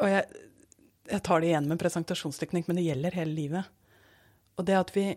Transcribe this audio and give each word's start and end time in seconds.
Og 0.00 0.08
jeg, 0.08 0.46
jeg 1.10 1.22
tar 1.26 1.42
det 1.42 1.50
igjen 1.50 1.68
med 1.68 1.80
presentasjonsteknikk, 1.80 2.68
men 2.68 2.80
det 2.80 2.86
gjelder 2.86 3.18
hele 3.20 3.36
livet. 3.36 3.76
Og 4.58 4.66
det 4.68 4.78
at 4.78 4.94
vi 4.96 5.08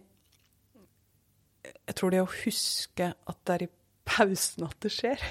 Jeg 1.64 1.96
tror 1.96 2.12
det 2.12 2.22
å 2.24 2.34
huske 2.44 3.14
at 3.14 3.40
det 3.48 3.56
er 3.56 3.66
i 3.66 3.72
pausen 4.04 4.66
at 4.68 4.76
det 4.84 4.92
skjer 4.92 5.22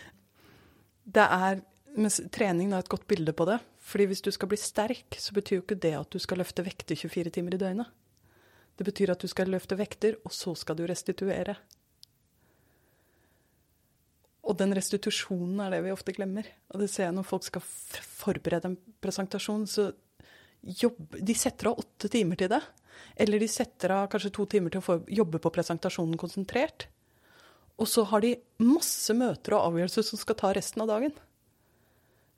Det 1.16 1.24
er 1.24 1.62
men 1.96 2.12
Trening 2.32 2.72
er 2.72 2.84
et 2.84 2.90
godt 2.90 3.06
bilde 3.10 3.32
på 3.34 3.46
det. 3.48 3.58
Fordi 3.90 4.06
hvis 4.10 4.22
du 4.22 4.30
skal 4.34 4.50
bli 4.50 4.58
sterk, 4.60 5.16
så 5.18 5.34
betyr 5.34 5.58
jo 5.58 5.64
ikke 5.64 5.80
det 5.82 5.94
at 5.98 6.12
du 6.12 6.20
skal 6.22 6.38
løfte 6.38 6.62
vekter 6.62 6.98
24 6.98 7.32
timer 7.34 7.56
i 7.56 7.60
døgnet. 7.60 7.90
Det 8.78 8.86
betyr 8.86 9.12
at 9.12 9.22
du 9.22 9.28
skal 9.28 9.50
løfte 9.52 9.76
vekter, 9.76 10.20
og 10.24 10.32
så 10.32 10.54
skal 10.56 10.78
du 10.78 10.84
restituere. 10.88 11.56
Og 14.50 14.56
den 14.58 14.74
restitusjonen 14.74 15.60
er 15.62 15.76
det 15.76 15.84
vi 15.84 15.94
ofte 15.94 16.14
glemmer. 16.16 16.48
Og 16.74 16.82
det 16.82 16.90
ser 16.90 17.06
jeg 17.06 17.14
når 17.14 17.28
folk 17.28 17.46
skal 17.46 17.62
forberede 17.62 18.72
en 18.72 18.78
presentasjon, 19.02 19.66
så 19.70 19.90
jobber, 20.60 21.22
de 21.22 21.36
setter 21.38 21.70
av 21.70 21.78
åtte 21.78 22.10
timer 22.10 22.40
til 22.40 22.50
det. 22.50 22.60
Eller 23.20 23.40
de 23.40 23.48
setter 23.48 23.94
av 23.94 24.08
kanskje 24.10 24.32
to 24.34 24.46
timer 24.50 24.74
til 24.74 24.82
å 24.82 24.98
jobbe 25.06 25.40
på 25.42 25.52
presentasjonen 25.54 26.18
konsentrert. 26.20 26.88
Og 27.80 27.88
så 27.88 28.04
har 28.10 28.24
de 28.24 28.34
masse 28.60 29.14
møter 29.16 29.56
og 29.56 29.70
avgjørelser 29.70 30.04
som 30.10 30.20
skal 30.20 30.36
ta 30.42 30.50
resten 30.56 30.82
av 30.84 30.90
dagen. 30.90 31.14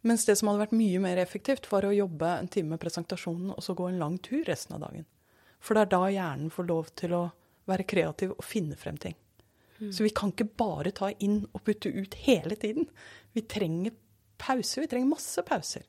Mens 0.06 0.26
det 0.26 0.36
som 0.38 0.50
hadde 0.50 0.64
vært 0.64 0.76
mye 0.76 1.00
mer 1.02 1.18
effektivt, 1.22 1.68
var 1.70 1.86
å 1.86 1.94
jobbe 1.94 2.28
en 2.36 2.50
time 2.50 2.74
med 2.74 2.82
presentasjonen 2.82 3.54
og 3.54 3.62
så 3.62 3.74
gå 3.78 3.88
en 3.88 4.00
lang 4.02 4.18
tur 4.22 4.42
resten 4.46 4.76
av 4.76 4.84
dagen. 4.84 5.06
For 5.62 5.78
det 5.78 5.86
er 5.86 5.92
da 5.94 6.02
hjernen 6.10 6.50
får 6.50 6.68
lov 6.68 6.90
til 6.98 7.14
å 7.14 7.24
være 7.70 7.86
kreativ 7.86 8.34
og 8.34 8.44
finne 8.46 8.78
frem 8.78 8.98
ting. 8.98 9.14
Så 9.90 10.04
vi 10.06 10.12
kan 10.14 10.30
ikke 10.30 10.50
bare 10.62 10.92
ta 10.94 11.10
inn 11.18 11.42
og 11.50 11.64
putte 11.66 11.90
ut 11.90 12.14
hele 12.26 12.54
tiden. 12.60 12.86
Vi 13.34 13.42
trenger 13.48 13.96
pauser. 14.38 14.84
Vi 14.84 14.92
trenger 14.92 15.10
masse 15.14 15.42
pauser. 15.48 15.88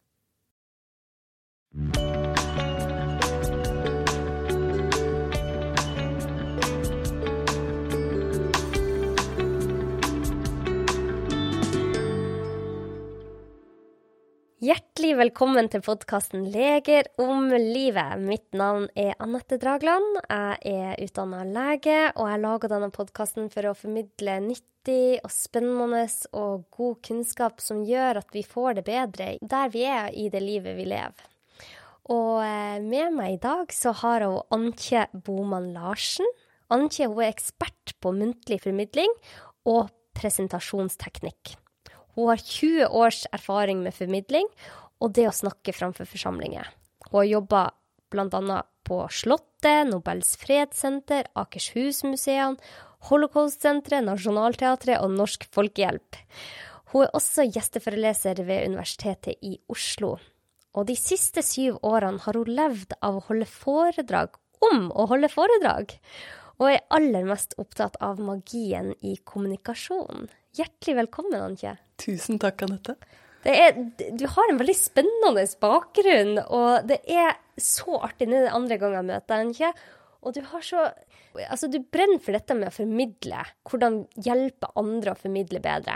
Hjertelig 14.64 15.18
velkommen 15.20 15.68
til 15.68 15.82
podkasten 15.84 16.46
Leger 16.54 17.10
om 17.20 17.50
livet. 17.52 18.14
Mitt 18.24 18.56
navn 18.56 18.86
er 18.96 19.10
Anette 19.20 19.58
Dragland. 19.60 20.22
Jeg 20.32 20.70
er 20.72 21.02
utdanna 21.04 21.42
lege, 21.44 21.98
og 22.14 22.30
jeg 22.30 22.40
lager 22.46 22.72
denne 22.72 22.88
podkasten 22.96 23.50
for 23.52 23.68
å 23.68 23.74
formidle 23.76 24.38
nyttig 24.46 25.18
og 25.20 25.34
spennende 25.36 26.06
og 26.40 26.64
god 26.78 27.02
kunnskap 27.10 27.60
som 27.60 27.82
gjør 27.84 28.22
at 28.22 28.32
vi 28.32 28.46
får 28.48 28.78
det 28.78 28.86
bedre 28.88 29.28
der 29.42 29.74
vi 29.74 29.84
er 29.84 30.16
i 30.16 30.30
det 30.32 30.44
livet 30.46 30.78
vi 30.78 30.86
lever. 30.94 31.28
Og 32.16 32.40
eh, 32.46 32.80
med 32.86 33.18
meg 33.18 33.34
i 33.34 33.42
dag 33.44 33.74
så 33.76 33.92
har 34.00 34.24
jeg 34.24 34.46
Antje 34.56 35.04
Boman 35.28 35.74
Larsen. 35.76 36.30
Antje 36.72 37.12
hun 37.12 37.20
er 37.20 37.34
ekspert 37.34 37.98
på 38.00 38.16
muntlig 38.16 38.62
formidling 38.64 39.12
og 39.68 39.92
presentasjonsteknikk. 40.16 41.58
Hun 42.16 42.30
har 42.30 42.42
20 42.42 42.88
års 42.88 43.24
erfaring 43.34 43.82
med 43.84 43.96
formidling 43.96 44.50
og 45.04 45.14
det 45.18 45.28
å 45.28 45.36
snakke 45.36 45.74
framfor 45.76 46.08
forsamlinger. 46.08 46.70
Hun 47.10 47.20
har 47.20 47.30
jobba 47.30 47.64
bl.a. 48.14 48.60
på 48.86 49.00
Slottet, 49.12 49.88
Nobels 49.90 50.36
fredssenter, 50.40 51.28
Akershusmuseene, 51.40 52.60
Holocaust-senteret, 53.10 54.06
Nationaltheatret 54.08 55.02
og 55.04 55.16
Norsk 55.18 55.48
Folkehjelp. 55.52 56.20
Hun 56.94 57.04
er 57.08 57.18
også 57.18 57.48
gjesteforeleser 57.50 58.40
ved 58.48 58.70
Universitetet 58.70 59.42
i 59.44 59.58
Oslo. 59.74 60.16
Og 60.74 60.88
de 60.88 60.96
siste 60.98 61.44
syv 61.46 61.82
årene 61.86 62.22
har 62.24 62.38
hun 62.38 62.54
levd 62.54 62.96
av 63.02 63.18
å 63.18 63.26
holde 63.28 63.50
foredrag 63.50 64.38
om 64.64 64.88
å 64.96 65.08
holde 65.12 65.30
foredrag, 65.32 65.98
og 66.62 66.70
er 66.70 66.86
aller 66.94 67.26
mest 67.28 67.58
opptatt 67.60 67.98
av 68.02 68.22
magien 68.24 68.94
i 69.02 69.18
kommunikasjon. 69.26 70.30
Hjertelig 70.54 70.94
velkommen, 71.00 71.42
Anke. 71.42 71.72
Tusen 71.98 72.38
takk, 72.42 72.62
Anette. 72.68 72.94
Er, 73.44 73.74
du 74.14 74.28
har 74.30 74.52
en 74.52 74.60
veldig 74.60 74.76
spennende 74.78 75.46
bakgrunn, 75.60 76.38
og 76.46 76.86
det 76.88 77.00
er 77.10 77.40
så 77.58 77.98
artig. 78.06 78.28
Nå 78.30 78.44
den 78.44 78.54
andre 78.54 78.78
gangen 78.78 79.00
jeg 79.00 79.08
møter 79.08 79.32
deg, 79.32 79.48
Anke. 79.48 79.72
Og 80.24 80.38
du 80.38 80.46
har 80.54 80.66
så 80.66 80.92
Altså, 81.34 81.66
du 81.66 81.80
brenner 81.82 82.22
for 82.22 82.38
dette 82.38 82.54
med 82.54 82.70
å 82.70 82.76
formidle. 82.76 83.40
Hvordan 83.66 84.04
hjelpe 84.22 84.70
andre 84.78 85.16
å 85.16 85.18
formidle 85.18 85.58
bedre. 85.64 85.96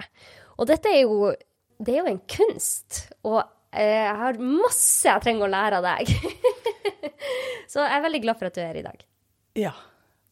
Og 0.58 0.66
dette 0.72 0.90
er 0.90 1.04
jo 1.04 1.30
Det 1.78 1.94
er 1.94 2.00
jo 2.02 2.16
en 2.16 2.24
kunst. 2.26 3.04
Og 3.22 3.38
jeg 3.70 4.16
har 4.18 4.42
masse 4.42 5.06
jeg 5.06 5.22
trenger 5.22 5.46
å 5.46 5.52
lære 5.54 5.78
av 5.78 5.86
deg. 5.86 6.10
så 7.70 7.86
jeg 7.86 8.00
er 8.00 8.06
veldig 8.08 8.24
glad 8.26 8.42
for 8.42 8.50
at 8.50 8.58
du 8.58 8.64
er 8.64 8.72
her 8.72 8.82
i 8.82 8.86
dag. 8.90 9.06
Ja. 9.62 9.76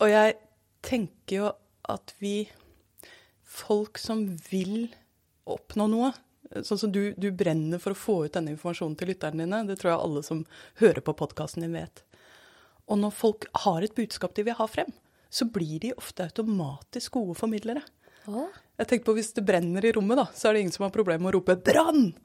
Og 0.01 0.09
jeg 0.09 0.39
tenker 0.81 1.37
jo 1.37 1.51
at 1.93 2.15
vi 2.17 2.39
Folk 3.55 3.99
som 4.01 4.25
vil 4.49 4.89
oppnå 5.47 5.87
noe, 5.91 6.11
sånn 6.65 6.81
som 6.81 6.91
du, 6.91 7.13
du 7.17 7.29
brenner 7.31 7.81
for 7.81 7.95
å 7.95 7.99
få 7.99 8.17
ut 8.25 8.35
denne 8.35 8.53
informasjonen 8.55 8.97
til 8.99 9.13
lytterne 9.13 9.45
dine, 9.45 9.63
det 9.69 9.79
tror 9.79 9.93
jeg 9.93 10.03
alle 10.03 10.23
som 10.25 10.43
hører 10.81 11.03
på 11.05 11.15
podkasten 11.17 11.65
din, 11.65 11.77
vet. 11.77 12.03
Og 12.91 12.99
når 13.01 13.15
folk 13.15 13.47
har 13.65 13.85
et 13.85 13.95
budskap 13.97 14.35
de 14.37 14.45
vil 14.45 14.57
ha 14.59 14.67
frem, 14.69 14.91
så 15.29 15.47
blir 15.49 15.79
de 15.83 15.93
ofte 15.97 16.27
automatisk 16.27 17.17
gode 17.17 17.37
formidlere. 17.39 17.81
Jeg 18.25 18.87
tenkte 18.89 19.05
på 19.05 19.15
Hvis 19.17 19.33
det 19.37 19.45
brenner 19.45 19.85
i 19.85 19.91
rommet, 19.95 20.17
da, 20.19 20.25
så 20.33 20.49
er 20.49 20.55
det 20.55 20.65
ingen 20.65 20.75
som 20.75 20.87
har 20.87 20.93
problemer 20.95 21.23
med 21.25 21.33
å 21.33 21.37
rope 21.39 21.57
'brann'! 21.61 22.15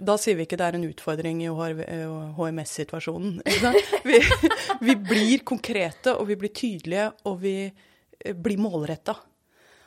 Da 0.00 0.16
sier 0.16 0.38
vi 0.38 0.46
ikke 0.46 0.56
det 0.56 0.66
er 0.66 0.76
en 0.78 0.86
utfordring 0.88 1.42
i 1.44 1.50
HMS-situasjonen. 1.52 3.42
Vi, 4.08 4.20
vi, 4.80 4.94
blir 4.96 5.44
konkrete, 5.44 6.14
og 6.16 6.30
vi 6.30 6.38
blir 6.40 6.52
tydelige, 6.56 7.10
og 7.28 7.42
vi 7.42 7.68
blir 8.32 8.62
målretta. 8.64 9.14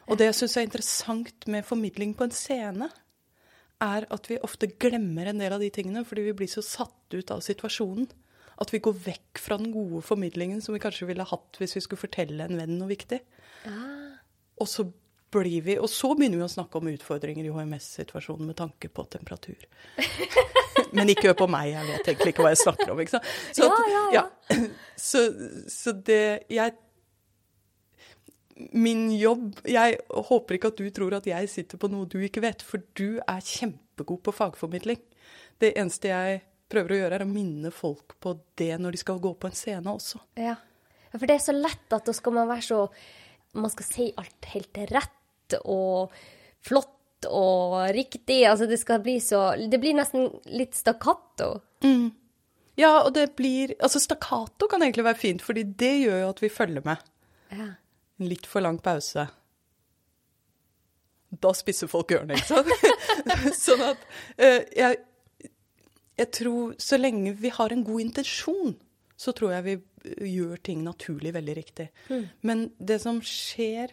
Og 0.07 0.19
det 0.19 0.29
jeg 0.29 0.37
syns 0.39 0.55
er 0.57 0.67
interessant 0.67 1.47
med 1.51 1.67
formidling 1.67 2.13
på 2.17 2.27
en 2.27 2.35
scene, 2.35 2.89
er 3.83 4.07
at 4.09 4.29
vi 4.29 4.39
ofte 4.41 4.69
glemmer 4.81 5.29
en 5.29 5.41
del 5.41 5.53
av 5.53 5.61
de 5.61 5.69
tingene 5.73 6.01
fordi 6.07 6.23
vi 6.29 6.37
blir 6.39 6.49
så 6.49 6.63
satt 6.65 7.13
ut 7.13 7.33
av 7.33 7.43
situasjonen. 7.45 8.07
At 8.57 8.71
vi 8.73 8.81
går 8.81 8.95
vekk 9.05 9.41
fra 9.41 9.59
den 9.59 9.69
gode 9.69 10.01
formidlingen 10.01 10.63
som 10.65 10.73
vi 10.73 10.81
kanskje 10.81 11.05
ville 11.11 11.27
hatt 11.29 11.59
hvis 11.61 11.75
vi 11.77 11.83
skulle 11.85 12.01
fortelle 12.01 12.47
en 12.47 12.57
venn 12.57 12.73
noe 12.79 12.89
viktig. 12.89 13.19
Ah. 13.69 14.15
Og 14.57 14.71
så 14.71 14.87
blir 15.33 15.61
vi, 15.61 15.75
og 15.77 15.89
så 15.91 16.13
begynner 16.15 16.39
vi 16.39 16.47
å 16.47 16.49
snakke 16.49 16.79
om 16.79 16.89
utfordringer 16.89 17.45
i 17.45 17.51
HMS-situasjonen 17.53 18.49
med 18.49 18.57
tanke 18.57 18.89
på 18.89 19.05
temperatur. 19.11 19.67
Men 20.95 21.11
ikke 21.11 21.29
hør 21.29 21.39
på 21.43 21.49
meg, 21.51 21.73
jeg 21.73 21.87
vet 21.91 22.09
egentlig 22.09 22.33
ikke 22.33 22.45
hva 22.45 22.53
jeg 22.53 22.61
snakker 22.63 22.93
om. 22.93 23.01
ikke 23.03 23.17
sant? 23.17 23.31
Så, 23.53 23.67
ja, 23.67 23.77
ja, 23.91 24.03
ja. 24.15 24.25
ja. 24.55 24.59
Så, 25.07 25.19
så 25.69 25.91
det 26.07 26.47
jeg 26.49 26.73
min 28.71 29.09
jobb 29.13 29.59
Jeg 29.67 29.99
håper 30.09 30.57
ikke 30.57 30.71
at 30.71 30.79
du 30.79 30.89
tror 30.93 31.17
at 31.17 31.27
jeg 31.29 31.49
sitter 31.51 31.79
på 31.81 31.89
noe 31.91 32.09
du 32.09 32.19
ikke 32.23 32.43
vet, 32.43 32.63
for 32.65 32.83
du 32.97 33.19
er 33.21 33.43
kjempegod 33.43 34.23
på 34.25 34.33
fagformidling. 34.35 34.99
Det 35.61 35.73
eneste 35.77 36.11
jeg 36.11 36.41
prøver 36.71 36.93
å 36.93 36.99
gjøre, 37.01 37.19
er 37.19 37.25
å 37.25 37.29
minne 37.29 37.71
folk 37.73 38.17
på 38.23 38.35
det 38.59 38.73
når 38.81 38.95
de 38.95 39.01
skal 39.01 39.21
gå 39.23 39.31
på 39.39 39.49
en 39.49 39.57
scene 39.57 39.93
også. 39.93 40.21
Ja, 40.39 40.57
for 41.15 41.25
det 41.29 41.37
er 41.37 41.45
så 41.45 41.55
lett 41.55 41.95
at 41.95 42.07
da 42.07 42.15
skal 42.15 42.35
man 42.35 42.49
være 42.49 42.67
så 42.67 42.83
Man 43.57 43.71
skal 43.71 43.85
si 43.87 44.05
alt 44.19 44.47
helt 44.51 44.77
rett 44.91 45.55
og 45.63 46.11
flott 46.67 47.25
og 47.31 47.77
riktig. 47.95 48.41
Altså 48.45 48.67
det 48.69 48.77
skal 48.81 48.99
bli 49.01 49.15
så 49.23 49.55
Det 49.71 49.79
blir 49.81 49.95
nesten 49.97 50.27
litt 50.51 50.75
stakkato. 50.77 51.61
Mm. 51.81 52.11
Ja, 52.77 53.05
og 53.05 53.13
det 53.15 53.31
blir 53.39 53.73
Altså 53.79 54.03
stakkato 54.03 54.67
kan 54.69 54.83
egentlig 54.83 55.07
være 55.07 55.21
fint, 55.23 55.41
fordi 55.41 55.63
det 55.79 55.93
gjør 56.03 56.21
jo 56.25 56.29
at 56.35 56.43
vi 56.43 56.53
følger 56.53 56.85
med. 56.85 57.11
Ja 57.55 57.71
en 58.17 58.29
litt 58.29 58.47
for 58.49 58.65
lang 58.65 58.79
pause. 58.83 59.27
Da 61.29 61.51
spisser 61.55 61.89
folk 61.91 62.13
ørene, 62.15 62.37
ikke 62.37 62.61
sant? 62.61 62.71
sånn 63.65 63.83
at 63.89 64.03
eh, 64.39 64.63
jeg, 64.77 64.99
jeg 66.17 66.29
tror 66.37 66.75
Så 66.79 66.99
lenge 66.99 67.33
vi 67.35 67.51
har 67.51 67.73
en 67.73 67.83
god 67.85 68.03
intensjon, 68.05 68.77
så 69.17 69.33
tror 69.35 69.57
jeg 69.57 69.65
vi 69.65 69.77
gjør 70.37 70.59
ting 70.63 70.83
naturlig 70.85 71.33
veldig 71.35 71.55
riktig. 71.57 71.89
Mm. 72.07 72.25
Men 72.47 72.67
det 72.79 73.01
som 73.03 73.19
skjer 73.25 73.91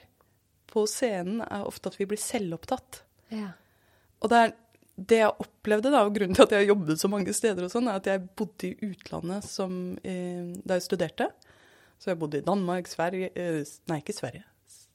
på 0.71 0.85
scenen, 0.91 1.43
er 1.43 1.67
ofte 1.67 1.91
at 1.91 1.99
vi 1.99 2.07
blir 2.11 2.21
selvopptatt. 2.21 3.03
Ja. 3.35 3.51
Og 4.23 4.31
det 4.31 4.41
er 4.41 4.55
det 4.95 5.19
jeg 5.19 5.43
opplevde, 5.43 5.91
da, 5.91 6.05
og 6.07 6.15
grunnen 6.15 6.37
til 6.37 6.47
at 6.47 6.55
jeg 6.55 6.69
jobbet 6.69 7.01
så 7.01 7.11
mange 7.11 7.35
steder, 7.35 7.67
og 7.67 7.73
sånn, 7.73 7.89
er 7.91 7.99
at 7.99 8.09
jeg 8.09 8.23
bodde 8.39 8.69
i 8.69 8.91
utlandet 8.93 9.47
som, 9.47 9.97
eh, 10.07 10.55
da 10.63 10.79
jeg 10.79 10.87
studerte. 10.87 11.31
Så 12.05 12.13
jeg 12.13 12.21
bodde 12.21 12.43
i 12.43 12.45
Danmark, 12.45 12.89
Sverige 12.91 13.31
eh, 13.33 13.63
Nei, 13.89 14.03
ikke 14.03 14.13
Sverige. 14.13 14.45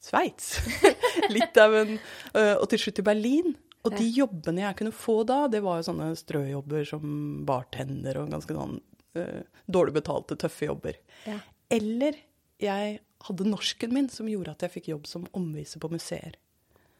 Sveits. 0.00 0.52
Litauen. 1.34 1.96
Eh, 2.30 2.54
og 2.54 2.68
til 2.70 2.84
slutt 2.84 3.00
i 3.02 3.06
Berlin. 3.08 3.56
Og 3.82 3.96
de 3.96 4.06
jobbene 4.14 4.62
jeg 4.62 4.76
kunne 4.78 4.94
få 4.94 5.16
da, 5.26 5.40
det 5.50 5.62
var 5.64 5.80
jo 5.80 5.88
sånne 5.88 6.12
strøjobber 6.20 6.86
som 6.86 7.02
bartender 7.48 8.20
og 8.20 8.28
ganske 8.28 8.52
sånn 8.52 8.74
uh, 9.16 9.38
dårlig 9.72 9.94
betalte, 9.96 10.36
tøffe 10.36 10.68
jobber. 10.68 10.98
Ja. 11.24 11.38
Eller 11.72 12.18
jeg 12.60 12.98
hadde 13.24 13.48
norsken 13.48 13.94
min 13.96 14.10
som 14.12 14.28
gjorde 14.28 14.52
at 14.52 14.66
jeg 14.66 14.74
fikk 14.74 14.90
jobb 14.92 15.08
som 15.08 15.24
omviser 15.32 15.80
på 15.80 15.88
museer. 15.92 16.36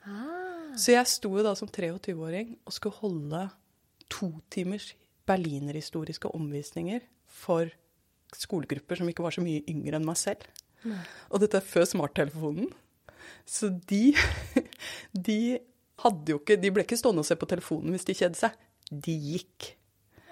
Ah. 0.09 0.73
Så 0.73 0.95
jeg 0.95 1.13
sto 1.13 1.35
jo 1.37 1.45
da 1.45 1.53
som 1.59 1.69
23-åring 1.69 2.57
og 2.65 2.73
skulle 2.73 2.97
holde 3.03 3.45
to 4.09 4.33
timers 4.49 4.95
berlinerhistoriske 5.29 6.33
omvisninger 6.33 7.05
for 7.29 7.69
skolegrupper 8.37 9.01
som 9.01 9.09
ikke 9.11 9.25
var 9.25 9.35
så 9.35 9.45
mye 9.45 9.65
yngre 9.71 9.99
enn 9.99 10.07
meg 10.07 10.19
selv. 10.21 10.47
Og 11.29 11.43
dette 11.43 11.59
er 11.61 11.67
før 11.67 11.87
smarttelefonen. 11.89 12.71
Så 13.49 13.69
de, 13.91 14.15
de 15.29 15.41
hadde 16.01 16.33
jo 16.33 16.39
ikke 16.41 16.57
De 16.61 16.71
ble 16.73 16.85
ikke 16.87 16.99
stående 16.99 17.23
og 17.25 17.29
se 17.29 17.37
på 17.39 17.49
telefonen 17.51 17.95
hvis 17.95 18.07
de 18.09 18.17
kjedde 18.17 18.41
seg. 18.41 18.57
De 18.91 19.15
gikk. 19.15 19.75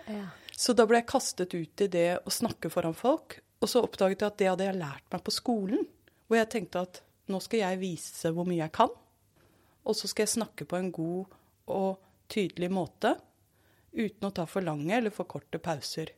Ja. 0.09 0.25
Så 0.59 0.75
da 0.75 0.89
ble 0.89 1.03
jeg 1.03 1.11
kastet 1.11 1.55
ut 1.55 1.85
i 1.85 1.91
det 1.93 2.09
å 2.27 2.33
snakke 2.35 2.71
foran 2.73 2.97
folk. 2.97 3.39
Og 3.63 3.71
så 3.71 3.83
oppdaget 3.85 4.23
jeg 4.23 4.33
at 4.33 4.41
det 4.41 4.49
hadde 4.51 4.67
jeg 4.67 4.81
lært 4.81 5.07
meg 5.13 5.23
på 5.27 5.35
skolen. 5.35 5.85
Hvor 6.27 6.41
jeg 6.41 6.51
tenkte 6.55 6.83
at 6.87 7.03
nå 7.29 7.41
skal 7.45 7.63
jeg 7.63 7.81
vise 7.83 8.33
hvor 8.35 8.49
mye 8.49 8.63
jeg 8.63 8.75
kan. 8.75 8.93
Og 9.89 9.97
så 9.97 10.11
skal 10.11 10.27
jeg 10.27 10.37
snakke 10.37 10.67
på 10.69 10.79
en 10.79 10.91
god 10.95 11.37
og 11.73 12.01
tydelig 12.33 12.71
måte. 12.73 13.15
Uten 13.95 14.29
å 14.29 14.35
ta 14.35 14.45
for 14.49 14.65
lange 14.65 14.97
eller 14.97 15.15
for 15.15 15.29
korte 15.31 15.61
pauser. 15.63 16.13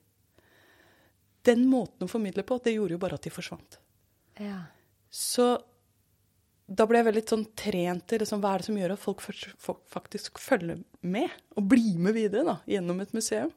Den 1.46 1.64
måten 1.70 2.06
å 2.06 2.10
formidle 2.10 2.44
på, 2.46 2.58
det 2.64 2.76
gjorde 2.76 2.96
jo 2.96 3.02
bare 3.02 3.16
at 3.16 3.26
de 3.26 3.32
forsvant. 3.32 3.78
Ja. 4.40 4.62
Så 5.10 5.54
da 6.70 6.86
ble 6.86 7.00
jeg 7.00 7.08
veldig 7.08 7.22
sånn 7.26 7.46
trent 7.58 8.12
i 8.14 8.20
liksom, 8.22 8.42
hva 8.42 8.54
er 8.54 8.62
det 8.62 8.68
som 8.68 8.76
gjør 8.78 8.94
at 8.94 9.02
folk, 9.02 9.24
folk 9.58 9.80
faktisk 9.90 10.38
følger 10.38 10.84
med, 11.02 11.32
og 11.58 11.66
blir 11.72 11.96
med 11.98 12.14
videre 12.14 12.46
da, 12.46 12.56
gjennom 12.70 13.00
et 13.02 13.14
museum. 13.16 13.50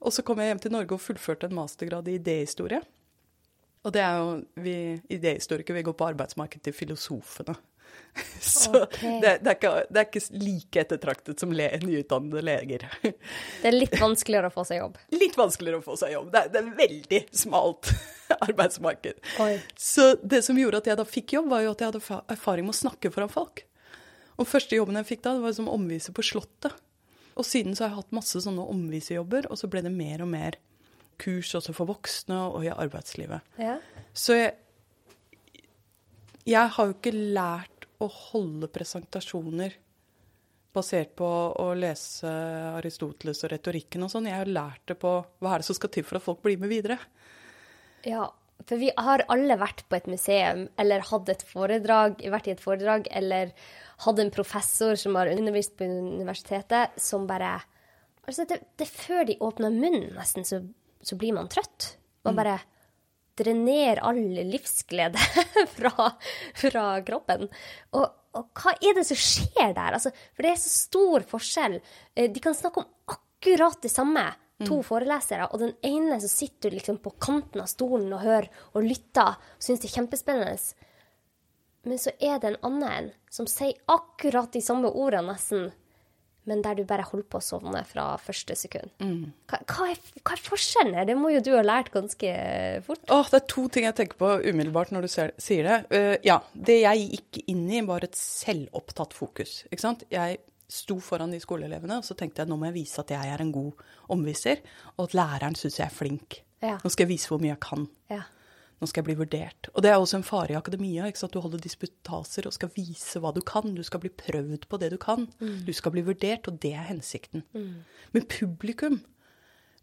Og 0.00 0.14
så 0.16 0.24
kom 0.26 0.40
jeg 0.40 0.50
hjem 0.50 0.62
til 0.64 0.74
Norge 0.74 0.96
og 0.96 1.04
fullførte 1.04 1.46
en 1.46 1.58
mastergrad 1.60 2.08
i 2.10 2.16
idéhistorie. 2.18 2.80
Og 3.86 3.94
det 3.94 4.02
er 4.04 4.18
jo 4.18 4.32
vi 4.60 4.74
idéhistorikere, 5.12 5.78
vi 5.78 5.86
går 5.86 5.96
på 5.96 6.08
arbeidsmarkedet 6.10 6.66
til 6.66 6.76
filosofene. 6.76 7.54
Så 8.40 8.82
okay. 8.82 9.20
det, 9.22 9.38
det, 9.44 9.50
er 9.50 9.56
ikke, 9.56 9.72
det 9.88 10.00
er 10.00 10.08
ikke 10.08 10.42
like 10.42 10.82
ettertraktet 10.82 11.42
som 11.42 11.52
le, 11.54 11.68
nyutdannede 11.84 12.42
leger. 12.44 12.86
Det 13.02 13.68
er 13.70 13.76
litt 13.76 13.94
vanskeligere 14.00 14.50
å 14.50 14.54
få 14.54 14.64
seg 14.68 14.80
jobb. 14.80 14.98
Litt 15.22 15.38
vanskeligere 15.38 15.80
å 15.80 15.84
få 15.84 15.96
seg 16.00 16.14
jobb. 16.16 16.30
Det 16.32 16.42
er, 16.42 16.52
det 16.52 16.62
er 16.62 16.70
veldig 16.80 17.20
smalt 17.42 17.92
arbeidsmarked. 18.48 19.20
Oi. 19.44 19.52
Så 19.78 20.12
det 20.22 20.42
som 20.46 20.58
gjorde 20.58 20.82
at 20.82 20.90
jeg 20.90 21.00
da 21.00 21.06
fikk 21.08 21.36
jobb, 21.38 21.50
var 21.52 21.64
jo 21.64 21.74
at 21.74 21.84
jeg 21.84 21.92
hadde 21.92 22.22
erfaring 22.34 22.68
med 22.68 22.76
å 22.76 22.80
snakke 22.80 23.12
foran 23.14 23.32
folk. 23.32 23.64
Og 24.40 24.48
første 24.48 24.78
jobben 24.78 24.96
jeg 25.00 25.10
fikk 25.12 25.26
da, 25.26 25.36
det 25.36 25.44
var 25.44 25.54
som 25.56 25.68
omviser 25.70 26.16
på 26.16 26.24
Slottet. 26.24 26.74
Og 27.38 27.46
siden 27.46 27.76
så 27.76 27.84
har 27.84 27.92
jeg 27.92 28.00
hatt 28.02 28.16
masse 28.16 28.40
sånne 28.42 28.64
omvisejobber, 28.72 29.46
og 29.52 29.60
så 29.60 29.68
ble 29.70 29.84
det 29.84 29.92
mer 29.94 30.24
og 30.24 30.32
mer 30.32 30.58
kurs 31.20 31.52
også 31.56 31.74
for 31.76 31.90
voksne 31.90 32.38
og 32.48 32.64
i 32.64 32.72
arbeidslivet. 32.72 33.44
Ja. 33.60 33.76
Så 34.16 34.36
jeg, 34.38 34.54
jeg 36.48 36.72
har 36.74 36.88
jo 36.88 36.96
ikke 36.96 37.12
lært 37.12 37.69
å 38.00 38.08
holde 38.08 38.70
presentasjoner 38.72 39.76
basert 40.74 41.16
på 41.18 41.28
å 41.58 41.70
lese 41.74 42.30
Aristoteles 42.78 43.42
og 43.44 43.52
retorikken 43.52 44.06
og 44.06 44.12
sånn. 44.12 44.28
Jeg 44.30 44.38
har 44.38 44.50
lært 44.50 44.84
det 44.90 44.96
på 45.02 45.16
hva 45.42 45.54
er 45.54 45.62
det 45.62 45.68
som 45.68 45.78
skal 45.78 45.92
til 45.94 46.06
for 46.06 46.20
at 46.20 46.26
folk 46.26 46.44
blir 46.44 46.60
med 46.60 46.70
videre. 46.70 46.98
Ja, 48.06 48.28
for 48.68 48.80
vi 48.80 48.90
har 48.96 49.24
alle 49.32 49.56
vært 49.60 49.82
på 49.88 49.98
et 49.98 50.08
museum, 50.10 50.66
eller 50.80 51.04
hatt 51.10 51.32
et 51.32 51.44
foredrag, 51.48 52.20
vært 52.32 52.50
i 52.50 52.54
et 52.54 52.62
foredrag, 52.62 53.08
eller 53.16 53.54
hatt 54.04 54.22
en 54.22 54.32
professor 54.34 54.98
som 55.00 55.18
har 55.18 55.32
undervist 55.32 55.76
på 55.78 55.88
universitetet, 55.88 56.96
som 57.00 57.28
bare 57.30 57.58
Altså, 58.28 58.44
det, 58.46 58.60
det 58.78 58.86
før 58.86 59.24
de 59.26 59.34
åpner 59.42 59.72
munnen, 59.74 60.12
nesten, 60.14 60.44
så, 60.46 60.60
så 61.02 61.16
blir 61.18 61.32
man 61.34 61.48
trøtt. 61.50 61.96
Man 62.22 62.36
bare 62.38 62.60
drenerer 63.40 64.02
all 64.06 64.20
livsglede 64.52 65.18
fra, 65.76 66.10
fra 66.60 66.84
kroppen. 67.06 67.48
Og, 67.96 68.06
og 68.36 68.52
hva 68.60 68.76
er 68.78 69.00
det 69.00 69.06
som 69.08 69.18
skjer 69.18 69.72
der? 69.76 69.96
Altså, 69.96 70.12
for 70.36 70.46
det 70.46 70.52
er 70.52 70.60
så 70.62 70.72
stor 70.74 71.26
forskjell. 71.32 71.80
Eh, 72.14 72.28
De 72.30 72.44
kan 72.44 72.54
snakke 72.56 72.84
om 72.84 73.16
akkurat 73.16 73.80
det 73.82 73.92
samme, 73.92 74.28
to 74.60 74.82
forelesere, 74.84 75.46
og 75.54 75.62
den 75.62 75.70
ene 75.88 76.18
som 76.20 76.28
sitter 76.28 76.74
liksom 76.74 76.98
på 77.00 77.14
kanten 77.16 77.62
av 77.62 77.68
stolen 77.70 78.10
og 78.12 78.20
hører 78.20 78.50
og 78.76 78.84
lytter 78.84 79.38
og 79.38 79.62
syns 79.64 79.80
det 79.80 79.88
er 79.88 79.94
kjempespennende. 79.94 80.52
Men 81.88 81.96
så 82.02 82.12
er 82.20 82.36
det 82.42 82.50
en 82.50 82.58
annen 82.68 83.06
som 83.32 83.48
sier 83.48 83.78
akkurat 83.88 84.52
de 84.52 84.60
samme 84.60 84.90
ordene 84.92 85.32
nesten, 85.32 85.70
men 86.50 86.64
der 86.64 86.80
du 86.80 86.84
bare 86.88 87.06
holder 87.06 87.28
på 87.30 87.38
å 87.38 87.44
sovne 87.44 87.84
fra 87.86 88.10
første 88.20 88.56
sekund. 88.58 88.90
Hva, 89.50 89.60
hva, 89.70 89.88
er, 89.92 90.00
hva 90.20 90.34
er 90.34 90.42
forskjellen 90.42 90.98
her? 90.98 91.08
Det 91.08 91.16
må 91.18 91.30
jo 91.32 91.42
du 91.46 91.52
ha 91.54 91.62
lært 91.64 91.92
ganske 91.94 92.34
fort. 92.86 93.04
Åh, 93.06 93.30
det 93.30 93.40
er 93.40 93.48
to 93.54 93.66
ting 93.72 93.86
jeg 93.86 93.98
tenker 94.00 94.18
på 94.20 94.32
umiddelbart 94.42 94.92
når 94.94 95.06
du 95.06 95.12
ser, 95.12 95.34
sier 95.40 95.68
det. 95.68 95.78
Uh, 95.94 96.14
ja, 96.26 96.40
det 96.52 96.80
jeg 96.82 97.08
gikk 97.16 97.42
inn 97.54 97.64
i, 97.70 97.84
var 97.86 98.06
et 98.06 98.18
selvopptatt 98.18 99.14
fokus. 99.16 99.60
Ikke 99.70 99.86
sant? 99.86 100.04
Jeg 100.12 100.42
sto 100.70 100.98
foran 101.02 101.32
de 101.34 101.40
skoleelevene, 101.42 102.00
og 102.00 102.06
så 102.06 102.14
tenkte 102.18 102.42
jeg 102.42 102.50
nå 102.50 102.58
må 102.58 102.68
jeg 102.70 102.78
vise 102.80 103.02
at 103.02 103.10
jeg 103.14 103.32
er 103.32 103.42
en 103.42 103.54
god 103.54 103.86
omviser, 104.14 104.62
og 104.96 105.08
at 105.08 105.16
læreren 105.18 105.58
syns 105.58 105.80
jeg 105.80 105.86
er 105.86 105.94
flink. 105.94 106.42
Ja. 106.62 106.76
Nå 106.82 106.92
skal 106.92 107.06
jeg 107.06 107.14
vise 107.14 107.30
hvor 107.30 107.40
mye 107.42 107.54
jeg 107.54 107.62
kan. 107.64 107.88
Ja. 108.12 108.22
Nå 108.80 108.88
skal 108.88 109.02
jeg 109.02 109.10
bli 109.10 109.18
vurdert. 109.20 109.68
Og 109.74 109.84
det 109.84 109.90
er 109.90 109.98
også 110.00 110.16
en 110.16 110.24
fare 110.24 110.54
i 110.54 110.56
akademia. 110.56 111.04
ikke 111.06 111.20
sant? 111.20 111.34
Du 111.36 111.40
holder 111.44 111.60
disputaser 111.60 112.46
og 112.48 112.54
skal 112.56 112.70
vise 112.72 113.20
hva 113.20 113.32
du 113.36 113.42
kan. 113.44 113.74
Du 113.76 113.82
skal 113.84 114.00
bli 114.00 114.08
prøvd 114.08 114.64
på 114.70 114.78
det 114.80 114.90
du 114.94 114.96
kan. 114.96 115.26
Du 115.66 115.72
skal 115.76 115.92
bli 115.92 116.02
vurdert, 116.06 116.48
og 116.48 116.60
det 116.62 116.72
er 116.72 116.88
hensikten. 116.88 117.44
Men 118.12 118.24
publikum 118.24 119.02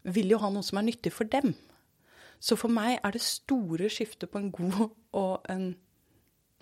vil 0.02 0.30
jo 0.30 0.38
ha 0.42 0.50
noe 0.50 0.66
som 0.66 0.78
er 0.78 0.88
nyttig 0.88 1.12
for 1.14 1.24
dem. 1.30 1.54
Så 2.40 2.56
for 2.58 2.70
meg 2.70 2.98
er 3.02 3.14
det 3.14 3.22
store 3.22 3.88
skiftet 3.90 4.30
på 4.30 4.38
en 4.38 4.50
god 4.50 4.90
og 5.12 5.46
en 5.50 5.76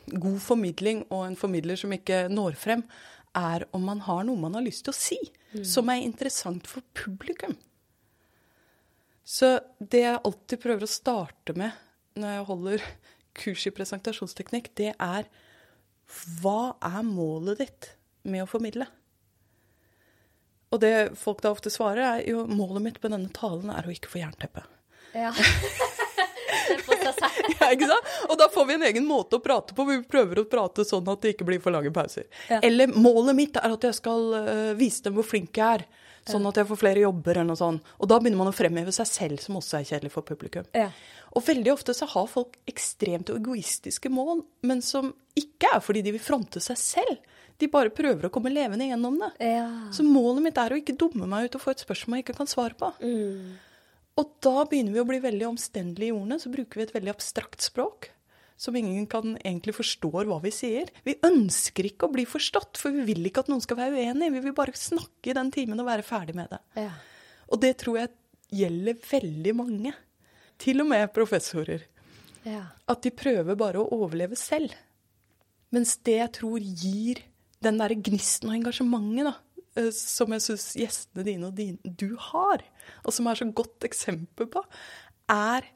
god 0.07 0.39
formidling 0.41 1.07
og 1.11 1.27
en 1.27 1.37
formidler 1.37 1.77
som 1.77 1.93
ikke 1.93 2.29
når 2.29 2.55
frem, 2.57 2.85
er 3.37 3.67
om 3.77 3.83
man 3.85 4.01
har 4.01 4.23
noe 4.25 4.39
man 4.41 4.55
har 4.55 4.65
lyst 4.65 4.85
til 4.87 4.95
å 4.95 4.97
si, 4.97 5.19
som 5.67 5.89
er 5.93 6.05
interessant 6.05 6.67
for 6.67 6.85
publikum. 6.97 7.57
Så 9.27 9.59
det 9.81 10.05
jeg 10.05 10.21
alltid 10.23 10.61
prøver 10.63 10.87
å 10.87 10.91
starte 10.91 11.57
med 11.59 11.73
når 12.17 12.35
jeg 12.35 12.47
holder 12.51 12.87
kurs 13.37 13.67
i 13.69 13.75
presentasjonsteknikk, 13.77 14.73
det 14.79 14.93
er 14.93 15.29
hva 16.41 16.77
er 16.85 17.03
målet 17.07 17.61
ditt 17.61 17.91
med 18.27 18.45
å 18.45 18.51
formidle? 18.51 18.87
Og 20.75 20.81
det 20.83 20.95
folk 21.19 21.43
da 21.45 21.53
ofte 21.55 21.71
svarer, 21.73 22.19
er 22.19 22.31
jo 22.31 22.47
målet 22.51 22.85
mitt 22.85 23.03
med 23.03 23.15
denne 23.15 23.33
talen 23.35 23.71
er 23.73 23.87
å 23.87 23.93
ikke 23.93 24.11
få 24.13 24.23
jernteppe. 24.23 24.67
Ja. 25.17 25.33
Ja, 27.61 27.69
ikke 27.71 27.87
sant? 27.89 28.09
Og 28.31 28.39
da 28.39 28.49
får 28.53 28.65
vi 28.69 28.75
en 28.77 28.85
egen 28.89 29.07
måte 29.07 29.39
å 29.39 29.43
prate 29.43 29.75
på. 29.77 29.85
Vi 29.89 30.01
prøver 30.11 30.41
å 30.41 30.47
prate 30.51 30.85
sånn 30.87 31.07
at 31.11 31.23
det 31.23 31.35
ikke 31.35 31.47
blir 31.49 31.61
for 31.63 31.75
lange 31.75 31.93
pauser. 31.95 32.27
Ja. 32.51 32.59
Eller 32.65 32.91
målet 32.91 33.37
mitt 33.39 33.59
er 33.61 33.75
at 33.75 33.87
jeg 33.87 33.97
skal 33.99 34.27
uh, 34.35 34.73
vise 34.79 35.05
dem 35.07 35.17
hvor 35.17 35.27
flink 35.27 35.57
jeg 35.57 35.81
er. 35.81 35.87
Sånn 36.27 36.47
at 36.49 36.59
jeg 36.59 36.67
får 36.67 36.79
flere 36.81 37.03
jobber 37.05 37.39
eller 37.39 37.53
noe 37.53 37.61
sånt. 37.61 37.93
Og 38.03 38.09
da 38.11 38.19
begynner 38.19 38.41
man 38.41 38.51
å 38.51 38.57
fremheve 38.57 38.95
seg 38.95 39.07
selv, 39.07 39.43
som 39.43 39.59
også 39.61 39.79
er 39.79 39.87
kjedelig 39.87 40.11
for 40.17 40.27
publikum. 40.27 40.67
Ja. 40.75 40.89
Og 41.39 41.45
veldig 41.47 41.71
ofte 41.71 41.95
så 41.95 42.09
har 42.11 42.27
folk 42.31 42.57
ekstremt 42.67 43.31
egoistiske 43.31 44.11
mål, 44.11 44.43
men 44.67 44.83
som 44.83 45.13
ikke 45.39 45.71
er 45.77 45.85
fordi 45.85 46.03
de 46.03 46.17
vil 46.17 46.25
fronte 46.25 46.63
seg 46.65 46.81
selv. 46.81 47.37
De 47.57 47.71
bare 47.73 47.95
prøver 47.95 48.27
å 48.27 48.33
komme 48.33 48.51
levende 48.53 48.89
gjennom 48.89 49.21
det. 49.23 49.31
Ja. 49.55 49.69
Så 49.95 50.05
målet 50.05 50.49
mitt 50.49 50.59
er 50.61 50.75
å 50.75 50.81
ikke 50.81 50.97
dumme 50.99 51.29
meg 51.31 51.47
ut 51.47 51.57
og 51.57 51.63
få 51.63 51.77
et 51.77 51.87
spørsmål 51.87 52.19
jeg 52.19 52.27
ikke 52.27 52.41
kan 52.43 52.51
svare 52.51 52.77
på. 52.77 52.91
Og 54.17 54.35
da 54.45 54.67
begynner 54.67 54.97
vi 54.97 55.03
å 55.03 55.09
bli 55.09 55.23
veldig 55.23 55.49
omstendelige 55.53 56.11
i 56.11 56.17
ordene. 56.17 56.41
Så 56.43 56.53
bruker 56.53 56.81
vi 56.81 56.89
et 56.89 56.95
veldig 56.97 57.15
abstrakt 57.15 57.65
språk 57.65 58.11
som 58.57 58.77
ingen 58.77 59.05
kan 59.07 59.35
egentlig 59.43 59.75
forstår 59.77 60.29
hva 60.29 60.39
vi 60.41 60.53
sier. 60.55 60.89
Vi 61.05 61.19
ønsker 61.27 61.91
ikke 61.91 62.09
å 62.09 62.15
bli 62.15 62.25
forstått, 62.29 62.81
for 62.81 62.95
vi 62.95 63.05
vil 63.11 63.29
ikke 63.29 63.45
at 63.45 63.51
noen 63.53 63.65
skal 63.65 63.79
være 63.79 64.01
uenig. 64.01 64.33
Vi 64.33 64.43
vil 64.47 64.57
bare 64.57 64.77
snakke 64.77 65.31
i 65.31 65.37
den 65.37 65.53
timen 65.55 65.83
og 65.83 65.91
være 65.91 66.07
ferdig 66.07 66.37
med 66.39 66.49
det. 66.55 66.63
Ja. 66.87 66.95
Og 67.53 67.61
det 67.63 67.75
tror 67.83 68.01
jeg 68.01 68.15
gjelder 68.57 68.99
veldig 69.11 69.55
mange. 69.59 69.93
Til 70.63 70.81
og 70.81 70.89
med 70.89 71.13
professorer. 71.13 71.85
Ja. 72.47 72.65
At 72.89 73.05
de 73.05 73.13
prøver 73.13 73.59
bare 73.59 73.83
å 73.83 73.91
overleve 73.99 74.39
selv. 74.41 74.73
Mens 75.75 75.97
det 76.07 76.21
jeg 76.23 76.33
tror 76.39 76.63
gir 76.63 77.21
den 77.65 77.81
derre 77.81 77.97
gnisten 77.99 78.49
og 78.53 78.57
engasjementet, 78.57 79.27
da, 79.29 79.65
eh, 79.77 79.91
som 79.93 80.33
jeg 80.33 80.45
syns 80.47 80.69
gjestene 80.79 81.27
dine 81.27 81.51
og 81.51 81.57
dine, 81.59 81.81
du 81.85 82.15
har, 82.31 82.65
og 83.03 83.13
som 83.13 83.29
er 83.29 83.41
så 83.41 83.49
godt 83.51 83.85
eksempel 83.89 84.49
på, 84.53 84.63
er 85.33 85.67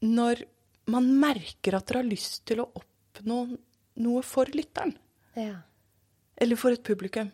når 0.00 0.42
man 0.90 1.10
merker 1.20 1.76
at 1.76 1.88
dere 1.88 2.02
har 2.02 2.08
lyst 2.08 2.44
til 2.48 2.62
å 2.62 2.70
oppnå 2.80 3.40
noe 4.00 4.22
for 4.26 4.48
lytteren. 4.54 4.94
Ja. 5.36 5.60
Eller 6.40 6.56
for 6.56 6.72
et 6.72 6.82
publikum. 6.86 7.28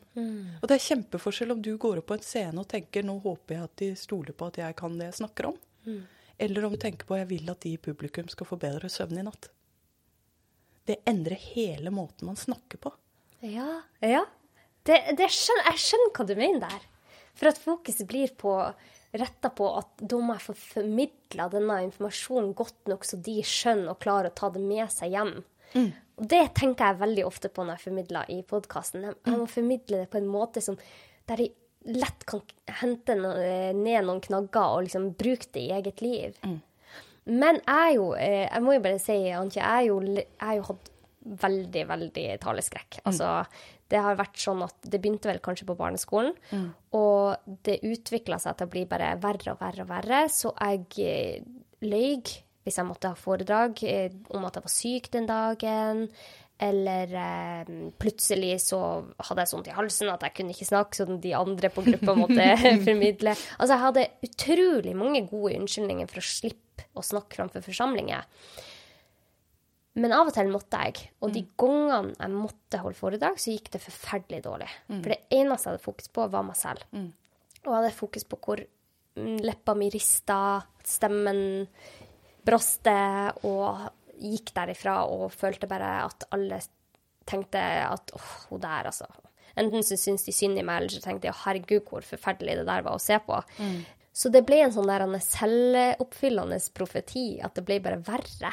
Og 0.61 0.67
det 0.67 0.77
er 0.77 0.87
kjempeforskjell 0.89 1.55
om 1.55 1.63
du 1.63 1.77
går 1.79 2.01
opp 2.01 2.09
på 2.11 2.17
en 2.19 2.25
scene 2.27 2.59
og 2.59 2.67
tenker 2.69 3.07
nå 3.07 3.21
håper 3.23 3.55
jeg 3.55 3.69
at 3.69 3.77
de 3.83 3.91
stoler 3.99 4.35
på 4.35 4.49
at 4.51 4.59
jeg 4.59 4.77
kan 4.79 4.97
det 4.99 5.13
jeg 5.13 5.21
snakker 5.21 5.53
om. 5.53 5.61
Eller 6.39 6.67
om 6.67 6.75
du 6.75 6.81
tenker 6.81 7.07
på 7.07 7.19
jeg 7.21 7.29
vil 7.31 7.53
at 7.53 7.63
de 7.63 7.77
i 7.77 7.81
publikum 7.81 8.27
skal 8.29 8.49
få 8.49 8.59
bedre 8.61 8.91
søvn 8.93 9.21
i 9.23 9.25
natt. 9.29 9.49
Det 10.87 10.99
endrer 11.07 11.39
hele 11.55 11.91
måten 11.95 12.29
man 12.29 12.39
snakker 12.39 12.83
på. 12.83 12.93
Ja. 13.47 13.83
ja. 14.03 14.25
Det, 14.87 14.99
det 15.19 15.31
skjønner, 15.35 15.71
jeg 15.71 15.83
skjønner 15.83 16.13
hva 16.15 16.27
du 16.27 16.35
mener 16.39 16.67
der. 16.67 16.85
For 17.37 17.51
at 17.51 17.61
fokuset 17.61 18.07
blir 18.09 18.35
på 18.39 18.53
retta 19.21 19.51
på 19.55 19.69
at 19.79 20.03
da 20.03 20.19
må 20.23 20.37
jeg 20.37 20.47
få 20.47 20.55
formidla 20.61 21.49
denne 21.53 21.81
informasjonen 21.87 22.55
godt 22.57 22.91
nok, 22.91 23.07
så 23.07 23.19
de 23.21 23.37
skjønner 23.47 23.93
og 23.93 24.01
klarer 24.03 24.33
å 24.33 24.39
ta 24.39 24.51
det 24.55 24.63
med 24.65 24.91
seg 24.93 25.15
hjem. 25.17 25.37
Og 26.17 26.29
det 26.33 26.43
tenker 26.57 26.93
jeg 26.93 27.03
veldig 27.03 27.27
ofte 27.29 27.51
på 27.53 27.65
når 27.65 27.77
jeg 27.77 27.87
formidler 27.91 28.31
i 28.33 28.41
podkasten. 28.49 29.05
Jeg, 29.05 29.19
jeg 29.27 29.41
må 29.41 29.49
formidle 29.51 30.03
det 30.03 30.11
på 30.13 30.21
en 30.21 30.31
måte 30.31 30.63
som 30.65 30.79
der 31.29 31.43
de 31.43 31.51
lett 31.87 32.25
kan 32.27 32.43
hente 32.81 33.15
no, 33.19 33.33
eh, 33.39 33.75
ned 33.77 34.07
noen 34.07 34.23
knagger 34.25 34.79
og 34.79 34.87
liksom 34.87 35.13
bruke 35.19 35.51
det 35.55 35.67
i 35.69 35.75
eget 35.77 36.03
liv. 36.03 36.39
Men 37.27 37.59
jeg 37.59 37.97
jo 37.97 38.13
eh, 38.15 38.47
Jeg 38.47 38.63
må 38.63 38.77
jo 38.77 38.83
bare 38.85 39.03
si, 39.03 39.17
Antje, 39.35 39.61
jeg 39.61 39.67
har 39.67 39.87
jo, 39.89 40.01
jeg 40.15 40.61
jo 40.61 40.67
hatt 40.71 40.93
veldig, 41.47 41.83
veldig 41.91 42.27
taleskrekk. 42.43 43.01
Altså, 43.05 43.31
det 43.93 44.01
har 44.03 44.19
vært 44.19 44.41
sånn 44.43 44.65
at 44.67 44.75
det 44.83 44.99
begynte 45.03 45.31
vel 45.31 45.43
kanskje 45.45 45.69
på 45.69 45.77
barneskolen, 45.79 46.33
og 46.97 47.53
det 47.67 47.79
utvikla 47.87 48.41
seg 48.43 48.57
til 48.59 48.67
å 48.67 48.73
bli 48.73 48.83
bare 48.91 49.13
verre 49.23 49.55
og 49.55 49.63
verre 49.63 49.85
og 49.87 49.93
verre, 49.93 50.25
så 50.33 50.53
jeg 50.57 51.07
eh, 51.07 51.47
løy 51.87 52.25
hvis 52.67 52.81
jeg 52.81 52.89
måtte 52.89 53.13
ha 53.13 53.19
foredrag 53.19 53.79
eh, 53.87 54.11
om 54.35 54.45
at 54.49 54.59
jeg 54.59 54.67
var 54.67 54.75
syk 54.75 55.13
den 55.15 55.29
dagen. 55.31 56.03
Eller 56.59 57.13
eh, 57.21 57.73
plutselig 58.01 58.57
så 58.65 58.81
hadde 59.29 59.45
jeg 59.45 59.53
sånt 59.53 59.69
i 59.71 59.77
halsen 59.77 60.11
at 60.11 60.25
jeg 60.27 60.35
kunne 60.39 60.55
ikke 60.55 60.69
snakke, 60.71 60.99
så 60.99 61.07
de 61.07 61.35
andre 61.37 61.71
på 61.71 61.85
gruppa 61.87 62.17
måtte 62.19 62.49
formidle. 62.89 63.37
Altså, 63.59 63.77
jeg 63.77 63.85
hadde 63.85 64.09
utrolig 64.27 64.97
mange 64.99 65.23
gode 65.31 65.61
unnskyldninger 65.61 66.11
for 66.11 66.23
å 66.23 66.27
slippe 66.27 66.89
å 66.97 67.05
snakke 67.05 67.39
framfor 67.39 67.65
forsamlinger. 67.65 68.27
Men 69.97 70.13
av 70.13 70.29
og 70.29 70.35
til 70.37 70.51
måtte 70.53 70.79
jeg, 70.85 71.07
og 71.25 71.31
de 71.33 71.41
gangene 71.57 72.13
jeg 72.19 72.33
måtte 72.37 72.81
holde 72.83 72.99
foredrag, 72.99 73.39
så 73.41 73.55
gikk 73.55 73.71
det 73.73 73.81
forferdelig 73.81 74.43
dårlig. 74.45 74.69
For 75.01 75.15
det 75.15 75.21
eneste 75.33 75.71
jeg 75.71 75.73
hadde 75.73 75.87
fokus 75.87 76.11
på, 76.13 76.27
var 76.35 76.45
meg 76.45 76.59
selv. 76.61 76.83
Og 77.65 77.71
jeg 77.71 77.77
hadde 77.79 77.97
fokus 77.97 78.27
på 78.29 78.39
hvor 78.45 78.61
mm, 79.17 79.39
leppa 79.47 79.75
mi 79.75 79.89
rista, 79.95 80.41
stemmen 80.85 81.41
bråste, 82.47 82.99
og 83.49 83.87
gikk 84.21 84.53
derifra 84.57 84.99
og 85.13 85.31
følte 85.33 85.69
bare 85.69 86.05
at 86.07 86.29
alle 86.33 86.61
tenkte 87.27 87.59
at 87.59 88.13
åh, 88.15 88.29
hun 88.51 88.61
der, 88.63 88.87
altså. 88.93 89.09
Enten 89.57 89.83
så 89.83 89.97
syntes 89.97 90.27
de 90.29 90.33
synd 90.37 90.59
i 90.61 90.63
meg, 90.63 90.83
eller 90.83 90.93
så 90.93 91.01
tenkte 91.01 91.31
jeg 91.31 91.41
herregud, 91.41 91.87
hvor 91.89 92.05
forferdelig 92.05 92.59
det 92.61 92.67
der 92.69 92.85
var 92.85 92.99
å 92.99 93.03
se 93.03 93.17
på. 93.25 93.41
Så 94.17 94.29
det 94.33 94.45
ble 94.49 94.63
en 94.65 94.73
sånn 94.73 94.89
der 94.89 95.05
selvoppfyllende 95.25 96.61
profeti, 96.77 97.41
at 97.45 97.57
det 97.57 97.65
ble 97.65 97.81
bare 97.85 97.99
verre. 98.05 98.53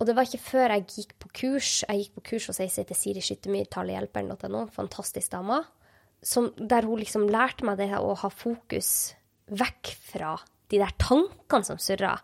Og 0.00 0.08
det 0.08 0.14
var 0.16 0.24
ikke 0.24 0.40
før 0.40 0.72
jeg 0.72 0.86
gikk 0.88 1.10
på 1.20 1.28
kurs 1.42 1.70
Jeg 1.84 1.98
gikk 2.00 2.14
på 2.16 2.22
kurs 2.30 2.46
hos 2.48 2.60
ei 2.62 2.70
som 2.72 2.82
heter 2.82 2.96
Siri 2.96 3.24
Skyttemyr, 3.24 3.68
talehjelperen.no, 3.68 4.64
fantastisk 4.72 5.34
dame, 5.34 5.60
der 6.56 6.88
hun 6.88 7.00
liksom 7.00 7.28
lærte 7.32 7.66
meg 7.68 7.80
det 7.80 7.90
å 7.96 8.14
ha 8.22 8.30
fokus 8.32 9.12
vekk 9.50 9.92
fra 10.12 10.34
de 10.70 10.80
der 10.80 10.94
tankene 11.00 11.66
som 11.66 11.80
surra. 11.82 12.14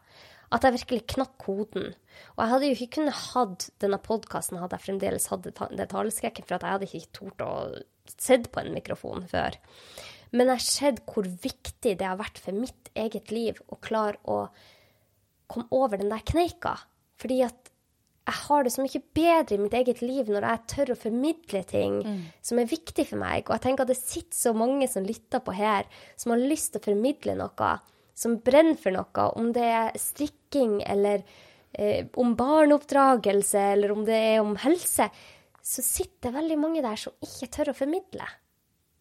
At 0.55 0.65
jeg 0.65 0.77
virkelig 0.77 1.07
knakk 1.17 1.35
koden. 1.43 1.91
Og 2.37 2.43
jeg 2.43 2.53
hadde 2.53 2.69
jo 2.69 2.77
ikke 2.77 2.95
kunnet 3.01 3.21
hatt 3.33 3.69
denne 3.83 3.99
podkasten 4.01 4.61
hadde 4.61 4.79
jeg 4.79 4.87
fremdeles 4.87 5.29
hatt 5.33 5.49
det 5.49 5.89
taleskrekket, 5.91 6.47
for 6.47 6.57
at 6.57 6.65
jeg 6.65 6.77
hadde 6.77 6.91
ikke 6.91 7.17
tort 7.19 7.45
å 7.45 7.53
sett 8.15 8.51
på 8.55 8.63
en 8.63 8.75
mikrofon 8.77 9.27
før. 9.29 9.59
Men 10.33 10.53
jeg 10.53 10.61
har 10.61 10.67
sett 10.67 11.03
hvor 11.11 11.27
viktig 11.27 11.97
det 11.99 12.07
har 12.07 12.21
vært 12.21 12.39
for 12.43 12.57
mitt 12.57 12.93
eget 12.95 13.33
liv 13.35 13.59
å 13.67 13.79
klare 13.83 14.21
å 14.23 14.45
komme 15.51 15.67
over 15.75 15.99
den 15.99 16.13
der 16.13 16.25
kneika. 16.27 16.77
Fordi 17.21 17.41
at 17.47 17.66
jeg 18.27 18.39
har 18.43 18.65
det 18.67 18.73
så 18.75 18.83
mye 18.83 19.01
bedre 19.15 19.55
i 19.55 19.61
mitt 19.63 19.75
eget 19.79 20.01
liv 20.03 20.31
når 20.33 20.47
jeg 20.49 20.63
tør 20.73 20.93
å 20.93 20.99
formidle 20.99 21.61
ting 21.71 22.01
som 22.43 22.59
er 22.59 22.67
viktig 22.67 23.05
for 23.07 23.21
meg. 23.23 23.45
Og 23.47 23.55
jeg 23.55 23.63
tenker 23.69 23.87
at 23.87 23.93
det 23.93 24.01
sitter 24.01 24.39
så 24.39 24.53
mange 24.57 24.89
som 24.91 25.07
lytter 25.07 25.45
på 25.47 25.55
her, 25.55 25.87
som 26.19 26.35
har 26.35 26.43
lyst 26.43 26.73
til 26.75 26.83
å 26.83 26.87
formidle 26.89 27.37
noe, 27.39 27.69
som 28.19 28.39
brenner 28.43 28.81
for 28.81 28.97
noe, 28.97 29.29
om 29.39 29.53
det 29.55 29.69
er 29.69 30.01
strikking 30.01 30.81
eller 30.83 31.23
eh, 31.79 32.09
om 32.19 32.35
barneoppdragelse 32.35 33.63
eller 33.77 33.95
om 33.95 34.03
det 34.09 34.19
er 34.33 34.41
om 34.43 34.57
helse, 34.65 35.07
så 35.63 35.83
sitter 35.83 36.31
det 36.31 36.37
veldig 36.41 36.59
mange 36.59 36.83
der 36.83 36.99
som 36.99 37.15
ikke 37.23 37.51
tør 37.55 37.73
å 37.73 37.79
formidle. 37.79 38.27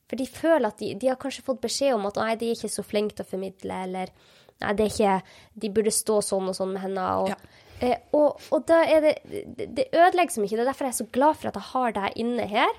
For 0.05 0.21
de 0.21 0.29
føler 0.29 0.69
at 0.69 0.81
de, 0.81 0.93
de 1.01 1.09
har 1.09 1.17
kanskje 1.21 1.45
fått 1.45 1.63
beskjed 1.65 1.95
om 1.97 2.05
at 2.11 2.21
nei, 2.21 2.33
de 2.37 2.51
er 2.51 2.57
ikke 2.59 2.73
så 2.73 2.85
flinke 2.85 3.17
til 3.17 3.25
å 3.25 3.31
formidle, 3.33 3.83
eller 3.87 4.13
nei, 4.61 4.73
det 4.77 4.85
er 4.85 4.91
ikke, 4.93 5.37
de 5.65 5.71
burde 5.73 5.93
stå 5.93 6.21
sånn 6.25 6.51
og 6.51 6.57
sånn 6.57 6.75
med 6.75 6.85
henne. 6.85 7.05
Og, 7.23 7.33
Ja. 7.33 7.54
Eh, 7.83 7.97
og, 8.15 8.41
og 8.55 8.67
da 8.69 8.81
er 8.83 9.01
det, 9.03 9.15
det, 9.55 9.87
ødelegger 9.91 10.35
så 10.35 10.43
mye. 10.43 10.53
Det 10.53 10.63
er 10.63 10.69
derfor 10.69 10.87
jeg 10.87 10.95
er 10.95 11.01
så 11.01 11.09
glad 11.17 11.39
for 11.39 11.51
at 11.51 11.59
jeg 11.59 11.69
har 11.71 11.97
deg 11.97 12.21
inne 12.23 12.45
her. 12.51 12.77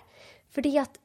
Fordi 0.54 0.76
at 0.80 1.00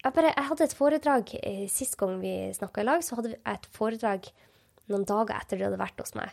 jeg, 0.00 0.12
bare, 0.16 0.32
jeg 0.32 0.48
hadde 0.48 0.66
et 0.66 0.76
foredrag 0.76 1.32
eh, 1.42 1.64
sist 1.68 1.98
gang 2.00 2.20
vi 2.22 2.34
snakka 2.56 2.82
i 2.82 2.88
lag, 2.88 3.02
så 3.04 3.18
hadde 3.18 3.34
jeg 3.34 3.42
et 3.52 3.66
foredrag 3.76 4.30
noen 4.90 5.06
dager 5.06 5.36
etter 5.36 5.58
du 5.60 5.66
hadde 5.66 5.80
vært 5.80 6.00
hos 6.02 6.16
meg. 6.18 6.32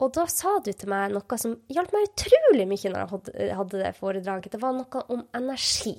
Og 0.00 0.12
da 0.16 0.24
sa 0.32 0.54
du 0.64 0.70
til 0.72 0.88
meg 0.88 1.12
noe 1.12 1.38
som 1.40 1.58
hjalp 1.68 1.92
meg 1.92 2.06
utrolig 2.08 2.64
mye 2.70 2.92
når 2.92 3.02
jeg 3.02 3.10
hadde, 3.10 3.48
hadde 3.58 3.80
det 3.82 3.96
foredraget. 3.98 4.54
Det 4.54 4.62
var 4.62 4.72
noe 4.76 5.02
om 5.12 5.26
energi. 5.36 5.92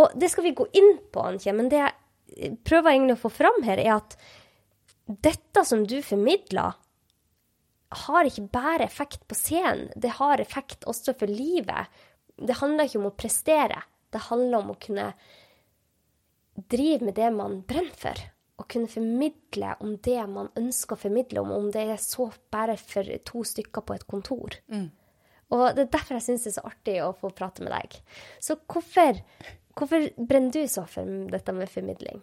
Og 0.00 0.14
det 0.16 0.30
skal 0.32 0.46
vi 0.46 0.56
gå 0.56 0.64
inn 0.78 0.94
på, 1.12 1.24
Anke, 1.26 1.52
men 1.56 1.68
det 1.68 1.82
jeg 1.82 2.54
prøver 2.64 2.94
egentlig 2.94 3.18
å 3.18 3.24
få 3.24 3.32
fram 3.34 3.58
her, 3.66 3.80
er 3.82 3.98
at 3.98 4.16
dette 5.26 5.64
som 5.66 5.82
du 5.88 5.98
formidler, 6.06 6.78
har 7.90 8.26
ikke 8.26 8.48
bare 8.52 8.86
effekt 8.86 9.26
på 9.28 9.34
scenen, 9.34 9.90
det 9.96 10.16
har 10.20 10.40
effekt 10.40 10.86
også 10.88 11.14
for 11.18 11.30
livet. 11.30 11.90
Det 12.38 12.58
handler 12.60 12.86
ikke 12.86 13.00
om 13.00 13.08
å 13.10 13.16
prestere, 13.18 13.82
det 14.10 14.26
handler 14.28 14.62
om 14.62 14.72
å 14.74 14.78
kunne 14.80 15.08
drive 16.70 17.08
med 17.08 17.16
det 17.18 17.30
man 17.34 17.60
brenner 17.66 17.96
for. 17.98 18.22
Og 18.60 18.68
kunne 18.68 18.90
formidle 18.92 19.74
om 19.80 19.94
det 20.04 20.18
man 20.28 20.50
ønsker 20.60 20.96
å 20.96 21.00
formidle 21.00 21.40
om, 21.40 21.52
om 21.56 21.70
det 21.72 21.86
er 21.94 22.00
så 22.02 22.28
bare 22.52 22.76
for 22.76 23.08
to 23.24 23.44
stykker 23.48 23.86
på 23.86 23.96
et 23.96 24.04
kontor. 24.10 24.58
Og 25.50 25.62
det 25.74 25.86
er 25.86 25.94
derfor 25.94 26.18
jeg 26.18 26.26
syns 26.28 26.44
det 26.44 26.50
er 26.52 26.58
så 26.58 26.66
artig 26.68 26.98
å 27.02 27.14
få 27.16 27.30
prate 27.34 27.64
med 27.64 27.72
deg. 27.72 27.96
Så 28.38 28.58
hvorfor, 28.70 29.22
hvorfor 29.74 30.04
brenner 30.20 30.52
du 30.54 30.68
så 30.68 30.84
for 30.86 31.08
dette 31.32 31.54
med 31.56 31.72
formidling? 31.72 32.20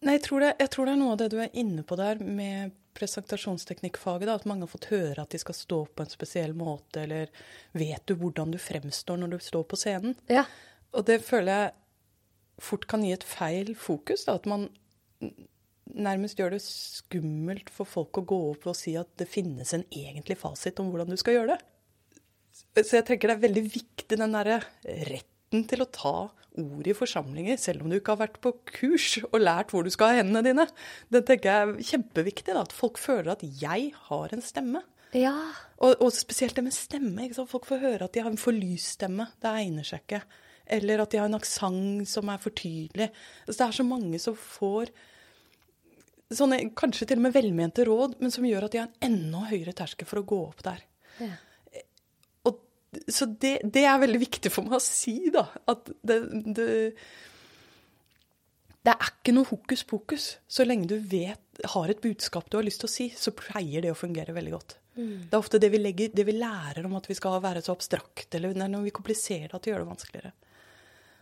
Nei, 0.00 0.14
jeg 0.16 0.24
tror, 0.28 0.44
det, 0.44 0.52
jeg 0.62 0.70
tror 0.72 0.86
det 0.86 0.92
er 0.92 1.00
noe 1.00 1.16
av 1.16 1.18
det 1.20 1.30
du 1.32 1.40
er 1.42 1.56
inne 1.60 1.82
på 1.84 1.96
der 1.98 2.20
med 2.24 2.76
presentasjonsteknikkfaget. 2.96 4.28
Da, 4.28 4.36
at 4.38 4.48
mange 4.48 4.66
har 4.66 4.72
fått 4.72 4.90
høre 4.92 5.22
at 5.22 5.34
de 5.34 5.40
skal 5.42 5.56
stå 5.56 5.80
på 5.94 6.04
en 6.04 6.12
spesiell 6.12 6.56
måte, 6.56 7.04
eller 7.04 7.30
vet 7.76 8.04
du 8.08 8.16
hvordan 8.20 8.54
du 8.54 8.58
fremstår 8.60 9.20
når 9.22 9.36
du 9.36 9.38
står 9.44 9.66
på 9.70 9.78
scenen? 9.80 10.16
Ja. 10.30 10.46
Og 10.96 11.06
det 11.08 11.20
føler 11.26 11.52
jeg 11.52 11.72
fort 12.60 12.86
kan 12.90 13.04
gi 13.06 13.14
et 13.14 13.26
feil 13.26 13.72
fokus. 13.78 14.26
Da, 14.28 14.36
at 14.36 14.48
man 14.50 14.68
nærmest 15.90 16.38
gjør 16.38 16.54
det 16.54 16.62
skummelt 16.64 17.70
for 17.72 17.88
folk 17.88 18.20
å 18.20 18.26
gå 18.28 18.38
opp 18.52 18.68
og 18.70 18.78
si 18.78 18.94
at 18.98 19.10
det 19.18 19.28
finnes 19.30 19.74
en 19.74 19.86
egentlig 19.88 20.38
fasit 20.38 20.78
om 20.82 20.92
hvordan 20.92 21.10
du 21.10 21.18
skal 21.20 21.38
gjøre 21.38 21.56
det. 21.56 21.60
Så 22.84 22.98
jeg 22.98 23.06
tenker 23.08 23.30
det 23.30 23.38
er 23.38 23.46
veldig 23.46 23.64
viktig 23.66 24.18
den 24.18 24.34
derre 24.36 24.60
retten 25.50 25.66
til 25.66 25.82
å 25.82 25.90
ta 25.90 26.30
ord 26.60 26.86
i 26.86 26.94
forsamlinger, 26.94 27.56
selv 27.58 27.82
om 27.82 27.90
du 27.90 27.98
ikke 27.98 28.14
har 28.14 28.26
vært 28.26 28.40
på 28.42 28.52
kurs 28.66 29.18
og 29.32 29.40
lært 29.40 29.70
hvor 29.72 29.84
du 29.84 29.90
skal 29.90 30.12
ha 30.12 30.20
hendene 30.20 30.42
dine. 30.44 30.66
Det 31.10 31.24
tenker 31.26 31.50
jeg 31.50 31.68
er 31.68 31.88
kjempeviktig, 31.90 32.54
da, 32.54 32.62
at 32.62 32.72
folk 32.72 32.98
føler 32.98 33.32
at 33.32 33.42
jeg 33.42 33.92
har 34.08 34.32
en 34.32 34.42
stemme. 34.42 34.82
Ja. 35.12 35.34
Og, 35.80 35.96
og 35.98 36.12
spesielt 36.14 36.54
det 36.54 36.64
med 36.64 36.74
stemme. 36.74 37.26
Folk 37.34 37.66
får 37.66 37.82
høre 37.82 38.06
at 38.06 38.14
de 38.14 38.22
har 38.22 38.30
en 38.30 38.38
for 38.38 38.54
lys 38.54 38.92
stemme. 38.96 39.26
Det 39.40 39.50
egner 39.50 39.86
seg 39.86 40.04
ikke. 40.04 40.22
Eller 40.70 41.02
at 41.02 41.10
de 41.10 41.18
har 41.18 41.26
en 41.26 41.38
aksent 41.38 42.06
som 42.06 42.30
er 42.30 42.42
for 42.42 42.54
tydelig. 42.54 43.10
Altså, 43.46 43.58
det 43.58 43.66
er 43.66 43.78
så 43.80 43.86
mange 43.86 44.20
som 44.22 44.38
får 44.38 44.92
sånne 46.30 46.60
kanskje 46.78 47.08
til 47.10 47.18
og 47.18 47.26
med 47.26 47.34
velmente 47.34 47.82
råd, 47.86 48.20
men 48.20 48.30
som 48.30 48.46
gjør 48.46 48.68
at 48.68 48.74
de 48.74 48.82
har 48.84 48.90
en 48.90 49.08
enda 49.10 49.48
høyere 49.50 49.74
terskel 49.74 50.06
for 50.06 50.22
å 50.22 50.28
gå 50.30 50.44
opp 50.46 50.62
der. 50.66 50.84
Ja. 51.18 51.32
Så 53.06 53.28
det, 53.40 53.60
det 53.64 53.84
er 53.86 54.00
veldig 54.02 54.20
viktig 54.22 54.50
for 54.52 54.66
meg 54.66 54.78
å 54.80 54.82
si, 54.82 55.16
da. 55.34 55.44
At 55.70 55.92
det, 56.02 56.22
det 56.56 56.70
det 58.80 58.94
er 58.94 59.10
ikke 59.10 59.34
noe 59.36 59.48
hokus 59.50 59.82
pokus. 59.84 60.26
Så 60.48 60.64
lenge 60.64 60.88
du 60.88 60.96
vet, 60.96 61.42
har 61.74 61.90
et 61.92 62.00
budskap 62.00 62.46
du 62.48 62.56
har 62.56 62.64
lyst 62.64 62.80
til 62.80 62.88
å 62.88 62.92
si, 62.92 63.08
så 63.12 63.34
pleier 63.36 63.84
det 63.84 63.92
å 63.92 63.98
fungere 63.98 64.32
veldig 64.32 64.54
godt. 64.54 64.76
Det 65.00 65.36
er 65.36 65.38
ofte 65.40 65.60
det 65.62 65.70
vi, 65.72 65.78
legger, 65.80 66.10
det 66.12 66.24
vi 66.28 66.34
lærer 66.36 66.84
om 66.88 66.96
at 66.98 67.06
vi 67.08 67.16
skal 67.16 67.38
være 67.44 67.62
så 67.64 67.74
abstrakt, 67.76 68.34
eller 68.34 68.54
det 68.56 68.64
er 68.64 68.72
når 68.72 68.88
vi 68.88 68.94
kompliserer 68.96 69.52
at 69.54 69.62
det 69.64 69.72
gjør 69.72 69.84
det 69.84 69.90
vanskeligere. 69.92 70.32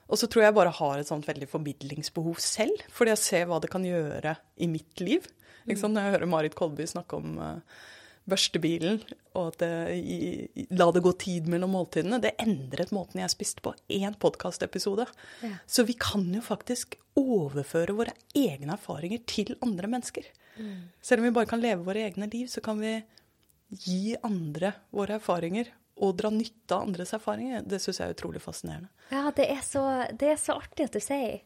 Og 0.08 0.20
så 0.20 0.28
tror 0.30 0.46
jeg 0.46 0.56
bare 0.56 0.72
har 0.78 0.98
et 0.98 1.10
sånt 1.10 1.26
veldig 1.28 1.50
formidlingsbehov 1.50 2.40
selv, 2.40 2.86
fordi 2.94 3.12
jeg 3.12 3.22
ser 3.24 3.48
hva 3.50 3.58
det 3.60 3.70
kan 3.72 3.84
gjøre 3.84 4.34
i 4.64 4.70
mitt 4.70 5.02
liv. 5.04 5.26
Sant? 5.68 5.92
Når 5.92 6.06
jeg 6.06 6.14
hører 6.14 6.30
Marit 6.32 6.56
Kolby 6.56 6.86
snakke 6.88 7.18
om 7.18 7.36
uh, 7.42 7.82
børstebilen, 8.28 9.00
og 9.38 9.54
at 9.54 9.94
i, 9.96 10.66
la 10.74 10.88
det 10.94 11.02
gå 11.04 11.12
tid 11.20 11.48
mellom 11.50 11.72
måltidene, 11.76 12.20
det 12.22 12.34
endret 12.42 12.92
måten 12.94 13.22
jeg 13.22 13.32
spiste 13.32 13.64
på. 13.64 13.74
Én 13.88 14.16
podkastepisode. 14.20 15.08
Ja. 15.44 15.54
Så 15.66 15.86
vi 15.88 15.96
kan 15.98 16.26
jo 16.34 16.42
faktisk 16.44 16.98
overføre 17.18 17.96
våre 17.98 18.14
egne 18.36 18.76
erfaringer 18.76 19.24
til 19.28 19.56
andre 19.64 19.90
mennesker. 19.90 20.28
Selv 21.02 21.22
om 21.22 21.28
vi 21.28 21.34
bare 21.34 21.48
kan 21.50 21.62
leve 21.62 21.86
våre 21.86 22.06
egne 22.08 22.28
liv, 22.32 22.48
så 22.50 22.62
kan 22.64 22.80
vi 22.82 22.96
gi 23.84 24.16
andre 24.24 24.72
våre 24.94 25.18
erfaringer 25.18 25.70
og 25.98 26.14
dra 26.18 26.30
nytte 26.32 26.74
av 26.74 26.86
andres 26.86 27.12
erfaringer. 27.16 27.62
Det 27.66 27.80
syns 27.82 28.00
jeg 28.00 28.10
er 28.10 28.16
utrolig 28.16 28.42
fascinerende. 28.42 28.90
Ja, 29.10 29.30
det 29.34 29.46
er, 29.48 29.60
så, 29.64 29.82
det 30.20 30.32
er 30.34 30.40
så 30.40 30.58
artig 30.60 30.88
at 30.88 30.96
du 30.96 31.00
sier. 31.00 31.38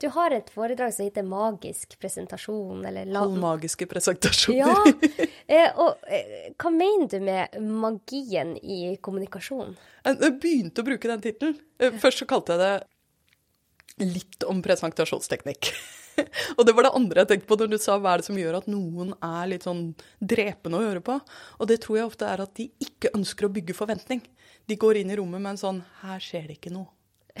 Du 0.00 0.08
har 0.14 0.32
et 0.32 0.48
foredrag 0.54 0.94
som 0.96 1.04
heter 1.04 1.26
Magisk 1.26 1.98
presentasjon, 2.00 2.80
eller 2.88 3.08
la... 3.08 3.24
Halvmagiske 3.26 3.88
presentasjoner. 3.90 4.62
Ja, 4.62 5.28
eh, 5.56 5.80
og 5.80 6.00
eh, 6.08 6.50
hva 6.56 6.72
mener 6.74 7.10
du 7.12 7.18
med 7.24 7.60
magien 7.60 8.56
i 8.62 8.96
kommunikasjon? 9.04 9.76
Jeg 10.06 10.20
jeg 10.24 10.38
begynte 10.40 10.82
å 10.82 10.88
bruke 10.88 11.12
den 11.12 11.24
tittelen. 11.28 11.60
Eh, 11.78 12.00
Først 12.00 12.24
så 12.24 12.28
kalte 12.30 12.56
jeg 12.56 12.64
det 12.64 14.10
litt 14.16 14.48
om 14.48 14.62
presentasjonsteknikk. 14.64 15.72
og 16.56 16.62
det 16.66 16.74
var 16.76 16.86
det 16.86 16.94
andre 17.00 17.24
jeg 17.24 17.32
tenkte 17.32 17.50
på 17.50 17.58
når 17.60 17.72
du 17.72 17.78
sa 17.82 17.98
hva 17.98 18.14
er 18.14 18.22
det 18.22 18.28
som 18.28 18.38
gjør 18.40 18.60
at 18.60 18.70
noen 18.70 19.14
er 19.16 19.50
litt 19.50 19.66
sånn 19.66 19.82
drepende 20.20 20.80
å 20.80 20.86
høre 20.86 21.02
på. 21.04 21.18
Og 21.58 21.70
det 21.70 21.80
tror 21.84 22.00
jeg 22.00 22.08
ofte 22.10 22.30
er 22.30 22.44
at 22.44 22.54
de 22.58 22.70
ikke 22.82 23.12
ønsker 23.16 23.48
å 23.48 23.52
bygge 23.54 23.76
forventning. 23.76 24.22
De 24.70 24.78
går 24.80 25.00
inn 25.00 25.12
i 25.12 25.18
rommet 25.18 25.42
med 25.42 25.54
en 25.54 25.60
sånn 25.60 25.84
her 26.04 26.22
skjer 26.22 26.50
det 26.50 26.60
ikke 26.60 26.74
noe. 26.74 26.90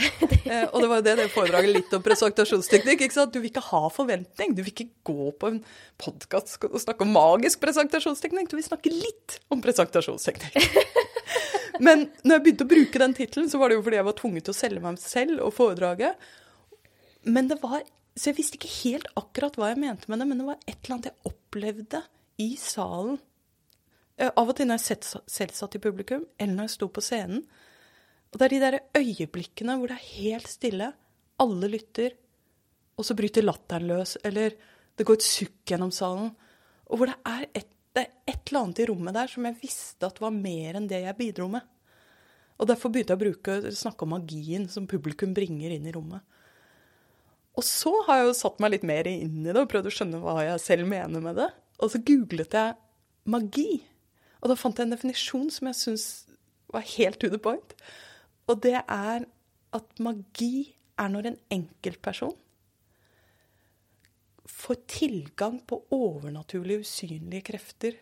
eh, 0.46 0.66
og 0.70 0.80
det 0.80 0.88
var 0.88 1.00
jo 1.00 1.04
det 1.04 1.14
det 1.18 1.28
foredraget 1.34 1.72
litt 1.74 1.94
om 1.96 2.02
presentasjonsteknikk. 2.04 3.04
ikke 3.04 3.16
sant? 3.16 3.32
Du 3.34 3.40
vil 3.40 3.50
ikke 3.50 3.64
ha 3.68 3.82
forventning. 3.92 4.54
Du 4.56 4.62
vil 4.62 4.72
ikke 4.72 4.90
gå 5.06 5.30
på 5.36 5.50
en 5.50 5.60
podkast 6.00 6.58
og 6.68 6.78
snakke 6.82 7.06
om 7.06 7.14
magisk 7.14 7.62
presentasjonsteknikk. 7.64 8.50
Du 8.50 8.56
vil 8.58 8.66
snakke 8.66 8.92
litt 8.94 9.40
om 9.52 9.62
presentasjonsteknikk. 9.64 10.58
Men 11.84 12.08
når 12.22 12.36
jeg 12.36 12.44
begynte 12.44 12.66
å 12.66 12.70
bruke 12.70 13.00
den 13.02 13.16
tittelen, 13.16 13.48
så 13.50 13.60
var 13.60 13.70
det 13.70 13.78
jo 13.78 13.84
fordi 13.86 14.00
jeg 14.00 14.08
var 14.10 14.18
tvunget 14.18 14.46
til 14.46 14.54
å 14.54 14.58
selge 14.58 14.84
meg 14.84 15.00
selv 15.02 15.44
og 15.46 15.54
foredraget. 15.56 16.30
Men 17.28 17.48
det 17.50 17.60
var 17.62 17.82
Så 18.16 18.30
jeg 18.30 18.38
visste 18.40 18.58
ikke 18.58 18.72
helt 18.82 19.10
akkurat 19.18 19.56
hva 19.58 19.70
jeg 19.70 19.80
mente 19.80 20.10
med 20.10 20.20
det, 20.20 20.28
men 20.28 20.40
det 20.40 20.46
var 20.48 20.62
et 20.64 20.76
eller 20.76 20.96
annet 20.96 21.10
jeg 21.10 21.30
opplevde 21.30 22.02
i 22.42 22.48
salen. 22.60 23.20
Eh, 24.16 24.30
av 24.30 24.50
og 24.50 24.56
til 24.56 24.68
når 24.68 24.82
jeg 24.82 25.00
selv 25.30 25.56
satt 25.56 25.76
i 25.78 25.82
publikum, 25.82 26.26
eller 26.38 26.56
når 26.56 26.68
jeg 26.68 26.76
sto 26.76 26.90
på 26.90 27.04
scenen. 27.04 27.44
Og 28.30 28.38
det 28.38 28.46
er 28.46 28.54
de 28.54 28.62
der 28.62 28.78
øyeblikkene 28.98 29.78
hvor 29.78 29.90
det 29.90 29.98
er 29.98 30.10
helt 30.20 30.50
stille, 30.50 30.92
alle 31.40 31.70
lytter, 31.72 32.14
og 33.00 33.06
så 33.06 33.16
bryter 33.16 33.46
latteren 33.46 33.88
løs, 33.88 34.18
eller 34.26 34.54
det 34.98 35.06
går 35.08 35.16
et 35.16 35.24
sukk 35.24 35.72
gjennom 35.72 35.92
salen. 35.94 36.34
Og 36.90 37.00
hvor 37.00 37.10
det 37.10 37.20
er 37.26 37.46
et 37.54 37.76
det 37.90 38.04
er 38.04 38.10
et 38.30 38.50
eller 38.50 38.64
annet 38.64 38.80
i 38.82 38.86
rommet 38.86 39.16
der 39.16 39.30
som 39.30 39.46
jeg 39.46 39.58
visste 39.64 40.06
at 40.06 40.20
var 40.22 40.34
mer 40.34 40.78
enn 40.78 40.86
det 40.90 41.02
jeg 41.02 41.18
bidro 41.18 41.48
med. 41.50 41.64
Og 42.60 42.68
derfor 42.68 42.92
begynte 42.92 43.16
jeg 43.16 43.18
å 43.18 43.24
bruke, 43.24 43.72
snakke 43.74 44.06
om 44.06 44.12
magien 44.14 44.68
som 44.70 44.86
publikum 44.90 45.32
bringer 45.34 45.72
inn 45.74 45.88
i 45.88 45.94
rommet. 45.96 46.22
Og 47.60 47.66
så 47.66 47.92
har 48.06 48.22
jeg 48.22 48.30
jo 48.30 48.36
satt 48.38 48.60
meg 48.62 48.72
litt 48.72 48.84
mer 48.88 49.08
inn 49.10 49.42
i 49.42 49.52
det 49.52 49.60
og 49.60 49.68
prøvd 49.68 49.90
å 49.90 49.92
skjønne 49.92 50.20
hva 50.22 50.38
jeg 50.46 50.62
selv 50.64 50.88
mener 50.88 51.20
med 51.20 51.36
det. 51.36 51.50
Og 51.84 51.92
så 51.92 52.00
googlet 52.00 52.54
jeg 52.56 52.76
magi. 53.28 53.82
Og 54.40 54.48
da 54.48 54.56
fant 54.56 54.78
jeg 54.78 54.88
en 54.88 54.94
definisjon 54.94 55.50
som 55.52 55.68
jeg 55.68 55.76
syns 55.76 56.06
var 56.72 56.86
helt 56.94 57.20
to 57.20 57.28
the 57.28 57.40
point. 57.42 57.74
Og 58.48 58.62
det 58.64 58.78
er 58.80 59.26
at 59.76 60.00
magi 60.00 60.70
er 60.96 61.12
når 61.12 61.28
en 61.28 61.42
enkeltperson 61.58 62.32
får 64.50 64.80
tilgang 64.90 65.60
på 65.68 65.78
overnaturlige, 65.94 66.84
usynlige 66.84 67.46
krefter 67.52 67.98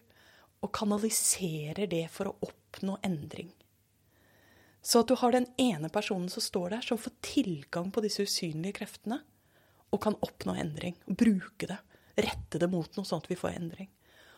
og 0.63 0.73
kanaliserer 0.75 1.91
det 1.91 2.05
for 2.15 2.31
å 2.31 2.37
oppnå 2.49 2.97
endring. 3.07 3.51
Så 4.83 5.03
at 5.03 5.11
du 5.11 5.17
har 5.19 5.35
den 5.35 5.47
ene 5.61 5.91
personen 5.93 6.31
som 6.33 6.43
står 6.43 6.77
der, 6.77 6.87
som 6.87 6.99
får 6.99 7.15
tilgang 7.27 7.91
på 7.95 8.03
disse 8.07 8.25
usynlige 8.27 8.79
kreftene 8.81 9.21
og 9.95 10.03
kan 10.05 10.19
oppnå 10.25 10.55
endring. 10.59 10.97
og 11.09 11.17
Bruke 11.21 11.71
det. 11.71 11.79
Rette 12.19 12.61
det 12.61 12.69
mot 12.71 12.91
noe, 12.97 13.07
sånn 13.07 13.23
at 13.23 13.31
vi 13.31 13.39
får 13.39 13.57
endring. 13.57 13.91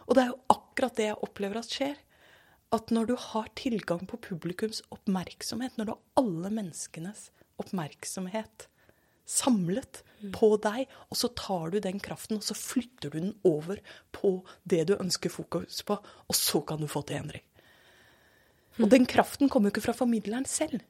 Og 0.07 0.16
det 0.16 0.25
er 0.25 0.33
jo 0.33 0.40
akkurat 0.52 0.97
det 0.99 1.11
jeg 1.11 1.23
opplever 1.26 1.61
at 1.61 1.75
skjer. 1.75 1.99
At 2.75 2.92
når 2.95 3.11
du 3.11 3.14
har 3.19 3.49
tilgang 3.59 4.04
på 4.07 4.21
publikums 4.23 4.83
oppmerksomhet, 4.95 5.78
når 5.78 5.88
du 5.88 5.95
har 5.95 6.23
alle 6.23 6.52
menneskenes 6.54 7.30
oppmerksomhet 7.61 8.69
samlet 9.30 10.02
på 10.35 10.49
deg, 10.62 10.90
og 11.11 11.19
så 11.19 11.30
tar 11.38 11.71
du 11.71 11.78
den 11.83 12.00
kraften 12.02 12.40
og 12.40 12.47
så 12.47 12.57
flytter 12.59 13.12
du 13.12 13.19
den 13.19 13.35
over 13.47 13.78
på 14.14 14.40
det 14.69 14.85
du 14.90 14.97
ønsker 14.97 15.33
fokus 15.33 15.83
på, 15.87 15.97
og 15.99 16.37
så 16.37 16.62
kan 16.66 16.83
du 16.83 16.88
få 16.90 17.04
til 17.07 17.21
endring. 17.21 17.45
Og 18.80 18.90
den 18.90 19.07
kraften 19.09 19.50
kommer 19.50 19.69
jo 19.69 19.76
ikke 19.76 19.87
fra 19.88 19.97
formidleren 19.97 20.47
selv. 20.49 20.83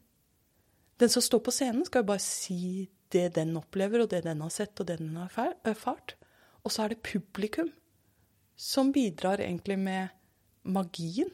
Den 1.01 1.13
som 1.13 1.25
står 1.25 1.43
på 1.45 1.53
scenen, 1.55 1.85
skal 1.89 2.05
jo 2.05 2.11
bare 2.13 2.23
si 2.23 2.89
det 3.15 3.27
den 3.37 3.57
opplever, 3.59 4.05
og 4.05 4.11
det 4.13 4.25
den 4.27 4.43
har 4.45 4.53
sett, 4.55 4.75
og 4.81 4.89
det 4.89 5.01
den 5.01 5.17
har 5.19 5.55
erfart. 5.67 6.17
Og 6.65 6.73
så 6.73 6.85
er 6.85 6.95
det 6.95 7.05
publikum 7.07 7.71
som 8.61 8.93
bidrar 8.93 9.41
egentlig 9.41 9.79
med 9.81 10.09
magien. 10.63 11.31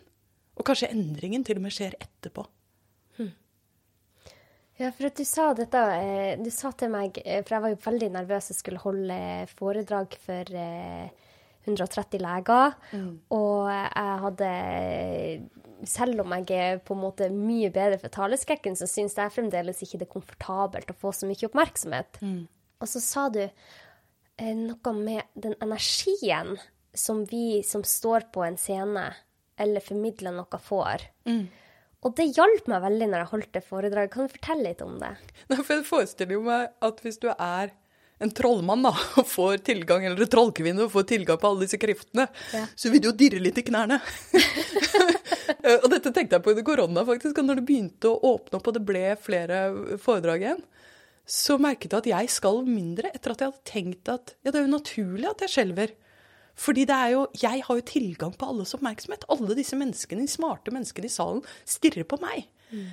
Og 0.56 0.64
kanskje 0.64 0.92
endringen 0.94 1.44
til 1.44 1.58
og 1.58 1.66
med 1.66 1.74
skjer 1.74 1.98
etterpå. 2.00 2.46
Ja, 4.76 4.90
for 4.92 5.08
at 5.08 5.16
du 5.16 5.24
sa 5.24 5.52
dette 5.56 5.80
eh, 5.96 6.34
Du 6.36 6.50
sa 6.52 6.68
til 6.76 6.90
meg 6.92 7.16
eh, 7.22 7.40
For 7.40 7.56
jeg 7.56 7.64
var 7.64 7.72
jo 7.72 7.78
veldig 7.80 8.10
nervøs 8.18 8.50
jeg 8.52 8.58
skulle 8.58 8.82
holde 8.82 9.18
foredrag 9.56 10.16
for 10.20 10.52
130 11.66 12.18
eh, 12.18 12.20
leger. 12.20 12.76
Mm. 12.92 13.14
Og 13.32 13.70
jeg 13.72 14.18
hadde 14.26 14.50
Selv 15.84 16.22
om 16.22 16.32
jeg 16.38 16.46
er 16.56 16.78
på 16.80 16.94
en 16.96 17.02
måte 17.02 17.28
mye 17.32 17.68
bedre 17.74 17.98
for 18.00 18.12
taleskrekken, 18.12 18.78
så 18.78 18.88
syns 18.88 19.18
jeg 19.18 19.34
fremdeles 19.34 19.82
ikke 19.84 20.00
det 20.00 20.06
er 20.08 20.14
komfortabelt 20.14 20.92
å 20.92 20.96
få 20.96 21.12
så 21.12 21.28
mye 21.28 21.48
oppmerksomhet. 21.48 22.20
Mm. 22.24 22.46
Og 22.80 22.88
så 22.88 23.02
sa 23.04 23.26
du 23.32 23.42
noe 24.40 24.96
med 24.96 25.36
den 25.36 25.54
energien 25.64 26.56
som 26.96 27.24
vi 27.28 27.62
som 27.64 27.84
står 27.84 28.28
på 28.32 28.44
en 28.44 28.56
scene 28.60 29.10
eller 29.60 29.84
formidler 29.84 30.34
noe, 30.36 30.60
får. 30.60 31.06
Mm. 31.28 31.46
Og 32.04 32.14
det 32.18 32.28
hjalp 32.36 32.68
meg 32.70 32.84
veldig 32.84 33.08
når 33.10 33.22
jeg 33.22 33.30
holdt 33.32 33.52
det 33.56 33.64
foredraget. 33.66 34.12
Kan 34.12 34.28
du 34.28 34.34
fortelle 34.36 34.68
litt 34.68 34.82
om 34.84 34.98
det? 35.00 35.14
Nei, 35.50 35.58
for 35.62 35.78
Jeg 35.78 35.88
forestiller 35.88 36.36
jo 36.36 36.44
meg 36.46 36.68
at 36.84 37.02
hvis 37.02 37.20
du 37.22 37.30
er 37.32 37.72
en 38.18 38.30
trollmann 38.30 38.82
da, 38.86 38.92
får 39.36 39.58
tilgang, 39.66 40.04
eller 40.04 40.22
en 40.24 40.32
trollkvinne 40.32 40.88
får 40.92 41.08
tilgang 41.10 41.40
på 41.40 41.50
alle 41.50 41.66
disse 41.66 41.80
kreftene, 41.80 42.28
ja. 42.54 42.64
så 42.74 42.92
vil 42.92 43.02
du 43.02 43.10
jo 43.10 43.16
dirre 43.18 43.42
litt 43.42 43.60
i 43.60 43.66
knærne. 43.66 43.98
og 45.82 45.90
dette 45.92 46.12
tenkte 46.12 46.38
jeg 46.38 46.44
på 46.44 46.54
under 46.54 46.66
korona, 46.66 47.04
faktisk. 47.08 47.36
Og 47.36 47.48
når 47.48 47.60
det 47.60 47.66
begynte 47.68 48.12
å 48.12 48.34
åpne 48.34 48.60
opp 48.60 48.72
og 48.72 48.78
det 48.78 48.86
ble 48.88 49.04
flere 49.20 49.60
foredrag 50.02 50.46
igjen, 50.46 50.64
så 51.26 51.56
merket 51.58 51.90
jeg 51.90 52.04
at 52.04 52.10
jeg 52.12 52.34
skalv 52.36 52.68
mindre 52.70 53.10
etter 53.10 53.34
at 53.34 53.40
jeg 53.42 53.50
hadde 53.50 53.68
tenkt 53.68 54.10
at 54.12 54.36
ja, 54.44 54.52
det 54.52 54.60
er 54.60 54.68
jo 54.68 54.76
naturlig 54.76 55.26
at 55.28 55.42
jeg 55.42 55.56
skjelver. 55.56 55.96
Fordi 56.56 56.86
det 56.88 56.96
er 56.96 57.10
jo, 57.12 57.24
jeg 57.36 57.64
har 57.66 57.78
jo 57.80 57.84
tilgang 57.84 58.32
på 58.38 58.46
alles 58.48 58.72
oppmerksomhet. 58.78 59.26
Alle 59.34 59.56
disse 59.58 59.76
menneskene, 59.76 60.24
de 60.24 60.30
smarte 60.30 60.72
menneskene 60.72 61.10
i 61.10 61.12
salen 61.12 61.42
stirrer 61.68 62.06
på 62.08 62.16
meg. 62.22 62.46
Mm. 62.70 62.86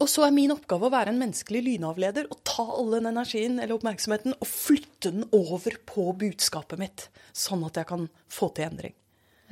Og 0.00 0.08
så 0.08 0.24
er 0.24 0.32
min 0.32 0.52
oppgave 0.54 0.88
å 0.88 0.92
være 0.94 1.12
en 1.12 1.20
menneskelig 1.20 1.60
lynavleder 1.66 2.30
og 2.32 2.40
ta 2.48 2.64
all 2.64 2.94
den 2.94 3.10
energien 3.10 3.58
eller 3.58 3.76
oppmerksomheten 3.76 4.32
og 4.38 4.48
flytte 4.48 5.12
den 5.12 5.26
over 5.36 5.76
på 5.88 6.06
budskapet 6.22 6.80
mitt, 6.80 7.04
sånn 7.36 7.66
at 7.68 7.76
jeg 7.76 7.88
kan 7.90 8.06
få 8.32 8.48
til 8.56 8.70
endring. 8.70 8.96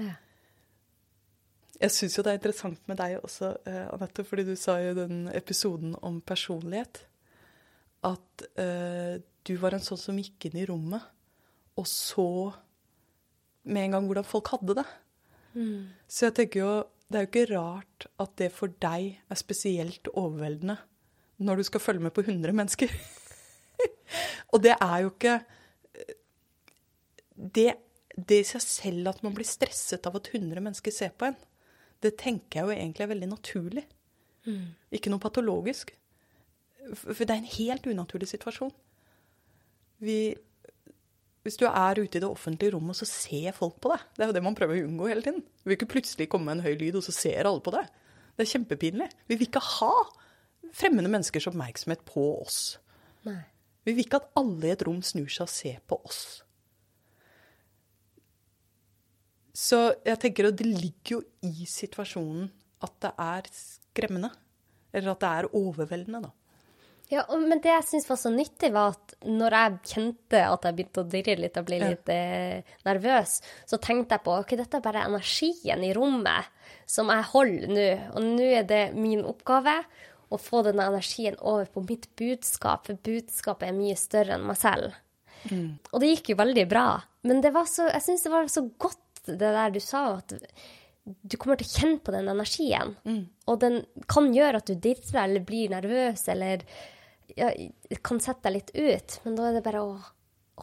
Ja. 0.00 0.14
Jeg 1.78 1.94
syns 1.94 2.16
jo 2.16 2.24
det 2.26 2.32
er 2.32 2.40
interessant 2.40 2.80
med 2.90 2.98
deg 2.98 3.20
også, 3.20 3.52
uh, 3.68 3.84
Anette, 3.94 4.24
fordi 4.26 4.48
du 4.48 4.56
sa 4.58 4.78
jo 4.82 4.96
den 4.96 5.28
episoden 5.36 5.92
om 6.02 6.18
personlighet 6.26 7.04
at 8.08 8.48
uh, 8.58 9.20
du 9.46 9.54
var 9.60 9.76
en 9.76 9.84
sånn 9.84 10.00
som 10.00 10.18
gikk 10.18 10.48
inn 10.48 10.58
i 10.58 10.66
rommet 10.68 11.04
og 11.78 11.86
så 11.86 12.30
med 13.68 13.84
en 13.84 13.98
gang 13.98 14.08
hvordan 14.08 14.26
folk 14.26 14.50
hadde 14.56 14.80
det. 14.80 14.86
Mm. 15.54 15.90
Så 16.08 16.28
jeg 16.28 16.36
tenker 16.40 16.64
jo 16.64 16.72
det 17.08 17.18
er 17.18 17.24
jo 17.24 17.30
ikke 17.30 17.56
rart 17.56 18.06
at 18.20 18.32
det 18.40 18.50
for 18.52 18.72
deg 18.84 19.16
er 19.16 19.40
spesielt 19.40 20.10
overveldende 20.12 20.76
når 21.38 21.60
du 21.60 21.66
skal 21.68 21.80
følge 21.80 22.02
med 22.04 22.12
på 22.12 22.24
100 22.26 22.52
mennesker. 22.52 22.90
og 24.52 24.62
det 24.64 24.74
er 24.74 24.96
jo 25.04 25.12
ikke 25.12 25.36
det, 27.38 27.68
det, 28.16 28.40
i 28.42 28.48
seg 28.48 28.64
selv 28.64 29.12
at 29.12 29.22
man 29.22 29.36
blir 29.36 29.46
stresset 29.46 30.08
av 30.10 30.18
at 30.18 30.32
100 30.34 30.58
mennesker 30.58 30.94
ser 30.94 31.14
på 31.14 31.30
en, 31.30 31.38
det 32.02 32.16
tenker 32.18 32.60
jeg 32.60 32.66
jo 32.66 32.74
egentlig 32.74 33.06
er 33.06 33.12
veldig 33.14 33.30
naturlig. 33.30 33.86
Mm. 34.46 34.74
Ikke 34.94 35.12
noe 35.12 35.22
patologisk. 35.22 35.94
For 36.94 37.22
det 37.22 37.32
er 37.34 37.40
en 37.40 37.54
helt 37.54 37.86
unaturlig 37.90 38.28
situasjon. 38.30 38.74
Vi, 40.02 40.18
hvis 41.46 41.58
du 41.60 41.64
er 41.68 42.00
ute 42.00 42.18
i 42.18 42.22
det 42.22 42.28
offentlige 42.28 42.74
rommet, 42.74 42.98
så 42.98 43.06
ser 43.08 43.54
folk 43.56 43.78
på 43.82 43.92
deg. 43.92 44.02
Det 44.16 44.24
er 44.24 44.30
jo 44.30 44.36
det 44.36 44.44
man 44.44 44.56
prøver 44.58 44.80
å 44.80 44.88
unngå 44.88 45.10
hele 45.10 45.24
tiden. 45.24 45.44
Du 45.62 45.70
vil 45.70 45.78
ikke 45.78 45.92
plutselig 45.94 46.28
komme 46.32 46.48
med 46.48 46.58
en 46.58 46.66
høy 46.66 46.74
lyd, 46.80 46.98
og 46.98 47.04
så 47.06 47.14
ser 47.14 47.48
alle 47.48 47.62
på 47.64 47.72
deg. 47.74 47.86
Det 48.34 48.44
er 48.44 48.50
kjempepinlig. 48.52 49.08
Vi 49.30 49.38
vil 49.38 49.48
ikke 49.48 49.62
ha 49.64 49.92
fremmede 50.76 51.10
menneskers 51.10 51.48
oppmerksomhet 51.50 52.02
på 52.08 52.26
oss. 52.42 52.58
Nei. 53.26 53.40
Vi 53.86 53.94
vil 53.94 54.04
ikke 54.04 54.20
at 54.20 54.28
alle 54.36 54.68
i 54.68 54.74
et 54.74 54.84
rom 54.84 55.00
snur 55.06 55.30
seg 55.32 55.46
og 55.46 55.52
ser 55.52 55.78
på 55.88 55.96
oss. 56.04 56.22
Så 59.58 59.78
jeg 60.06 60.20
tenker 60.22 60.50
at 60.50 60.58
det 60.58 60.68
ligger 60.68 61.16
jo 61.16 61.22
i 61.48 61.66
situasjonen 61.66 62.50
at 62.84 62.94
det 63.02 63.14
er 63.24 63.48
skremmende. 63.54 64.30
Eller 64.94 65.14
at 65.14 65.22
det 65.22 65.30
er 65.30 65.48
overveldende, 65.56 66.28
da. 66.28 66.34
Ja, 67.08 67.22
men 67.40 67.62
det 67.64 67.70
jeg 67.70 67.86
syns 67.88 68.08
var 68.10 68.18
så 68.20 68.30
nyttig, 68.32 68.68
var 68.74 68.92
at 68.92 69.14
når 69.24 69.54
jeg 69.56 69.78
kjente 69.92 70.42
at 70.44 70.66
jeg 70.66 70.76
begynte 70.76 71.00
å 71.00 71.08
dirre 71.08 71.36
litt 71.40 71.56
og 71.56 71.68
bli 71.70 71.78
litt 71.80 72.10
eh, 72.12 72.74
nervøs, 72.84 73.38
så 73.70 73.78
tenkte 73.80 74.18
jeg 74.18 74.24
på 74.26 74.34
ok, 74.36 74.52
dette 74.60 74.76
er 74.76 74.84
bare 74.84 75.06
energien 75.08 75.86
i 75.86 75.94
rommet 75.96 76.52
som 76.88 77.08
jeg 77.12 77.30
holder 77.30 77.72
nå. 77.72 77.88
Og 78.12 78.28
nå 78.36 78.50
er 78.60 78.68
det 78.68 78.82
min 78.98 79.24
oppgave 79.24 79.78
å 80.28 80.40
få 80.40 80.60
denne 80.66 80.84
energien 80.90 81.38
over 81.40 81.70
på 81.72 81.86
mitt 81.88 82.10
budskap, 82.20 82.84
for 82.90 83.00
budskapet 83.08 83.70
er 83.70 83.78
mye 83.78 83.96
større 83.96 84.36
enn 84.36 84.44
meg 84.50 84.60
selv. 84.60 84.98
Mm. 85.48 85.78
Og 85.92 86.02
det 86.02 86.10
gikk 86.12 86.34
jo 86.34 86.40
veldig 86.42 86.66
bra. 86.68 86.88
Men 87.28 87.40
det 87.44 87.54
var 87.56 87.70
så, 87.70 87.88
jeg 87.88 88.04
syns 88.04 88.26
det 88.26 88.34
var 88.34 88.52
så 88.52 88.66
godt 88.76 89.24
det 89.28 89.38
der 89.40 89.72
du 89.72 89.80
sa, 89.80 90.04
at 90.18 90.36
du 91.08 91.38
kommer 91.40 91.56
til 91.56 91.68
å 91.68 91.72
kjenne 91.72 92.04
på 92.04 92.12
den 92.12 92.28
energien. 92.28 92.94
Mm. 93.08 93.24
Og 93.48 93.58
den 93.64 93.80
kan 94.12 94.28
gjøre 94.34 94.60
at 94.60 94.68
du 94.68 94.76
dirrer 94.76 95.22
eller 95.24 95.44
blir 95.48 95.72
nervøs 95.72 96.26
eller 96.32 96.64
ja, 97.36 97.50
kan 98.04 98.20
sette 98.22 98.48
deg 98.48 98.56
litt 98.58 98.72
ut, 98.74 99.18
men 99.24 99.36
da 99.38 99.48
er 99.48 99.58
det 99.58 99.64
bare 99.66 99.82
å 99.84 99.98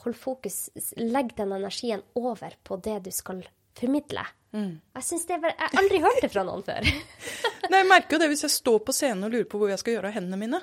holde 0.02 0.18
fokus, 0.20 0.70
Legg 1.00 1.36
den 1.38 1.54
energien 1.56 2.04
over 2.20 2.56
på 2.64 2.78
det 2.84 3.00
du 3.06 3.12
skal 3.16 3.44
formidle. 3.76 4.26
Jeg 4.56 5.20
det 5.28 5.36
er 5.36 5.42
bare, 5.44 5.56
jeg 5.60 5.68
har 5.68 5.82
aldri 5.82 6.00
hørt 6.04 6.22
det 6.24 6.32
fra 6.32 6.44
noen 6.48 6.64
før. 6.64 6.88
Nei, 7.70 7.82
jeg 7.82 7.90
merker 7.90 8.16
jo 8.16 8.22
det 8.24 8.30
hvis 8.32 8.46
jeg 8.46 8.54
står 8.54 8.80
på 8.88 8.96
scenen 8.96 9.28
og 9.28 9.34
lurer 9.34 9.48
på 9.52 9.60
hvor 9.60 9.72
jeg 9.72 9.82
skal 9.82 9.98
gjøre 9.98 10.12
av 10.12 10.16
hendene 10.16 10.40
mine, 10.40 10.62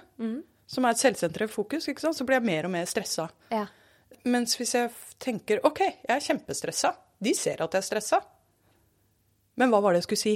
som 0.72 0.86
er 0.88 0.94
et 0.94 1.02
selvsentrert 1.02 1.52
fokus, 1.52 1.88
så 1.88 2.24
blir 2.24 2.38
jeg 2.38 2.48
mer 2.48 2.68
og 2.68 2.74
mer 2.78 2.88
stressa. 2.88 3.28
ja. 3.52 3.66
Mens 4.22 4.54
hvis 4.54 4.70
jeg 4.76 4.90
tenker 5.18 5.64
OK, 5.66 5.80
jeg 5.82 6.14
er 6.14 6.22
kjempestressa. 6.22 6.92
De 7.22 7.32
ser 7.34 7.58
at 7.64 7.74
jeg 7.74 7.82
er 7.82 7.86
stressa. 7.88 8.20
Men 9.58 9.72
hva 9.72 9.80
var 9.82 9.92
det 9.94 10.02
jeg 10.02 10.06
skulle 10.06 10.22
si? 10.22 10.34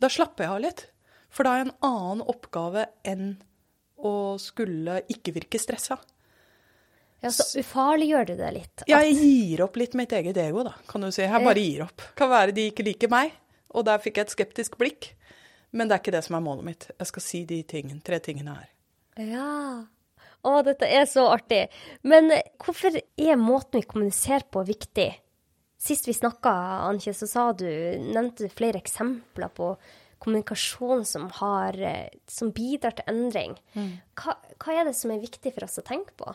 Da 0.00 0.08
slapper 0.08 0.46
jeg 0.46 0.54
av 0.54 0.62
litt. 0.64 0.82
For 1.28 1.44
da 1.44 1.52
har 1.52 1.60
jeg 1.60 1.68
en 1.68 1.76
annen 1.84 2.22
oppgave 2.32 2.86
enn 3.06 3.34
å 4.06 4.14
skulle 4.40 5.02
ikke 5.12 5.34
virke 5.36 5.60
stressa. 5.60 5.98
ja, 7.20 7.30
så 7.30 7.46
ufarliggjør 7.60 8.30
du 8.30 8.34
det 8.38 8.50
litt. 8.56 8.84
Jeg 8.88 9.14
gir 9.18 9.62
opp 9.66 9.76
litt 9.80 9.94
mitt 9.98 10.12
eget 10.16 10.40
ego, 10.40 10.64
da, 10.66 10.74
kan 10.88 11.04
du 11.04 11.10
si. 11.12 11.22
Jeg 11.26 11.44
bare 11.44 11.64
gir 11.64 11.86
opp. 11.86 12.04
Kan 12.18 12.32
være 12.32 12.56
de 12.56 12.68
ikke 12.70 12.86
liker 12.86 13.12
meg, 13.12 13.32
og 13.74 13.86
der 13.88 14.02
fikk 14.02 14.20
jeg 14.20 14.28
et 14.28 14.36
skeptisk 14.36 14.78
blikk. 14.80 15.12
Men 15.70 15.86
det 15.86 15.96
er 15.96 16.02
ikke 16.02 16.16
det 16.16 16.24
som 16.26 16.36
er 16.36 16.44
målet 16.44 16.66
mitt. 16.66 16.90
Jeg 16.98 17.10
skal 17.12 17.22
si 17.22 17.44
de 17.46 17.60
tingene, 17.68 18.02
tre 18.02 18.18
tingene 18.24 18.56
her. 18.56 18.68
Ja. 19.22 19.50
Å, 20.40 20.52
dette 20.66 20.88
er 20.88 21.04
så 21.06 21.26
artig. 21.30 21.66
Men 22.02 22.32
eh, 22.34 22.46
hvorfor 22.64 22.96
er 22.96 23.40
måten 23.40 23.78
vi 23.78 23.86
kommuniserer 23.86 24.46
på 24.50 24.64
viktig? 24.66 25.10
Sist 25.80 26.08
vi 26.08 26.14
snakka, 26.16 26.52
Anke, 26.88 27.12
så 27.16 27.28
sa 27.28 27.46
du, 27.56 27.68
nevnte 28.12 28.48
du 28.48 28.52
flere 28.52 28.80
eksempler 28.80 29.52
på 29.56 29.70
kommunikasjon 30.20 31.04
som, 31.08 31.26
har, 31.40 31.76
eh, 31.80 32.12
som 32.28 32.52
bidrar 32.54 32.96
til 32.98 33.10
endring. 33.10 33.56
Hva, 34.20 34.36
hva 34.60 34.76
er 34.76 34.88
det 34.90 34.96
som 34.98 35.12
er 35.14 35.22
viktig 35.22 35.54
for 35.56 35.66
oss 35.66 35.80
å 35.80 35.86
tenke 35.86 36.16
på? 36.20 36.34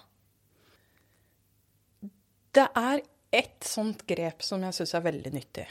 Det 2.56 2.68
er 2.80 3.04
ett 3.36 3.66
sånt 3.68 4.06
grep 4.08 4.44
som 4.46 4.64
jeg 4.64 4.78
syns 4.78 4.94
er 4.96 5.04
veldig 5.06 5.34
nyttig. 5.36 5.66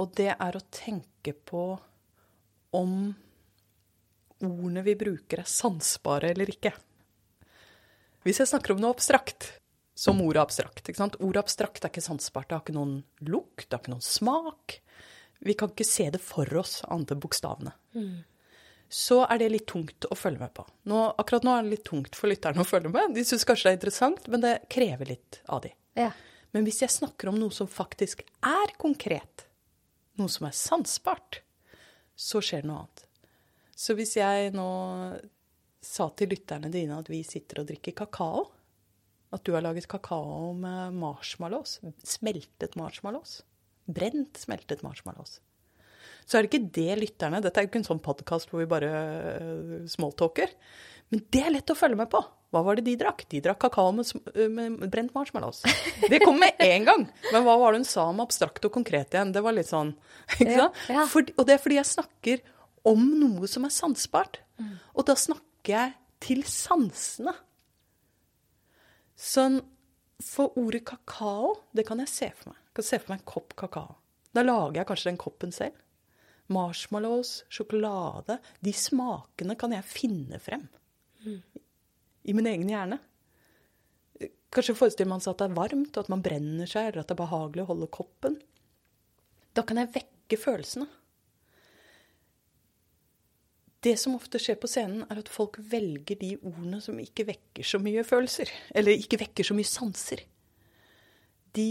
Og 0.00 0.12
det 0.16 0.30
er 0.32 0.56
å 0.56 0.66
tenke 0.72 1.34
på 1.34 1.64
om 2.76 2.94
ordene 4.40 4.84
vi 4.86 4.94
bruker, 4.96 5.42
er 5.42 5.48
sansbare 5.48 6.30
eller 6.30 6.52
ikke. 6.52 6.72
Hvis 8.24 8.40
jeg 8.40 8.50
snakker 8.52 8.74
om 8.74 8.80
noe 8.82 8.94
abstrakt, 8.94 9.48
som 9.96 10.20
ordet 10.24 10.42
abstrakt 10.44 10.86
ikke 10.86 11.00
sant? 11.00 11.18
Ordet 11.20 11.42
abstrakt 11.42 11.84
er 11.84 11.92
ikke 11.92 12.04
sansbart. 12.04 12.48
Det 12.48 12.56
har 12.56 12.64
ikke 12.64 12.76
noen 12.76 12.94
lukt, 13.26 13.66
det 13.66 13.74
har 13.74 13.82
ikke 13.82 13.94
noen 13.96 14.06
smak. 14.06 14.78
Vi 15.40 15.54
kan 15.56 15.72
ikke 15.72 15.86
se 15.88 16.10
det 16.12 16.20
for 16.22 16.48
oss, 16.60 16.80
annet 16.88 17.14
enn 17.14 17.22
bokstavene. 17.22 17.72
Så 18.90 19.20
er 19.22 19.38
det 19.38 19.52
litt 19.52 19.68
tungt 19.70 20.04
å 20.10 20.16
følge 20.18 20.42
med 20.42 20.52
på. 20.56 20.64
Nå, 20.90 21.02
akkurat 21.22 21.44
nå 21.46 21.52
er 21.54 21.62
det 21.64 21.76
litt 21.76 21.84
tungt 21.86 22.16
for 22.18 22.30
lytterne 22.32 22.64
å 22.64 22.66
følge 22.66 22.90
med. 22.92 23.14
De 23.14 23.24
syns 23.24 23.46
kanskje 23.46 23.68
det 23.68 23.72
er 23.72 23.78
interessant, 23.78 24.26
men 24.32 24.42
det 24.42 24.56
krever 24.72 25.12
litt 25.12 25.40
av 25.46 25.62
de. 25.64 25.70
Ja. 25.98 26.10
Men 26.50 26.66
hvis 26.66 26.82
jeg 26.82 26.92
snakker 26.92 27.30
om 27.30 27.38
noe 27.38 27.54
som 27.54 27.70
faktisk 27.70 28.24
er 28.42 28.74
konkret, 28.82 29.46
noe 30.18 30.32
som 30.32 30.48
er 30.48 30.56
sansbart, 30.58 31.40
så 32.18 32.42
skjer 32.44 32.64
det 32.64 32.70
noe 32.70 32.82
annet. 32.82 33.04
Så 33.80 33.94
hvis 33.96 34.16
jeg 34.18 34.50
nå 34.52 34.70
sa 35.80 36.10
til 36.12 36.34
lytterne 36.34 36.68
dine 36.72 36.98
at 37.00 37.08
vi 37.08 37.22
sitter 37.24 37.62
og 37.62 37.70
drikker 37.70 37.96
kakao, 38.02 38.48
at 39.30 39.46
du 39.46 39.54
har 39.54 39.64
laget 39.64 39.86
kakao 39.88 40.50
med 40.58 40.98
marshmallows, 40.98 41.78
smeltet 42.02 42.74
marshmallows, 42.76 43.40
brent 43.86 44.36
smeltet 44.40 44.82
marshmallows, 44.82 45.38
så 46.26 46.38
er 46.38 46.44
det 46.46 46.50
ikke 46.52 46.70
det 46.76 46.98
lytterne 47.00 47.40
Dette 47.42 47.58
er 47.58 47.64
jo 47.64 47.70
ikke 47.72 47.80
en 47.80 47.88
sånn 47.88 48.02
podkast 48.04 48.50
hvor 48.52 48.60
vi 48.62 48.68
bare 48.70 48.90
øh, 49.40 49.70
smalltalker. 49.90 50.52
Men 51.10 51.24
det 51.34 51.40
er 51.42 51.50
lett 51.56 51.72
å 51.72 51.74
følge 51.74 51.98
med 51.98 52.06
på. 52.12 52.20
Hva 52.54 52.60
var 52.66 52.78
det 52.78 52.84
de 52.86 52.92
drakk? 53.00 53.24
De 53.32 53.40
drakk 53.42 53.58
kakao 53.64 53.90
med, 53.96 54.06
med 54.54 54.84
brent 54.92 55.10
marshmallows. 55.16 55.64
Det 56.06 56.20
kom 56.22 56.38
med 56.38 56.54
en 56.68 56.86
gang. 56.86 57.06
Men 57.32 57.42
hva 57.46 57.56
var 57.58 57.72
det 57.74 57.80
hun 57.82 57.88
sa 57.88 58.04
om 58.12 58.22
abstrakt 58.22 58.62
og 58.68 58.74
konkret 58.76 59.10
igjen? 59.16 59.32
Det 59.34 59.42
var 59.42 59.56
litt 59.56 59.70
sånn 59.72 59.90
ikke 60.36 60.54
sant? 60.54 60.78
ja. 60.92 61.06
Fordi- 61.10 61.34
og 61.36 61.48
det 61.48 61.56
er 61.56 61.62
fordi 61.64 61.80
jeg 61.80 61.90
snakker 61.90 62.44
om 62.92 63.02
noe 63.24 63.50
som 63.50 63.66
er 63.66 63.74
sansbart. 63.74 64.38
Og 64.94 65.02
da 65.10 65.16
snakker 65.18 65.74
jeg 65.74 65.96
til 66.22 66.44
sansene. 66.46 67.34
Sånn, 69.20 69.60
for 70.24 70.54
ordet 70.60 70.84
kakao, 70.88 71.56
det 71.76 71.86
kan 71.88 71.98
jeg 72.02 72.08
se 72.12 72.30
for 72.38 72.52
meg. 72.54 72.59
Jeg 72.70 72.78
kan 72.78 72.86
se 72.86 73.00
for 73.02 73.12
meg 73.12 73.20
en 73.20 73.30
kopp 73.32 73.54
kakao. 73.58 73.96
Da 74.30 74.44
lager 74.46 74.78
jeg 74.78 74.86
kanskje 74.86 75.10
den 75.10 75.18
koppen 75.20 75.54
selv. 75.54 75.78
Marshmallows, 76.50 77.44
sjokolade. 77.50 78.38
De 78.62 78.72
smakene 78.74 79.56
kan 79.58 79.74
jeg 79.74 79.86
finne 79.86 80.38
frem. 80.42 80.68
I 81.26 82.34
min 82.36 82.46
egen 82.46 82.70
hjerne. 82.70 83.00
Kanskje 84.50 84.76
forestiller 84.78 85.10
man 85.10 85.22
seg 85.22 85.34
at 85.34 85.42
det 85.42 85.50
er 85.50 85.58
varmt, 85.58 85.92
og 85.94 86.04
at 86.04 86.10
man 86.10 86.22
brenner 86.22 86.70
seg, 86.70 86.90
eller 86.90 87.02
at 87.02 87.10
det 87.10 87.14
er 87.14 87.22
behagelig 87.22 87.64
å 87.64 87.70
holde 87.72 87.90
koppen. 87.94 88.38
Da 89.54 89.62
kan 89.66 89.78
jeg 89.78 89.92
vekke 89.94 90.38
følelsene. 90.38 90.88
Det 93.80 93.94
som 93.96 94.16
ofte 94.18 94.38
skjer 94.42 94.58
på 94.60 94.68
scenen, 94.68 95.06
er 95.08 95.22
at 95.22 95.30
folk 95.32 95.56
velger 95.70 96.18
de 96.20 96.34
ordene 96.42 96.82
som 96.84 96.98
ikke 97.00 97.24
vekker 97.30 97.66
så 97.66 97.80
mye 97.80 98.04
følelser. 98.04 98.50
Eller 98.76 98.98
ikke 98.98 99.22
vekker 99.22 99.46
så 99.46 99.56
mye 99.56 99.70
sanser. 99.70 100.26
De 101.56 101.70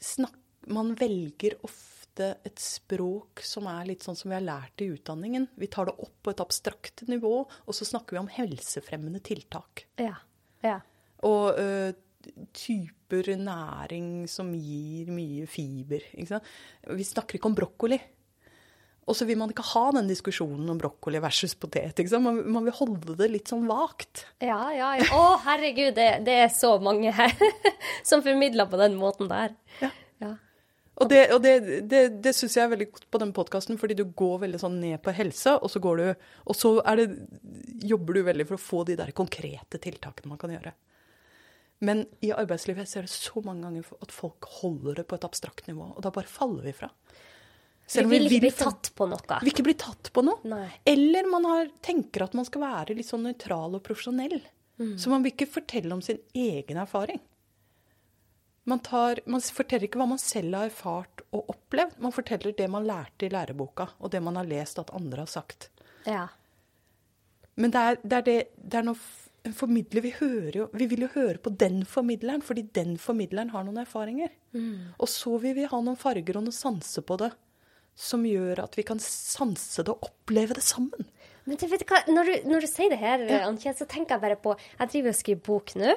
snak 0.00 0.36
Man 0.70 0.92
velger 0.94 1.54
ofte 1.64 2.34
et 2.44 2.60
språk 2.60 3.40
som 3.46 3.64
er 3.70 3.86
litt 3.88 4.04
sånn 4.04 4.18
som 4.18 4.28
vi 4.28 4.36
har 4.36 4.44
lært 4.44 4.82
i 4.84 4.90
utdanningen. 4.92 5.46
Vi 5.56 5.70
tar 5.72 5.88
det 5.88 5.94
opp 6.04 6.18
på 6.20 6.34
et 6.34 6.42
abstrakt 6.44 7.00
nivå, 7.08 7.32
og 7.48 7.76
så 7.76 7.86
snakker 7.88 8.16
vi 8.16 8.20
om 8.20 8.28
helsefremmende 8.28 9.22
tiltak. 9.24 9.86
Ja. 9.96 10.18
ja. 10.60 10.76
Og 11.24 11.56
ø, 11.56 11.92
typer 12.52 13.32
næring 13.40 14.28
som 14.28 14.52
gir 14.52 15.08
mye 15.16 15.48
fiber. 15.48 16.04
Vi 16.12 17.08
snakker 17.08 17.38
ikke 17.38 17.48
om 17.48 17.56
brokkoli. 17.56 17.98
Og 19.10 19.16
så 19.18 19.26
vil 19.26 19.38
man 19.40 19.50
ikke 19.50 19.66
ha 19.72 19.88
den 19.96 20.06
diskusjonen 20.06 20.68
om 20.70 20.78
brokkoli 20.78 21.18
versus 21.22 21.56
potet. 21.58 21.98
Man, 22.22 22.44
man 22.54 22.68
vil 22.68 22.76
holde 22.76 23.16
det 23.18 23.26
litt 23.32 23.50
sånn 23.50 23.64
vagt. 23.66 24.26
Ja, 24.38 24.68
ja, 24.70 24.92
ja. 25.00 25.08
Å, 25.16 25.40
herregud, 25.48 25.96
det, 25.96 26.10
det 26.28 26.36
er 26.44 26.52
så 26.54 26.76
mange 26.82 27.10
her 27.16 27.34
som 28.08 28.22
formidler 28.22 28.70
på 28.70 28.78
den 28.78 28.94
måten 29.00 29.30
der. 29.32 29.56
Ja. 29.82 29.90
Ja. 30.20 30.36
Og 31.00 31.08
det, 31.08 31.20
og 31.32 31.40
det, 31.42 31.54
det, 31.88 32.02
det 32.20 32.34
syns 32.36 32.54
jeg 32.58 32.66
er 32.66 32.74
veldig 32.74 32.90
godt 32.92 33.06
på 33.10 33.20
den 33.22 33.32
podkasten, 33.34 33.78
fordi 33.80 33.96
du 33.96 34.04
går 34.04 34.42
veldig 34.42 34.60
sånn 34.60 34.76
ned 34.82 35.00
på 35.02 35.14
helse, 35.16 35.56
og 35.56 35.72
så, 35.72 35.80
går 35.82 36.02
du, 36.02 36.26
og 36.44 36.58
så 36.58 36.74
er 36.84 37.00
det, 37.00 37.06
jobber 37.88 38.18
du 38.18 38.22
veldig 38.26 38.46
for 38.50 38.58
å 38.58 38.62
få 38.62 38.82
de 38.90 38.98
der 39.00 39.14
konkrete 39.16 39.80
tiltakene 39.80 40.34
man 40.34 40.40
kan 40.42 40.52
gjøre. 40.52 40.74
Men 41.88 42.04
i 42.20 42.34
arbeidslivet 42.36 42.88
ser 42.88 43.06
jeg 43.06 43.14
så 43.14 43.40
mange 43.40 43.64
ganger 43.64 43.88
at 44.04 44.12
folk 44.12 44.44
holder 44.60 45.00
det 45.00 45.06
på 45.08 45.16
et 45.16 45.24
abstrakt 45.24 45.70
nivå, 45.70 45.88
og 45.94 46.04
da 46.04 46.12
bare 46.12 46.28
faller 46.28 46.68
vi 46.68 46.76
fra. 46.76 46.90
Vi 47.90 48.04
vil 48.06 48.28
ikke 48.28 48.44
bli 48.46 48.52
tatt 48.54 48.92
på 48.94 49.06
noe. 49.10 49.38
vil 49.42 49.52
ikke 49.52 49.66
bli 49.66 49.76
tatt 49.80 50.12
på 50.14 50.22
noe. 50.22 50.38
Nei. 50.50 50.66
Eller 50.86 51.26
man 51.30 51.48
har, 51.48 51.70
tenker 51.82 52.26
at 52.26 52.36
man 52.38 52.46
skal 52.46 52.62
være 52.62 52.96
litt 52.98 53.08
sånn 53.08 53.26
nøytral 53.26 53.74
og 53.78 53.82
profesjonell. 53.86 54.38
Så 54.96 55.10
man 55.12 55.24
vil 55.24 55.34
ikke 55.34 55.50
fortelle 55.58 55.92
om 55.92 56.00
sin 56.00 56.20
egen 56.32 56.78
erfaring. 56.80 57.20
Man, 58.70 58.80
tar, 58.84 59.20
man 59.26 59.42
forteller 59.42 59.88
ikke 59.88 60.00
hva 60.00 60.06
man 60.08 60.20
selv 60.20 60.56
har 60.56 60.70
erfart 60.70 61.24
og 61.36 61.50
opplevd. 61.52 61.98
Man 62.00 62.14
forteller 62.14 62.54
det 62.56 62.68
man 62.70 62.86
lærte 62.88 63.26
i 63.26 63.32
læreboka, 63.32 63.90
og 63.98 64.12
det 64.14 64.22
man 64.24 64.38
har 64.40 64.48
lest 64.48 64.80
at 64.80 64.92
andre 64.96 65.24
har 65.24 65.32
sagt. 65.32 65.68
Ja. 66.06 66.28
Men 67.60 67.74
det 67.74 67.82
er, 67.82 68.00
det 68.02 68.16
er, 68.20 68.26
det, 68.28 68.38
det 68.56 68.80
er 68.80 68.86
noe, 68.86 69.12
en 69.44 69.56
formidler 69.56 70.04
vi, 70.04 70.14
hører 70.16 70.56
jo, 70.62 70.70
vi 70.76 70.86
vil 70.88 71.04
jo 71.06 71.12
høre 71.14 71.40
på 71.42 71.52
den 71.60 71.82
formidleren, 71.88 72.44
fordi 72.44 72.66
den 72.76 72.96
formidleren 73.00 73.52
har 73.52 73.66
noen 73.66 73.82
erfaringer. 73.82 74.32
Og 75.00 75.08
så 75.12 75.36
vil 75.42 75.56
vi 75.58 75.68
ha 75.68 75.80
noen 75.80 76.00
farger 76.00 76.40
og 76.40 76.48
noen 76.48 76.56
sanser 76.56 77.04
på 77.04 77.20
det 77.20 77.32
som 78.00 78.24
gjør 78.26 78.64
at 78.64 78.76
vi 78.78 78.86
kan 78.88 79.00
sanse 79.02 79.84
det 79.84 79.92
og 79.92 80.10
oppleve 80.10 80.56
det 80.56 80.64
sammen. 80.64 81.08
Men 81.48 81.58
du 81.60 81.66
vet 81.70 81.84
hva, 81.88 82.02
når 82.08 82.28
du, 82.28 82.34
når 82.52 82.64
du 82.64 82.68
sier 82.70 82.92
det 82.92 83.00
her, 83.00 83.22
Antje, 83.42 83.72
så 83.76 83.86
tenker 83.88 84.16
jeg 84.16 84.22
bare 84.22 84.36
på 84.38 84.52
Jeg 84.54 84.92
driver 84.92 85.12
og 85.12 85.18
skriver 85.18 85.46
bok 85.46 85.72
nå 85.80 85.94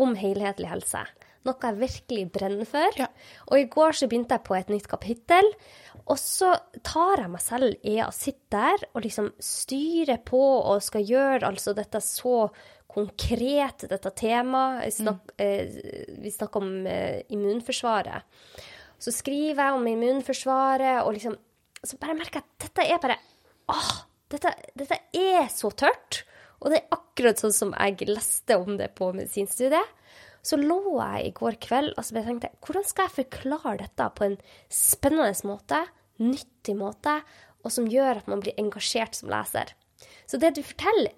om 0.00 0.14
helhetlig 0.18 0.70
helse. 0.70 1.02
Noe 1.48 1.56
jeg 1.64 1.80
virkelig 1.80 2.24
brenner 2.34 2.68
for. 2.68 2.96
Ja. 3.00 3.06
Og 3.48 3.62
i 3.62 3.68
går 3.72 3.96
så 3.96 4.08
begynte 4.10 4.36
jeg 4.36 4.44
på 4.44 4.56
et 4.58 4.72
nytt 4.72 4.88
kapittel. 4.90 5.46
Og 6.04 6.18
så 6.20 6.52
tar 6.84 7.22
jeg 7.22 7.32
meg 7.32 7.44
selv 7.44 7.86
i 7.86 7.96
å 8.04 8.10
sitte 8.12 8.50
der 8.56 8.84
og 8.90 9.04
liksom 9.06 9.30
styre 9.40 10.18
på 10.26 10.40
og 10.40 10.84
skal 10.84 11.06
gjøre 11.06 11.48
altså 11.48 11.74
dette 11.76 12.02
så 12.04 12.50
konkret, 12.90 13.86
dette 13.88 14.12
temaet. 14.18 14.92
Snak, 14.96 15.32
mm. 15.32 15.40
eh, 15.44 16.18
vi 16.20 16.32
snakker 16.34 16.64
om 16.64 16.86
eh, 16.90 17.22
immunforsvaret. 17.32 18.26
Så 19.00 19.12
skriver 19.14 19.62
jeg 19.64 19.76
om 19.76 19.86
immunforsvaret, 19.88 21.02
og 21.04 21.14
liksom 21.16 21.38
Så 21.80 21.96
bare 21.96 22.12
merker 22.18 22.42
jeg 22.42 22.44
at 22.44 22.64
dette 22.66 22.84
er 22.84 22.98
bare 23.00 23.16
Åh, 23.72 23.92
dette, 24.32 24.50
dette 24.76 24.98
er 25.16 25.46
så 25.52 25.70
tørt. 25.70 26.24
Og 26.60 26.72
det 26.72 26.80
er 26.80 26.96
akkurat 26.96 27.40
sånn 27.40 27.54
som 27.54 27.70
jeg 27.72 28.08
leste 28.10 28.58
om 28.60 28.74
det 28.76 28.90
på 28.98 29.12
medisinstudiet. 29.16 29.94
Så 30.42 30.58
lå 30.60 30.80
jeg 30.96 31.28
i 31.28 31.32
går 31.36 31.56
kveld 31.62 31.94
og 31.94 32.04
så 32.04 32.16
bare 32.16 32.30
tenkte 32.30 32.50
hvordan 32.64 32.86
skal 32.88 33.06
jeg 33.06 33.16
forklare 33.18 33.76
dette 33.82 34.08
på 34.16 34.26
en 34.26 34.36
spennende 34.72 35.48
måte, 35.48 35.80
nyttig 36.20 36.76
måte, 36.80 37.18
og 37.60 37.72
som 37.72 37.88
gjør 37.90 38.22
at 38.22 38.30
man 38.30 38.42
blir 38.42 38.56
engasjert 38.60 39.18
som 39.18 39.30
leser. 39.32 39.72
Så 40.28 40.40
det 40.40 40.54
du 40.56 40.62
forteller, 40.64 41.12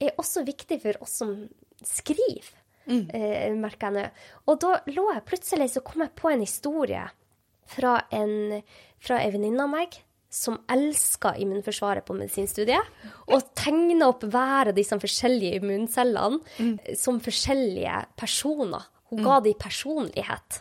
er 0.00 0.16
også 0.20 0.46
viktig 0.46 0.78
for 0.80 0.96
oss 1.04 1.18
som 1.20 1.32
skriver, 1.84 2.48
eh, 2.90 3.48
merker 3.56 3.88
jeg 3.88 3.96
nå. 3.96 4.04
Og 4.50 4.60
da 4.62 4.76
lå 4.90 5.08
jeg 5.14 5.26
plutselig 5.28 5.70
så 5.74 5.82
kom 5.86 6.04
jeg 6.04 6.14
på 6.18 6.30
en 6.32 6.44
historie 6.44 7.06
fra 7.70 7.96
en, 8.14 8.60
fra 9.02 9.20
ei 9.22 9.32
venninne 9.34 9.66
av 9.66 9.72
meg 9.72 10.00
som 10.30 10.60
elska 10.70 11.34
immunforsvaret 11.42 12.06
på 12.06 12.14
medisinstudiet, 12.14 12.86
og 13.34 13.48
tegna 13.58 14.12
opp 14.12 14.22
hver 14.30 14.70
av 14.70 14.76
disse 14.76 14.94
forskjellige 15.02 15.58
immuncellene 15.58 16.38
mm. 16.38 16.74
som 16.98 17.18
forskjellige 17.22 17.96
personer. 18.20 18.86
Hun 19.10 19.24
ga 19.26 19.40
dem 19.42 19.58
personlighet. 19.58 20.60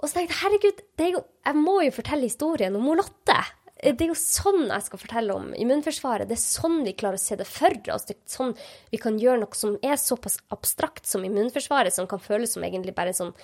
Og 0.00 0.10
så 0.10 0.18
tenkte 0.18 0.34
jeg 0.34 0.40
herregud, 0.42 0.80
det 0.98 1.04
er 1.06 1.12
jo, 1.14 1.20
jeg 1.46 1.60
må 1.62 1.76
jo 1.86 1.92
fortelle 1.94 2.26
historien 2.26 2.74
om 2.74 2.90
Lotte. 2.98 3.38
Det 3.84 4.00
er 4.00 4.08
jo 4.08 4.16
sånn 4.16 4.62
jeg 4.70 4.86
skal 4.86 5.00
fortelle 5.02 5.34
om 5.36 5.50
immunforsvaret. 5.60 6.28
Det 6.30 6.38
er 6.38 6.40
sånn 6.40 6.78
vi 6.86 6.94
klarer 6.96 7.20
å 7.20 7.20
se 7.20 7.36
det 7.36 7.44
for 7.48 7.76
oss. 7.92 8.06
Det 8.08 8.16
er 8.16 8.32
sånn 8.32 8.54
vi 8.90 9.00
kan 9.02 9.18
gjøre 9.20 9.42
noe 9.42 9.58
som 9.58 9.76
er 9.84 9.98
såpass 10.00 10.38
abstrakt 10.54 11.04
som 11.06 11.24
immunforsvaret, 11.26 11.92
som 11.92 12.08
kan 12.08 12.22
føles 12.22 12.56
som 12.56 12.64
egentlig 12.64 12.94
bare 12.96 13.12
en 13.12 13.20
sånn 13.20 13.34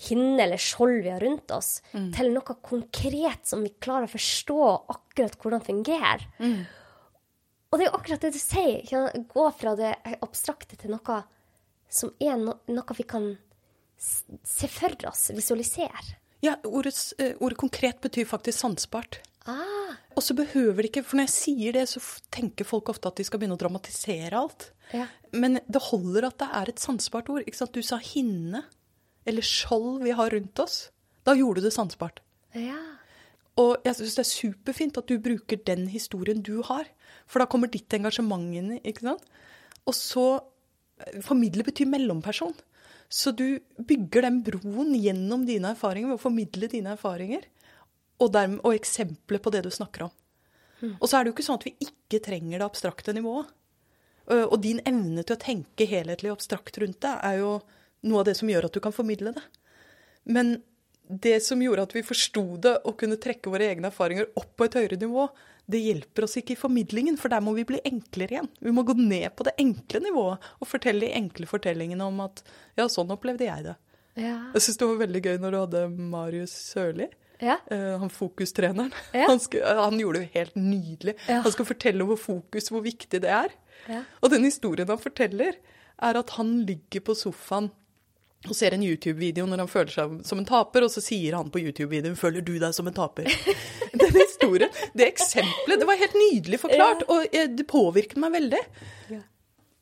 hinne 0.00 0.40
eller 0.46 0.62
skjold 0.62 1.02
vi 1.04 1.10
har 1.12 1.20
rundt 1.20 1.50
oss, 1.52 1.82
til 2.14 2.30
noe 2.32 2.54
konkret 2.64 3.50
som 3.50 3.60
vi 3.66 3.74
klarer 3.82 4.06
å 4.06 4.14
forstå 4.14 4.60
akkurat 4.94 5.36
hvordan 5.42 5.66
fungerer. 5.66 6.24
Og 7.70 7.78
det 7.78 7.84
er 7.84 7.90
jo 7.90 7.98
akkurat 7.98 8.24
det 8.24 8.32
du 8.34 8.40
sier. 8.40 8.80
Gå 9.34 9.44
fra 9.58 9.74
det 9.76 9.92
abstrakte 10.22 10.78
til 10.80 10.94
noe 10.94 11.18
som 11.90 12.14
er 12.22 12.38
no 12.38 12.54
noe 12.70 12.96
vi 12.96 13.04
kan 13.04 13.32
se 14.00 14.70
for 14.72 14.94
oss, 15.10 15.30
visualisere. 15.36 16.16
Ja, 16.40 16.54
ordets, 16.64 17.12
eh, 17.18 17.34
ordet 17.40 17.58
konkret 17.58 18.00
betyr 18.00 18.24
faktisk 18.24 18.58
sansbart. 18.58 19.20
Ah, 19.48 19.96
Og 20.16 20.22
så 20.22 20.34
behøver 20.36 20.82
det 20.82 20.90
ikke, 20.90 21.04
for 21.06 21.16
når 21.16 21.28
jeg 21.28 21.34
sier 21.36 21.72
det, 21.78 21.86
så 21.88 22.00
tenker 22.34 22.66
folk 22.68 22.90
ofte 22.92 23.08
at 23.08 23.16
de 23.16 23.24
skal 23.24 23.40
begynne 23.40 23.56
å 23.56 23.60
dramatisere 23.62 24.36
alt. 24.36 24.70
Ja. 24.92 25.06
Men 25.32 25.60
det 25.70 25.80
holder 25.86 26.26
at 26.28 26.38
det 26.42 26.48
er 26.60 26.68
et 26.72 26.82
sansbart 26.82 27.30
ord. 27.32 27.46
Du 27.72 27.80
sa 27.82 27.96
hinne, 28.02 28.64
eller 29.24 29.42
skjold 29.46 30.02
vi 30.04 30.10
har 30.16 30.30
rundt 30.34 30.58
oss. 30.60 30.90
Da 31.24 31.32
gjorde 31.38 31.60
du 31.62 31.68
det 31.70 31.76
sansbart. 31.76 32.20
ja. 32.54 32.78
Og 33.60 33.82
jeg 33.84 33.96
syns 33.98 34.14
det 34.16 34.22
er 34.22 34.28
superfint 34.30 34.96
at 34.96 35.08
du 35.10 35.18
bruker 35.20 35.58
den 35.66 35.82
historien 35.90 36.38
du 36.40 36.62
har. 36.64 36.86
For 37.28 37.42
da 37.42 37.46
kommer 37.50 37.68
ditt 37.68 37.92
engasjement 37.92 38.54
inn 38.56 38.70
ikke 38.78 39.02
sant? 39.04 39.26
Og 39.84 39.92
så 39.98 40.22
eh, 41.02 41.18
Formidle 41.26 41.66
betyr 41.66 41.90
mellomperson. 41.90 42.54
Så 43.10 43.34
du 43.36 43.58
bygger 43.76 44.22
den 44.24 44.38
broen 44.46 44.94
gjennom 44.96 45.44
dine 45.44 45.74
erfaringer 45.74 46.08
ved 46.12 46.16
å 46.20 46.22
formidle 46.22 46.70
dine 46.72 46.94
erfaringer. 46.94 47.42
Og, 48.20 48.28
dermed, 48.34 48.60
og 48.64 48.76
eksempler 48.76 49.40
på 49.42 49.52
det 49.54 49.64
du 49.64 49.70
snakker 49.72 50.06
om. 50.06 50.14
Og 50.98 51.08
så 51.08 51.18
er 51.18 51.24
det 51.24 51.30
jo 51.30 51.34
ikke 51.36 51.44
sånn 51.44 51.60
at 51.60 51.66
vi 51.68 51.74
ikke 51.84 52.22
trenger 52.24 52.60
det 52.60 52.66
abstrakte 52.66 53.12
nivået. 53.16 53.50
Og 54.30 54.56
din 54.62 54.80
evne 54.86 55.24
til 55.26 55.36
å 55.36 55.42
tenke 55.42 55.88
helhetlig 55.88 56.30
og 56.30 56.38
abstrakt 56.38 56.78
rundt 56.80 57.00
det 57.02 57.12
er 57.26 57.40
jo 57.40 57.54
noe 58.06 58.22
av 58.22 58.28
det 58.28 58.36
som 58.38 58.48
gjør 58.48 58.68
at 58.68 58.76
du 58.76 58.80
kan 58.84 58.94
formidle 58.94 59.34
det. 59.36 59.42
Men 60.24 60.58
det 61.10 61.40
som 61.42 61.60
gjorde 61.62 61.88
at 61.88 61.94
vi 61.96 62.04
forsto 62.06 62.44
det 62.62 62.76
og 62.86 62.96
kunne 63.00 63.18
trekke 63.20 63.50
våre 63.50 63.66
egne 63.72 63.90
erfaringer 63.90 64.30
opp 64.38 64.52
på 64.56 64.68
et 64.68 64.76
høyere 64.78 65.00
nivå, 65.00 65.26
det 65.70 65.80
hjelper 65.82 66.26
oss 66.26 66.36
ikke 66.38 66.54
i 66.54 66.58
formidlingen, 66.58 67.18
for 67.18 67.32
der 67.32 67.42
må 67.42 67.52
vi 67.56 67.66
bli 67.66 67.80
enklere 67.86 68.36
igjen. 68.36 68.50
Vi 68.62 68.72
må 68.74 68.84
gå 68.86 68.94
ned 68.98 69.28
på 69.38 69.46
det 69.46 69.56
enkle 69.62 70.02
nivået 70.06 70.50
og 70.58 70.70
fortelle 70.70 71.06
de 71.06 71.16
enkle 71.18 71.48
fortellingene 71.50 72.06
om 72.06 72.22
at 72.24 72.44
ja, 72.78 72.86
sånn 72.90 73.10
opplevde 73.14 73.46
jeg 73.46 73.66
det. 73.66 73.76
Ja. 74.18 74.36
Jeg 74.54 74.64
syns 74.64 74.80
det 74.80 74.88
var 74.90 75.02
veldig 75.02 75.24
gøy 75.26 75.36
når 75.42 75.54
du 75.54 75.58
hadde 75.60 75.82
Marius 76.14 76.54
Sørli. 76.70 77.10
Ja. 77.40 77.56
Uh, 77.72 77.98
han 78.02 78.12
fokustreneren. 78.12 78.92
Ja. 79.16 79.26
Han, 79.30 79.40
skal, 79.40 79.64
han 79.80 79.98
gjorde 80.00 80.20
det 80.20 80.28
jo 80.28 80.38
helt 80.38 80.56
nydelig. 80.60 81.16
Ja. 81.26 81.40
Han 81.46 81.54
skal 81.54 81.68
fortelle 81.68 82.06
hvor 82.08 82.20
fokus, 82.20 82.70
hvor 82.72 82.84
viktig 82.84 83.22
det 83.24 83.32
er. 83.32 83.54
Ja. 83.88 84.04
Og 84.20 84.32
den 84.34 84.44
historien 84.48 84.88
han 84.88 85.00
forteller, 85.00 85.58
er 86.00 86.16
at 86.16 86.34
han 86.38 86.60
ligger 86.68 87.04
på 87.04 87.16
sofaen 87.16 87.70
og 88.48 88.56
ser 88.56 88.72
en 88.72 88.84
YouTube-video 88.84 89.44
når 89.48 89.64
han 89.64 89.68
føler 89.68 89.92
seg 89.92 90.12
som 90.24 90.40
en 90.40 90.46
taper, 90.48 90.86
og 90.86 90.92
så 90.92 91.02
sier 91.04 91.36
han 91.36 91.50
på 91.52 91.60
YouTube-videoen 91.60 92.16
'Føler 92.16 92.40
du 92.40 92.54
deg 92.58 92.72
som 92.72 92.88
en 92.88 92.96
taper?' 92.96 93.28
Den 94.00 94.16
historien, 94.16 94.70
det 94.96 95.10
eksempelet, 95.10 95.80
det 95.82 95.88
var 95.88 95.98
helt 96.00 96.16
nydelig 96.16 96.60
forklart, 96.62 97.02
og 97.10 97.34
eh, 97.36 97.50
det 97.52 97.66
påvirket 97.68 98.16
meg 98.22 98.32
veldig. 98.32 98.60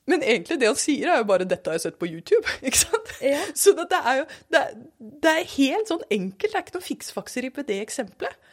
Ja. 0.09 0.15
Men 0.15 0.25
egentlig 0.25 0.59
det 0.61 0.71
han 0.71 0.81
sier, 0.81 1.13
er 1.13 1.23
jo 1.23 1.29
bare 1.29 1.45
'dette 1.45 1.69
har 1.69 1.77
jeg 1.77 1.87
sett 1.87 1.99
på 2.01 2.09
YouTube'. 2.09 2.57
ikke 2.67 2.81
sant? 2.81 3.15
Ja. 3.21 3.41
Så 3.55 3.77
det 3.77 4.01
er 4.01 4.23
jo 4.23 4.29
det 4.49 4.61
er, 4.61 4.77
det 4.99 5.35
er 5.35 5.51
helt 5.57 5.93
sånn 5.93 6.07
enkelt. 6.11 6.53
Det 6.53 6.57
er 6.57 6.65
ikke 6.67 6.79
noe 6.79 6.91
fiksfakseri 6.91 7.51
på 7.53 7.67
det 7.69 7.83
eksempelet. 7.85 8.49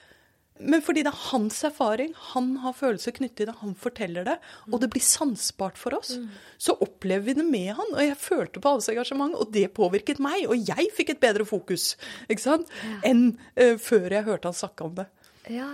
Men 0.60 0.80
fordi 0.80 1.02
det 1.04 1.12
er 1.12 1.24
hans 1.34 1.58
erfaring, 1.68 2.14
han 2.32 2.54
har 2.64 2.76
følelser 2.78 3.12
knyttet 3.12 3.42
til 3.42 3.50
det, 3.50 3.56
han 3.60 3.74
forteller 3.76 4.24
det, 4.24 4.36
og 4.72 4.80
det 4.80 4.88
blir 4.94 5.04
sansbart 5.04 5.76
for 5.76 5.98
oss, 5.98 6.14
så 6.58 6.78
opplever 6.80 7.26
vi 7.26 7.34
det 7.36 7.44
med 7.44 7.74
han. 7.76 7.92
Og 7.92 8.00
jeg 8.00 8.16
følte 8.16 8.62
på 8.64 8.72
hans 8.72 8.88
engasjement, 8.90 9.36
og 9.36 9.52
det 9.52 9.74
påvirket 9.76 10.22
meg. 10.24 10.46
Og 10.48 10.56
jeg 10.56 10.88
fikk 10.96 11.12
et 11.12 11.20
bedre 11.20 11.48
fokus 11.48 11.98
ikke 12.30 12.46
sant? 12.46 12.72
enn 13.04 13.34
uh, 13.60 13.76
før 13.76 14.08
jeg 14.16 14.28
hørte 14.30 14.48
han 14.48 14.56
snakke 14.56 14.88
om 14.88 14.96
det. 14.96 15.10
Ja. 15.52 15.74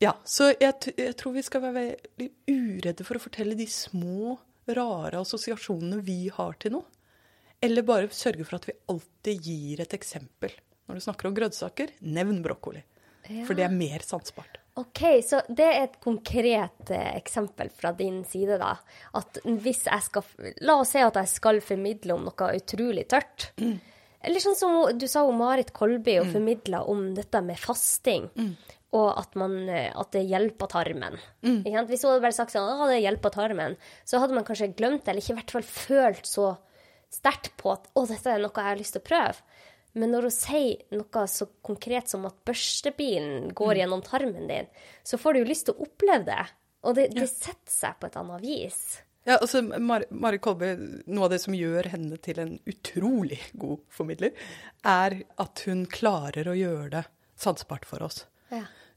Ja, 0.00 0.14
så 0.24 0.48
jeg, 0.54 0.72
jeg 0.96 1.16
tror 1.20 1.34
vi 1.36 1.44
skal 1.44 1.60
være 1.66 1.76
veldig 1.76 2.30
uredde 2.48 3.04
for 3.04 3.20
å 3.20 3.20
fortelle 3.20 3.52
de 3.58 3.66
små, 3.68 4.38
rare 4.76 5.20
assosiasjonene 5.20 6.00
vi 6.06 6.22
har 6.34 6.56
til 6.60 6.76
noe. 6.78 6.86
Eller 7.60 7.84
bare 7.84 8.08
sørge 8.14 8.46
for 8.48 8.56
at 8.56 8.70
vi 8.70 8.78
alltid 8.88 9.44
gir 9.44 9.82
et 9.84 9.94
eksempel. 9.96 10.54
Når 10.88 10.96
du 10.96 11.04
snakker 11.04 11.28
om 11.28 11.36
grønnsaker, 11.36 11.92
nevn 12.00 12.40
brokkoli. 12.44 12.80
For 13.46 13.54
det 13.54 13.66
er 13.66 13.74
mer 13.74 14.02
sansbart. 14.02 14.56
OK, 14.80 15.02
så 15.26 15.42
det 15.50 15.66
er 15.66 15.82
et 15.84 15.98
konkret 16.02 16.90
eh, 16.94 17.10
eksempel 17.18 17.68
fra 17.74 17.92
din 17.92 18.22
side, 18.24 18.56
da. 18.62 18.72
At 19.18 19.40
hvis 19.44 19.84
jeg 19.86 20.06
skal 20.06 20.50
La 20.64 20.78
oss 20.80 20.94
si 20.94 21.02
at 21.04 21.18
jeg 21.20 21.30
skal 21.30 21.60
formidle 21.64 22.16
om 22.16 22.24
noe 22.26 22.50
utrolig 22.56 23.04
tørt. 23.10 23.50
Eller 24.20 24.42
sånn 24.42 24.56
som 24.56 24.98
du 24.98 25.06
sa 25.08 25.22
om 25.24 25.38
Marit 25.40 25.72
Kolby, 25.76 26.18
og 26.20 26.32
formidla 26.32 26.82
om 26.92 27.10
dette 27.16 27.40
med 27.44 27.60
fasting. 27.60 28.30
Og 28.96 29.06
at, 29.14 29.36
man, 29.38 29.52
eh, 29.70 29.92
at 29.94 30.10
det 30.16 30.24
hjelper 30.26 30.66
tarmen. 30.72 31.18
Sant? 31.44 31.90
Hvis 31.92 32.02
hun 32.02 32.10
hadde 32.10 32.24
bare 32.24 32.34
sagt 32.34 32.54
sånn, 32.56 32.66
at 32.74 32.90
det 32.90 33.02
hjelper 33.04 33.34
tarmen, 33.34 33.76
så 34.02 34.18
hadde 34.18 34.34
man 34.34 34.46
kanskje 34.48 34.72
glemt 34.74 35.04
det, 35.04 35.12
eller 35.12 35.22
ikke 35.22 35.36
i 35.36 35.38
hvert 35.38 35.54
fall 35.54 35.68
følt 35.68 36.26
så 36.26 36.46
sterkt 37.10 37.52
på 37.58 37.72
at 37.74 37.86
å, 37.94 38.06
dette 38.10 38.32
er 38.32 38.42
noe 38.42 38.54
jeg 38.54 38.70
har 38.70 38.80
lyst 38.80 38.96
til 38.96 39.02
å 39.02 39.08
prøve. 39.10 39.60
Men 39.98 40.12
når 40.14 40.28
hun 40.28 40.34
sier 40.34 40.94
noe 40.94 41.26
så 41.30 41.48
konkret 41.66 42.10
som 42.10 42.26
at 42.28 42.36
børstebilen 42.46 43.50
går 43.58 43.80
gjennom 43.82 44.02
tarmen 44.06 44.50
din, 44.50 44.68
så 45.02 45.18
får 45.18 45.34
du 45.34 45.40
jo 45.42 45.48
lyst 45.48 45.66
til 45.66 45.76
å 45.76 45.86
oppleve 45.86 46.26
det. 46.28 46.42
Og 46.86 46.96
det, 46.96 47.08
det 47.14 47.26
setter 47.30 47.72
seg 47.72 47.98
på 48.00 48.08
et 48.08 48.18
annet 48.20 48.44
vis. 48.44 48.82
Ja, 49.28 49.36
altså, 49.36 49.60
Mar 49.62 50.06
Mari 50.10 50.38
Kolbe, 50.40 50.72
Noe 51.10 51.26
av 51.26 51.34
det 51.34 51.42
som 51.42 51.56
gjør 51.56 51.90
henne 51.92 52.16
til 52.24 52.40
en 52.40 52.54
utrolig 52.70 53.40
god 53.52 53.82
formidler, 53.92 54.32
er 54.86 55.20
at 55.42 55.64
hun 55.68 55.84
klarer 55.90 56.48
å 56.48 56.56
gjøre 56.56 56.88
det 56.94 57.04
sansbart 57.40 57.84
for 57.88 58.06
oss. 58.06 58.24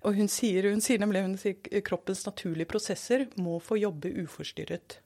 Og 0.04 0.18
hun 0.18 0.30
sier, 0.32 0.68
hun 0.72 0.84
sier 0.84 1.00
nemlig 1.00 1.24
hun 1.24 1.38
sier 1.39 1.82
kroppens 1.88 2.26
naturlige 2.28 2.70
prosesser 2.74 3.26
må 3.39 3.60
få 3.63 3.78
jobbe 3.80 4.12
uforstyrret. 4.26 5.00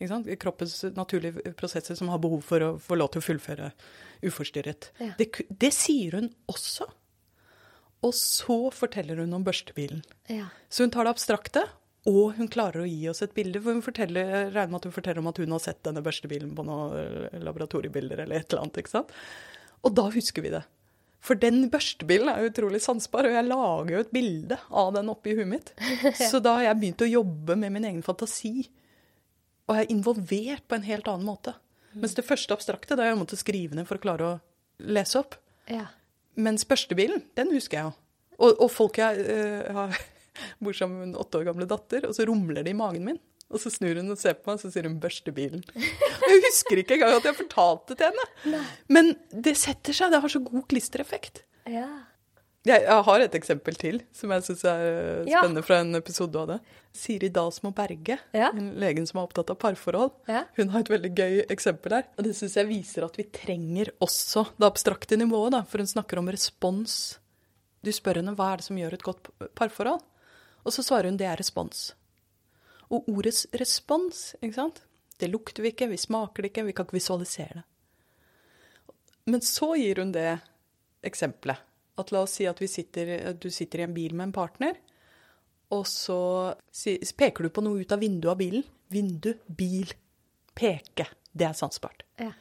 Ikke 0.00 0.12
sant? 0.14 0.30
Kroppens 0.40 0.76
naturlige 0.96 1.52
prosesser 1.58 1.98
som 1.98 2.08
har 2.12 2.22
behov 2.22 2.40
for 2.46 2.64
å 2.64 2.70
få 2.80 2.96
lov 2.96 3.10
til 3.12 3.20
å 3.20 3.26
fullføre 3.26 3.72
uforstyrret. 4.24 4.92
Ja. 5.02 5.12
Det, 5.18 5.28
det 5.50 5.72
sier 5.76 6.16
hun 6.16 6.30
også. 6.48 6.88
Og 8.06 8.14
så 8.16 8.56
forteller 8.72 9.20
hun 9.20 9.36
om 9.36 9.44
børstebilen. 9.44 10.00
Ja. 10.32 10.48
Så 10.72 10.86
hun 10.86 10.94
tar 10.94 11.04
det 11.04 11.12
abstrakte, 11.12 11.66
og 12.08 12.38
hun 12.38 12.48
klarer 12.48 12.86
å 12.86 12.88
gi 12.88 13.02
oss 13.10 13.20
et 13.26 13.34
bilde. 13.36 13.60
For 13.60 13.76
hun 13.76 13.84
forteller, 13.84 14.32
jeg 14.32 14.52
regner 14.54 14.72
med 14.72 14.80
at 14.80 14.88
hun 14.88 14.96
forteller 14.96 15.20
om 15.20 15.28
at 15.28 15.40
hun 15.42 15.52
har 15.52 15.64
sett 15.66 15.82
denne 15.84 16.04
børstebilen 16.06 16.54
på 16.56 16.64
noen 16.64 16.96
eh, 16.96 17.40
laboratoriebilder 17.44 18.24
eller 18.24 18.40
et 18.40 18.48
eller 18.48 18.64
annet. 18.64 18.80
ikke 18.80 18.94
sant? 18.94 19.12
Og 19.84 19.92
da 19.96 20.06
husker 20.14 20.44
vi 20.46 20.54
det. 20.54 20.62
For 21.20 21.36
den 21.36 21.66
børstebilen 21.72 22.30
er 22.32 22.48
utrolig 22.48 22.80
sansbar, 22.80 23.28
og 23.28 23.34
jeg 23.36 23.48
lager 23.48 23.90
jo 23.92 24.02
et 24.04 24.12
bilde 24.14 24.56
av 24.82 24.94
den 24.96 25.10
oppi 25.12 25.34
huet 25.36 25.50
mitt. 25.50 25.72
Så 26.30 26.40
da 26.40 26.56
har 26.58 26.70
jeg 26.70 26.80
begynt 26.80 27.04
å 27.04 27.10
jobbe 27.10 27.56
med 27.60 27.74
min 27.76 27.88
egen 27.90 28.04
fantasi. 28.06 28.70
Og 29.68 29.76
jeg 29.76 29.86
er 29.86 29.92
involvert 29.92 30.64
på 30.66 30.78
en 30.78 30.86
helt 30.88 31.10
annen 31.12 31.28
måte. 31.28 31.54
Mens 31.92 32.14
det 32.16 32.24
første 32.24 32.54
abstrakte, 32.54 32.96
da 32.96 33.06
jeg 33.06 33.18
måttet 33.18 33.42
skrive 33.42 33.76
ned 33.76 33.88
for 33.88 33.98
å 33.98 34.04
klare 34.04 34.28
å 34.30 34.38
lese 34.80 35.20
opp. 35.20 35.36
Ja. 35.70 35.90
Mens 36.40 36.64
børstebilen, 36.68 37.26
den 37.36 37.52
husker 37.52 37.78
jeg 37.78 37.90
jo. 37.90 37.94
Og, 38.40 38.54
og 38.64 38.70
folk 38.72 39.00
jeg 39.02 39.20
eh, 39.28 39.68
har 39.76 39.96
bor 40.62 40.76
sammen 40.76 41.02
med 41.02 41.08
en 41.10 41.20
åtte 41.20 41.40
år 41.40 41.50
gamle 41.50 41.68
datter, 41.68 42.06
og 42.08 42.16
så 42.16 42.24
rumler 42.28 42.64
det 42.64 42.72
i 42.72 42.78
magen 42.78 43.06
min. 43.10 43.20
Og 43.50 43.58
så 43.58 43.70
snur 43.74 43.96
hun 43.98 44.10
og 44.14 44.18
ser 44.20 44.34
på 44.38 44.46
meg, 44.46 44.58
og 44.58 44.60
så 44.62 44.70
sier 44.70 44.86
hun 44.86 45.00
'børstebilen'. 45.00 45.64
bilen'. 45.66 45.88
Jeg 46.30 46.42
husker 46.46 46.78
ikke 46.78 46.94
engang 46.94 47.16
at 47.16 47.24
jeg 47.24 47.34
fortalte 47.34 47.88
det 47.88 47.98
til 47.98 48.06
henne. 48.12 48.64
Men 48.88 49.16
det 49.32 49.56
setter 49.56 49.92
seg. 49.92 50.10
Det 50.12 50.20
har 50.22 50.28
så 50.28 50.38
god 50.44 50.68
klistereffekt. 50.68 51.42
Ja. 51.66 51.88
Jeg, 52.64 52.82
jeg 52.84 53.02
har 53.04 53.20
et 53.20 53.32
eksempel 53.34 53.74
til 53.74 54.02
som 54.12 54.30
jeg 54.30 54.42
syns 54.44 54.64
er 54.68 55.24
spennende 55.24 55.62
Ja. 55.62 55.66
fra 55.66 55.78
en 55.80 55.94
episode 55.96 56.36
av 56.36 56.46
det. 56.48 56.60
Siri 56.92 57.28
Dalsmo 57.30 57.70
Berge, 57.72 58.18
Ja. 58.34 58.50
en 58.52 58.74
legen 58.78 59.06
som 59.06 59.18
er 59.18 59.26
opptatt 59.26 59.50
av 59.50 59.56
parforhold. 59.58 60.12
Ja. 60.28 60.44
Hun 60.56 60.68
har 60.68 60.80
et 60.80 60.88
veldig 60.90 61.14
gøy 61.14 61.46
eksempel 61.48 61.90
her. 61.92 62.04
Og 62.18 62.24
det 62.24 62.36
syns 62.36 62.54
jeg 62.54 62.68
viser 62.68 63.04
at 63.04 63.16
vi 63.16 63.24
trenger 63.24 63.88
også 64.00 64.44
det 64.58 64.66
abstrakte 64.66 65.16
nivået, 65.16 65.52
da. 65.52 65.62
For 65.62 65.78
hun 65.78 65.86
snakker 65.86 66.18
om 66.18 66.28
respons. 66.28 67.18
Du 67.82 67.90
spør 67.90 68.16
henne 68.16 68.36
hva 68.36 68.52
er 68.52 68.56
det 68.58 68.64
som 68.66 68.76
gjør 68.76 68.92
et 68.92 69.02
godt 69.02 69.54
parforhold, 69.56 70.02
og 70.66 70.72
så 70.72 70.82
svarer 70.84 71.04
hun 71.08 71.16
det 71.16 71.26
er 71.26 71.36
respons. 71.40 71.94
Og 72.90 73.08
ordets 73.12 73.44
respons, 73.54 74.34
ikke 74.40 74.56
sant? 74.56 74.82
Det 75.20 75.28
lukter 75.30 75.62
vi 75.62 75.74
ikke, 75.74 75.90
vi 75.90 75.98
smaker 76.00 76.42
det 76.42 76.50
ikke, 76.50 76.66
vi 76.66 76.74
kan 76.74 76.88
ikke 76.88 76.98
visualisere 76.98 77.60
det. 77.60 77.66
Men 79.30 79.42
så 79.44 79.74
gir 79.78 80.00
hun 80.00 80.14
det 80.14 80.30
eksempelet. 81.06 81.60
At 82.00 82.10
la 82.14 82.24
oss 82.24 82.38
si 82.38 82.46
at 82.48 82.62
sitter, 82.70 83.32
du 83.36 83.50
sitter 83.52 83.82
i 83.82 83.84
en 83.84 83.94
bil 83.94 84.14
med 84.16 84.30
en 84.30 84.32
partner, 84.34 84.78
og 85.70 85.84
så 85.86 86.20
peker 87.18 87.46
du 87.46 87.52
på 87.54 87.62
noe 87.62 87.84
ut 87.84 87.92
av 87.94 88.00
vinduet 88.02 88.32
av 88.32 88.38
bilen. 88.40 88.64
Vindu, 88.90 89.34
bil, 89.46 89.92
peke. 90.56 91.06
Det 91.30 91.46
er 91.46 91.54
sansbart. 91.54 92.02
Ja. 92.18 92.32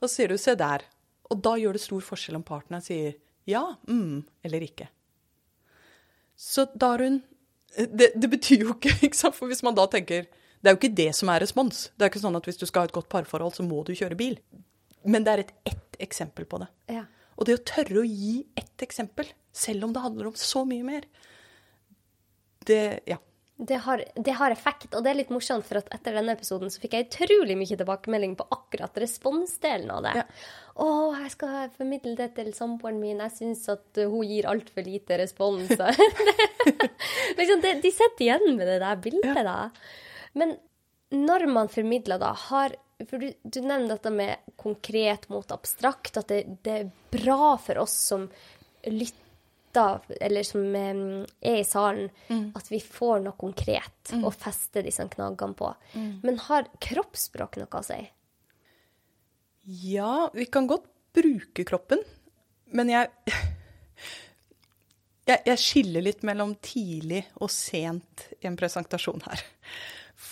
Og 0.00 0.08
så 0.08 0.14
sier 0.16 0.32
du 0.32 0.38
'se 0.38 0.56
der'. 0.56 0.88
Og 1.30 1.42
da 1.42 1.54
gjør 1.56 1.72
det 1.72 1.80
stor 1.80 2.00
forskjell 2.00 2.36
om 2.36 2.42
partneren 2.42 2.82
sier 2.82 3.14
ja, 3.46 3.76
mm, 3.88 4.24
eller 4.42 4.60
ikke. 4.60 4.88
Så 6.36 6.66
da 6.74 6.92
har 6.92 6.98
hun 6.98 7.22
det, 7.76 8.12
det, 8.14 8.28
betyr 8.30 8.66
jo 8.66 8.76
ikke, 8.76 8.94
ikke 9.08 9.18
sant? 9.18 9.36
For 9.36 9.50
hvis 9.50 9.62
man 9.64 9.76
da 9.76 9.86
tenker 9.90 10.26
Det 10.62 10.70
er 10.70 10.76
jo 10.76 10.80
ikke 10.80 10.96
det 10.98 11.08
som 11.18 11.30
er 11.32 11.42
respons. 11.42 11.88
Det 11.96 12.06
er 12.06 12.12
ikke 12.12 12.22
sånn 12.22 12.38
at 12.38 12.46
hvis 12.46 12.60
du 12.60 12.66
skal 12.68 12.84
ha 12.84 12.90
et 12.90 12.94
godt 12.94 13.10
parforhold, 13.12 13.56
så 13.56 13.66
må 13.66 13.80
du 13.86 13.94
kjøre 13.98 14.18
bil. 14.18 14.36
Men 15.02 15.24
det 15.26 15.32
er 15.32 15.42
et 15.42 15.52
ett 15.72 15.96
eksempel 16.02 16.46
på 16.46 16.60
det. 16.62 16.68
Ja. 16.94 17.02
Og 17.34 17.48
det 17.48 17.56
å 17.58 17.64
tørre 17.66 18.02
å 18.02 18.06
gi 18.06 18.44
ett 18.58 18.84
eksempel, 18.84 19.26
selv 19.50 19.88
om 19.88 19.94
det 19.94 20.04
handler 20.04 20.30
om 20.30 20.36
så 20.38 20.62
mye 20.68 20.86
mer, 20.86 21.08
det 22.68 23.02
Ja. 23.10 23.18
Det 23.62 23.78
har, 23.84 24.00
det 24.14 24.32
har, 24.34 24.50
effekt, 24.50 24.88
og 24.90 25.04
det 25.04 25.12
er 25.12 25.18
litt 25.20 25.30
morsomt, 25.30 25.62
for 25.68 25.78
at 25.78 25.90
etter 25.94 26.16
denne 26.18 26.34
episoden 26.34 26.70
så 26.72 26.80
fikk 26.82 26.96
jeg 26.96 27.06
utrolig 27.06 27.54
mye 27.60 27.78
tilbakemelding 27.78 28.34
på 28.40 28.46
akkurat 28.56 28.96
responsdelen 28.98 29.92
av 29.94 30.02
det. 30.06 30.14
Ja. 30.18 30.26
'Å, 30.72 30.86
jeg 31.20 31.30
skal 31.34 31.70
formidle 31.76 32.16
det 32.16 32.30
til 32.38 32.48
samboeren 32.56 32.98
min. 32.98 33.20
Jeg 33.20 33.34
syns 33.36 33.66
at 33.70 34.00
hun 34.00 34.24
gir 34.24 34.48
altfor 34.50 34.86
lite 34.86 35.18
respons.' 35.20 35.76
liksom, 37.38 37.62
det, 37.62 37.74
de 37.84 37.92
sitter 37.92 38.26
igjen 38.26 38.56
med 38.56 38.66
det 38.66 38.78
der 38.82 39.02
bildet, 39.04 39.36
ja. 39.36 39.44
da. 39.46 39.58
Men 40.32 40.56
når 41.12 41.46
man 41.52 41.70
formidler, 41.70 42.18
da, 42.18 42.32
har 42.48 42.78
For 43.02 43.18
du, 43.18 43.32
du 43.42 43.60
nevner 43.60 43.96
dette 43.96 44.10
med 44.14 44.52
konkret 44.56 45.24
mot 45.32 45.50
abstrakt, 45.50 46.20
at 46.20 46.28
det, 46.30 46.44
det 46.62 46.74
er 46.76 46.90
bra 47.10 47.56
for 47.58 47.82
oss 47.82 47.96
som 48.10 48.28
lytter 48.86 49.21
eller 50.20 50.46
som 50.46 50.76
er 50.76 51.58
i 51.60 51.64
salen, 51.64 52.10
mm. 52.28 52.44
at 52.58 52.70
vi 52.72 52.80
får 52.82 53.22
noe 53.24 53.38
konkret 53.38 54.12
mm. 54.12 54.24
å 54.28 54.32
feste 54.34 54.84
disse 54.84 55.06
knaggene 55.14 55.56
på. 55.58 55.70
Mm. 55.94 56.10
Men 56.22 56.40
har 56.48 56.68
kroppsspråk 56.82 57.60
noe 57.62 57.80
å 57.80 57.86
si? 57.86 58.00
Ja, 59.86 60.30
vi 60.34 60.46
kan 60.50 60.66
godt 60.66 60.88
bruke 61.14 61.64
kroppen, 61.68 62.02
men 62.72 62.90
jeg 62.90 63.10
jeg, 65.28 65.38
jeg, 65.46 65.58
skiller 65.60 66.02
litt 66.02 66.24
mellom 66.26 66.56
tidlig 66.64 67.22
og 67.38 67.50
sent 67.52 68.26
i 68.40 68.48
en 68.50 68.58
presentasjon 68.58 69.22
her. 69.28 69.44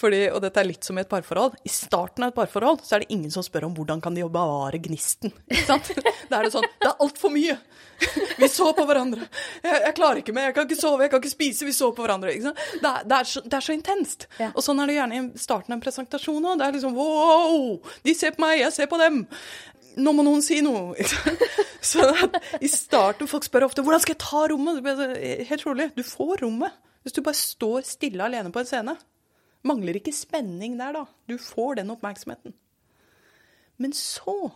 Fordi, 0.01 0.21
og 0.33 0.41
dette 0.41 0.63
er 0.63 0.69
litt 0.69 0.87
som 0.87 0.97
i 0.97 1.03
et 1.03 1.11
parforhold. 1.11 1.59
I 1.67 1.73
starten 1.73 2.25
av 2.25 2.33
et 2.33 2.39
parforhold 2.39 2.81
så 2.87 2.97
er 2.97 3.05
det 3.05 3.13
ingen 3.13 3.33
som 3.35 3.45
spør 3.45 3.69
om 3.69 3.75
hvordan 3.77 4.01
kan 4.01 4.17
de 4.17 4.25
bevare 4.25 4.81
gnisten. 4.81 5.35
Ikke 5.51 5.67
sant? 5.67 5.91
Da 6.31 6.39
er 6.39 6.47
det 6.47 6.53
sånn 6.55 6.67
Det 6.79 6.87
er 6.87 7.03
altfor 7.03 7.33
mye! 7.35 7.57
Vi 8.39 8.49
så 8.49 8.71
på 8.73 8.85
hverandre. 8.89 9.27
Jeg, 9.61 9.75
jeg, 9.75 9.95
klarer 9.99 10.21
ikke 10.23 10.33
mer. 10.33 10.49
Jeg 10.49 10.57
kan 10.57 10.69
ikke 10.69 10.81
sove, 10.81 11.05
jeg 11.05 11.13
kan 11.13 11.21
ikke 11.21 11.33
spise. 11.33 11.67
Vi 11.69 11.75
så 11.77 11.91
på 11.93 12.05
hverandre. 12.07 12.33
Det, 12.33 12.53
er, 12.79 13.03
det, 13.05 13.19
er 13.19 13.29
så, 13.29 13.43
det 13.45 13.59
er 13.59 13.67
så 13.67 13.75
intenst. 13.77 14.25
Ja. 14.41 14.49
Og 14.55 14.65
sånn 14.65 14.81
er 14.81 14.89
det 14.89 14.97
gjerne 14.97 15.19
i 15.19 15.43
starten 15.43 15.75
av 15.75 15.77
en 15.77 15.85
presentasjon 15.85 16.47
òg. 16.47 16.61
Det 16.61 16.69
er 16.69 16.79
liksom 16.79 16.97
wow! 16.97 17.93
De 18.07 18.15
ser 18.17 18.33
på 18.37 18.47
meg, 18.47 18.63
jeg 18.63 18.77
ser 18.79 18.89
på 18.91 19.01
dem. 19.03 19.27
Nå 20.01 20.15
må 20.17 20.25
noen 20.25 20.41
si 20.45 20.63
noe. 20.65 20.95
Så 21.91 22.07
i 22.61 22.69
starten 22.71 23.29
Folk 23.29 23.47
spør 23.47 23.67
ofte 23.67 23.85
hvordan 23.85 24.03
skal 24.03 24.17
jeg 24.17 24.23
ta 24.23 24.47
rommet. 24.53 24.81
Helt 25.51 25.67
rolig, 25.67 25.91
du 25.97 26.05
får 26.07 26.47
rommet. 26.47 26.81
Hvis 27.05 27.17
du 27.17 27.23
bare 27.25 27.37
står 27.37 27.85
stille 27.89 28.25
alene 28.25 28.53
på 28.53 28.61
en 28.61 28.69
scene. 28.69 28.97
Mangler 29.67 29.99
ikke 30.01 30.15
spenning 30.17 30.79
der, 30.81 30.97
da. 30.97 31.05
Du 31.29 31.37
får 31.41 31.81
den 31.81 31.93
oppmerksomheten. 31.93 32.55
Men 33.81 33.93
så, 33.97 34.51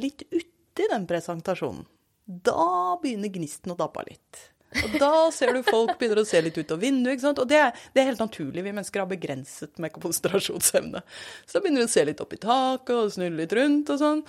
litt 0.00 0.24
uti 0.30 0.88
den 0.90 1.06
presentasjonen, 1.08 1.86
da 2.28 2.96
begynner 3.00 3.32
gnisten 3.32 3.72
å 3.72 3.78
dappe 3.78 4.04
litt. 4.08 4.40
Og 4.76 4.96
da 5.00 5.12
ser 5.32 5.54
du 5.56 5.62
folk 5.64 5.94
begynner 5.96 6.20
å 6.20 6.28
se 6.28 6.40
litt 6.44 6.58
ut 6.58 6.72
av 6.74 6.82
vinduet. 6.82 7.14
ikke 7.16 7.24
sant? 7.24 7.40
Og 7.40 7.48
det, 7.48 7.60
det, 7.94 8.02
er 8.02 8.10
helt 8.10 8.20
naturlig. 8.20 8.64
Vi 8.66 8.72
mennesker 8.74 9.00
har 9.00 9.08
begrenset 9.08 9.80
med 9.80 9.94
konsentrasjonsevne. 9.94 11.00
Så 11.46 11.56
da 11.56 11.64
begynner 11.64 11.86
du 11.86 11.88
å 11.88 11.94
se 11.94 12.04
litt 12.04 12.20
opp 12.24 12.36
i 12.36 12.40
taket 12.42 12.94
og 12.96 13.14
snu 13.14 13.30
litt 13.32 13.54
rundt 13.56 13.94
og 13.94 14.02
sånn. 14.02 14.22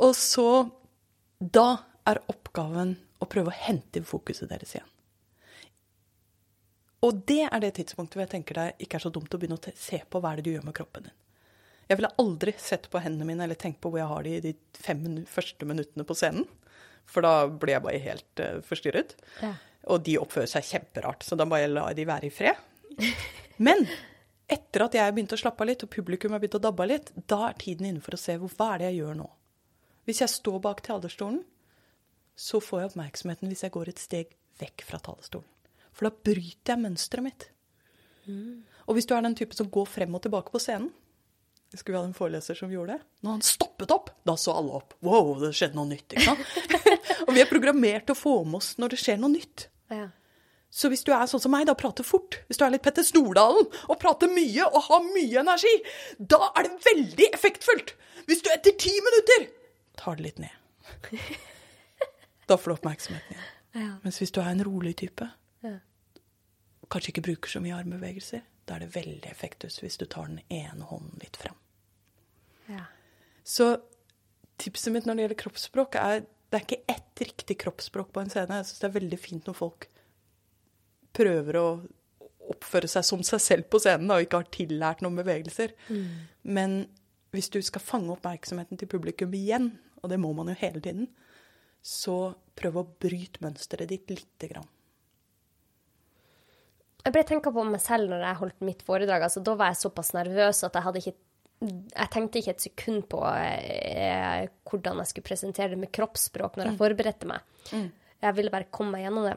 Og 0.00 0.14
så 0.18 0.50
Da 1.40 1.68
er 2.08 2.20
oppgaven 2.28 2.94
å 3.20 3.26
prøve 3.30 3.50
å 3.50 3.60
hente 3.64 4.02
fokuset 4.04 4.50
deres 4.50 4.74
igjen. 4.76 4.88
Og 7.06 7.22
det 7.28 7.46
er 7.46 7.62
det 7.62 7.72
tidspunktet 7.78 8.18
hvor 8.18 8.26
jeg 8.26 8.34
tenker 8.34 8.58
det 8.58 8.66
ikke 8.84 8.98
er 8.98 9.04
så 9.06 9.12
dumt 9.12 9.32
å 9.32 9.40
begynne 9.40 9.56
å 9.56 9.74
se 9.78 10.02
på 10.04 10.20
hva 10.20 10.32
er 10.32 10.40
det 10.40 10.48
du 10.48 10.52
gjør 10.52 10.66
med 10.68 10.76
kroppen 10.76 11.08
din. 11.08 11.16
Jeg 11.90 11.98
ville 11.98 12.12
aldri 12.22 12.52
sett 12.60 12.86
på 12.90 13.00
hendene 13.02 13.26
mine 13.26 13.46
eller 13.46 13.58
tenkt 13.58 13.80
på 13.82 13.90
hvor 13.90 13.98
jeg 13.98 14.10
har 14.10 14.26
de 14.26 14.36
de 14.44 14.52
fem 14.78 15.00
første 15.26 15.66
minuttene 15.66 16.06
på 16.06 16.14
scenen. 16.14 16.44
For 17.10 17.26
da 17.26 17.48
blir 17.50 17.74
jeg 17.74 17.82
bare 17.82 18.02
helt 18.04 18.42
uh, 18.44 18.60
forstyrret. 18.62 19.16
Ja. 19.42 19.56
Og 19.90 20.04
de 20.06 20.14
oppfører 20.20 20.52
seg 20.52 20.68
kjemperart, 20.68 21.24
så 21.26 21.38
da 21.38 21.48
bare 21.50 21.70
lar 21.72 21.96
de 21.96 22.06
være 22.06 22.28
i 22.28 22.34
fred. 22.34 22.60
Men 23.66 23.88
etter 24.50 24.84
at 24.84 24.94
jeg 24.94 25.14
begynte 25.16 25.34
å 25.34 25.40
slappe 25.40 25.64
av 25.64 25.70
litt, 25.70 25.82
og 25.86 25.90
publikum 25.90 26.36
har 26.36 26.42
begynt 26.42 26.60
å 26.60 26.62
dabbe 26.62 26.86
litt, 26.86 27.10
da 27.30 27.48
er 27.48 27.58
tiden 27.58 27.88
inne 27.88 28.04
for 28.04 28.14
å 28.14 28.20
se 28.20 28.36
hva 28.38 28.72
er 28.74 28.82
det 28.82 28.90
jeg 28.90 29.00
gjør 29.00 29.18
nå. 29.22 29.28
Hvis 30.06 30.22
jeg 30.22 30.32
står 30.32 30.62
bak 30.64 30.84
talerstolen, 30.86 31.42
så 32.38 32.60
får 32.62 32.80
jeg 32.80 32.90
oppmerksomheten 32.92 33.50
hvis 33.50 33.66
jeg 33.66 33.74
går 33.74 33.90
et 33.92 34.02
steg 34.02 34.36
vekk 34.62 34.86
fra 34.86 35.02
talerstolen. 35.10 35.48
For 36.00 36.08
da 36.08 36.16
bryter 36.30 36.72
jeg 36.72 36.80
mønsteret 36.80 37.26
mitt. 37.26 37.46
Mm. 38.24 38.64
Og 38.88 38.96
hvis 38.96 39.06
du 39.06 39.12
er 39.12 39.22
den 39.26 39.36
type 39.36 39.52
som 39.54 39.68
går 39.68 39.84
frem 39.86 40.16
og 40.16 40.24
tilbake 40.24 40.52
på 40.54 40.62
scenen 40.62 40.88
skulle 41.78 41.94
vi 41.94 42.00
hatt 42.00 42.08
en 42.08 42.16
foreleser 42.16 42.56
som 42.58 42.70
gjorde 42.72 42.96
det. 42.96 43.04
Når 43.22 43.36
han 43.36 43.44
stoppet 43.46 43.92
opp, 43.94 44.10
da 44.26 44.34
så 44.40 44.56
alle 44.58 44.78
opp. 44.80 44.96
Wow, 45.06 45.36
det 45.38 45.52
skjedde 45.54 45.78
noe 45.78 45.86
nytt. 45.92 46.16
ikke 46.16 46.24
sant? 46.24 46.40
og 47.26 47.34
vi 47.36 47.42
er 47.44 47.50
programmert 47.50 48.08
til 48.08 48.16
å 48.16 48.18
få 48.18 48.32
med 48.42 48.58
oss 48.58 48.72
når 48.82 48.94
det 48.94 48.98
skjer 48.98 49.20
noe 49.22 49.30
nytt. 49.36 49.68
Ja. 49.92 50.08
Så 50.70 50.90
hvis 50.90 51.02
du 51.06 51.12
er 51.14 51.26
sånn 51.30 51.42
som 51.42 51.54
meg, 51.54 51.68
da 51.70 51.76
prater 51.78 52.06
fort, 52.06 52.40
hvis 52.48 52.58
du 52.58 52.64
er 52.66 52.74
litt 52.74 52.82
Petter 52.82 53.06
Stordalen 53.06 53.66
og 53.90 53.98
prater 54.02 54.30
mye 54.30 54.66
og 54.66 54.82
har 54.86 55.06
mye 55.06 55.42
energi, 55.42 55.72
da 56.18 56.50
er 56.50 56.66
det 56.66 56.90
veldig 56.90 57.30
effektfullt. 57.38 57.94
Hvis 58.26 58.42
du 58.46 58.50
etter 58.54 58.74
ti 58.78 58.92
minutter 59.06 59.48
tar 59.98 60.18
det 60.18 60.26
litt 60.26 60.42
ned, 60.42 61.14
da 62.50 62.58
får 62.58 62.70
du 62.70 62.76
oppmerksomheten 62.78 63.34
igjen. 63.34 63.50
Ja. 63.78 63.92
Mens 64.02 64.18
hvis 64.18 64.34
du 64.34 64.40
er 64.42 64.50
en 64.50 64.62
rolig 64.66 64.96
type, 64.98 65.26
kanskje 66.90 67.14
ikke 67.14 67.26
bruker 67.28 67.52
så 67.52 67.62
mye 67.62 67.76
armbevegelser, 67.78 68.42
da 68.66 68.76
er 68.76 68.84
det 68.84 68.94
veldig 68.94 69.30
effektus 69.30 69.80
hvis 69.82 69.98
du 70.00 70.06
tar 70.06 70.30
den 70.30 70.42
ene 70.52 70.86
hånden 70.90 71.22
litt 71.22 71.38
fram. 71.40 71.56
Ja. 72.70 72.84
Så 73.46 73.72
tipset 74.60 74.92
mitt 74.94 75.06
når 75.08 75.16
det 75.16 75.24
gjelder 75.24 75.42
kroppsspråk, 75.44 75.98
er 75.98 76.24
det 76.50 76.58
er 76.58 76.66
ikke 76.66 76.90
ett 76.90 77.22
riktig 77.22 77.56
kroppsspråk 77.62 78.08
på 78.10 78.22
en 78.24 78.30
scene. 78.32 78.58
Jeg 78.58 78.66
syns 78.66 78.82
det 78.82 78.88
er 78.88 78.96
veldig 78.96 79.18
fint 79.22 79.46
når 79.46 79.54
folk 79.54 79.86
prøver 81.14 81.58
å 81.60 81.66
oppføre 82.50 82.90
seg 82.90 83.06
som 83.06 83.22
seg 83.26 83.42
selv 83.44 83.68
på 83.70 83.78
scenen 83.82 84.10
og 84.10 84.24
ikke 84.24 84.40
har 84.42 84.50
tillært 84.50 85.04
noen 85.04 85.20
bevegelser. 85.20 85.76
Mm. 85.86 86.26
Men 86.56 86.74
hvis 87.30 87.52
du 87.54 87.60
skal 87.62 87.84
fange 87.84 88.10
oppmerksomheten 88.16 88.80
til 88.80 88.90
publikum 88.90 89.34
igjen, 89.38 89.70
og 90.02 90.10
det 90.10 90.18
må 90.18 90.32
man 90.34 90.50
jo 90.50 90.58
hele 90.58 90.82
tiden, 90.82 91.06
så 91.86 92.34
prøv 92.58 92.80
å 92.80 92.88
bryte 93.00 93.42
mønsteret 93.44 93.92
ditt 93.92 94.10
lite 94.10 94.50
grann. 94.50 94.66
Jeg 97.00 97.14
ble 97.14 97.24
tenka 97.26 97.52
på 97.54 97.64
meg 97.64 97.80
selv 97.82 98.12
når 98.12 98.24
jeg 98.26 98.40
holdt 98.42 98.64
mitt 98.66 98.84
foredrag. 98.86 99.24
altså 99.26 99.42
Da 99.44 99.56
var 99.58 99.72
jeg 99.72 99.82
såpass 99.82 100.12
nervøs 100.16 100.64
at 100.66 100.76
jeg 100.76 100.86
hadde 100.86 101.02
ikke 101.02 101.16
jeg 101.60 102.08
tenkte 102.08 102.40
ikke 102.40 102.52
et 102.54 102.62
sekund 102.64 103.02
på 103.12 103.18
eh, 103.36 104.46
hvordan 104.64 105.02
jeg 105.02 105.10
skulle 105.10 105.28
presentere 105.28 105.74
det 105.74 105.80
med 105.82 105.90
kroppsspråk 105.92 106.56
når 106.56 106.70
jeg 106.70 106.72
mm. 106.72 106.78
forberedte 106.80 107.28
meg. 107.28 107.44
Mm. 107.76 107.90
Jeg 108.24 108.36
ville 108.38 108.52
bare 108.54 108.68
komme 108.72 108.96
meg 108.96 109.04
gjennom 109.04 109.26
det. 109.28 109.34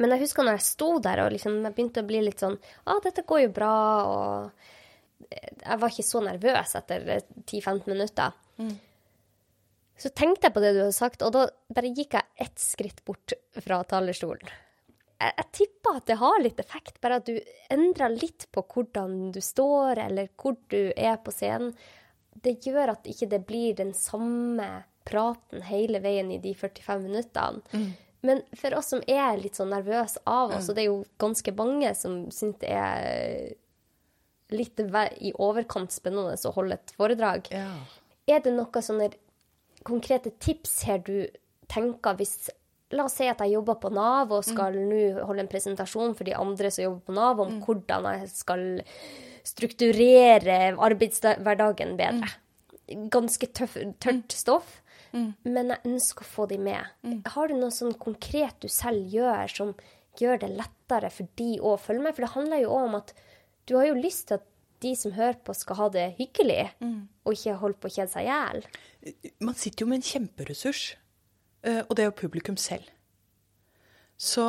Men 0.00 0.14
jeg 0.14 0.24
husker 0.24 0.46
når 0.48 0.56
jeg 0.56 0.68
sto 0.70 0.88
der 1.04 1.20
og 1.26 1.34
liksom, 1.34 1.58
jeg 1.60 1.76
begynte 1.76 2.00
å 2.00 2.08
bli 2.08 2.22
litt 2.24 2.40
sånn 2.40 2.56
Å, 2.56 2.96
dette 3.04 3.26
går 3.28 3.42
jo 3.44 3.52
bra. 3.52 3.74
Og 4.08 5.28
jeg 5.28 5.82
var 5.84 5.92
ikke 5.92 6.08
så 6.08 6.24
nervøs 6.24 6.74
etter 6.80 7.06
10-15 7.12 7.84
minutter. 7.92 8.40
Mm. 8.56 8.72
Så 10.00 10.08
tenkte 10.16 10.48
jeg 10.48 10.56
på 10.56 10.64
det 10.64 10.72
du 10.72 10.82
hadde 10.86 10.96
sagt, 10.96 11.20
og 11.20 11.36
da 11.36 11.46
bare 11.68 11.92
gikk 11.92 12.16
jeg 12.16 12.48
ett 12.48 12.64
skritt 12.64 13.04
bort 13.04 13.36
fra 13.60 13.84
talerstolen 13.84 14.48
jeg, 15.22 15.34
jeg 15.38 15.48
tipper 15.58 15.98
at 15.98 16.06
det 16.10 16.18
har 16.20 16.38
litt 16.42 16.60
effekt, 16.62 17.00
bare 17.02 17.20
at 17.20 17.28
du 17.28 17.36
endrer 17.72 18.14
litt 18.14 18.48
på 18.52 18.64
hvordan 18.74 19.32
du 19.34 19.40
står, 19.44 20.00
eller 20.08 20.30
hvor 20.40 20.56
du 20.72 20.92
er 20.96 21.18
på 21.22 21.34
scenen. 21.34 21.74
Det 22.42 22.58
gjør 22.66 22.94
at 22.96 23.06
ikke 23.08 23.28
det 23.30 23.42
blir 23.46 23.76
den 23.78 23.92
samme 23.96 24.68
praten 25.06 25.64
hele 25.66 26.00
veien 26.02 26.30
i 26.32 26.40
de 26.42 26.54
45 26.54 27.04
minuttene. 27.04 27.62
Mm. 27.72 27.90
Men 28.22 28.42
for 28.54 28.74
oss 28.78 28.92
som 28.92 29.02
er 29.10 29.40
litt 29.40 29.58
sånn 29.58 29.72
nervøse 29.74 30.22
av 30.30 30.54
oss, 30.54 30.68
mm. 30.68 30.70
og 30.70 30.76
det 30.76 30.82
er 30.82 30.88
jo 30.88 30.98
ganske 31.22 31.54
mange 31.58 31.90
som 31.98 32.18
syns 32.30 32.60
det 32.62 32.70
er 32.70 33.56
litt 34.52 34.78
i 34.78 35.32
overkant 35.42 35.94
spennende 35.94 36.36
å 36.36 36.54
holde 36.54 36.78
et 36.78 36.94
foredrag, 36.94 37.48
ja. 37.50 37.70
er 38.30 38.42
det 38.44 38.52
noen 38.54 38.84
sånne 38.84 39.08
konkrete 39.82 40.30
tips 40.38 40.82
her 40.86 41.00
du 41.02 41.26
tenker 41.72 42.18
hvis 42.18 42.50
La 42.92 43.06
oss 43.08 43.16
si 43.16 43.28
at 43.30 43.40
jeg 43.40 43.54
jobber 43.54 43.78
på 43.80 43.90
Nav 43.94 44.32
og 44.36 44.44
skal 44.44 44.76
mm. 44.76 44.84
nå 44.90 45.24
holde 45.28 45.46
en 45.46 45.50
presentasjon 45.50 46.14
for 46.18 46.28
de 46.28 46.36
andre 46.36 46.70
som 46.72 46.84
jobber 46.86 47.06
på 47.08 47.16
Nav, 47.16 47.40
om 47.40 47.54
mm. 47.54 47.62
hvordan 47.64 48.08
jeg 48.12 48.30
skal 48.34 48.66
strukturere 49.46 50.58
arbeidshverdagen 50.76 51.96
bedre. 51.98 52.30
Ganske 53.12 53.48
tøff, 53.56 53.78
tørt 54.02 54.36
stoff, 54.36 54.78
men 55.12 55.72
jeg 55.72 55.88
ønsker 55.88 56.24
å 56.24 56.30
få 56.34 56.46
de 56.50 56.60
med. 56.60 56.88
Har 57.34 57.50
du 57.50 57.56
noe 57.58 57.72
sånn 57.74 57.96
konkret 58.00 58.60
du 58.62 58.68
selv 58.72 59.12
gjør 59.12 59.52
som 59.52 59.74
gjør 60.20 60.42
det 60.44 60.52
lettere 60.58 61.10
for 61.12 61.28
de 61.40 61.50
å 61.64 61.76
følge 61.80 62.06
med? 62.06 62.16
For 62.16 62.26
det 62.26 62.34
handler 62.36 62.62
jo 62.62 62.72
òg 62.76 62.88
om 62.90 62.98
at 63.00 63.14
du 63.68 63.76
har 63.78 63.88
jo 63.88 63.98
lyst 63.98 64.28
til 64.28 64.40
at 64.40 64.48
de 64.82 64.94
som 64.98 65.14
hører 65.14 65.38
på, 65.44 65.54
skal 65.54 65.78
ha 65.78 65.88
det 65.94 66.06
hyggelig, 66.18 66.64
og 67.22 67.36
ikke 67.36 67.58
holde 67.60 67.78
på 67.78 67.90
å 67.90 67.94
kjede 67.94 68.10
seg 68.10 68.26
i 68.26 68.32
hjel. 68.32 68.64
Man 69.46 69.54
sitter 69.58 69.84
jo 69.84 69.90
med 69.92 70.00
en 70.00 70.08
kjemperessurs, 70.08 70.82
og 71.62 71.94
det 71.96 72.02
er 72.04 72.08
jo 72.10 72.16
publikum 72.22 72.56
selv. 72.58 72.88
Så, 74.18 74.44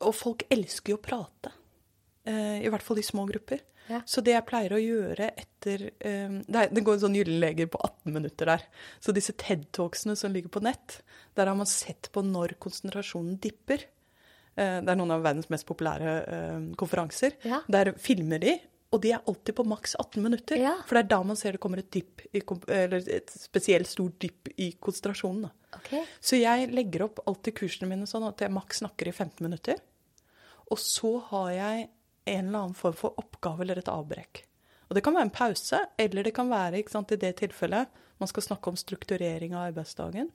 og 0.00 0.14
folk 0.16 0.44
elsker 0.52 0.94
jo 0.94 0.98
å 1.00 1.02
prate. 1.04 1.52
eh, 2.26 2.60
I 2.64 2.70
hvert 2.70 2.82
fall 2.86 2.98
i 3.00 3.06
små 3.06 3.26
grupper. 3.28 3.60
Ja. 3.90 4.02
Så 4.06 4.22
det 4.22 4.36
jeg 4.36 4.46
pleier 4.46 4.74
å 4.76 4.78
gjøre 4.78 5.30
etter 5.34 5.88
eh, 5.98 6.28
Det, 6.46 6.56
er, 6.60 6.68
det 6.70 6.82
går 6.86 6.94
en 6.94 7.02
sånn 7.06 7.16
gyllenleger 7.18 7.66
på 7.72 7.80
18 7.82 8.12
minutter 8.14 8.46
der. 8.52 8.66
Så 9.02 9.14
disse 9.16 9.32
TED-talksene 9.34 10.14
som 10.16 10.30
ligger 10.34 10.52
på 10.54 10.62
nett, 10.62 11.00
der 11.34 11.50
har 11.50 11.58
man 11.58 11.66
sett 11.66 12.10
på 12.14 12.22
når 12.22 12.54
konsentrasjonen 12.62 13.38
dipper. 13.42 13.82
Eh, 14.54 14.78
Det 14.84 14.92
er 14.94 14.98
noen 15.00 15.10
av 15.16 15.24
verdens 15.26 15.50
mest 15.50 15.66
populære 15.66 16.14
eh, 16.22 16.60
konferanser. 16.78 17.34
Ja. 17.44 17.62
Der 17.68 17.92
filmer 17.98 18.38
de, 18.42 18.58
og 18.90 18.98
de 19.04 19.12
er 19.14 19.22
alltid 19.22 19.54
på 19.54 19.64
maks 19.70 19.94
18 19.94 20.22
minutter. 20.22 20.58
Ja. 20.58 20.74
For 20.86 20.98
det 20.98 21.04
er 21.04 21.10
da 21.12 21.20
man 21.26 21.38
ser 21.38 21.54
det 21.54 21.62
kommer 21.62 21.82
et 21.82 21.92
dypp, 21.94 22.24
eller 22.34 23.06
et 23.14 23.30
spesielt 23.30 23.86
stort 23.86 24.18
dypp 24.22 24.50
i 24.58 24.72
konsentrasjonen. 24.82 25.46
Okay. 25.78 26.02
Så 26.18 26.40
jeg 26.40 26.72
legger 26.74 27.06
opp 27.06 27.22
alltid 27.30 27.54
kursene 27.60 27.90
mine 27.92 28.08
sånn 28.10 28.26
at 28.26 28.42
jeg 28.42 28.50
maks 28.50 28.82
snakker 28.82 29.10
i 29.10 29.14
15 29.14 29.46
minutter. 29.46 29.78
Og 30.70 30.78
så 30.82 31.16
har 31.30 31.50
jeg 31.54 31.88
en 32.30 32.48
eller 32.48 32.64
annen 32.64 32.78
form 32.78 32.96
for 32.98 33.18
oppgave 33.22 33.62
eller 33.62 33.78
et 33.78 33.90
avbrekk. 33.90 34.42
Og 34.90 34.98
det 34.98 35.04
kan 35.06 35.14
være 35.14 35.28
en 35.28 35.34
pause, 35.34 35.78
eller 36.02 36.26
det 36.26 36.34
kan 36.34 36.50
være 36.50 36.82
sant, 36.90 37.14
i 37.14 37.20
det 37.20 37.36
tilfellet 37.38 38.00
man 38.18 38.28
skal 38.28 38.42
snakke 38.42 38.72
om 38.72 38.78
strukturering 38.78 39.54
av 39.54 39.68
arbeidsdagen. 39.68 40.32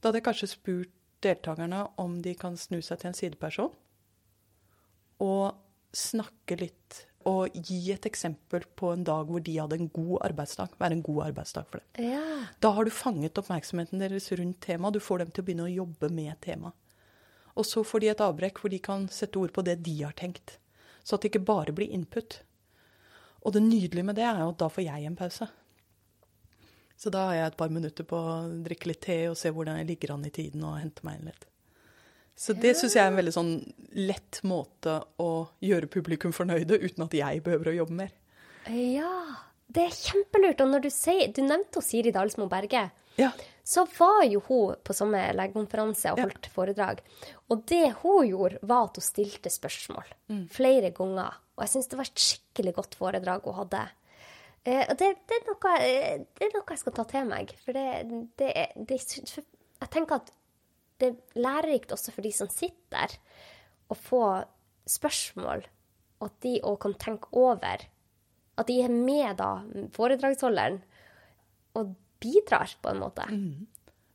Da 0.00 0.08
hadde 0.08 0.22
jeg 0.22 0.28
kanskje 0.30 0.50
spurt 0.54 0.94
deltakerne 1.24 1.84
om 2.00 2.16
de 2.24 2.32
kan 2.38 2.56
snu 2.56 2.80
seg 2.84 3.02
til 3.02 3.10
en 3.10 3.16
sideperson 3.18 3.72
og 5.18 5.56
snakke 5.96 6.56
litt 6.60 7.07
og 7.26 7.54
gi 7.54 7.92
et 7.92 8.06
eksempel 8.06 8.62
på 8.78 8.92
en 8.94 9.02
dag 9.04 9.26
hvor 9.26 9.42
de 9.44 9.56
hadde 9.58 9.78
en 9.78 9.90
god 9.92 10.22
arbeidsdag. 10.28 10.76
Være 10.78 10.96
en 10.96 11.04
god 11.04 11.24
arbeidsdag 11.26 11.66
for 11.70 11.82
dem. 11.82 12.10
Ja. 12.12 12.24
Da 12.62 12.70
har 12.76 12.86
du 12.86 12.94
fanget 12.94 13.38
oppmerksomheten 13.40 14.00
deres 14.02 14.30
rundt 14.38 14.60
temaet. 14.64 14.94
Du 14.94 15.02
får 15.02 15.24
dem 15.24 15.32
til 15.32 15.42
å 15.42 15.48
begynne 15.48 15.66
å 15.66 15.72
jobbe 15.72 16.12
med 16.14 16.38
temaet. 16.44 16.76
Og 17.58 17.66
så 17.66 17.82
får 17.82 18.04
de 18.04 18.10
et 18.12 18.22
avbrekk 18.22 18.60
hvor 18.62 18.70
de 18.70 18.78
kan 18.78 19.08
sette 19.10 19.40
ord 19.40 19.52
på 19.52 19.64
det 19.66 19.80
de 19.82 19.96
har 20.04 20.14
tenkt. 20.14 20.58
Så 21.02 21.16
at 21.16 21.24
det 21.24 21.32
ikke 21.32 21.48
bare 21.48 21.74
blir 21.74 21.90
input. 21.90 22.40
Og 23.42 23.54
det 23.54 23.64
nydelige 23.66 24.06
med 24.06 24.18
det 24.18 24.26
er 24.28 24.44
jo 24.44 24.52
at 24.52 24.60
da 24.62 24.68
får 24.70 24.86
jeg 24.86 25.08
en 25.08 25.18
pause. 25.18 25.48
Så 26.98 27.10
da 27.14 27.28
har 27.28 27.36
jeg 27.36 27.50
et 27.50 27.58
par 27.58 27.70
minutter 27.74 28.06
på 28.06 28.18
å 28.18 28.38
drikke 28.62 28.90
litt 28.90 29.04
te 29.06 29.20
og 29.30 29.38
se 29.38 29.50
hvordan 29.54 29.78
jeg 29.80 29.90
ligger 29.90 30.14
an 30.14 30.26
i 30.26 30.34
tiden 30.34 30.64
og 30.66 30.80
hente 30.80 31.04
meg 31.06 31.18
inn 31.18 31.30
litt. 31.30 31.46
Så 32.38 32.54
det 32.54 32.76
syns 32.78 32.94
jeg 32.94 33.02
er 33.02 33.10
en 33.10 33.18
veldig 33.18 33.32
sånn 33.34 33.52
lett 33.98 34.38
måte 34.46 35.00
å 35.18 35.48
gjøre 35.64 35.88
publikum 35.90 36.30
fornøyde 36.36 36.78
uten 36.84 37.02
at 37.08 37.16
jeg 37.18 37.42
behøver 37.42 37.72
å 37.72 37.76
jobbe 37.82 37.98
mer. 38.04 38.12
ja. 38.70 39.12
Det 39.68 39.82
er 39.84 39.90
kjempelurt. 39.92 40.62
Og 40.64 40.70
når 40.72 40.80
du 40.86 40.88
sier 40.88 41.28
Du 41.36 41.42
nevnte 41.44 41.82
Siri 41.84 42.08
Dalsmo 42.10 42.46
Berge. 42.48 42.86
Ja. 43.20 43.26
Så 43.62 43.82
var 43.98 44.22
jo 44.24 44.40
hun 44.46 44.78
på 44.82 44.94
samme 44.96 45.18
legekonferanse 45.36 46.12
og 46.14 46.18
Ja. 46.18 46.24
holdt 46.24 46.46
foredrag. 46.54 47.02
Og 47.50 47.66
det 47.66 47.92
hun 48.00 48.24
gjorde, 48.30 48.58
var 48.62 48.84
at 48.88 48.96
hun 48.96 49.02
stilte 49.04 49.50
spørsmål 49.52 50.08
flere 50.48 50.90
ganger. 50.96 51.34
Og 51.58 51.66
jeg 51.66 51.68
syns 51.74 51.88
det 51.90 51.98
var 51.98 52.08
et 52.08 52.24
skikkelig 52.24 52.74
godt 52.78 52.94
foredrag 52.96 53.44
hun 53.44 53.54
hadde. 53.60 53.82
Eh, 54.64 54.86
og 54.88 54.96
det, 54.96 55.10
det, 55.28 55.36
er 55.36 55.46
noe, 55.52 55.76
eh, 55.82 56.18
det 56.38 56.46
er 56.48 56.54
noe 56.56 56.64
jeg 56.70 56.78
skal 56.78 56.92
ta 56.96 57.04
til 57.04 57.24
meg. 57.28 57.52
For 57.66 57.72
det, 57.76 57.86
det, 58.38 58.52
er- 58.56 58.72
Jeg 58.78 59.90
tenker 59.90 60.14
at 60.16 60.30
det 60.98 61.10
er 61.10 61.40
lærerikt 61.40 61.92
også 61.94 62.14
for 62.14 62.26
de 62.26 62.32
som 62.34 62.50
sitter 62.52 62.76
der, 62.94 63.14
å 63.88 63.96
få 63.96 64.22
spørsmål, 64.88 65.64
og 66.18 66.28
at 66.28 66.36
de 66.44 66.58
òg 66.66 66.78
kan 66.82 66.96
tenke 67.00 67.30
over. 67.36 67.84
At 68.58 68.68
de 68.68 68.80
er 68.82 68.92
med, 68.92 69.38
da, 69.38 69.62
foredragsholderen, 69.94 70.80
og 71.78 71.94
bidrar, 72.18 72.72
på 72.82 72.90
en 72.90 73.02
måte. 73.04 73.28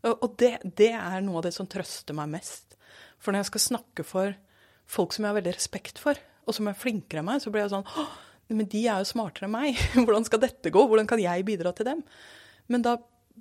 Og 0.03 0.25
og 0.25 0.33
det, 0.41 0.57
det 0.75 0.91
er 0.97 1.21
noe 1.23 1.39
av 1.39 1.45
det 1.47 1.53
som 1.55 1.69
trøster 1.69 2.17
meg 2.17 2.33
mest. 2.33 2.75
For 3.23 3.31
når 3.31 3.45
jeg 3.45 3.51
skal 3.53 3.65
snakke 3.69 4.03
for 4.03 4.35
folk 4.89 5.15
som 5.15 5.23
jeg 5.23 5.31
har 5.31 5.39
veldig 5.39 5.55
respekt 5.55 6.01
for, 6.01 6.19
og 6.43 6.57
som 6.57 6.67
er 6.67 6.75
flinkere 6.75 7.23
enn 7.23 7.29
meg, 7.29 7.39
så 7.39 7.53
blir 7.53 7.63
jeg 7.63 7.71
sånn 7.77 7.87
men 8.51 8.67
de 8.69 8.81
er 8.85 8.99
jo 9.01 9.07
smartere 9.07 9.47
enn 9.47 9.53
meg. 9.55 9.79
Hvordan 10.05 10.27
skal 10.27 10.41
dette 10.43 10.71
gå? 10.73 10.83
Hvordan 10.89 11.07
kan 11.09 11.21
jeg 11.21 11.45
bidra 11.47 11.71
til 11.75 11.87
dem? 11.87 12.03
Men 12.71 12.83
da 12.85 12.97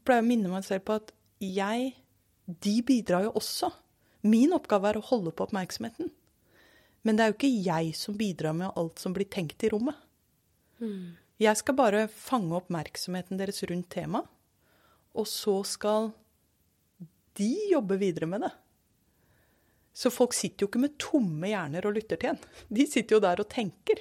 pleier 0.07 0.23
jeg 0.23 0.27
å 0.27 0.31
minne 0.31 0.53
meg 0.53 0.67
selv 0.67 0.87
på 0.87 0.99
at 1.01 1.13
jeg 1.43 1.93
De 2.47 2.83
bidrar 2.87 3.29
jo 3.29 3.35
også. 3.39 3.71
Min 4.27 4.55
oppgave 4.55 4.91
er 4.91 4.99
å 4.99 5.07
holde 5.07 5.33
på 5.35 5.47
oppmerksomheten. 5.47 6.11
Men 7.03 7.19
det 7.19 7.25
er 7.25 7.33
jo 7.33 7.37
ikke 7.39 7.63
jeg 7.67 7.95
som 7.99 8.17
bidrar 8.19 8.55
med 8.55 8.75
alt 8.79 9.03
som 9.03 9.15
blir 9.15 9.27
tenkt 9.31 9.63
i 9.67 9.71
rommet. 9.73 9.99
Jeg 11.43 11.59
skal 11.59 11.79
bare 11.79 12.07
fange 12.11 12.55
oppmerksomheten 12.59 13.39
deres 13.41 13.63
rundt 13.67 13.89
temaet, 13.91 14.29
og 15.13 15.27
så 15.29 15.59
skal 15.67 16.13
de 17.39 17.51
jobbe 17.73 17.99
videre 18.01 18.29
med 18.31 18.45
det. 18.47 18.53
Så 19.93 20.13
folk 20.13 20.33
sitter 20.33 20.65
jo 20.65 20.71
ikke 20.71 20.81
med 20.81 20.95
tomme 21.01 21.51
hjerner 21.51 21.85
og 21.89 21.99
lytter 21.99 22.21
til 22.21 22.33
en. 22.33 22.39
De 22.73 22.87
sitter 22.89 23.17
jo 23.19 23.25
der 23.25 23.43
og 23.43 23.51
tenker. 23.53 24.01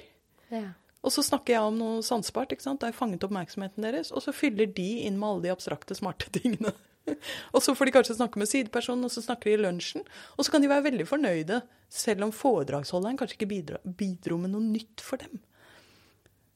Ja. 0.52 0.70
Og 1.02 1.12
så 1.12 1.24
snakker 1.26 1.56
jeg 1.56 1.66
om 1.66 1.76
noe 1.80 2.04
sansbart. 2.06 2.54
ikke 2.54 2.64
sant? 2.64 2.80
Da 2.80 2.88
har 2.88 2.94
jeg 2.94 3.00
fanget 3.00 3.26
oppmerksomheten 3.26 3.84
deres, 3.84 4.12
og 4.14 4.22
så 4.24 4.32
fyller 4.32 4.70
de 4.70 4.88
inn 5.08 5.18
med 5.18 5.28
alle 5.28 5.46
de 5.48 5.52
abstrakte, 5.52 5.96
smarte 5.98 6.30
tingene. 6.38 6.72
og 7.54 7.62
så 7.64 7.74
får 7.74 7.88
de 7.88 7.94
kanskje 7.96 8.16
snakke 8.18 8.40
med 8.40 8.50
sidepersonen, 8.50 9.06
og 9.08 9.12
så 9.14 9.22
snakker 9.24 9.50
de 9.50 9.56
i 9.56 9.62
lunsjen. 9.62 10.04
Og 10.36 10.44
så 10.46 10.54
kan 10.54 10.62
de 10.62 10.70
være 10.70 10.86
veldig 10.90 11.06
fornøyde, 11.08 11.62
selv 11.92 12.28
om 12.28 12.34
foredragsholderen 12.34 13.18
kanskje 13.20 13.38
ikke 13.40 13.50
bidro, 13.50 13.80
bidro 13.98 14.38
med 14.40 14.54
noe 14.54 14.64
nytt 14.64 15.02
for 15.04 15.22
dem. 15.22 15.40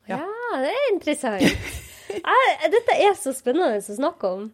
Ja, 0.06 0.20
Ja. 0.22 0.60
det 0.62 0.70
er 0.70 0.92
interessant. 0.92 1.42
Dette 2.76 2.94
er 2.94 3.16
så 3.18 3.34
spennende 3.34 3.80
å 3.80 3.96
snakke 3.98 4.30
om. 4.38 4.48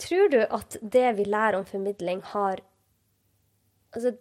Tror 0.00 0.30
du 0.32 0.38
at 0.42 0.76
det 0.80 1.08
vi 1.18 1.26
lærer 1.28 1.58
om 1.60 1.66
formidling, 1.68 2.22
har 2.32 2.62
Altså, 3.92 4.14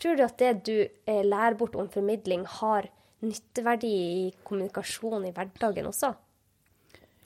tror 0.00 0.16
du 0.16 0.22
at 0.24 0.38
det 0.40 0.52
du 0.64 0.76
lærer 1.04 1.52
bort 1.60 1.74
om 1.76 1.88
formidling, 1.92 2.46
har 2.48 2.86
nytteverdi 3.20 3.90
i 3.92 4.22
kommunikasjon 4.40 5.26
i 5.28 5.32
hverdagen 5.36 5.90
også? 5.90 6.14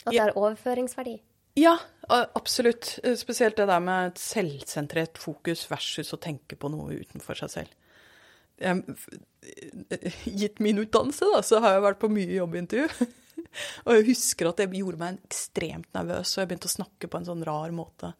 At 0.02 0.10
det 0.10 0.18
har 0.18 0.34
overføringsverdi? 0.34 1.20
Ja, 1.58 1.76
absolutt. 2.08 2.98
Eh, 3.04 3.16
Spesielt 3.20 3.56
det 3.60 3.68
der 3.68 3.80
med 3.84 4.12
et 4.12 4.20
selvsentrert 4.22 5.20
fokus 5.20 5.66
versus 5.70 6.12
å 6.14 6.20
tenke 6.20 6.56
på 6.56 6.70
noe 6.72 6.96
utenfor 7.02 7.38
seg 7.42 7.52
selv. 7.52 7.78
Jeg, 8.62 8.82
gitt 10.38 10.60
min 10.62 10.78
utdannelse, 10.78 11.26
da, 11.32 11.40
så 11.44 11.58
har 11.64 11.76
jeg 11.76 11.84
vært 11.88 12.00
på 12.02 12.10
mye 12.12 12.38
jobbintervju. 12.38 13.08
Og 13.86 13.96
jeg 13.96 14.06
husker 14.12 14.48
at 14.48 14.60
det 14.62 14.68
gjorde 14.78 15.00
meg 15.00 15.18
ekstremt 15.26 15.88
nervøs, 15.96 16.30
og 16.30 16.40
jeg 16.40 16.48
begynte 16.48 16.68
å 16.70 16.72
snakke 16.72 17.08
på 17.10 17.18
en 17.18 17.26
sånn 17.26 17.42
rar 17.44 17.72
måte. 17.74 18.12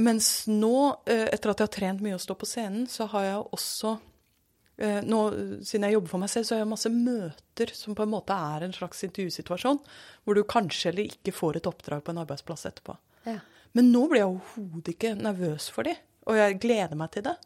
Mens 0.00 0.28
nå, 0.46 0.74
eh, 1.10 1.26
etter 1.32 1.50
at 1.50 1.62
jeg 1.62 1.66
har 1.66 1.72
trent 1.74 2.04
mye 2.04 2.14
å 2.14 2.22
stå 2.22 2.36
på 2.38 2.46
scenen, 2.46 2.84
så 2.90 3.08
har 3.10 3.24
jeg 3.26 3.40
også 3.56 3.94
eh, 3.96 4.09
nå, 4.80 5.20
Siden 5.66 5.84
jeg 5.86 5.96
jobber 5.96 6.12
for 6.12 6.22
meg 6.22 6.30
selv, 6.32 6.46
så 6.48 6.54
har 6.54 6.62
jeg 6.62 6.70
masse 6.70 6.90
møter 6.92 7.72
som 7.76 7.96
på 7.96 8.04
en 8.06 8.12
måte 8.12 8.32
er 8.32 8.64
en 8.64 8.72
slags 8.72 9.02
intervjusituasjon, 9.04 9.80
hvor 10.24 10.38
du 10.38 10.44
kanskje 10.48 10.92
eller 10.92 11.10
ikke 11.10 11.34
får 11.36 11.60
et 11.60 11.68
oppdrag 11.68 12.04
på 12.06 12.14
en 12.14 12.22
arbeidsplass 12.22 12.64
etterpå. 12.70 12.96
Ja. 13.28 13.40
Men 13.76 13.90
nå 13.92 14.06
blir 14.10 14.22
jeg 14.22 14.30
overhodet 14.30 14.94
ikke 14.94 15.16
nervøs 15.18 15.68
for 15.74 15.86
de, 15.86 15.94
og 16.26 16.38
jeg 16.38 16.60
gleder 16.62 16.98
meg 16.98 17.12
til 17.14 17.26
det. 17.28 17.36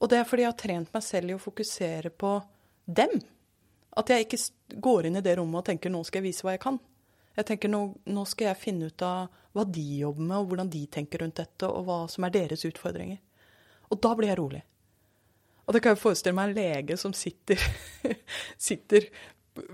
Og 0.00 0.08
det 0.10 0.18
er 0.18 0.28
fordi 0.28 0.46
jeg 0.46 0.52
har 0.52 0.62
trent 0.62 0.94
meg 0.94 1.04
selv 1.04 1.30
i 1.30 1.36
å 1.36 1.42
fokusere 1.42 2.12
på 2.16 2.32
dem. 2.88 3.20
At 4.00 4.10
jeg 4.10 4.26
ikke 4.26 4.40
går 4.80 5.08
inn 5.08 5.20
i 5.20 5.24
det 5.24 5.36
rommet 5.38 5.60
og 5.60 5.68
tenker 5.68 5.92
nå 5.92 6.00
skal 6.06 6.22
jeg 6.22 6.30
vise 6.30 6.46
hva 6.46 6.54
jeg 6.56 6.64
kan. 6.64 6.80
Jeg 7.36 7.46
tenker 7.46 7.70
nå, 7.70 7.82
nå 8.10 8.24
skal 8.28 8.50
jeg 8.50 8.60
finne 8.62 8.88
ut 8.90 9.04
av 9.06 9.28
hva 9.54 9.64
de 9.66 9.84
jobber 10.00 10.24
med, 10.24 10.36
og 10.38 10.50
hvordan 10.50 10.70
de 10.72 10.82
tenker 10.92 11.22
rundt 11.22 11.38
dette, 11.40 11.68
og 11.68 11.86
hva 11.86 12.00
som 12.10 12.26
er 12.26 12.34
deres 12.34 12.64
utfordringer. 12.66 13.20
Og 13.90 14.00
da 14.02 14.14
blir 14.18 14.30
jeg 14.30 14.38
rolig. 14.40 14.62
Og 15.70 15.76
det 15.76 15.84
kan 15.84 15.94
jeg 15.94 16.02
forestille 16.02 16.34
meg 16.34 16.50
en 16.50 16.56
lege 16.58 16.96
som 16.98 17.12
sitter, 17.14 17.62
sitter 18.70 19.06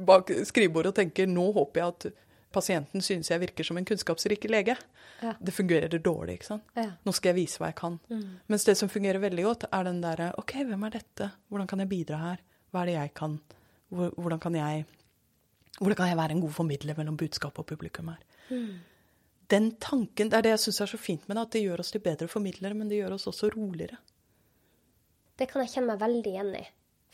bak 0.05 0.29
skrivebordet 0.45 0.93
og 0.93 0.99
tenker 0.99 1.29
nå 1.31 1.47
håper 1.57 1.81
jeg 1.81 1.95
at 1.95 2.23
pasienten 2.53 3.05
synes 3.05 3.31
jeg 3.33 3.41
virker 3.41 3.65
som 3.65 3.81
en 3.81 3.87
kunnskapsrik 3.89 4.45
lege. 4.53 4.77
Ja. 5.23 5.33
Det 5.41 5.55
fungerer 5.57 5.89
dårlig, 5.97 6.37
ikke 6.37 6.51
sant. 6.51 6.67
Ja. 6.77 6.91
Nå 7.05 7.15
skal 7.17 7.33
jeg 7.33 7.39
vise 7.47 7.63
hva 7.63 7.71
jeg 7.73 7.79
kan. 7.81 7.97
Mens 8.53 8.69
det 8.69 8.77
som 8.77 8.93
fungerer 8.93 9.23
veldig 9.25 9.47
godt, 9.47 9.65
er 9.73 9.89
den 9.89 10.03
derre 10.05 10.35
OK, 10.37 10.59
hvem 10.69 10.85
er 10.85 10.99
dette? 10.99 11.31
Hvordan 11.49 11.71
kan 11.71 11.81
jeg 11.81 11.93
bidra 11.95 12.21
her? 12.21 12.45
Hva 12.73 12.83
er 12.83 12.91
det 12.91 12.99
jeg 12.99 13.15
kan? 13.17 13.39
Hvordan 13.89 14.43
kan 14.43 14.61
jeg 14.61 14.85
hvordan 15.77 15.97
kan 15.97 16.09
jeg 16.09 16.17
være 16.17 16.33
en 16.37 16.41
god 16.41 16.53
formidler 16.57 16.97
mellom 16.97 17.17
budskap 17.21 17.59
og 17.61 17.67
publikum 17.69 18.09
her? 18.09 18.21
Den 19.51 19.77
tanken, 19.79 20.31
Det 20.31 20.37
er 20.37 20.43
det 20.43 20.51
jeg 20.51 20.59
syns 20.59 20.81
er 20.81 20.87
så 20.87 20.99
fint 20.99 21.29
med 21.29 21.37
det, 21.37 21.43
at 21.43 21.53
det 21.53 21.63
gjør 21.63 21.81
oss 21.81 21.91
til 21.93 22.01
bedre 22.01 22.29
formidlere, 22.29 22.75
men 22.75 22.89
det 22.89 22.99
gjør 22.99 23.15
oss 23.15 23.27
også 23.27 23.51
roligere. 23.55 23.99
Det 25.37 25.49
kan 25.51 25.63
jeg 25.63 25.75
kjenne 25.75 25.93
meg 25.93 26.03
veldig 26.03 26.33
igjen 26.33 26.55
i. 26.59 26.65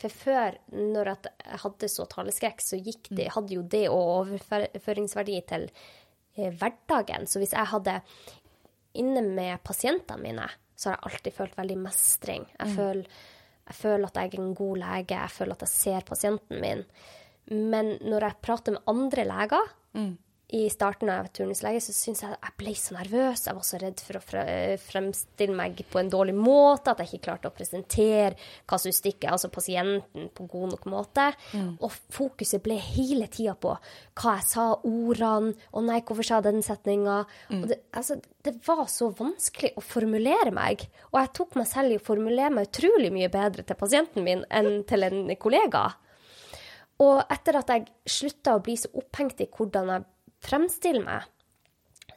For 0.03 0.11
før, 0.11 0.57
når 0.75 1.09
jeg 1.11 1.59
hadde 1.63 1.89
så 1.91 2.05
taleskrekk, 2.11 2.63
så 2.63 2.79
det, 2.83 3.29
hadde 3.35 3.55
jo 3.55 3.63
det 3.63 3.85
og 3.91 4.01
overføringsverdi 4.23 5.37
til 5.47 5.69
eh, 5.69 6.49
hverdagen. 6.51 7.27
Så 7.29 7.39
hvis 7.39 7.55
jeg 7.55 7.71
hadde 7.71 7.99
inne 8.99 9.23
med 9.25 9.63
pasientene 9.63 10.21
mine, 10.23 10.49
så 10.75 10.89
har 10.89 10.97
jeg 10.97 11.11
alltid 11.11 11.37
følt 11.37 11.57
veldig 11.57 11.77
mestring. 11.85 12.47
Jeg, 12.57 12.75
føler, 12.75 13.21
jeg 13.69 13.79
føler 13.79 14.09
at 14.09 14.19
jeg 14.19 14.31
er 14.33 14.41
en 14.41 14.57
god 14.57 14.81
lege, 14.81 15.15
jeg 15.15 15.35
føler 15.37 15.57
at 15.57 15.65
jeg 15.67 15.73
ser 15.73 16.07
pasienten 16.09 16.61
min. 16.63 16.83
Men 17.53 17.95
når 18.03 18.27
jeg 18.27 18.41
prater 18.43 18.75
med 18.75 18.91
andre 18.91 19.27
leger 19.29 19.73
i 20.53 20.67
starten 20.69 21.09
av 21.09 21.27
turnuslege, 21.33 21.79
så 21.81 21.93
syntes 21.95 22.21
jeg 22.21 22.35
jeg 22.35 22.53
ble 22.61 22.73
så 22.77 22.93
nervøs. 22.93 23.45
Jeg 23.47 23.57
var 23.57 23.65
så 23.65 23.79
redd 23.81 24.01
for 24.05 24.19
å 24.19 24.43
fremstille 24.83 25.55
meg 25.57 25.79
på 25.89 26.01
en 26.01 26.11
dårlig 26.13 26.35
måte, 26.37 26.93
at 26.93 27.01
jeg 27.01 27.09
ikke 27.09 27.25
klarte 27.27 27.49
å 27.49 27.55
presentere 27.55 28.37
kasustikket, 28.69 29.31
altså 29.31 29.49
pasienten, 29.53 30.29
på 30.33 30.45
god 30.51 30.75
nok 30.75 30.85
måte. 30.93 31.25
Og 31.79 31.97
fokuset 32.13 32.61
ble 32.63 32.77
hele 32.77 33.27
tida 33.33 33.55
på 33.57 33.73
hva 33.73 34.35
jeg 34.37 34.47
sa, 34.51 34.67
ordene. 34.77 35.55
'Å 35.73 35.81
nei, 35.81 35.99
hvorfor 36.01 36.23
sa 36.27 36.37
jeg 36.37 36.47
den 36.51 36.61
setninga?' 36.61 37.25
Mm. 37.49 37.67
det, 37.67 37.79
altså, 37.91 38.19
det 38.43 38.53
var 38.67 38.85
så 38.87 39.09
vanskelig 39.11 39.73
å 39.75 39.81
formulere 39.81 40.51
meg. 40.51 40.87
Og 41.11 41.19
jeg 41.19 41.33
tok 41.33 41.55
meg 41.55 41.67
selv 41.67 41.91
i 41.91 41.97
å 41.97 42.03
formulere 42.03 42.53
meg 42.53 42.69
utrolig 42.69 43.11
mye 43.11 43.29
bedre 43.29 43.63
til 43.63 43.75
pasienten 43.75 44.23
min 44.23 44.45
enn 44.49 44.83
til 44.89 45.03
en 45.03 45.35
kollega. 45.35 45.93
Og 46.99 47.23
etter 47.31 47.57
at 47.57 47.69
jeg 47.73 47.87
slutta 48.05 48.55
å 48.55 48.63
bli 48.63 48.75
så 48.77 48.91
opphengt 48.93 49.41
i 49.41 49.49
hvordan 49.49 49.89
jeg 49.89 50.05
fremstiller 50.43 51.05
meg, 51.05 51.29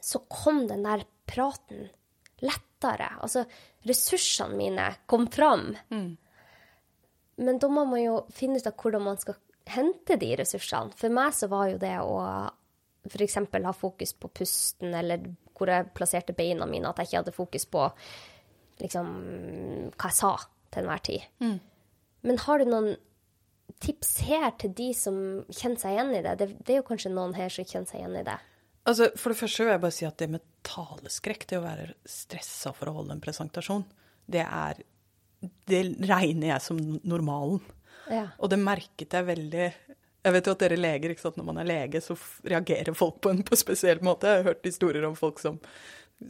så 0.03 0.20
kom 0.31 0.64
den 0.70 0.85
der 0.87 1.05
praten 1.27 1.89
lettere. 2.45 3.09
Altså, 3.22 3.45
ressursene 3.87 4.59
mine 4.59 4.91
kom 5.11 5.27
fram. 5.33 5.70
Men 7.37 7.59
da 7.61 7.68
må 7.68 7.85
man 7.89 8.01
jo 8.03 8.20
finne 8.33 8.61
ut 8.61 8.68
av 8.68 8.77
hvordan 8.81 9.05
man 9.05 9.18
skal 9.20 9.39
hente 9.66 10.16
de 10.20 10.31
ressursene. 10.39 10.95
For 10.97 11.12
meg 11.12 11.35
så 11.35 11.49
var 11.51 11.72
jo 11.72 11.81
det 11.83 11.97
å 12.01 12.20
f.eks. 13.07 13.39
ha 13.53 13.72
fokus 13.74 14.14
på 14.18 14.31
pusten, 14.35 14.95
eller 14.95 15.22
hvor 15.57 15.70
jeg 15.70 15.91
plasserte 15.97 16.35
beina 16.37 16.66
mine, 16.68 16.89
at 16.91 16.99
jeg 17.01 17.11
ikke 17.11 17.20
hadde 17.22 17.35
fokus 17.37 17.66
på 17.70 17.87
liksom, 18.83 19.11
hva 19.95 20.11
jeg 20.11 20.18
sa 20.18 20.33
til 20.70 20.83
enhver 20.83 21.05
tid. 21.07 21.27
Men 22.27 22.41
har 22.43 22.59
du 22.59 22.70
noen 22.70 22.89
tips 23.83 24.12
her 24.27 24.51
til 24.61 24.72
de 24.77 24.91
som 24.97 25.16
kjenner 25.53 25.81
seg 25.81 25.95
igjen 25.97 26.12
i 26.16 26.22
det? 26.24 26.35
Det, 26.41 26.49
det 26.64 26.74
er 26.74 26.81
jo 26.81 26.89
kanskje 26.89 27.12
noen 27.14 27.35
her 27.37 27.53
som 27.53 27.66
kjenner 27.66 27.91
seg 27.91 28.03
igjen 28.03 28.18
i 28.20 28.27
det. 28.27 28.37
Altså, 28.87 29.11
For 29.18 29.33
det 29.33 29.41
første 29.41 29.64
vil 29.64 29.74
jeg 29.74 29.83
bare 29.83 29.97
si 29.97 30.07
at 30.07 30.18
det 30.22 30.29
med 30.37 30.45
taleskrekk, 30.66 31.47
det 31.51 31.59
å 31.59 31.64
være 31.64 31.89
stressa 32.09 32.72
for 32.77 32.91
å 32.91 32.97
holde 33.01 33.16
en 33.16 33.24
presentasjon, 33.24 33.87
det 34.27 34.45
er 34.47 34.85
Det 35.68 35.83
regner 36.09 36.49
jeg 36.49 36.62
som 36.64 36.79
normalen. 37.07 37.61
Ja. 38.11 38.31
Og 38.39 38.51
det 38.51 38.59
merket 38.59 39.12
jeg 39.12 39.27
veldig 39.27 39.66
Jeg 39.66 40.35
vet 40.35 40.49
jo 40.49 40.55
at 40.57 40.62
dere 40.62 40.79
leger, 40.79 41.12
ikke 41.12 41.22
sant? 41.22 41.37
når 41.39 41.47
man 41.47 41.61
er 41.62 41.68
lege, 41.68 42.01
så 42.03 42.16
reagerer 42.43 42.97
folk 42.99 43.20
på 43.22 43.31
en 43.31 43.45
på 43.47 43.59
spesiell 43.59 44.01
måte. 44.03 44.27
Jeg 44.27 44.43
har 44.43 44.49
hørt 44.49 44.66
historier 44.66 45.07
om 45.07 45.14
folk 45.18 45.39
som 45.39 45.61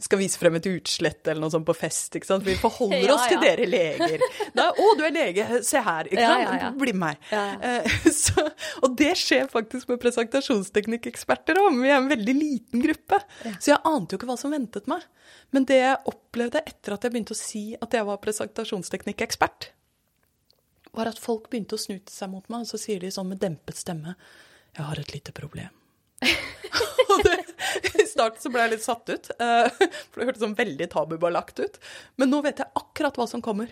skal 0.03 0.19
vise 0.19 0.35
frem 0.37 0.57
et 0.59 0.65
utslett 0.67 1.29
eller 1.31 1.39
noe 1.45 1.53
sånt 1.53 1.65
på 1.65 1.73
fest. 1.77 2.15
ikke 2.19 2.27
sant? 2.27 2.43
Vi 2.43 2.57
forholder 2.59 3.05
Ja, 3.05 3.13
oss 3.15 3.27
til 3.31 3.39
dere 3.39 3.63
leger. 3.65 4.19
Da, 4.53 4.65
'Å, 4.75 4.87
du 4.99 5.03
er 5.07 5.13
lege. 5.15 5.45
Se 5.63 5.79
her.' 5.79 6.09
ikke 6.11 6.25
sant? 6.27 6.43
ja, 6.43 6.57
ja. 6.65 6.71
Bli 6.75 6.91
med 6.91 6.99
meg. 7.05 7.29
Ja, 7.31 7.43
ja. 7.55 7.79
Eh, 7.85 8.11
Så, 8.21 8.43
og 8.83 8.97
det 8.99 9.13
skjer 9.15 9.47
faktisk 9.47 9.87
med 9.87 10.01
presentasjonsteknikkeksperter 10.03 11.55
òg. 11.61 11.79
Vi 11.79 11.87
er 11.87 12.01
en 12.01 12.09
veldig 12.11 12.35
liten 12.35 12.83
gruppe. 12.83 13.21
Så 13.61 13.71
jeg 13.71 13.79
ante 13.87 14.13
jo 14.13 14.19
ikke 14.19 14.27
hva 14.27 14.37
som 14.37 14.51
ventet 14.51 14.87
meg. 14.91 15.07
Men 15.55 15.63
det 15.65 15.79
jeg 15.79 16.03
opplevde 16.11 16.61
etter 16.67 16.93
at 16.97 17.03
jeg 17.07 17.11
begynte 17.15 17.35
å 17.35 17.39
si 17.39 17.63
at 17.79 17.93
jeg 17.95 18.03
var 18.11 18.19
presentasjonsteknikkekspert, 18.27 19.71
var 20.97 21.07
at 21.07 21.19
folk 21.21 21.47
begynte 21.49 21.77
å 21.77 21.81
snu 21.81 21.99
seg 22.11 22.29
mot 22.31 22.43
meg, 22.51 22.65
og 22.65 22.67
så 22.67 22.77
sier 22.81 22.99
de 22.99 23.11
sånn 23.13 23.29
med 23.31 23.39
dempet 23.39 23.77
stemme 23.79 24.15
'Jeg 24.75 24.85
har 24.85 24.99
et 24.99 25.13
lite 25.13 25.31
problem'. 25.31 25.69
og 27.11 27.23
det, 27.23 27.37
I 28.03 28.07
starten 28.07 28.41
så 28.41 28.51
ble 28.53 28.63
jeg 28.65 28.75
litt 28.75 28.85
satt 28.85 29.09
ut, 29.09 29.29
eh, 29.39 29.67
for 30.09 30.21
det 30.21 30.29
hørtes 30.29 30.43
sånn 30.45 30.57
veldig 30.57 30.87
tabubelagt 30.93 31.61
ut. 31.63 31.77
Men 32.17 32.33
nå 32.33 32.41
vet 32.45 32.63
jeg 32.63 32.73
akkurat 32.79 33.19
hva 33.19 33.27
som 33.29 33.43
kommer. 33.43 33.71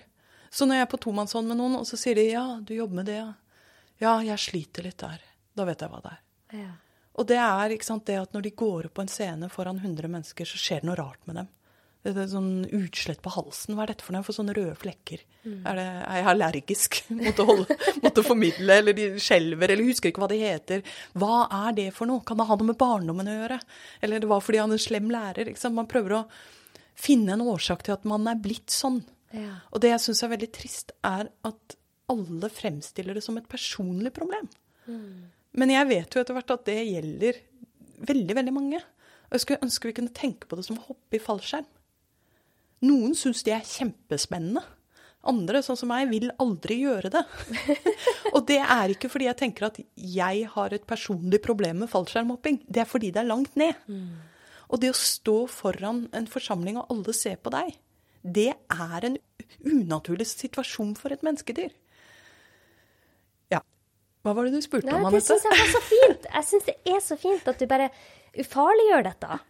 Så 0.54 0.68
når 0.68 0.80
jeg 0.80 0.88
er 0.88 0.92
på 0.94 1.02
tomannshånd 1.04 1.50
med 1.52 1.60
noen, 1.60 1.80
og 1.82 1.88
så 1.90 2.00
sier 2.00 2.16
de 2.16 2.30
'ja, 2.32 2.46
du 2.64 2.76
jobber 2.76 3.02
med 3.02 3.10
det', 3.12 3.20
ja'. 3.20 3.34
Ja, 3.98 4.22
jeg 4.24 4.40
sliter 4.40 4.84
litt 4.84 5.00
der. 5.00 5.22
Da 5.56 5.66
vet 5.68 5.82
jeg 5.82 5.92
hva 5.92 6.02
det 6.04 6.12
er. 6.12 6.22
Ja. 6.66 6.72
Og 7.16 7.28
det 7.28 7.38
er 7.40 7.72
ikke 7.72 7.88
sant, 7.88 8.06
det 8.06 8.18
at 8.20 8.34
når 8.36 8.44
de 8.44 8.52
går 8.52 8.88
opp 8.90 8.98
på 9.00 9.06
en 9.06 9.12
scene 9.12 9.50
foran 9.50 9.80
100 9.80 10.12
mennesker, 10.12 10.48
så 10.48 10.60
skjer 10.60 10.84
det 10.84 10.90
noe 10.90 10.98
rart 11.00 11.22
med 11.30 11.40
dem. 11.40 11.48
Det 12.06 12.22
er 12.22 12.28
sånn 12.30 12.68
utslett 12.70 13.22
på 13.26 13.32
halsen. 13.34 13.74
Hva 13.74 13.86
er 13.86 13.92
dette 13.94 14.06
for 14.06 14.14
noe? 14.14 14.26
Får 14.26 14.38
sånne 14.38 14.54
røde 14.54 14.76
flekker. 14.78 15.24
Er, 15.46 15.78
det, 15.80 15.86
er 15.86 16.20
jeg 16.20 16.28
allergisk 16.30 16.98
mot 17.18 17.40
å, 17.42 17.46
holde, 17.50 17.78
måtte 18.04 18.24
formidle, 18.26 18.78
eller 18.82 18.98
de 18.98 19.08
skjelver, 19.22 19.74
eller 19.74 19.90
husker 19.90 20.12
ikke 20.12 20.22
hva 20.22 20.30
de 20.30 20.38
heter. 20.44 20.84
Hva 21.18 21.46
er 21.66 21.80
det 21.80 21.88
for 21.98 22.10
noe? 22.10 22.22
Kan 22.28 22.38
det 22.38 22.46
ha 22.50 22.58
noe 22.60 22.70
med 22.70 22.78
barndommen 22.82 23.32
å 23.32 23.40
gjøre? 23.40 23.58
Eller 24.06 24.22
det 24.22 24.30
var 24.30 24.44
fordi 24.46 24.62
han 24.62 24.76
er 24.76 24.78
en 24.78 24.86
slem 24.86 25.10
lærer. 25.14 25.50
Man 25.74 25.90
prøver 25.90 26.20
å 26.20 26.22
finne 26.96 27.34
en 27.34 27.46
årsak 27.46 27.84
til 27.86 27.96
at 27.98 28.06
man 28.08 28.30
er 28.30 28.38
blitt 28.42 28.74
sånn. 28.74 29.02
Ja. 29.34 29.60
Og 29.74 29.82
det 29.84 29.96
jeg 29.96 30.04
syns 30.06 30.22
er 30.24 30.34
veldig 30.36 30.52
trist, 30.56 30.94
er 31.06 31.32
at 31.48 31.78
alle 32.14 32.50
fremstiller 32.54 33.18
det 33.18 33.24
som 33.26 33.38
et 33.40 33.50
personlig 33.50 34.14
problem. 34.14 34.46
Men 35.58 35.74
jeg 35.74 35.90
vet 35.90 36.14
jo 36.14 36.22
etter 36.22 36.38
hvert 36.38 36.54
at 36.54 36.68
det 36.68 36.82
gjelder 36.84 37.40
veldig, 38.06 38.36
veldig 38.38 38.54
mange. 38.54 38.82
Og 39.26 39.38
jeg 39.38 39.44
skulle 39.44 39.66
ønske 39.66 39.90
vi 39.90 39.96
kunne 39.98 40.14
tenke 40.16 40.50
på 40.50 40.60
det 40.60 40.68
som 40.68 40.78
å 40.78 40.86
hoppe 40.92 41.18
i 41.18 41.24
fallskjerm. 41.24 41.66
Noen 42.86 43.16
syns 43.18 43.44
det 43.46 43.56
er 43.56 43.68
kjempespennende. 43.68 44.64
Andre, 45.26 45.64
sånn 45.66 45.80
som 45.80 45.90
meg, 45.90 46.06
vil 46.12 46.30
aldri 46.42 46.78
gjøre 46.84 47.10
det. 47.16 47.24
og 48.36 48.44
det 48.46 48.60
er 48.62 48.94
ikke 48.94 49.10
fordi 49.10 49.30
jeg 49.30 49.40
tenker 49.40 49.68
at 49.72 49.80
jeg 49.98 50.50
har 50.54 50.76
et 50.76 50.86
personlig 50.86 51.42
problem 51.42 51.82
med 51.82 51.90
fallskjermhopping. 51.90 52.62
Det 52.70 52.84
er 52.84 52.90
fordi 52.90 53.10
det 53.16 53.24
er 53.24 53.32
langt 53.32 53.58
ned. 53.58 53.80
Og 54.70 54.82
det 54.82 54.92
å 54.94 54.98
stå 54.98 55.40
foran 55.50 56.06
en 56.16 56.30
forsamling 56.30 56.78
og 56.82 56.94
alle 56.94 57.16
ser 57.18 57.42
på 57.42 57.54
deg, 57.54 57.74
det 58.26 58.52
er 58.54 59.10
en 59.10 59.18
unaturlig 59.66 60.28
situasjon 60.30 60.94
for 60.98 61.14
et 61.14 61.26
menneskedyr. 61.26 61.74
Ja. 63.54 63.62
Hva 64.26 64.34
var 64.38 64.48
det 64.48 64.58
du 64.58 64.66
spurte 64.66 64.90
Nei, 64.90 65.02
om, 65.02 65.10
det 65.14 65.22
syns 65.26 65.46
jeg 65.46 65.58
var 65.58 65.74
så 65.74 65.84
fint. 65.86 66.30
Jeg 66.36 66.50
syns 66.50 66.70
det 66.70 66.78
er 66.90 67.04
så 67.06 67.18
fint 67.22 67.50
at 67.50 67.62
du 67.62 67.70
bare 67.70 67.92
ufarliggjør 68.36 69.06
dette. 69.10 69.42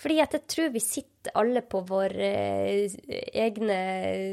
Fordi 0.00 0.18
jeg 0.18 0.42
tror 0.52 0.72
vi 0.74 0.82
sitter 0.84 1.36
alle 1.40 1.62
på 1.64 1.80
våre 1.88 2.26
eh, 2.28 2.96
egne 3.32 3.78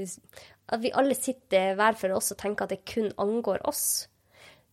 At 0.03 0.81
vi 0.83 0.91
alle 0.91 1.15
sitter 1.15 1.77
hver 1.79 1.95
for 1.99 2.15
oss 2.17 2.33
og 2.35 2.41
tenker 2.41 2.67
at 2.67 2.75
det 2.75 2.83
kun 2.89 3.11
angår 3.21 3.63
oss. 3.67 4.09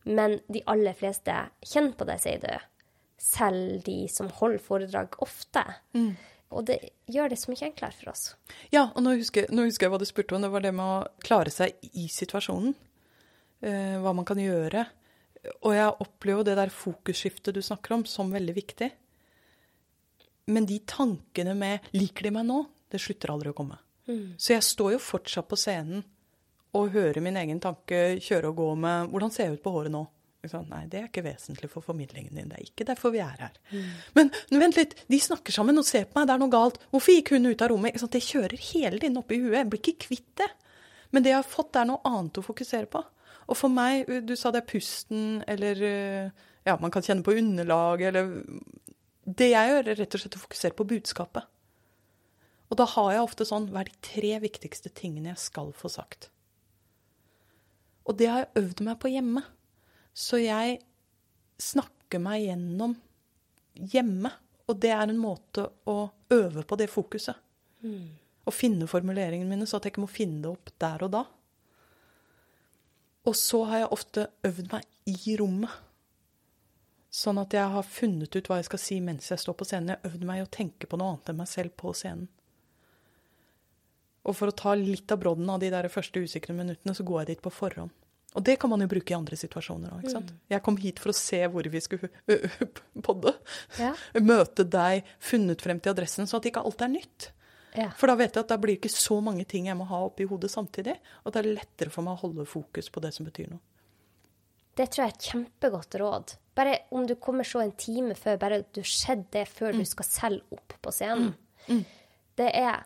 Men 0.08 0.38
de 0.48 0.62
aller 0.70 0.96
fleste 0.96 1.34
kjenner 1.66 1.94
på 1.98 2.06
det, 2.08 2.18
sier 2.22 2.42
du. 2.42 2.52
Selv 3.20 3.82
de 3.84 4.04
som 4.08 4.30
holder 4.40 4.62
foredrag 4.64 5.18
ofte. 5.22 5.64
Mm. 5.92 6.14
Og 6.50 6.66
det 6.66 6.78
gjør 7.10 7.30
det 7.30 7.38
så 7.38 7.52
mye 7.52 7.66
enklere 7.68 7.94
for 7.94 8.12
oss. 8.14 8.30
Ja, 8.74 8.88
og 8.88 9.04
nå 9.04 9.14
husker, 9.20 9.50
nå 9.54 9.68
husker 9.68 9.86
jeg 9.86 9.92
hva 9.92 10.00
du 10.00 10.08
spurte 10.08 10.34
om. 10.34 10.42
Det 10.42 10.50
var 10.50 10.64
det 10.64 10.72
med 10.74 10.86
å 10.86 11.26
klare 11.26 11.52
seg 11.54 11.76
i 11.92 12.08
situasjonen. 12.10 12.74
Eh, 13.60 13.98
hva 14.02 14.14
man 14.16 14.26
kan 14.26 14.40
gjøre. 14.40 14.86
Og 15.60 15.74
jeg 15.76 16.00
opplever 16.04 16.40
jo 16.40 16.48
det 16.48 16.56
der 16.58 16.72
fokusskiftet 16.74 17.56
du 17.56 17.62
snakker 17.64 17.98
om, 17.98 18.06
som 18.08 18.32
veldig 18.32 18.56
viktig. 18.56 18.90
Men 20.50 20.66
de 20.66 20.80
tankene 20.86 21.54
med 21.56 21.90
'liker 21.94 22.28
de 22.28 22.34
meg 22.34 22.46
nå', 22.48 22.64
det 22.90 23.00
slutter 23.00 23.32
aldri 23.32 23.52
å 23.52 23.56
komme. 23.56 23.78
Så 24.36 24.54
jeg 24.56 24.66
står 24.66 24.96
jo 24.96 24.98
fortsatt 24.98 25.46
på 25.48 25.58
scenen 25.58 26.02
og 26.74 26.90
hører 26.94 27.22
min 27.22 27.36
egen 27.38 27.60
tanke 27.62 28.18
kjøre 28.22 28.50
og 28.50 28.56
gå 28.56 28.74
med 28.76 29.10
'hvordan 29.10 29.30
ser 29.30 29.44
jeg 29.46 29.58
ut 29.58 29.62
på 29.62 29.74
håret 29.74 29.92
nå'? 29.92 30.06
Nei, 30.70 30.86
det 30.88 30.98
er 30.98 31.08
ikke 31.10 31.24
vesentlig 31.24 31.68
for 31.68 31.84
formidlingen 31.84 32.32
din. 32.34 32.48
Det 32.48 32.56
er 32.56 32.64
ikke 32.64 32.86
derfor 32.88 33.12
vi 33.12 33.18
er 33.20 33.36
her. 33.38 33.52
Men 34.14 34.30
vent 34.48 34.76
litt, 34.76 34.94
de 35.06 35.18
snakker 35.20 35.52
sammen 35.52 35.76
og 35.76 35.84
ser 35.84 36.06
på 36.08 36.16
meg, 36.16 36.26
det 36.26 36.34
er 36.34 36.40
noe 36.40 36.48
galt. 36.48 36.78
Hvorfor 36.90 37.12
gikk 37.12 37.34
hun 37.34 37.50
ut 37.50 37.60
av 37.60 37.68
rommet? 37.68 38.00
Det 38.00 38.22
kjører 38.24 38.56
hele 38.56 38.98
tiden 38.98 39.18
opp 39.20 39.30
i 39.30 39.40
huet. 39.42 39.58
Jeg 39.58 39.68
blir 39.68 39.80
ikke 39.80 40.06
kvitt 40.06 40.36
det. 40.40 40.48
Men 41.12 41.22
det 41.22 41.34
jeg 41.34 41.42
har 41.42 41.44
fått, 41.44 41.76
er 41.76 41.84
noe 41.90 42.00
annet 42.08 42.40
å 42.40 42.46
fokusere 42.46 42.88
på. 42.88 43.04
Og 43.50 43.58
for 43.58 43.68
meg, 43.68 44.08
du 44.24 44.32
sa 44.38 44.50
det 44.50 44.62
er 44.62 44.70
pusten, 44.70 45.42
eller 45.50 45.82
eh, 45.82 46.30
ja, 46.64 46.76
man 46.80 46.92
kan 46.94 47.02
kjenne 47.02 47.26
på 47.26 47.34
underlag, 47.36 48.00
eller 48.08 48.30
Det 49.30 49.50
jeg 49.52 49.70
gjør, 49.70 49.86
er 49.86 49.98
rett 50.00 50.16
og 50.16 50.22
slett 50.22 50.36
å 50.38 50.42
fokusere 50.42 50.76
på 50.78 50.86
budskapet. 50.90 51.46
Og 52.70 52.78
da 52.78 52.86
har 52.92 53.14
jeg 53.14 53.24
ofte 53.26 53.46
sånn 53.46 53.68
Hva 53.70 53.82
er 53.82 53.90
de 53.90 53.98
tre 54.04 54.36
viktigste 54.42 54.92
tingene 54.94 55.32
jeg 55.32 55.42
skal 55.42 55.72
få 55.76 55.90
sagt? 55.92 56.30
Og 58.08 58.16
det 58.18 58.30
har 58.30 58.44
jeg 58.44 58.64
øvd 58.64 58.84
meg 58.86 58.98
på 59.02 59.10
hjemme. 59.12 59.42
Så 60.16 60.40
jeg 60.42 60.80
snakker 61.60 62.22
meg 62.22 62.46
gjennom 62.48 62.96
hjemme. 63.92 64.32
Og 64.70 64.78
det 64.82 64.92
er 64.94 65.10
en 65.10 65.20
måte 65.20 65.66
å 65.90 65.98
øve 66.32 66.64
på 66.66 66.78
det 66.78 66.88
fokuset. 66.90 67.36
Å 68.46 68.54
finne 68.54 68.88
formuleringene 68.90 69.50
mine, 69.50 69.66
så 69.68 69.78
at 69.78 69.86
jeg 69.86 69.94
ikke 69.94 70.06
må 70.06 70.10
finne 70.10 70.42
det 70.44 70.50
opp 70.50 70.72
der 70.80 71.04
og 71.06 71.12
da. 71.14 71.24
Og 73.28 73.36
så 73.36 73.62
har 73.68 73.82
jeg 73.82 73.92
ofte 73.94 74.26
øvd 74.48 74.70
meg 74.72 74.86
i 75.10 75.36
rommet. 75.38 75.70
Sånn 77.10 77.40
at 77.42 77.54
jeg 77.56 77.66
har 77.72 77.86
funnet 77.86 78.36
ut 78.36 78.48
hva 78.48 78.60
jeg 78.60 78.68
skal 78.68 78.80
si 78.82 79.00
mens 79.02 79.32
jeg 79.32 79.42
står 79.42 79.56
på 79.58 79.66
scenen. 79.66 79.92
Jeg 79.92 79.98
har 79.98 80.12
øvd 80.12 80.26
meg 80.28 80.40
i 80.40 80.44
å 80.44 80.52
tenke 80.52 80.86
på 80.86 80.98
noe 81.00 81.16
annet 81.16 81.32
enn 81.32 81.40
meg 81.40 81.50
selv 81.50 81.74
på 81.80 81.94
scenen. 81.96 82.28
Og 84.28 84.36
for 84.36 84.52
å 84.52 84.54
ta 84.54 84.76
litt 84.76 85.10
av 85.10 85.18
brodden 85.22 85.48
av 85.50 85.58
de 85.62 85.72
der 85.72 85.88
første 85.90 86.20
usikre 86.22 86.54
minuttene, 86.54 86.94
så 86.94 87.06
går 87.08 87.22
jeg 87.22 87.32
dit 87.32 87.42
på 87.42 87.52
forhånd. 87.54 87.90
Og 88.38 88.44
det 88.46 88.60
kan 88.62 88.70
man 88.70 88.82
jo 88.84 88.86
bruke 88.92 89.10
i 89.10 89.16
andre 89.16 89.34
situasjoner 89.34 89.90
òg. 89.96 90.04
Mm. 90.06 90.28
Jeg 90.52 90.62
kom 90.62 90.76
hit 90.78 91.00
for 91.02 91.10
å 91.10 91.16
se 91.18 91.40
hvor 91.50 91.66
vi 91.66 91.80
skulle 91.82 92.10
podde. 93.06 93.32
Ja. 93.80 93.90
Møte 94.30 94.66
deg, 94.70 95.08
funnet 95.18 95.64
frem 95.64 95.80
til 95.82 95.96
adressen, 95.96 96.30
så 96.30 96.38
at 96.38 96.46
ikke 96.46 96.62
alt 96.62 96.84
er 96.86 96.92
nytt. 96.92 97.32
Ja. 97.74 97.88
For 97.98 98.10
da 98.10 98.14
vet 98.18 98.36
jeg 98.36 98.44
at 98.44 98.52
da 98.52 98.58
blir 98.60 98.76
det 98.76 98.84
ikke 98.84 98.92
så 98.92 99.18
mange 99.22 99.46
ting 99.50 99.66
jeg 99.66 99.78
må 99.78 99.86
ha 99.90 100.04
oppi 100.06 100.28
hodet 100.30 100.52
samtidig. 100.52 100.94
Og 101.24 101.34
det 101.34 101.42
er 101.42 101.52
lettere 101.58 101.90
for 101.90 102.06
meg 102.06 102.18
å 102.18 102.22
holde 102.22 102.46
fokus 102.46 102.90
på 102.92 103.02
det 103.02 103.12
som 103.16 103.26
betyr 103.26 103.50
noe. 103.50 103.62
Det 104.80 104.86
tror 104.88 105.02
jeg 105.04 105.10
er 105.12 105.16
et 105.18 105.26
kjempegodt 105.30 105.96
råd. 106.00 106.30
Bare 106.56 106.78
om 106.96 107.04
du 107.06 107.12
kommer 107.20 107.44
så 107.44 107.60
en 107.60 107.72
time 107.76 108.14
før, 108.16 108.38
bare 108.40 108.62
du 108.72 108.80
skjedde 108.80 109.26
det 109.36 109.42
før 109.52 109.76
du 109.76 109.84
skal 109.88 110.06
selv 110.08 110.54
opp 110.56 110.72
på 110.80 110.92
scenen. 110.94 111.34
Det 112.40 112.48
er 112.56 112.80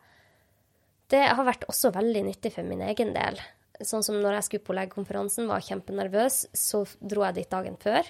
Det 1.12 1.20
har 1.22 1.44
vært 1.46 1.66
også 1.70 1.92
veldig 1.94 2.22
nyttig 2.26 2.50
for 2.56 2.66
min 2.66 2.80
egen 2.82 3.12
del. 3.14 3.38
Sånn 3.84 4.02
som 4.02 4.16
når 4.22 4.38
jeg 4.38 4.46
skulle 4.48 4.66
på 4.66 4.74
legekonferansen, 4.74 5.46
var 5.50 5.62
kjempenervøs, 5.62 6.40
så 6.56 6.82
dro 7.00 7.22
jeg 7.28 7.34
dit 7.40 7.50
dagen 7.50 7.76
før. 7.78 8.02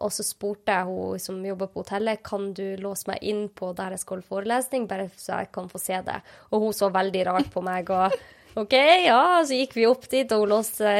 Og 0.00 0.12
så 0.16 0.24
spurte 0.24 0.72
jeg 0.72 0.86
hun 0.88 1.18
som 1.20 1.42
jobber 1.44 1.68
på 1.68 1.82
hotellet, 1.82 2.22
kan 2.24 2.54
du 2.56 2.76
låse 2.80 3.04
meg 3.10 3.20
inn 3.20 3.48
på 3.52 3.74
der 3.76 3.92
jeg 3.92 4.00
skal 4.00 4.16
holde 4.16 4.28
forelesning, 4.30 4.86
bare 4.88 5.10
så 5.20 5.42
jeg 5.42 5.50
kan 5.52 5.68
få 5.68 5.80
se 5.82 5.98
det. 6.06 6.20
Og 6.52 6.62
hun 6.64 6.72
så 6.72 6.88
veldig 6.94 7.26
rart 7.28 7.50
på 7.52 7.60
meg 7.66 7.90
og 7.92 8.14
OK, 8.58 8.72
ja. 9.06 9.42
Så 9.46 9.54
gikk 9.58 9.76
vi 9.78 9.86
opp 9.86 10.08
dit, 10.10 10.32
og 10.34 10.44
hun 10.44 10.52
låste, 10.56 10.90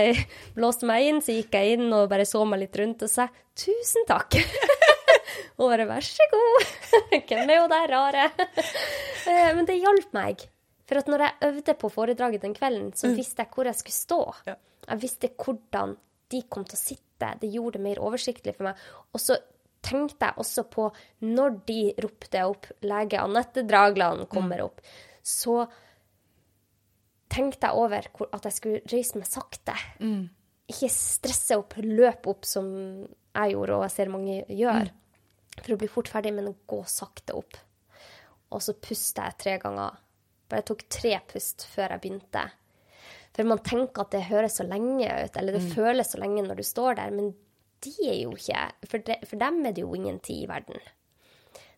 låste 0.61 0.87
meg 0.89 1.09
inn. 1.09 1.21
Så 1.25 1.35
gikk 1.35 1.55
jeg 1.57 1.79
inn 1.79 1.89
og 1.97 2.09
bare 2.13 2.27
så 2.29 2.45
meg 2.49 2.63
litt 2.65 2.77
rundt 2.79 3.03
og 3.07 3.11
sa 3.11 3.27
tusen 3.59 4.07
takk. 4.09 4.39
og 5.59 5.67
bare 5.73 5.89
vær 5.91 6.07
så 6.07 6.27
god. 6.33 6.71
Hvem 7.29 7.51
er 7.51 7.63
hun 7.65 7.73
der 7.75 7.91
rare? 7.93 8.29
Eh, 9.27 9.51
Men 9.57 9.67
det 9.69 9.81
hjalp 9.81 10.15
meg. 10.17 10.47
For 10.91 10.99
at 10.99 11.11
når 11.11 11.23
jeg 11.27 11.51
øvde 11.51 11.75
på 11.79 11.89
foredraget 11.95 12.43
den 12.43 12.55
kvelden, 12.57 12.89
så 12.99 13.13
visste 13.15 13.45
jeg 13.45 13.53
hvor 13.55 13.69
jeg 13.69 13.79
skulle 13.79 13.95
stå. 13.99 14.21
Ja. 14.49 14.57
Jeg 14.89 15.03
visste 15.05 15.29
hvordan 15.39 15.93
de 16.31 16.41
kom 16.51 16.65
til 16.67 16.79
å 16.79 16.81
sitte. 16.81 17.29
Det 17.43 17.51
gjorde 17.53 17.79
det 17.79 17.85
mer 17.85 18.01
oversiktlig 18.03 18.57
for 18.57 18.67
meg. 18.71 18.81
Og 19.15 19.23
så 19.23 19.37
tenkte 19.87 20.27
jeg 20.29 20.43
også 20.43 20.65
på 20.71 20.89
når 21.29 21.55
de 21.69 21.79
ropte 22.03 22.43
opp 22.49 22.67
lege 22.85 23.21
Anette 23.23 23.63
Dragland 23.69 24.27
kommer 24.33 24.65
opp, 24.67 24.83
så 25.25 25.63
tenkte 27.31 27.71
jeg 27.71 27.79
over 27.79 28.07
at 28.35 28.47
jeg 28.49 28.57
skulle 28.57 28.83
reise 28.91 29.19
meg 29.21 29.29
sakte. 29.31 29.77
Ikke 30.71 30.91
stresse 30.95 31.59
opp, 31.59 31.77
løpe 31.83 32.31
opp 32.31 32.47
som 32.47 32.69
jeg 32.71 33.55
gjorde, 33.55 33.77
og 33.77 33.85
jeg 33.87 33.95
ser 33.95 34.13
mange 34.13 34.39
gjør. 34.49 34.91
For 35.61 35.75
å 35.75 35.81
bli 35.81 35.91
fort 35.91 36.11
ferdig, 36.11 36.33
men 36.37 36.55
gå 36.71 36.81
sakte 36.89 37.37
opp. 37.39 37.59
Og 38.51 38.63
så 38.65 38.75
puster 38.83 39.29
jeg 39.29 39.39
tre 39.43 39.59
ganger. 39.63 39.99
Bare 40.51 40.67
tok 40.67 40.87
tre 40.91 41.15
pust 41.31 41.67
før 41.71 41.95
jeg 41.95 42.03
begynte. 42.03 42.45
For 43.37 43.47
man 43.47 43.63
tenker 43.63 44.03
at 44.03 44.15
det 44.15 44.27
høres 44.27 44.59
så 44.59 44.67
lenge 44.67 45.07
ut, 45.07 45.37
eller 45.39 45.55
det 45.55 45.75
føles 45.75 46.11
så 46.11 46.19
lenge 46.19 46.43
når 46.47 46.59
du 46.59 46.67
står 46.67 46.99
der, 46.99 47.15
men 47.15 47.31
de 47.81 47.93
er 48.05 48.17
jo 48.25 48.35
ikke 48.37 48.65
For, 48.91 49.03
de, 49.07 49.15
for 49.25 49.41
dem 49.41 49.63
er 49.65 49.73
det 49.73 49.85
jo 49.85 49.95
ingen 49.97 50.19
tid 50.21 50.43
i 50.45 50.49
verden. 50.51 50.83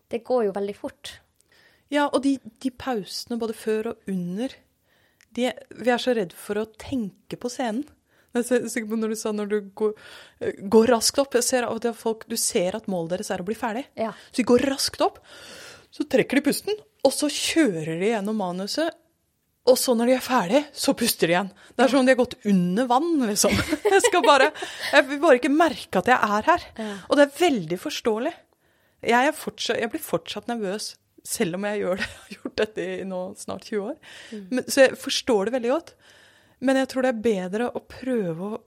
Det 0.09 0.23
går 0.25 0.49
jo 0.49 0.55
veldig 0.55 0.75
fort. 0.75 1.13
Ja, 1.93 2.07
og 2.09 2.23
de, 2.25 2.37
de 2.41 2.71
pausene 2.73 3.37
både 3.39 3.55
før 3.55 3.93
og 3.93 4.09
under 4.09 4.55
de, 5.35 5.51
Vi 5.79 5.91
er 5.93 6.01
så 6.01 6.15
redd 6.15 6.33
for 6.37 6.61
å 6.61 6.69
tenke 6.79 7.39
på 7.39 7.51
scenen. 7.51 7.83
Jeg 8.33 8.47
er 8.49 8.69
sikker 8.71 8.89
på 8.89 8.97
når 8.97 9.13
du 9.13 9.17
sa 9.19 9.31
når 9.35 9.49
du 9.51 9.57
går, 9.77 9.91
eh, 10.41 10.63
går 10.73 10.89
raskt 10.89 11.19
opp 11.21 11.35
jeg 11.37 11.45
ser 11.45 11.67
at 11.67 11.85
folk, 11.97 12.25
Du 12.27 12.35
ser 12.39 12.75
at 12.75 12.89
målet 12.89 13.17
deres 13.17 13.29
er 13.29 13.43
å 13.43 13.45
bli 13.45 13.57
ferdig. 13.57 13.85
Ja. 13.99 14.11
Så 14.31 14.41
de 14.41 14.49
går 14.49 14.65
raskt 14.71 15.01
opp, 15.05 15.19
så 15.93 16.07
trekker 16.09 16.39
de 16.39 16.47
pusten, 16.49 16.79
og 17.05 17.13
så 17.13 17.29
kjører 17.29 17.99
de 17.99 18.09
gjennom 18.09 18.39
manuset. 18.41 18.89
Og 19.69 19.77
så 19.79 19.93
når 19.95 20.09
de 20.09 20.15
er 20.17 20.23
ferdig, 20.25 20.59
så 20.75 20.91
puster 20.97 21.29
de 21.29 21.35
igjen. 21.37 21.51
Det 21.71 21.85
er 21.85 21.91
som 21.91 22.01
om 22.01 22.07
de 22.07 22.11
har 22.11 22.19
gått 22.19 22.33
under 22.49 22.87
vann, 22.89 23.13
liksom. 23.29 23.53
Jeg 23.93 24.01
skal 24.09 24.25
bare, 24.25 24.49
jeg 24.91 25.05
vil 25.07 25.21
bare 25.21 25.37
ikke 25.39 25.53
merke 25.53 26.01
at 26.01 26.09
jeg 26.11 26.17
er 26.17 26.49
her. 26.49 26.65
Og 27.07 27.15
det 27.15 27.23
er 27.23 27.37
veldig 27.37 27.77
forståelig. 27.79 28.33
Jeg, 29.03 29.29
er 29.29 29.37
fortsatt, 29.37 29.79
jeg 29.79 29.91
blir 29.93 30.03
fortsatt 30.03 30.49
nervøs, 30.51 30.89
selv 31.23 31.55
om 31.55 31.67
jeg 31.69 31.83
gjør 31.83 32.03
det. 32.03 32.09
Gjort 32.53 32.61
dette 32.67 32.83
i 32.85 33.05
nå 33.09 33.21
snart 33.37 33.65
20 33.65 33.87
år. 33.89 33.95
Men, 34.51 34.63
så 34.67 34.85
jeg 34.85 34.99
forstår 35.01 35.49
det 35.49 35.55
veldig 35.57 35.71
godt. 35.73 35.95
Men 36.63 36.79
jeg 36.79 36.91
tror 36.93 37.05
det 37.05 37.11
er 37.11 37.25
bedre 37.25 37.71
å 37.73 37.81
prøve 37.89 38.51
å 38.53 38.61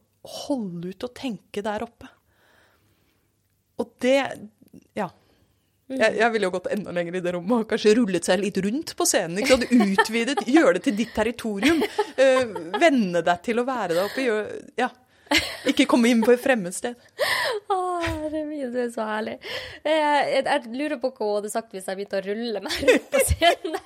holde 0.46 0.90
ut 0.90 1.06
og 1.06 1.14
tenke 1.16 1.62
der 1.64 1.86
oppe. 1.86 2.10
Og 3.80 3.94
det 4.02 4.18
Ja. 4.96 5.10
Jeg, 5.86 6.16
jeg 6.18 6.32
ville 6.34 6.48
jo 6.48 6.50
gått 6.50 6.66
enda 6.74 6.90
lenger 6.90 7.14
i 7.14 7.20
det 7.22 7.32
rommet 7.36 7.60
og 7.62 7.68
kanskje 7.70 7.92
rullet 7.94 8.26
seg 8.26 8.40
litt 8.42 8.56
rundt 8.58 8.90
på 8.98 9.06
scenen. 9.06 9.38
ikke 9.38 9.54
sant? 9.54 9.68
Utvidet, 9.70 10.40
gjøre 10.50 10.72
det 10.74 10.82
til 10.88 10.96
ditt 10.98 11.12
territorium. 11.14 11.78
Uh, 12.18 12.56
venne 12.82 13.22
deg 13.22 13.44
til 13.46 13.62
å 13.62 13.66
være 13.68 13.94
der 13.94 14.08
oppe. 14.08 14.24
Gjør, 14.24 14.48
ja. 14.82 14.88
Ikke 15.70 15.86
komme 15.90 16.10
inn 16.12 16.22
på 16.24 16.32
et 16.34 16.42
fremmed 16.42 16.74
sted. 16.74 16.94
Å, 17.72 17.78
herre 18.04 18.42
min, 18.46 18.68
du 18.72 18.78
er 18.84 18.90
så 18.94 19.06
herlig. 19.08 19.36
Jeg, 19.82 19.96
jeg, 19.98 20.44
jeg 20.46 20.74
lurer 20.76 21.00
på 21.02 21.10
hva 21.10 21.30
hun 21.30 21.38
hadde 21.40 21.52
sagt 21.52 21.74
hvis 21.74 21.88
jeg 21.90 21.98
begynte 21.98 22.20
å 22.20 22.26
rulle 22.26 22.62
meg 22.64 22.76
rundt 22.90 23.08
på 23.12 23.22
scenen. 23.30 23.80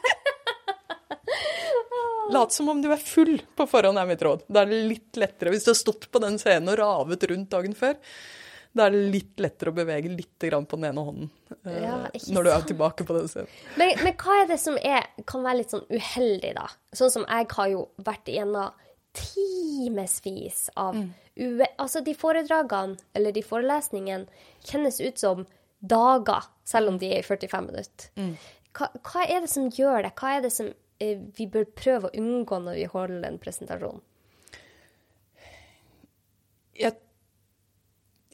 Lat 2.31 2.53
som 2.55 2.69
om 2.71 2.83
du 2.83 2.91
er 2.93 3.01
full 3.03 3.41
på 3.59 3.67
forhånd, 3.67 3.99
er 3.99 4.07
mitt 4.07 4.23
råd. 4.23 4.45
Da 4.47 4.63
er 4.63 4.71
det 4.71 4.85
litt 4.87 5.19
lettere. 5.19 5.51
Hvis 5.55 5.67
du 5.67 5.73
har 5.73 5.81
stått 5.81 6.07
på 6.13 6.21
den 6.23 6.39
scenen 6.39 6.71
og 6.71 6.79
ravet 6.79 7.27
rundt 7.31 7.51
dagen 7.51 7.75
før, 7.75 7.97
da 8.71 8.87
er 8.87 8.95
det 8.95 9.01
litt 9.11 9.41
lettere 9.43 9.73
å 9.73 9.75
bevege 9.75 10.13
litt 10.13 10.45
grann 10.47 10.67
på 10.71 10.79
den 10.79 10.93
ene 10.93 11.03
hånden 11.03 11.31
eh, 11.67 11.81
Ja, 11.83 11.97
når 12.31 12.47
du 12.47 12.51
er 12.55 12.67
tilbake 12.69 13.07
på 13.09 13.17
den 13.17 13.27
scenen. 13.33 13.51
Men, 13.81 13.97
men 14.05 14.15
hva 14.21 14.37
er 14.45 14.53
det 14.53 14.61
som 14.63 14.79
er, 14.79 15.09
kan 15.27 15.43
være 15.43 15.63
litt 15.63 15.75
sånn 15.75 15.89
uheldig, 15.91 16.53
da? 16.55 16.69
Sånn 16.95 17.11
som 17.17 17.27
jeg 17.27 17.49
har 17.57 17.73
jo 17.73 17.83
vært 18.07 18.31
igjennom 18.31 18.87
timevis 19.17 20.69
av 20.79 20.99
ue... 21.35 21.67
Altså, 21.79 22.03
de 22.05 22.15
foredragene, 22.15 22.99
eller 23.17 23.35
de 23.35 23.43
forelesningene, 23.45 24.29
kjennes 24.67 25.01
ut 25.01 25.19
som 25.19 25.47
dager, 25.81 26.47
selv 26.69 26.93
om 26.93 27.01
de 27.01 27.11
er 27.15 27.23
i 27.23 27.27
45 27.27 27.67
minutter. 27.67 28.13
Hva, 28.77 28.91
hva 29.03 29.25
er 29.27 29.43
det 29.43 29.51
som 29.51 29.71
gjør 29.73 30.05
det? 30.07 30.15
Hva 30.21 30.37
er 30.37 30.45
det 30.45 30.53
som 30.55 30.69
eh, 31.03 31.19
vi 31.37 31.49
bør 31.51 31.67
prøve 31.75 32.11
å 32.11 32.21
unngå 32.21 32.61
når 32.63 32.79
vi 32.79 32.87
holder 32.93 33.27
en 33.27 33.41
presentasjon? 33.43 34.03
jeg, 36.81 36.97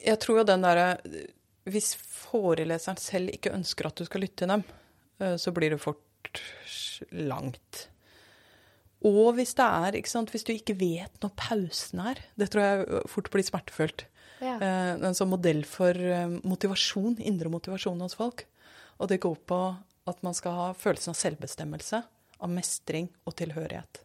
jeg 0.03 0.21
tror 0.23 0.41
jo 0.41 0.47
den 0.47 0.65
derre 0.65 0.87
Hvis 1.67 1.93
foreleseren 1.99 2.99
selv 3.01 3.33
ikke 3.33 3.55
ønsker 3.55 3.89
at 3.89 3.99
du 3.99 4.07
skal 4.07 4.23
lytte 4.23 4.43
til 4.43 4.53
dem, 4.53 4.65
eh, 5.19 5.35
så 5.39 5.51
blir 5.55 5.73
det 5.73 5.81
fort 5.83 6.41
langt. 7.11 7.87
Og 9.07 9.37
hvis 9.37 9.55
det 9.57 9.65
er, 9.65 9.97
ikke 9.97 10.11
sant, 10.11 10.31
hvis 10.33 10.45
du 10.47 10.53
ikke 10.53 10.75
vet 10.79 11.17
når 11.23 11.33
pausen 11.39 12.03
er, 12.03 12.21
det 12.39 12.49
tror 12.51 12.65
jeg 12.65 13.03
fort 13.11 13.31
blir 13.33 13.45
smertefullt. 13.47 14.05
Ja. 14.43 14.57
Eh, 14.57 14.93
En 15.07 15.17
sånn 15.17 15.31
modell 15.31 15.63
for 15.65 15.95
eh, 15.95 16.27
motivasjon, 16.43 17.17
indre 17.25 17.51
motivasjon 17.53 18.03
hos 18.03 18.17
folk. 18.19 18.45
Og 18.97 19.09
det 19.11 19.21
går 19.23 19.37
på 19.49 19.61
at 20.07 20.21
man 20.25 20.35
skal 20.37 20.55
ha 20.57 20.67
følelsen 20.77 21.13
av 21.13 21.19
selvbestemmelse, 21.19 22.01
av 22.37 22.51
mestring 22.53 23.09
og 23.27 23.35
tilhørighet. 23.39 24.03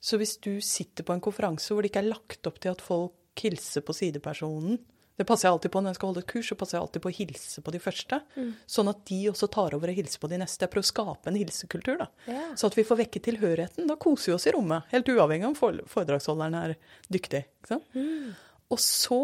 Så 0.00 0.16
hvis 0.20 0.38
du 0.40 0.60
sitter 0.64 1.04
på 1.04 1.12
en 1.12 1.22
konferanse 1.22 1.74
hvor 1.74 1.84
det 1.84 1.90
ikke 1.92 2.04
er 2.04 2.12
lagt 2.14 2.48
opp 2.48 2.60
til 2.62 2.72
at 2.72 2.84
folk 2.84 3.40
hilser 3.40 3.84
på 3.84 3.94
sidepersonen 3.96 4.78
Det 5.20 5.26
passer 5.28 5.46
jeg 5.48 5.52
alltid 5.52 5.72
på 5.74 5.80
når 5.84 5.92
jeg 5.92 5.98
skal 5.98 6.08
holde 6.08 6.20
et 6.24 6.28
kurs, 6.32 6.46
så 6.48 6.56
passer 6.56 6.78
jeg 6.78 6.82
alltid 6.86 7.02
på 7.04 7.10
å 7.10 7.16
hilse 7.18 7.62
på 7.66 7.72
de 7.74 7.80
første. 7.84 8.18
Sånn 8.72 8.88
at 8.88 9.02
de 9.10 9.18
også 9.28 9.48
tar 9.52 9.74
over 9.76 9.92
og 9.92 9.98
hilser 9.98 10.22
på 10.22 10.30
de 10.32 10.38
neste. 10.40 10.64
Jeg 10.64 10.72
prøver 10.72 10.86
å 10.86 10.90
skape 10.94 11.28
en 11.28 11.36
hilsekultur. 11.36 11.98
da. 12.00 12.06
Ja. 12.30 12.46
Så 12.56 12.70
at 12.70 12.78
vi 12.78 12.84
får 12.88 13.02
vekket 13.02 13.26
tilhørigheten. 13.28 13.86
Da 13.90 13.98
koser 14.00 14.32
vi 14.32 14.36
oss 14.38 14.46
i 14.48 14.54
rommet. 14.56 14.88
Helt 14.94 15.10
uavhengig 15.12 15.50
om 15.50 15.58
foredragsholderen 15.60 16.56
er 16.62 16.76
dyktig. 17.12 17.42
Sant? 17.68 17.84
Og 18.72 18.80
så 18.80 19.20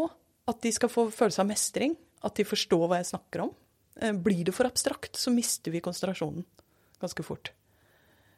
at 0.52 0.60
de 0.62 0.74
skal 0.76 0.92
få 0.92 1.06
følelse 1.10 1.40
av 1.40 1.48
mestring. 1.48 1.96
At 2.26 2.36
de 2.36 2.44
forstår 2.44 2.84
hva 2.90 3.00
jeg 3.00 3.08
snakker 3.14 3.46
om. 3.46 3.54
Eh, 4.00 4.12
Blir 4.12 4.44
det 4.44 4.52
for 4.54 4.68
abstrakt, 4.68 5.16
så 5.16 5.32
mister 5.32 5.72
vi 5.72 5.80
konsentrasjonen 5.80 6.44
ganske 7.00 7.24
fort. 7.24 7.52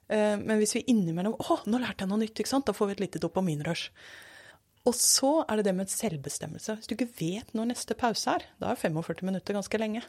Eh, 0.08 0.36
Men 0.38 0.58
hvis 0.62 0.74
vi 0.78 0.84
innimellom 0.94 1.34
Å, 1.38 1.58
nå 1.66 1.78
lærte 1.82 2.06
jeg 2.06 2.08
noe 2.14 2.22
nytt! 2.22 2.38
ikke 2.38 2.48
sant? 2.54 2.66
Da 2.66 2.72
får 2.72 2.86
vi 2.86 2.92
et 3.00 3.02
lite 3.08 3.18
dopaminrush. 3.22 3.90
Og 4.86 4.94
så 4.94 5.44
er 5.48 5.58
det 5.58 5.66
det 5.68 5.74
med 5.76 5.90
selvbestemmelse. 5.92 6.78
Hvis 6.78 6.88
du 6.88 6.94
ikke 6.94 7.10
vet 7.18 7.54
når 7.56 7.72
neste 7.72 7.96
pause 7.98 8.38
er, 8.38 8.46
da 8.62 8.72
er 8.72 8.80
45 8.80 9.26
minutter 9.26 9.56
ganske 9.56 9.80
lenge. 9.80 10.04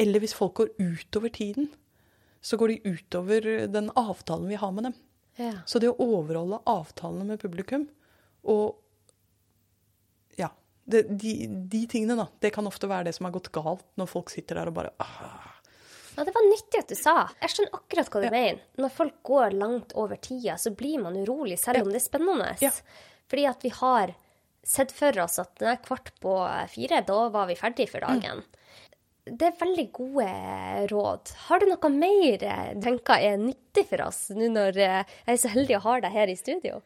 Eller 0.00 0.22
hvis 0.22 0.34
folk 0.36 0.54
går 0.60 0.70
utover 0.80 1.32
tiden, 1.34 1.68
så 2.40 2.56
går 2.56 2.72
de 2.72 2.94
utover 2.94 3.48
den 3.70 3.90
avtalen 3.98 4.48
vi 4.48 4.58
har 4.58 4.72
med 4.72 4.88
dem. 4.88 4.94
Ja. 5.36 5.52
Så 5.66 5.80
det 5.80 5.90
å 5.92 5.98
overholde 6.02 6.60
avtalene 6.68 7.26
med 7.32 7.40
publikum 7.42 7.88
og 8.42 8.78
Ja. 10.38 10.50
Det, 10.84 11.04
de, 11.20 11.46
de 11.70 11.86
tingene, 11.86 12.16
da. 12.18 12.26
Det 12.42 12.50
kan 12.54 12.66
ofte 12.66 12.88
være 12.90 13.06
det 13.06 13.14
som 13.14 13.28
har 13.28 13.34
gått 13.36 13.52
galt 13.54 13.84
når 14.00 14.08
folk 14.10 14.32
sitter 14.32 14.58
der 14.58 14.70
og 14.72 14.74
bare 14.80 14.90
ah, 15.00 15.52
Ja, 16.16 16.24
det 16.26 16.34
var 16.34 16.44
nyttig 16.48 16.80
at 16.80 16.90
du 16.90 16.96
sa. 16.98 17.14
Jeg 17.40 17.52
skjønner 17.54 17.78
akkurat 17.78 18.10
hva 18.12 18.20
du 18.24 18.26
mener. 18.34 18.64
Når 18.82 18.92
folk 18.96 19.20
går 19.24 19.54
langt 19.56 19.94
over 19.96 20.18
tida, 20.20 20.58
så 20.60 20.74
blir 20.76 20.98
man 21.00 21.16
urolig, 21.16 21.56
selv 21.62 21.86
om 21.86 21.92
det 21.92 22.02
er 22.02 22.04
spennende. 22.04 22.50
Ja. 22.60 22.72
Fordi 23.32 23.46
at 23.48 23.62
vi 23.64 23.70
har 23.72 24.12
sett 24.62 24.92
for 24.94 25.16
oss 25.24 25.38
at 25.40 25.54
det 25.58 25.70
er 25.72 25.78
kvart 25.82 26.10
på 26.22 26.34
fire, 26.70 27.00
da 27.08 27.22
var 27.32 27.48
vi 27.48 27.56
ferdig 27.58 27.88
for 27.90 28.04
dagen. 28.04 28.42
Det 29.24 29.46
er 29.48 29.56
veldig 29.60 29.84
gode 29.94 30.26
råd. 30.90 31.30
Har 31.48 31.62
du 31.62 31.66
noe 31.70 31.90
mer 31.94 32.42
eh, 32.44 32.72
du 32.76 32.82
tenker 32.84 33.22
er 33.22 33.36
nyttig 33.40 33.84
for 33.88 34.02
oss, 34.08 34.24
nå 34.34 34.48
når 34.52 34.78
eh, 34.82 35.04
jeg 35.26 35.36
er 35.36 35.40
så 35.40 35.50
heldig 35.54 35.76
å 35.78 35.84
ha 35.86 35.96
deg 36.04 36.12
her 36.18 36.32
i 36.32 36.36
studio? 36.38 36.80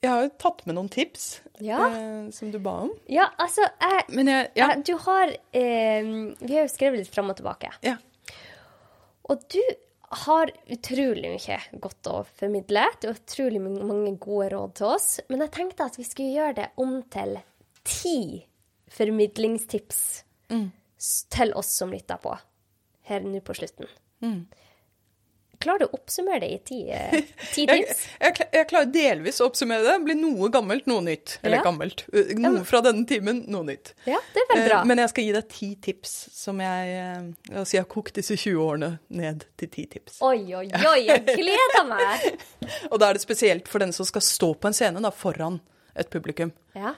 Jeg 0.00 0.08
har 0.08 0.22
jo 0.24 0.30
tatt 0.40 0.62
med 0.68 0.76
noen 0.78 0.88
tips 0.92 1.40
Ja. 1.60 1.80
eh, 1.90 2.30
som 2.32 2.52
du 2.52 2.58
ba 2.62 2.76
om. 2.86 2.92
Ja, 3.10 3.26
altså, 3.42 3.66
jeg, 3.82 4.04
Men 4.14 4.30
jeg 4.30 4.50
Ja. 4.56 4.68
Du 4.76 4.94
har 4.96 5.28
eh, 5.52 6.04
Vi 6.40 6.54
har 6.54 6.62
jo 6.68 6.72
skrevet 6.72 6.98
litt 7.02 7.12
fram 7.14 7.30
og 7.30 7.36
tilbake. 7.40 7.72
ja. 7.82 7.96
Og 9.30 9.42
du 9.52 9.60
har 10.10 10.50
utrolig 10.66 11.30
mye 11.30 11.58
godt 11.82 12.08
å 12.10 12.16
formidle. 12.38 12.82
Du 13.00 13.08
har 13.08 13.18
utrolig 13.18 13.60
mange 13.62 14.16
gode 14.18 14.48
råd 14.54 14.74
til 14.80 14.88
oss. 14.90 15.08
Men 15.30 15.44
jeg 15.44 15.54
tenkte 15.54 15.86
at 15.86 15.98
vi 16.00 16.06
skulle 16.06 16.34
gjøre 16.34 16.56
det 16.58 16.68
om 16.82 16.96
til 17.14 17.36
ti 17.86 18.46
formidlingstips 18.90 20.00
mm. 20.50 20.66
til 21.30 21.54
oss 21.58 21.70
som 21.78 21.94
lytter 21.94 22.18
på 22.22 22.34
her 23.10 23.22
nå 23.26 23.42
på 23.46 23.54
slutten. 23.56 23.86
Klarer 25.60 25.82
du 25.82 25.84
å 25.90 25.98
oppsummere 25.98 26.40
det 26.40 26.48
i 26.54 26.58
ti, 26.64 26.76
eh, 26.88 27.12
ti 27.54 27.66
tips? 27.68 27.98
jeg, 28.16 28.30
jeg, 28.40 28.46
jeg 28.56 28.66
klarer 28.70 28.88
delvis 28.94 29.40
å 29.44 29.48
oppsummere 29.50 29.84
det. 29.84 29.96
Blir 30.06 30.16
noe 30.16 30.48
gammelt, 30.54 30.86
noe 30.88 31.02
nytt. 31.04 31.34
Eller 31.42 31.58
Ja. 31.60 31.64
gammelt. 31.66 32.06
Uh, 32.14 32.30
Noe 32.40 32.62
fra 32.64 32.80
denne 32.86 33.04
timen, 33.10 33.42
noe 33.52 33.66
nytt. 33.68 33.90
Ja, 34.08 34.16
det 34.32 34.40
er 34.40 34.48
veldig 34.54 34.68
bra. 34.70 34.78
Eh, 34.80 34.88
Men 34.88 35.02
jeg 35.02 35.12
skal 35.12 35.26
gi 35.26 35.34
deg 35.36 35.50
ti 35.52 35.68
tips 35.84 36.14
som 36.32 36.62
jeg 36.64 36.94
eh, 36.96 37.26
Altså, 37.52 37.74
jeg 37.76 37.82
har 37.84 37.90
kokt 37.92 38.16
disse 38.16 38.38
20 38.40 38.62
årene 38.64 38.88
ned 39.20 39.44
til 39.60 39.68
ti 39.74 39.84
tips. 39.92 40.16
Oi, 40.24 40.38
oi, 40.56 40.64
oi, 40.72 40.96
jeg 41.10 41.26
gleder 41.28 41.84
meg! 41.90 42.40
Og 42.90 42.96
da 43.02 43.10
er 43.10 43.18
det 43.20 43.24
spesielt 43.26 43.68
for 43.68 43.84
den 43.84 43.92
som 43.92 44.08
skal 44.08 44.24
stå 44.24 44.54
på 44.56 44.70
en 44.70 44.76
scene 44.80 45.02
da, 45.04 45.12
foran 45.12 45.60
et 45.92 46.08
publikum. 46.08 46.54
Ja. 46.72 46.94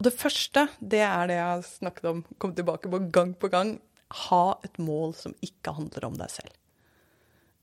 Og 0.00 0.08
det 0.08 0.14
første, 0.18 0.66
det 0.82 1.04
er 1.06 1.30
det 1.30 1.36
jeg 1.38 1.46
har 1.46 1.62
snakket 1.62 2.10
om, 2.10 2.24
kom 2.42 2.56
tilbake 2.58 2.90
på 2.90 2.98
gang 3.14 3.36
på 3.38 3.50
gang. 3.52 3.76
Ha 4.26 4.42
et 4.66 4.82
mål 4.82 5.14
som 5.14 5.36
ikke 5.46 5.76
handler 5.78 6.08
om 6.10 6.18
deg 6.18 6.32
selv. 6.34 6.50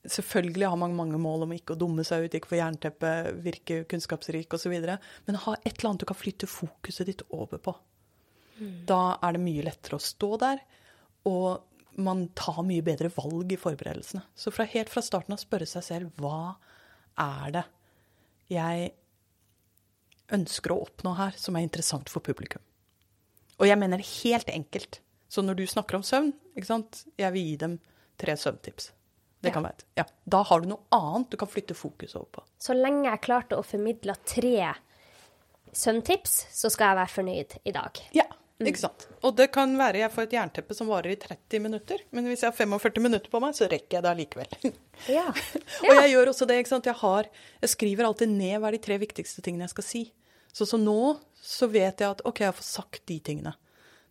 Selvfølgelig 0.07 0.69
har 0.71 0.79
man 0.79 0.95
mange 0.95 1.19
mål 1.19 1.43
om 1.43 1.53
ikke 1.53 1.75
å 1.75 1.79
dumme 1.79 2.05
seg 2.07 2.25
ut, 2.25 2.35
ikke 2.35 2.53
få 2.53 2.59
jernteppe, 2.61 3.09
virke 3.43 3.81
kunnskapsrik 3.89 4.53
osv. 4.55 4.75
Men 5.27 5.39
ha 5.43 5.55
et 5.59 5.73
eller 5.73 5.89
annet 5.89 6.05
du 6.05 6.07
kan 6.07 6.19
flytte 6.19 6.47
fokuset 6.47 7.09
ditt 7.09 7.25
over 7.35 7.59
på. 7.59 7.75
Da 8.59 9.17
er 9.23 9.35
det 9.35 9.43
mye 9.43 9.63
lettere 9.63 9.99
å 9.99 10.03
stå 10.03 10.29
der, 10.41 10.61
og 11.27 11.99
man 11.99 12.25
tar 12.37 12.61
mye 12.67 12.83
bedre 12.83 13.11
valg 13.11 13.51
i 13.51 13.59
forberedelsene. 13.59 14.23
Så 14.35 14.51
fra 14.55 14.67
helt 14.71 14.91
fra 14.91 15.03
starten 15.03 15.35
av 15.35 15.41
spørre 15.41 15.67
seg 15.67 15.85
selv 15.85 16.21
hva 16.23 16.55
er 17.19 17.55
det 17.57 17.65
jeg 18.49 18.91
ønsker 20.33 20.73
å 20.73 20.81
oppnå 20.85 21.13
her 21.17 21.35
som 21.39 21.57
er 21.57 21.65
interessant 21.65 22.09
for 22.11 22.23
publikum. 22.25 22.61
Og 23.59 23.67
jeg 23.67 23.79
mener 23.79 24.03
helt 24.03 24.51
enkelt. 24.53 25.01
Så 25.29 25.43
når 25.43 25.59
du 25.59 25.65
snakker 25.67 25.99
om 25.99 26.05
søvn, 26.05 26.31
ikke 26.55 26.69
sant, 26.69 27.03
jeg 27.19 27.35
vil 27.35 27.51
gi 27.51 27.57
dem 27.61 27.75
tre 28.19 28.35
søvntips. 28.39 28.93
Det 29.39 29.53
kan 29.55 29.63
være. 29.63 29.85
Ja. 29.95 30.03
Da 30.27 30.41
har 30.43 30.61
du 30.61 30.67
noe 30.73 30.83
annet 30.95 31.31
du 31.31 31.37
kan 31.39 31.47
flytte 31.47 31.77
fokus 31.77 32.15
over 32.19 32.27
på. 32.39 32.43
Så 32.59 32.75
lenge 32.75 33.07
jeg 33.07 33.23
klarte 33.23 33.59
å 33.59 33.63
formidle 33.63 34.17
tre 34.27 34.73
søvntips, 35.75 36.35
så 36.51 36.71
skal 36.73 36.91
jeg 36.91 36.99
være 36.99 37.13
fornøyd 37.13 37.55
i 37.69 37.73
dag. 37.75 38.01
Ja, 38.17 38.25
ikke 38.59 38.81
sant. 38.81 39.05
Og 39.23 39.37
det 39.37 39.49
kan 39.55 39.71
være 39.79 40.01
jeg 40.01 40.11
får 40.11 40.25
et 40.27 40.35
jernteppe 40.35 40.75
som 40.75 40.89
varer 40.91 41.13
i 41.13 41.19
30 41.21 41.63
minutter, 41.63 42.01
men 42.11 42.27
hvis 42.27 42.43
jeg 42.43 42.51
har 42.51 42.57
45 42.57 43.05
minutter 43.05 43.31
på 43.31 43.39
meg, 43.43 43.55
så 43.55 43.69
rekker 43.71 43.99
jeg 43.99 44.05
det 44.05 44.13
allikevel. 44.13 44.59
Ja. 45.07 45.29
Og 45.87 45.93
jeg 45.95 46.09
gjør 46.11 46.33
også 46.33 46.43
det, 46.49 46.57
ikke 46.59 46.73
sant. 46.73 46.87
Jeg, 46.89 46.99
har, 46.99 47.29
jeg 47.63 47.71
skriver 47.71 48.03
alltid 48.03 48.33
ned 48.33 48.57
hva 48.59 48.67
er 48.67 48.75
de 48.75 48.81
tre 48.83 48.97
viktigste 48.99 49.39
tingene 49.45 49.63
jeg 49.63 49.71
skal 49.71 49.85
si. 49.87 50.01
Så, 50.51 50.67
så 50.67 50.75
nå 50.81 51.15
så 51.39 51.69
vet 51.71 52.03
jeg 52.03 52.17
at 52.17 52.23
OK, 52.27 52.41
jeg 52.43 52.57
får 52.57 52.67
sagt 52.67 53.05
de 53.07 53.15
tingene. 53.23 53.53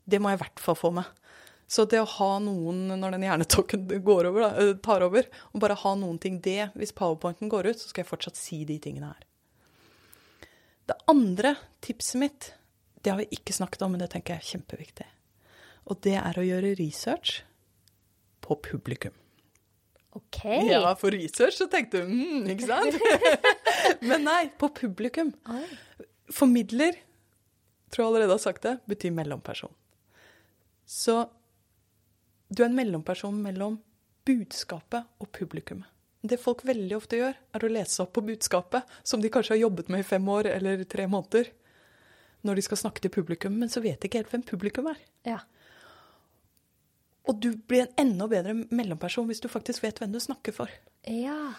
Det 0.08 0.16
må 0.16 0.32
jeg 0.32 0.38
i 0.38 0.42
hvert 0.46 0.62
fall 0.64 0.78
få 0.80 0.94
med. 0.96 1.10
Så 1.68 1.84
det 1.84 2.00
å 2.00 2.08
ha 2.08 2.30
noen, 2.40 2.86
når 2.96 3.16
den 3.16 3.26
hjernetokken 3.26 3.84
går 4.08 4.30
over, 4.30 4.46
da, 4.46 4.50
eh, 4.62 4.74
tar 4.84 5.04
over, 5.04 5.28
og 5.52 5.62
bare 5.64 5.76
ha 5.82 5.94
noen 6.00 6.20
ting 6.22 6.40
det, 6.44 6.70
hvis 6.78 6.94
powerpointen 6.96 7.52
går 7.52 7.70
ut, 7.70 7.82
så 7.82 7.90
skal 7.90 8.04
jeg 8.04 8.12
fortsatt 8.12 8.40
si 8.40 8.62
de 8.68 8.78
tingene 8.82 9.12
her. 9.12 9.26
Det 10.88 10.96
andre 11.12 11.54
tipset 11.84 12.20
mitt, 12.22 12.50
det 13.04 13.12
har 13.12 13.20
vi 13.20 13.28
ikke 13.36 13.52
snakket 13.52 13.84
om, 13.84 13.92
men 13.92 14.00
det 14.00 14.08
tenker 14.14 14.34
jeg 14.34 14.44
er 14.44 14.52
kjempeviktig. 14.54 15.08
Og 15.92 16.00
det 16.04 16.16
er 16.20 16.40
å 16.40 16.44
gjøre 16.44 16.72
research 16.80 17.42
på 18.44 18.56
publikum. 18.64 19.12
OK. 20.16 20.40
Ja, 20.70 20.94
for 20.96 21.12
research 21.12 21.58
så 21.60 21.68
tenkte 21.70 22.00
du 22.00 22.08
mm, 22.08 22.46
ikke 22.54 22.68
sant? 22.68 22.96
Men 24.08 24.24
nei, 24.24 24.48
på 24.58 24.70
publikum. 24.74 25.34
Formidler, 26.32 26.96
tror 27.92 28.04
jeg 28.04 28.10
allerede 28.10 28.34
har 28.34 28.42
sagt 28.42 28.64
det, 28.64 28.78
betyr 28.88 29.12
mellomperson. 29.14 29.70
Så 30.88 31.20
du 32.48 32.62
er 32.62 32.70
en 32.70 32.76
mellomperson 32.76 33.38
mellom 33.44 33.78
budskapet 34.28 35.06
og 35.20 35.30
publikummet. 35.32 35.88
Det 36.28 36.40
folk 36.42 36.64
veldig 36.66 36.96
ofte 36.96 37.20
gjør, 37.20 37.36
er 37.54 37.64
å 37.64 37.70
lese 37.70 38.02
opp 38.02 38.16
på 38.16 38.24
budskapet, 38.26 38.86
som 39.06 39.22
de 39.22 39.30
kanskje 39.30 39.54
har 39.54 39.62
jobbet 39.62 39.90
med 39.92 40.02
i 40.02 40.08
fem 40.08 40.24
år 40.28 40.48
eller 40.50 40.82
tre 40.90 41.06
måneder, 41.10 41.52
når 42.46 42.58
de 42.58 42.64
skal 42.66 42.80
snakke 42.80 43.02
til 43.04 43.12
publikum, 43.14 43.54
men 43.60 43.70
så 43.70 43.82
vet 43.84 44.00
de 44.00 44.10
ikke 44.10 44.22
helt 44.22 44.34
hvem 44.34 44.44
publikum 44.46 44.90
er. 44.90 44.98
Ja. 45.26 45.38
Og 47.28 47.38
du 47.42 47.52
blir 47.70 47.84
en 47.84 47.96
enda 48.06 48.28
bedre 48.30 48.54
mellomperson 48.56 49.28
hvis 49.28 49.42
du 49.44 49.50
faktisk 49.52 49.84
vet 49.84 50.00
hvem 50.00 50.14
du 50.14 50.20
snakker 50.22 50.54
for. 50.56 50.72
Ja. 51.06 51.54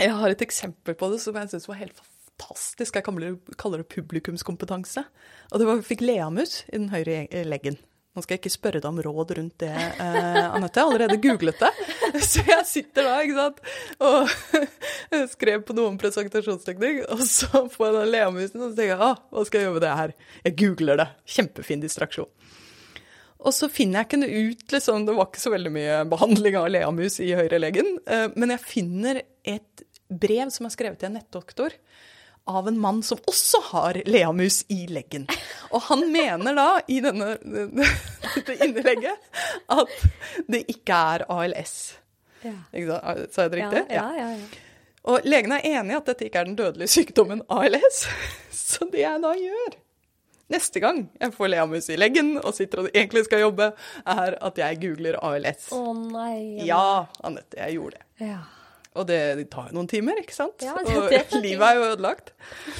Jeg 0.00 0.16
har 0.16 0.32
et 0.32 0.44
eksempel 0.44 0.96
på 0.98 1.08
det 1.12 1.20
som 1.24 1.36
jeg 1.36 1.52
syns 1.52 1.68
var 1.68 1.80
helt 1.80 1.98
fantastisk. 1.98 2.96
Jeg 2.96 3.06
kaller 3.06 3.32
det, 3.32 3.56
kaller 3.60 3.82
det 3.82 3.90
publikumskompetanse. 3.92 5.04
Og 5.50 5.60
det 5.60 5.68
var 5.68 5.82
fikk 5.86 6.04
leamus 6.04 6.62
i 6.68 6.76
den 6.78 6.92
høyre 6.92 7.24
leggen. 7.48 7.80
Nå 8.12 8.20
skal 8.20 8.34
jeg 8.34 8.42
ikke 8.42 8.52
spørre 8.52 8.80
deg 8.82 8.90
om 8.90 8.98
råd 9.00 9.30
rundt 9.38 9.62
det, 9.62 9.72
eh, 9.72 10.42
Anette. 10.52 10.76
Jeg 10.76 10.84
har 10.84 10.90
allerede 10.90 11.16
googlet 11.22 11.62
det. 11.62 11.70
Så 12.28 12.42
jeg 12.44 12.66
sitter 12.68 13.06
da 13.08 13.14
ikke 13.24 13.38
sant, 13.38 13.62
og 14.04 14.34
skrev 15.32 15.62
på 15.64 15.76
noe 15.78 15.94
om 15.94 15.96
presentasjonsteknikk, 16.00 17.06
og 17.14 17.22
så 17.24 17.62
får 17.72 17.86
jeg 17.86 17.94
den 17.96 18.10
leamusen, 18.12 18.60
og 18.60 18.66
så 18.66 18.76
tenker 18.76 18.92
jeg 18.92 19.06
ah, 19.06 19.22
hva 19.32 19.44
skal 19.48 19.58
jeg 19.58 19.64
gjøre 19.64 19.76
med 19.78 19.84
det 19.86 19.94
her? 19.96 20.12
Jeg 20.44 20.56
googler 20.60 21.00
det. 21.00 21.06
Kjempefin 21.36 21.84
distraksjon. 21.86 22.28
Og 23.42 23.56
så 23.56 23.70
finner 23.72 24.02
jeg 24.02 24.10
ikke 24.10 24.20
noe 24.20 24.44
ut, 24.50 24.66
liksom, 24.76 25.06
det 25.08 25.16
var 25.16 25.30
ikke 25.30 25.44
så 25.46 25.54
veldig 25.54 25.72
mye 25.72 25.96
behandling 26.12 26.60
av 26.60 26.68
leamus 26.70 27.16
i 27.24 27.32
høyrelegen, 27.38 27.94
eh, 28.04 28.28
men 28.36 28.52
jeg 28.52 28.66
finner 28.66 29.22
et 29.56 29.86
brev 30.12 30.52
som 30.52 30.68
er 30.68 30.76
skrevet 30.76 31.00
til 31.00 31.08
en 31.08 31.16
nettdoktor 31.16 31.80
av 32.50 32.68
en 32.68 32.78
mann 32.80 33.02
som 33.06 33.20
også 33.30 33.60
har 33.70 34.00
leamus 34.06 34.64
i 34.72 34.86
leggen. 34.90 35.26
Og 35.70 35.82
han 35.88 36.04
mener 36.12 36.56
da, 36.58 36.68
i 36.90 36.98
denne, 37.04 37.36
dette 37.42 38.56
innlegget, 38.64 39.30
at 39.70 39.94
det 40.50 40.64
ikke 40.72 40.98
er 41.14 41.26
ALS. 41.32 41.76
Ja. 42.42 42.56
Sa 43.30 43.46
jeg 43.46 43.54
det 43.54 43.60
riktig? 43.60 43.84
ja, 43.94 44.08
ja, 44.18 44.28
ja. 44.34 44.68
Og 45.02 45.24
legen 45.26 45.50
er 45.50 45.64
enig 45.66 45.96
i 45.96 45.98
at 45.98 46.10
dette 46.12 46.28
ikke 46.28 46.42
er 46.42 46.46
den 46.46 46.58
dødelige 46.58 46.92
sykdommen 46.92 47.42
ALS. 47.50 48.04
Så 48.54 48.86
det 48.90 49.02
jeg 49.02 49.22
da 49.22 49.32
gjør 49.38 49.80
neste 50.52 50.82
gang 50.82 51.06
jeg 51.20 51.32
får 51.32 51.48
leamus 51.52 51.88
i 51.92 51.98
leggen 52.00 52.34
og 52.42 52.52
sitter 52.56 52.84
og 52.84 52.90
egentlig 52.92 53.24
skal 53.28 53.46
jobbe, 53.46 53.70
er 54.04 54.36
at 54.36 54.58
jeg 54.60 54.80
googler 54.82 55.18
ALS. 55.24 55.70
Å 55.74 55.94
nei. 55.96 56.66
Ja, 56.68 57.06
Anette, 57.24 57.56
jeg 57.56 57.78
gjorde 57.78 58.00
det. 58.00 58.28
Ja. 58.32 58.40
Og 58.94 59.06
det, 59.08 59.18
det 59.38 59.46
tar 59.52 59.70
jo 59.70 59.76
noen 59.78 59.88
timer, 59.88 60.18
ikke 60.20 60.34
sant? 60.36 60.60
Ja, 60.64 60.74
det- 60.84 60.96
og 61.00 61.08
det- 61.10 61.42
livet 61.46 61.64
er 61.68 61.78
jo 61.78 61.84
ødelagt. 61.90 62.32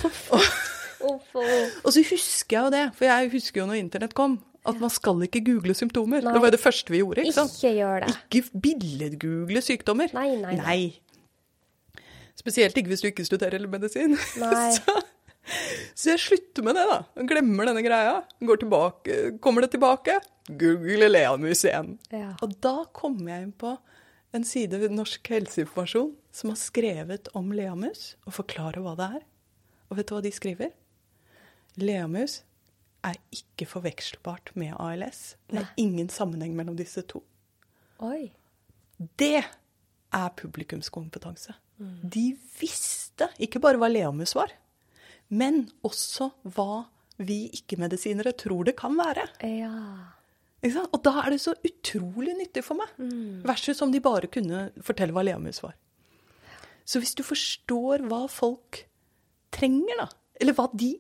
Uff. 0.05 0.27
Og 1.03 1.91
så 1.91 2.03
husker 2.07 2.57
jeg 2.57 2.65
jo 2.67 2.71
det, 2.75 2.83
for 2.95 3.09
jeg 3.09 3.31
husker 3.33 3.63
jo 3.63 3.67
når 3.71 3.81
internett 3.81 4.13
kom, 4.15 4.37
at 4.69 4.77
man 4.79 4.91
skal 4.95 5.19
ikke 5.27 5.41
google 5.49 5.75
symptomer. 5.75 6.23
Nei. 6.23 6.33
Det 6.37 6.43
var 6.45 6.53
jo 6.53 6.55
det 6.55 6.61
første 6.63 6.93
vi 6.95 7.01
gjorde, 7.01 7.25
ikke 7.25 7.35
sant? 7.35 7.57
Ikke 7.59 7.73
gjør 7.81 8.05
det. 8.05 8.13
Ikke 8.31 8.61
billedgoogle 8.67 9.63
sykdommer. 9.67 10.13
Nei, 10.15 10.29
nei, 10.37 10.53
nei. 10.55 10.61
nei. 10.63 12.03
Spesielt 12.39 12.77
ikke 12.79 12.93
hvis 12.93 13.03
du 13.03 13.09
ikke 13.11 13.27
studerer 13.27 13.67
medisin. 13.71 14.15
Nei. 14.41 14.71
Så, 14.77 14.95
så 15.99 16.13
jeg 16.15 16.21
slutter 16.23 16.65
med 16.65 16.79
det, 16.79 16.85
da. 16.89 17.01
Glemmer 17.29 17.69
denne 17.69 17.83
greia. 17.85 18.15
Går 18.47 18.63
tilbake, 18.63 19.17
kommer 19.43 19.67
det 19.67 19.73
tilbake, 19.75 20.21
google 20.49 21.11
leamus 21.11 21.65
igjen. 21.67 21.97
Ja. 22.15 22.31
Og 22.43 22.55
da 22.63 22.77
kommer 22.97 23.35
jeg 23.35 23.49
inn 23.49 23.53
på 23.59 23.75
en 24.33 24.45
side 24.49 24.79
ved 24.81 24.95
Norsk 24.95 25.29
helseinformasjon 25.33 26.15
som 26.33 26.53
har 26.53 26.61
skrevet 26.61 27.29
om 27.37 27.53
leamus, 27.53 28.15
og 28.27 28.39
forklarer 28.41 28.81
hva 28.85 28.95
det 28.99 29.09
er. 29.19 29.27
Og 29.91 29.99
vet 29.99 30.09
du 30.09 30.15
hva 30.17 30.23
de 30.25 30.33
skriver? 30.33 30.73
Leamus 31.81 32.41
er 33.05 33.19
ikke 33.35 33.67
forvekselbart 33.69 34.55
med 34.59 34.77
ALS. 34.81 35.35
Det 35.51 35.61
er 35.61 35.75
ingen 35.81 36.09
sammenheng 36.13 36.55
mellom 36.57 36.79
disse 36.79 37.03
to. 37.09 37.23
Oi. 38.03 38.31
Det 39.19 39.43
er 39.43 40.33
publikumskompetanse. 40.39 41.57
De 41.83 42.33
visste 42.61 43.27
ikke 43.43 43.61
bare 43.63 43.81
hva 43.81 43.89
leamus 43.91 44.37
var, 44.39 44.53
men 45.33 45.65
også 45.83 46.31
hva 46.55 46.85
vi 47.23 47.47
ikke-medisinere 47.59 48.35
tror 48.39 48.69
det 48.69 48.77
kan 48.79 48.95
være. 48.99 49.27
Ja. 49.43 49.73
Og 50.63 50.99
da 51.03 51.13
er 51.25 51.35
det 51.35 51.41
så 51.43 51.57
utrolig 51.59 52.37
nyttig 52.39 52.63
for 52.63 52.79
meg. 52.79 52.91
Versus 53.47 53.83
om 53.83 53.93
de 53.93 54.03
bare 54.03 54.31
kunne 54.31 54.69
fortelle 54.85 55.15
hva 55.17 55.25
leamus 55.27 55.63
var. 55.65 55.75
Så 56.85 57.03
hvis 57.03 57.15
du 57.19 57.23
forstår 57.27 58.05
hva 58.11 58.25
folk 58.31 58.85
trenger, 59.55 59.99
da, 60.01 60.09
eller 60.43 60.57
hva 60.57 60.65
de 60.75 60.95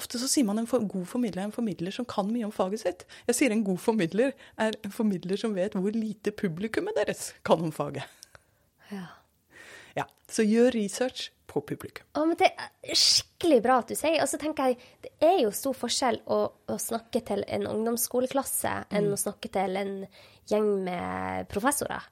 Ofte 0.00 0.18
så 0.18 0.26
sier 0.30 0.46
man 0.48 0.58
en 0.58 0.66
for, 0.66 0.82
god 0.82 1.06
formidler 1.06 1.44
er 1.44 1.48
en 1.50 1.54
formidler 1.54 1.94
som 1.94 2.06
kan 2.08 2.30
mye 2.30 2.46
om 2.48 2.54
faget 2.54 2.82
sitt. 2.82 3.04
Jeg 3.28 3.38
sier 3.38 3.54
en 3.54 3.64
god 3.66 3.78
formidler 3.82 4.34
er 4.58 4.74
en 4.80 4.94
formidler 4.94 5.38
som 5.40 5.54
vet 5.54 5.76
hvor 5.78 5.94
lite 5.94 6.34
publikummet 6.34 6.98
deres 6.98 7.30
kan 7.46 7.62
om 7.62 7.74
faget. 7.74 8.06
Ja. 8.90 9.06
Ja, 9.96 10.04
Så 10.30 10.42
gjør 10.46 10.70
research 10.76 11.30
på 11.50 11.60
publikum. 11.66 12.04
Å, 12.14 12.22
men 12.28 12.36
det 12.38 12.52
er 12.54 12.94
skikkelig 12.94 13.56
bra 13.64 13.78
at 13.82 13.88
du 13.90 13.96
sier. 13.98 14.20
Og 14.22 14.28
så 14.30 14.38
tenker 14.38 14.70
jeg, 14.70 14.78
det 15.02 15.10
er 15.26 15.40
jo 15.42 15.50
stor 15.50 15.74
forskjell 15.74 16.20
å, 16.30 16.38
å 16.70 16.76
snakke 16.78 17.24
til 17.26 17.42
en 17.48 17.66
ungdomsskoleklasse 17.66 18.74
enn 18.94 19.10
å 19.12 19.18
snakke 19.18 19.50
til 19.50 19.76
en 19.80 19.94
gjeng 20.50 20.68
med 20.86 21.48
professorer. 21.50 22.06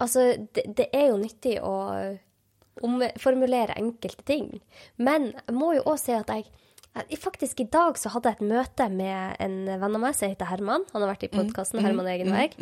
Altså, 0.00 0.24
det, 0.56 0.64
det 0.78 0.88
er 0.96 1.10
jo 1.10 1.18
nyttig 1.20 1.58
å 1.60 1.74
omformulere 2.82 3.76
enkelte 3.76 4.24
ting. 4.24 4.48
Men 4.96 5.32
jeg 5.34 5.54
må 5.56 5.74
jo 5.76 5.82
òg 5.92 5.98
si 6.00 6.12
at 6.16 6.26
jeg- 6.32 6.48
Faktisk 7.22 7.60
i 7.62 7.68
dag 7.72 7.96
så 7.96 8.10
hadde 8.12 8.28
jeg 8.28 8.36
et 8.36 8.48
møte 8.50 8.86
med 8.92 9.36
en 9.40 9.54
venn 9.80 9.96
av 9.96 10.02
meg 10.02 10.16
som 10.16 10.28
heter 10.28 10.48
Herman. 10.50 10.84
Han 10.92 11.04
har 11.04 11.12
vært 11.14 11.24
i 11.24 11.30
podkasten 11.32 11.80
Herman 11.80 12.08
Egenveg. 12.10 12.56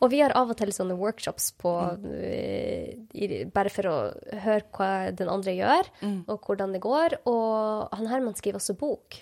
Og 0.00 0.10
vi 0.10 0.22
har 0.24 0.34
av 0.34 0.50
og 0.50 0.58
til 0.58 0.72
sånne 0.74 0.96
workshops 0.98 1.52
på 1.60 1.74
eh, 2.10 3.46
Bare 3.54 3.70
for 3.70 3.86
å 3.86 3.96
høre 4.42 4.66
hva 4.74 4.90
den 5.14 5.30
andre 5.30 5.54
gjør, 5.54 5.90
og 6.26 6.48
hvordan 6.48 6.74
det 6.74 6.82
går. 6.82 7.20
Og 7.30 7.94
han 7.94 8.10
Herman 8.10 8.34
skriver 8.38 8.58
også 8.58 8.74
bok. 8.80 9.20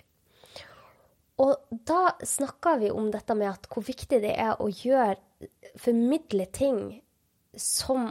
Og 1.44 1.54
da 1.70 2.16
snakka 2.26 2.78
vi 2.80 2.90
om 2.90 3.12
dette 3.14 3.36
med 3.38 3.52
at 3.52 3.68
hvor 3.70 3.84
viktig 3.86 4.22
det 4.24 4.34
er 4.34 4.56
å 4.58 4.70
gjøre 4.72 5.20
Formidle 5.78 6.48
ting 6.50 6.78
som 7.54 8.08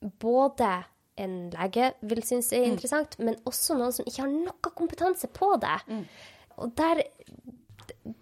både 0.00 0.70
en 1.16 1.50
lege 1.52 1.92
vil 2.02 2.22
synes 2.26 2.52
er 2.52 2.64
interessant, 2.66 3.18
men 3.18 3.36
også 3.46 3.76
noen 3.78 3.92
som 3.94 4.06
ikke 4.08 4.22
har 4.24 4.32
noe 4.32 4.72
kompetanse 4.74 5.28
på 5.30 5.54
det. 5.62 5.76
Og 6.58 6.74
der 6.76 7.04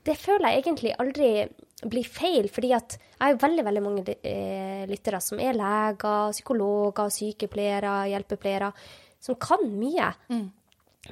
Det 0.02 0.16
føler 0.18 0.48
jeg 0.52 0.62
egentlig 0.62 0.92
aldri 0.98 1.48
blir 1.88 2.04
feil, 2.06 2.48
fordi 2.48 2.72
at 2.72 2.96
jeg 2.98 3.20
har 3.20 3.38
veldig, 3.42 3.64
veldig 3.64 3.82
mange 3.82 4.14
eh, 4.22 4.84
lyttere 4.86 5.20
som 5.20 5.38
er 5.42 5.54
leger, 5.54 6.30
psykologer, 6.32 7.08
sykepleiere, 7.10 8.08
hjelpepleiere, 8.10 8.72
som 9.22 9.34
kan 9.36 9.64
mye. 9.78 10.12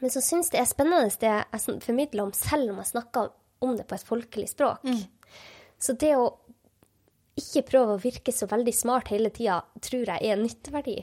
Men 0.01 0.11
som 0.11 0.23
syns 0.23 0.51
det 0.51 0.61
er 0.61 0.69
spennende 0.71 1.11
det 1.21 1.33
jeg 1.33 1.81
formidler 1.83 2.23
om, 2.25 2.33
selv 2.33 2.71
om 2.71 2.79
jeg 2.79 2.93
snakker 2.93 3.31
om 3.61 3.77
det 3.77 3.87
på 3.91 3.95
et 3.95 4.07
folkelig 4.07 4.49
språk. 4.49 4.85
Så 5.79 5.95
det 5.99 6.15
å 6.17 6.29
ikke 7.41 7.63
prøve 7.71 7.95
å 7.97 8.03
virke 8.03 8.33
så 8.35 8.47
veldig 8.51 8.75
smart 8.75 9.09
hele 9.11 9.31
tida, 9.31 9.63
tror 9.81 10.07
jeg 10.07 10.23
er 10.23 10.37
en 10.37 10.43
nytteverdi. 10.45 10.97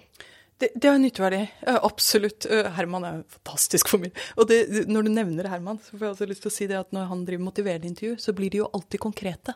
Det, 0.57 0.71
det 0.75 0.89
har 0.89 0.97
nytteverdi. 0.97 1.41
Absolutt. 1.69 2.47
Herman 2.49 3.03
er 3.05 3.17
fantastisk 3.29 3.89
fantastisk 3.91 3.99
meg. 4.01 4.21
Og 4.41 4.47
det, 4.49 4.87
når 4.89 5.05
du 5.05 5.11
nevner 5.13 5.49
Herman, 5.51 5.77
så 5.85 5.93
får 5.97 6.05
jeg 6.07 6.15
også 6.15 6.27
lyst 6.31 6.41
til 6.45 6.49
å 6.51 6.55
si 6.55 6.67
det 6.71 6.79
at 6.79 6.91
når 6.95 7.09
han 7.11 7.25
driver 7.27 7.43
motiverende 7.45 7.89
intervju, 7.91 8.15
så 8.23 8.33
blir 8.33 8.49
de 8.53 8.63
jo 8.63 8.69
alltid 8.73 8.99
konkrete 9.03 9.53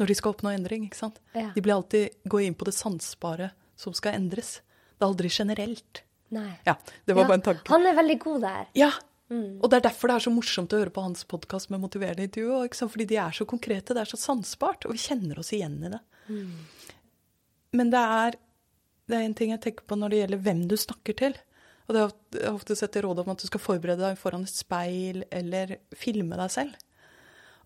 når 0.00 0.08
de 0.10 0.14
skal 0.16 0.32
oppnå 0.34 0.50
endring. 0.56 0.86
ikke 0.88 0.96
sant? 0.98 1.20
Ja. 1.36 1.50
De 1.54 1.60
blir 1.62 1.74
alltid 1.76 2.16
gå 2.24 2.40
inn 2.42 2.54
på 2.58 2.64
det 2.66 2.74
sansbare 2.74 3.50
som 3.78 3.94
skal 3.94 4.16
endres. 4.18 4.56
Det 4.96 5.04
er 5.04 5.10
aldri 5.12 5.30
generelt. 5.30 6.02
Nei. 6.34 6.48
Ja, 6.66 6.74
det 7.06 7.14
var 7.14 7.22
Ja, 7.24 7.28
bare 7.28 7.38
en 7.38 7.46
tanke. 7.46 7.68
Han 7.70 7.86
er 7.86 7.94
veldig 7.98 8.18
god 8.22 8.40
der. 8.48 8.66
Ja, 8.78 8.90
og 9.30 9.68
det 9.70 9.76
er 9.78 9.84
derfor 9.86 10.10
det 10.10 10.14
er 10.16 10.24
så 10.24 10.30
morsomt 10.34 10.72
å 10.74 10.78
høre 10.80 10.90
på 10.90 11.02
hans 11.04 11.22
podkast 11.30 11.70
med 11.70 11.78
motiverende 11.84 12.24
intervju. 12.26 12.88
Fordi 12.90 13.04
de 13.06 13.18
er 13.22 13.30
så 13.36 13.44
konkrete, 13.46 13.94
det 13.94 14.02
er 14.02 14.10
så 14.10 14.18
sansbart, 14.18 14.88
og 14.88 14.96
vi 14.96 14.98
kjenner 14.98 15.38
oss 15.38 15.52
igjen 15.54 15.76
i 15.86 15.92
det. 15.92 16.00
Men 17.78 17.92
det 17.92 18.00
er, 18.02 18.38
det 19.10 19.18
er 19.18 19.26
en 19.26 19.36
ting 19.36 19.52
jeg 19.54 19.62
tenker 19.64 19.86
på 19.90 19.98
når 19.98 20.12
det 20.12 20.20
gjelder 20.22 20.44
hvem 20.46 20.60
du 20.70 20.76
snakker 20.80 21.16
til. 21.18 21.34
Og 21.88 21.96
det 21.96 22.02
er 22.44 22.52
ofte- 22.52 22.76
sett 22.78 22.96
i 22.96 23.02
råd 23.02 23.24
om 23.24 23.32
at 23.32 23.42
du 23.42 23.48
skal 23.48 23.62
forberede 23.62 24.04
deg 24.04 24.18
foran 24.18 24.46
et 24.46 24.54
speil 24.54 25.24
eller 25.34 25.76
filme 25.98 26.38
deg 26.38 26.52
selv. 26.54 26.76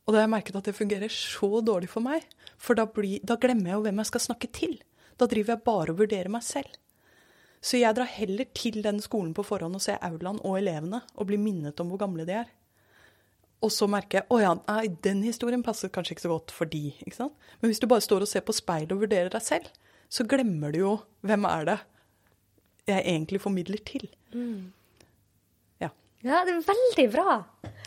Og 0.05 0.12
da 0.12 0.20
har 0.20 0.26
jeg 0.26 0.34
merket 0.34 0.57
at 0.57 0.64
det 0.68 0.76
fungerer 0.76 1.12
så 1.12 1.61
dårlig 1.64 1.88
for 1.92 2.05
meg. 2.05 2.24
For 2.61 2.76
da, 2.76 2.86
blir, 2.86 3.20
da 3.24 3.36
glemmer 3.40 3.70
jeg 3.70 3.78
jo 3.78 3.84
hvem 3.86 4.01
jeg 4.03 4.11
skal 4.11 4.24
snakke 4.24 4.51
til. 4.53 4.74
Da 5.20 5.28
driver 5.30 5.55
jeg 5.55 5.64
bare 5.64 5.92
og 5.95 6.01
vurderer 6.01 6.32
meg 6.32 6.45
selv. 6.45 6.72
Så 7.64 7.78
jeg 7.80 7.97
drar 7.97 8.11
heller 8.12 8.45
til 8.53 8.82
den 8.84 9.01
skolen 9.01 9.32
på 9.36 9.45
forhånd 9.45 9.78
og 9.78 9.80
ser 9.84 10.01
aulaen 10.05 10.40
og 10.45 10.59
elevene 10.59 11.01
og 11.16 11.28
blir 11.30 11.40
minnet 11.40 11.80
om 11.80 11.88
hvor 11.92 12.03
gamle 12.03 12.26
de 12.28 12.36
er. 12.42 12.51
Og 13.64 13.72
så 13.72 13.88
merker 13.88 14.20
jeg 14.20 14.28
å 14.28 14.40
ja, 14.42 14.51
nei, 14.68 14.90
den 15.05 15.22
historien 15.24 15.62
passer 15.64 15.88
kanskje 15.88 16.12
ikke 16.16 16.26
så 16.26 16.32
godt 16.34 16.53
for 16.53 16.68
de. 16.68 16.90
Men 17.16 17.70
hvis 17.70 17.80
du 17.80 17.86
bare 17.88 18.05
står 18.05 18.26
og 18.26 18.28
ser 18.28 18.45
på 18.45 18.53
speilet 18.53 18.92
og 18.92 19.01
vurderer 19.07 19.32
deg 19.32 19.45
selv, 19.45 19.70
så 20.12 20.26
glemmer 20.28 20.72
du 20.74 20.78
jo 20.82 20.92
hvem 21.26 21.46
er 21.48 21.64
det 21.70 21.78
jeg 22.90 23.00
egentlig 23.09 23.40
formidler 23.40 23.80
til. 23.88 24.05
Ja. 25.80 25.88
Ja, 26.24 26.42
det 26.44 26.52
er 26.59 26.66
veldig 26.66 27.07
bra. 27.14 27.38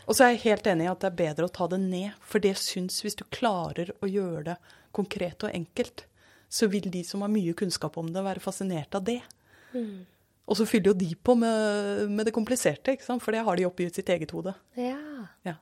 Og 0.07 0.15
så 0.15 0.26
er 0.26 0.34
jeg 0.34 0.43
helt 0.47 0.68
enig 0.72 0.88
i 0.88 0.91
at 0.91 1.03
det 1.03 1.09
er 1.11 1.20
bedre 1.22 1.47
å 1.49 1.53
ta 1.53 1.68
det 1.70 1.80
ned, 1.84 2.15
for 2.24 2.41
det 2.43 2.55
syns 2.57 3.01
hvis 3.05 3.18
du 3.20 3.26
klarer 3.34 3.91
å 4.01 4.09
gjøre 4.09 4.43
det 4.51 4.57
konkret 4.95 5.43
og 5.45 5.53
enkelt, 5.53 6.05
så 6.49 6.70
vil 6.72 6.88
de 6.89 7.03
som 7.05 7.22
har 7.26 7.30
mye 7.34 7.53
kunnskap 7.59 7.97
om 7.99 8.09
det, 8.13 8.24
være 8.26 8.41
fascinert 8.41 8.95
av 8.97 9.03
det. 9.05 9.20
Og 10.47 10.55
så 10.55 10.65
fyller 10.65 10.93
jo 10.93 10.97
de 11.01 11.09
på 11.20 11.36
med, 11.38 12.07
med 12.09 12.26
det 12.26 12.34
kompliserte, 12.34 12.95
ikke 12.95 13.03
sant? 13.05 13.22
for 13.22 13.36
det 13.36 13.43
har 13.43 13.59
de 13.59 13.65
oppi 13.68 13.89
sitt 13.93 14.09
eget 14.09 14.32
hode. 14.34 14.53
Ja. 14.80 14.97
Ja. 15.45 15.57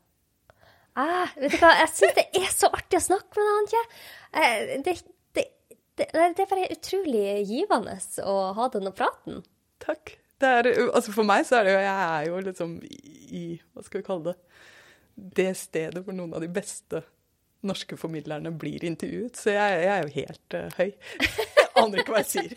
Ah, 0.96 1.28
vet 1.36 1.52
du 1.52 1.60
hva, 1.60 1.74
jeg 1.82 1.90
syns 1.92 2.14
det 2.16 2.28
er 2.40 2.52
så 2.54 2.70
artig 2.72 3.02
å 3.02 3.04
snakke 3.04 3.36
med 3.36 3.50
deg, 3.50 3.58
Antje. 3.60 3.82
Eh, 4.40 4.76
Det, 4.86 4.94
det, 5.96 6.10
det, 6.12 6.28
det 6.38 6.44
er 6.44 6.52
bare 6.52 6.70
utrolig 6.76 7.26
givende 7.48 7.98
å 8.28 8.36
ha 8.58 8.70
denne 8.74 8.92
praten. 8.96 9.44
Takk. 9.84 10.18
Er, 10.44 10.68
altså 10.92 11.14
for 11.16 11.28
meg 11.28 11.46
så 11.48 11.62
er 11.62 11.68
det 11.68 11.74
jo 11.74 11.80
Jeg 11.80 12.06
er 12.06 12.26
jo 12.28 12.40
liksom 12.44 12.72
i 12.84 13.44
Hva 13.72 13.86
skal 13.86 14.02
vi 14.02 14.06
kalle 14.06 14.34
det? 14.34 14.34
Det 15.40 15.54
stedet 15.56 16.02
hvor 16.04 16.16
noen 16.18 16.36
av 16.36 16.44
de 16.44 16.50
beste 16.52 17.00
norske 17.66 17.98
formidlerne 17.98 18.52
blir 18.52 18.84
intervjuet. 18.86 19.40
Så 19.40 19.54
jeg, 19.56 19.78
jeg 19.86 19.92
er 19.94 20.04
jo 20.04 20.12
helt 20.20 20.58
uh, 20.58 20.76
høy. 20.76 20.92
Jeg 20.92 21.72
aner 21.82 22.02
ikke 22.02 22.14
hva 22.14 22.22
jeg 22.22 22.30
sier. 22.34 22.52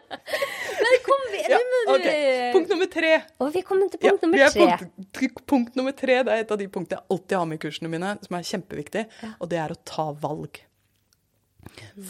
Men 0.86 0.96
kom 1.04 1.26
vi, 1.32 1.42
Ja, 1.52 1.60
nå 1.60 1.82
må 1.86 1.94
ok. 1.98 2.06
du 2.06 2.56
Punkt 2.56 2.72
nummer 2.74 2.90
tre. 2.96 3.12
Og 3.44 3.52
vi 3.54 3.62
kommer 3.68 3.92
til 3.92 4.00
punkt 4.02 4.08
ja, 4.08 4.26
nummer 4.26 4.44
er 4.46 4.56
tre. 4.56 4.90
Punkt, 5.20 5.44
punkt 5.52 5.78
nummer 5.78 5.94
tre 5.96 6.18
det 6.26 6.34
er 6.34 6.44
et 6.44 6.56
av 6.56 6.60
de 6.60 6.68
punktene 6.72 6.98
jeg 6.98 7.14
alltid 7.16 7.36
har 7.38 7.48
med 7.52 7.60
i 7.60 7.62
kursene 7.66 7.92
mine, 7.92 8.14
som 8.26 8.38
er 8.38 8.48
kjempeviktig, 8.50 9.04
og 9.36 9.52
det 9.52 9.60
er 9.62 9.76
å 9.76 9.78
ta 9.88 10.08
valg. 10.24 10.60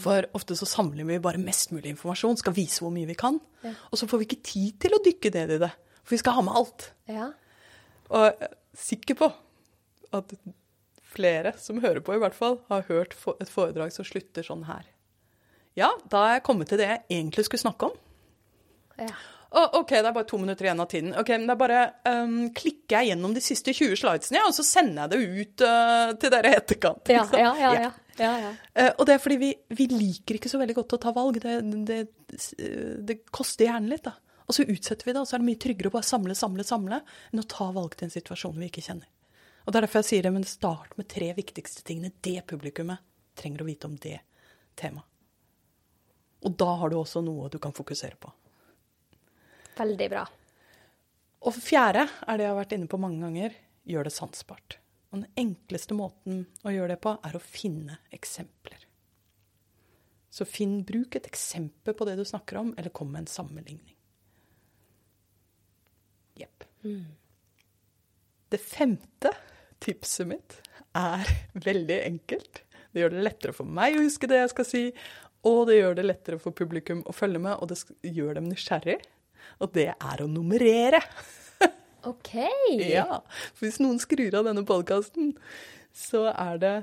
For 0.03 0.27
ofte 0.37 0.57
så 0.59 0.67
samler 0.69 1.07
vi 1.07 1.19
bare 1.23 1.41
mest 1.41 1.73
mulig 1.75 1.91
informasjon, 1.93 2.39
skal 2.41 2.55
vise 2.55 2.83
hvor 2.83 2.93
mye 2.93 3.09
vi 3.09 3.17
kan, 3.17 3.39
og 3.63 3.99
så 3.99 4.07
får 4.09 4.21
vi 4.21 4.29
ikke 4.29 4.45
tid 4.45 4.79
til 4.83 4.95
å 4.95 5.01
dykke 5.03 5.33
ned 5.35 5.55
i 5.57 5.59
det, 5.65 5.71
for 6.03 6.15
vi 6.15 6.21
skal 6.21 6.37
ha 6.37 6.45
med 6.47 6.59
alt. 6.59 6.89
Ja. 7.11 7.31
Og 8.11 8.27
jeg 8.27 8.35
er 8.47 8.55
sikker 8.77 9.19
på 9.19 9.31
at 10.17 10.35
flere 11.07 11.55
som 11.59 11.81
hører 11.83 12.03
på, 12.03 12.15
i 12.15 12.21
hvert 12.21 12.35
fall, 12.37 12.59
har 12.71 12.85
hørt 12.91 13.15
et 13.41 13.51
foredrag 13.51 13.95
som 13.95 14.07
slutter 14.07 14.45
sånn 14.45 14.67
her. 14.67 14.85
Ja, 15.77 15.91
da 16.09 16.23
er 16.25 16.37
jeg 16.37 16.45
kommet 16.47 16.71
til 16.71 16.81
det 16.81 16.89
jeg 16.89 17.03
egentlig 17.19 17.47
skulle 17.47 17.65
snakke 17.67 17.91
om. 17.91 17.97
ja. 19.07 19.15
Og, 19.55 19.77
OK, 19.79 19.93
det 19.95 20.09
er 20.09 20.11
bare 20.11 20.27
to 20.27 20.37
minutter 20.41 20.67
igjen 20.67 20.81
av 20.83 20.89
tiden. 20.91 21.13
Ok, 21.15 21.29
men 21.37 21.47
da 21.47 21.55
bare 21.55 21.83
um, 22.03 22.49
klikker 22.55 22.97
jeg 22.97 23.13
gjennom 23.13 23.31
de 23.31 23.43
siste 23.43 23.71
20 23.71 23.95
slidesene, 24.01 24.41
ja, 24.41 24.49
og 24.49 24.55
så 24.57 24.65
sender 24.67 25.05
jeg 25.05 25.13
det 25.13 25.19
ut 25.39 25.63
uh, 25.63 26.11
til 26.19 26.33
dere 26.33 26.51
i 26.51 26.57
etterkant. 26.57 27.13
Ja, 27.13 27.23
ja, 27.31 27.53
ja, 27.55 27.91
ja. 28.19 28.31
ja. 28.41 28.53
Eh, 28.73 28.91
og 28.93 29.05
det 29.07 29.15
er 29.15 29.21
fordi 29.23 29.37
vi, 29.41 29.51
vi 29.77 29.89
liker 29.91 30.39
ikke 30.39 30.51
så 30.51 30.61
veldig 30.61 30.77
godt 30.77 30.95
å 30.97 31.01
ta 31.07 31.13
valg. 31.15 31.39
Det, 31.43 31.57
det, 31.87 31.99
det 33.07 33.19
koster 33.33 33.69
hjernen 33.69 33.91
litt, 33.91 34.05
da. 34.07 34.15
Og 34.47 34.55
så 34.55 34.63
utsetter 34.63 35.07
vi 35.07 35.13
det, 35.13 35.19
og 35.19 35.27
så 35.27 35.35
er 35.35 35.43
det 35.43 35.49
mye 35.49 35.59
tryggere 35.59 35.91
å 35.91 35.95
bare 35.97 36.07
samle, 36.07 36.35
samle, 36.37 36.63
samle, 36.67 37.01
enn 37.31 37.43
å 37.43 37.49
ta 37.51 37.67
valg 37.75 37.97
til 37.97 38.07
en 38.07 38.13
situasjon 38.13 38.55
vi 38.61 38.69
ikke 38.69 38.85
kjenner. 38.85 39.09
Og 39.65 39.73
det 39.73 39.81
er 39.81 39.83
derfor 39.83 39.99
jeg 39.99 40.09
sier 40.09 40.23
det, 40.23 40.31
men 40.31 40.47
start 40.47 40.93
med 40.95 41.09
tre 41.11 41.33
viktigste 41.35 41.83
tingene 41.87 42.13
det 42.23 42.39
publikummet 42.47 43.03
trenger 43.37 43.65
å 43.65 43.67
vite 43.67 43.89
om 43.89 43.97
det 43.99 44.21
temaet. 44.79 45.03
Og 46.47 46.53
da 46.55 46.69
har 46.79 46.93
du 46.93 46.99
også 46.99 47.19
noe 47.25 47.49
du 47.51 47.57
kan 47.59 47.73
fokusere 47.75 48.15
på. 48.21 48.31
Veldig 49.77 50.07
bra. 50.13 50.23
Og 51.47 51.55
fjerde 51.57 52.05
er 52.05 52.37
det 52.37 52.45
jeg 52.45 52.53
har 52.53 52.59
vært 52.61 52.75
inne 52.77 52.89
på 52.89 52.99
mange 53.01 53.19
ganger, 53.25 53.57
gjør 53.89 54.07
det 54.07 54.13
sansbart. 54.15 54.77
Og 55.11 55.21
den 55.21 55.27
enkleste 55.39 55.95
måten 55.95 56.45
å 56.67 56.73
gjøre 56.73 56.95
det 56.95 57.01
på, 57.03 57.15
er 57.23 57.37
å 57.37 57.43
finne 57.43 57.99
eksempler. 58.15 58.83
Så 60.29 60.45
finn, 60.45 60.81
bruk 60.85 61.15
et 61.17 61.29
eksempel 61.29 61.95
på 61.97 62.05
det 62.05 62.17
du 62.19 62.25
snakker 62.27 62.59
om, 62.59 62.73
eller 62.77 62.93
kom 62.93 63.09
med 63.13 63.23
en 63.23 63.31
sammenligning. 63.31 63.95
Jepp. 66.37 66.67
Det 68.51 68.59
femte 68.61 69.31
tipset 69.83 70.27
mitt 70.29 70.59
er 70.97 71.31
veldig 71.69 72.01
enkelt. 72.03 72.61
Det 72.91 73.03
gjør 73.03 73.15
det 73.15 73.25
lettere 73.25 73.55
for 73.55 73.77
meg 73.79 73.97
å 73.97 74.03
huske 74.05 74.29
det 74.29 74.43
jeg 74.43 74.53
skal 74.53 74.67
si, 74.67 74.83
og 75.47 75.67
det 75.69 75.79
gjør 75.79 75.97
det 75.97 76.05
lettere 76.07 76.41
for 76.41 76.55
publikum 76.55 77.03
å 77.07 77.15
følge 77.15 77.41
med, 77.41 77.57
og 77.61 77.71
det 77.71 77.79
gjør 78.11 78.39
dem 78.39 78.47
nysgjerrig. 78.51 78.99
Og 79.63 79.71
det 79.73 79.89
er 79.95 80.21
å 80.23 80.29
nummerere. 80.29 80.99
OK. 82.07 82.33
Ja, 82.81 83.21
for 83.53 83.67
hvis 83.67 83.81
noen 83.83 83.99
skrur 84.01 84.39
av 84.39 84.47
denne 84.47 84.63
podkasten, 84.67 85.33
så 85.95 86.27
er 86.33 86.61
det 86.61 86.75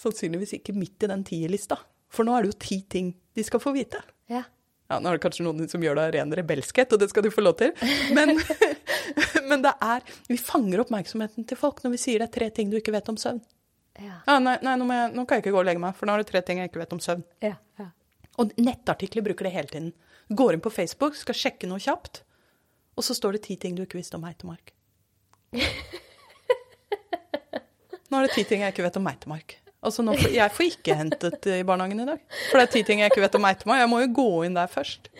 sannsynligvis 0.00 0.56
ikke 0.58 0.74
midt 0.76 1.06
i 1.06 1.10
den 1.10 1.24
tierlista. 1.26 1.78
For 2.12 2.26
nå 2.26 2.36
er 2.36 2.44
det 2.44 2.52
jo 2.54 2.60
ti 2.66 2.80
ting 2.90 3.14
de 3.36 3.44
skal 3.44 3.62
få 3.62 3.72
vite. 3.76 4.00
Ja. 4.32 4.44
Ja, 4.86 5.00
Nå 5.02 5.10
er 5.10 5.18
det 5.18 5.24
kanskje 5.24 5.42
noen 5.42 5.66
som 5.66 5.82
gjør 5.82 5.98
det 5.98 6.04
av 6.04 6.12
ren 6.14 6.32
rebelskhet, 6.38 6.92
og 6.94 7.00
det 7.02 7.08
skal 7.10 7.24
du 7.26 7.32
få 7.34 7.42
lov 7.42 7.56
til. 7.58 7.72
Men, 8.14 8.36
men 9.50 9.64
det 9.64 9.72
er 9.82 10.04
Vi 10.30 10.38
fanger 10.38 10.84
oppmerksomheten 10.84 11.46
til 11.48 11.58
folk 11.58 11.82
når 11.82 11.96
vi 11.96 12.02
sier 12.04 12.22
det 12.22 12.28
er 12.28 12.36
tre 12.36 12.50
ting 12.54 12.70
du 12.70 12.78
ikke 12.78 12.94
vet 12.94 13.10
om 13.10 13.18
søvn. 13.18 13.42
Ja. 13.98 14.20
Ja, 14.28 14.36
nei, 14.38 14.58
nei 14.62 14.76
nå, 14.78 14.86
jeg, 14.92 15.12
nå 15.16 15.24
kan 15.24 15.38
jeg 15.38 15.46
ikke 15.46 15.56
gå 15.56 15.62
og 15.62 15.66
legge 15.66 15.82
meg, 15.82 15.96
for 15.96 16.08
nå 16.08 16.14
er 16.14 16.22
det 16.22 16.30
tre 16.30 16.42
ting 16.46 16.60
jeg 16.60 16.70
ikke 16.70 16.82
vet 16.84 16.94
om 16.94 17.02
søvn. 17.02 17.24
Ja. 17.42 17.56
ja. 17.80 17.88
Og 18.38 18.52
nettartikler 18.60 19.24
bruker 19.26 19.48
det 19.48 19.54
hele 19.56 19.72
tiden. 19.72 19.92
Går 20.36 20.56
inn 20.56 20.62
på 20.62 20.72
Facebook, 20.74 21.16
skal 21.18 21.38
sjekke 21.38 21.70
noe 21.70 21.82
kjapt, 21.82 22.22
og 22.96 23.04
så 23.04 23.14
står 23.16 23.36
det 23.36 23.44
ti 23.46 23.56
ting 23.60 23.76
du 23.76 23.84
ikke 23.84 24.00
visste 24.00 24.16
om 24.18 24.24
Heitemark. 24.26 24.72
Nå 28.10 28.18
er 28.18 28.26
det 28.26 28.34
ti 28.36 28.44
ting 28.48 28.62
jeg 28.64 28.74
ikke 28.74 28.86
vet 28.86 28.98
om 28.98 29.06
Meitemark. 29.06 29.58
Altså, 29.86 30.02
får, 30.02 30.32
jeg 30.34 30.54
får 30.56 30.66
ikke 30.70 30.96
hentet 30.98 31.46
i 31.52 31.62
barnehagen 31.66 32.00
i 32.02 32.08
dag. 32.08 32.22
For 32.48 32.58
det 32.58 32.64
er 32.66 32.72
ti 32.72 32.82
ting 32.86 33.02
jeg 33.02 33.12
ikke 33.12 33.22
vet 33.22 33.38
om 33.38 33.44
Meitemark. 33.44 33.82
Jeg 33.82 33.90
må 33.92 34.00
jo 34.02 34.08
gå 34.16 34.30
inn 34.46 34.56
der 34.56 34.70
først. 34.70 35.10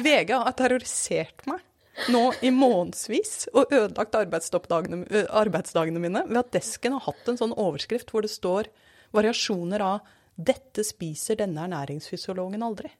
VG 0.00 0.30
har 0.36 0.54
terrorisert 0.58 1.46
meg 1.50 1.64
nå 2.08 2.22
i 2.46 2.52
månedsvis 2.54 3.50
og 3.52 3.72
ødelagt 3.74 4.14
arbeidsdagene, 4.16 5.24
arbeidsdagene 5.36 6.00
mine 6.00 6.22
ved 6.28 6.38
at 6.40 6.52
desken 6.54 6.94
har 6.96 7.04
hatt 7.08 7.28
en 7.28 7.36
sånn 7.40 7.52
overskrift 7.60 8.12
hvor 8.12 8.24
det 8.24 8.32
står 8.32 8.70
variasjoner 9.16 9.84
av 9.84 9.98
'Dette 10.40 10.84
spiser 10.86 11.36
denne 11.36 11.66
ernæringsfysiologen 11.66 12.62
aldri'. 12.64 12.94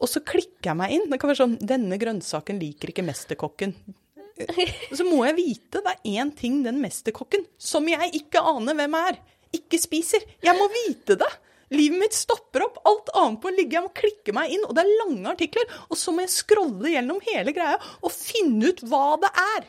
Og 0.00 0.08
så 0.08 0.22
klikker 0.24 0.70
jeg 0.70 0.78
meg 0.80 0.94
inn. 0.96 1.08
Det 1.10 1.18
kan 1.20 1.30
være 1.30 1.42
sånn 1.42 1.58
'Denne 1.60 1.98
grønnsaken 2.00 2.60
liker 2.60 2.92
ikke 2.92 3.04
mesterkokken'. 3.04 3.76
Så 4.96 5.04
må 5.04 5.20
jeg 5.26 5.36
vite 5.36 5.82
det 5.84 5.92
er 5.92 6.16
én 6.16 6.30
ting 6.32 6.62
den 6.64 6.80
mesterkokken, 6.80 7.44
som 7.60 7.84
jeg 7.88 8.08
ikke 8.16 8.40
aner 8.40 8.74
hvem 8.78 8.94
er, 8.96 9.18
ikke 9.52 9.80
spiser. 9.82 10.24
Jeg 10.40 10.56
må 10.56 10.68
vite 10.72 11.18
det! 11.20 11.30
Livet 11.70 12.00
mitt 12.00 12.16
stopper 12.16 12.64
opp. 12.64 12.80
Alt 12.88 13.12
annet 13.14 13.44
må 13.46 13.50
ligge. 13.54 13.76
Jeg 13.76 13.84
må 13.84 13.92
klikke 13.94 14.34
meg 14.34 14.50
inn. 14.50 14.64
Og 14.66 14.74
det 14.74 14.82
er 14.82 14.96
lange 15.04 15.30
artikler. 15.30 15.68
Og 15.86 15.98
så 15.98 16.10
må 16.10 16.24
jeg 16.24 16.32
scrolle 16.34 16.90
gjennom 16.90 17.20
hele 17.28 17.54
greia 17.54 17.76
og 18.02 18.10
finne 18.10 18.72
ut 18.72 18.82
hva 18.90 19.14
det 19.22 19.30
er. 19.38 19.68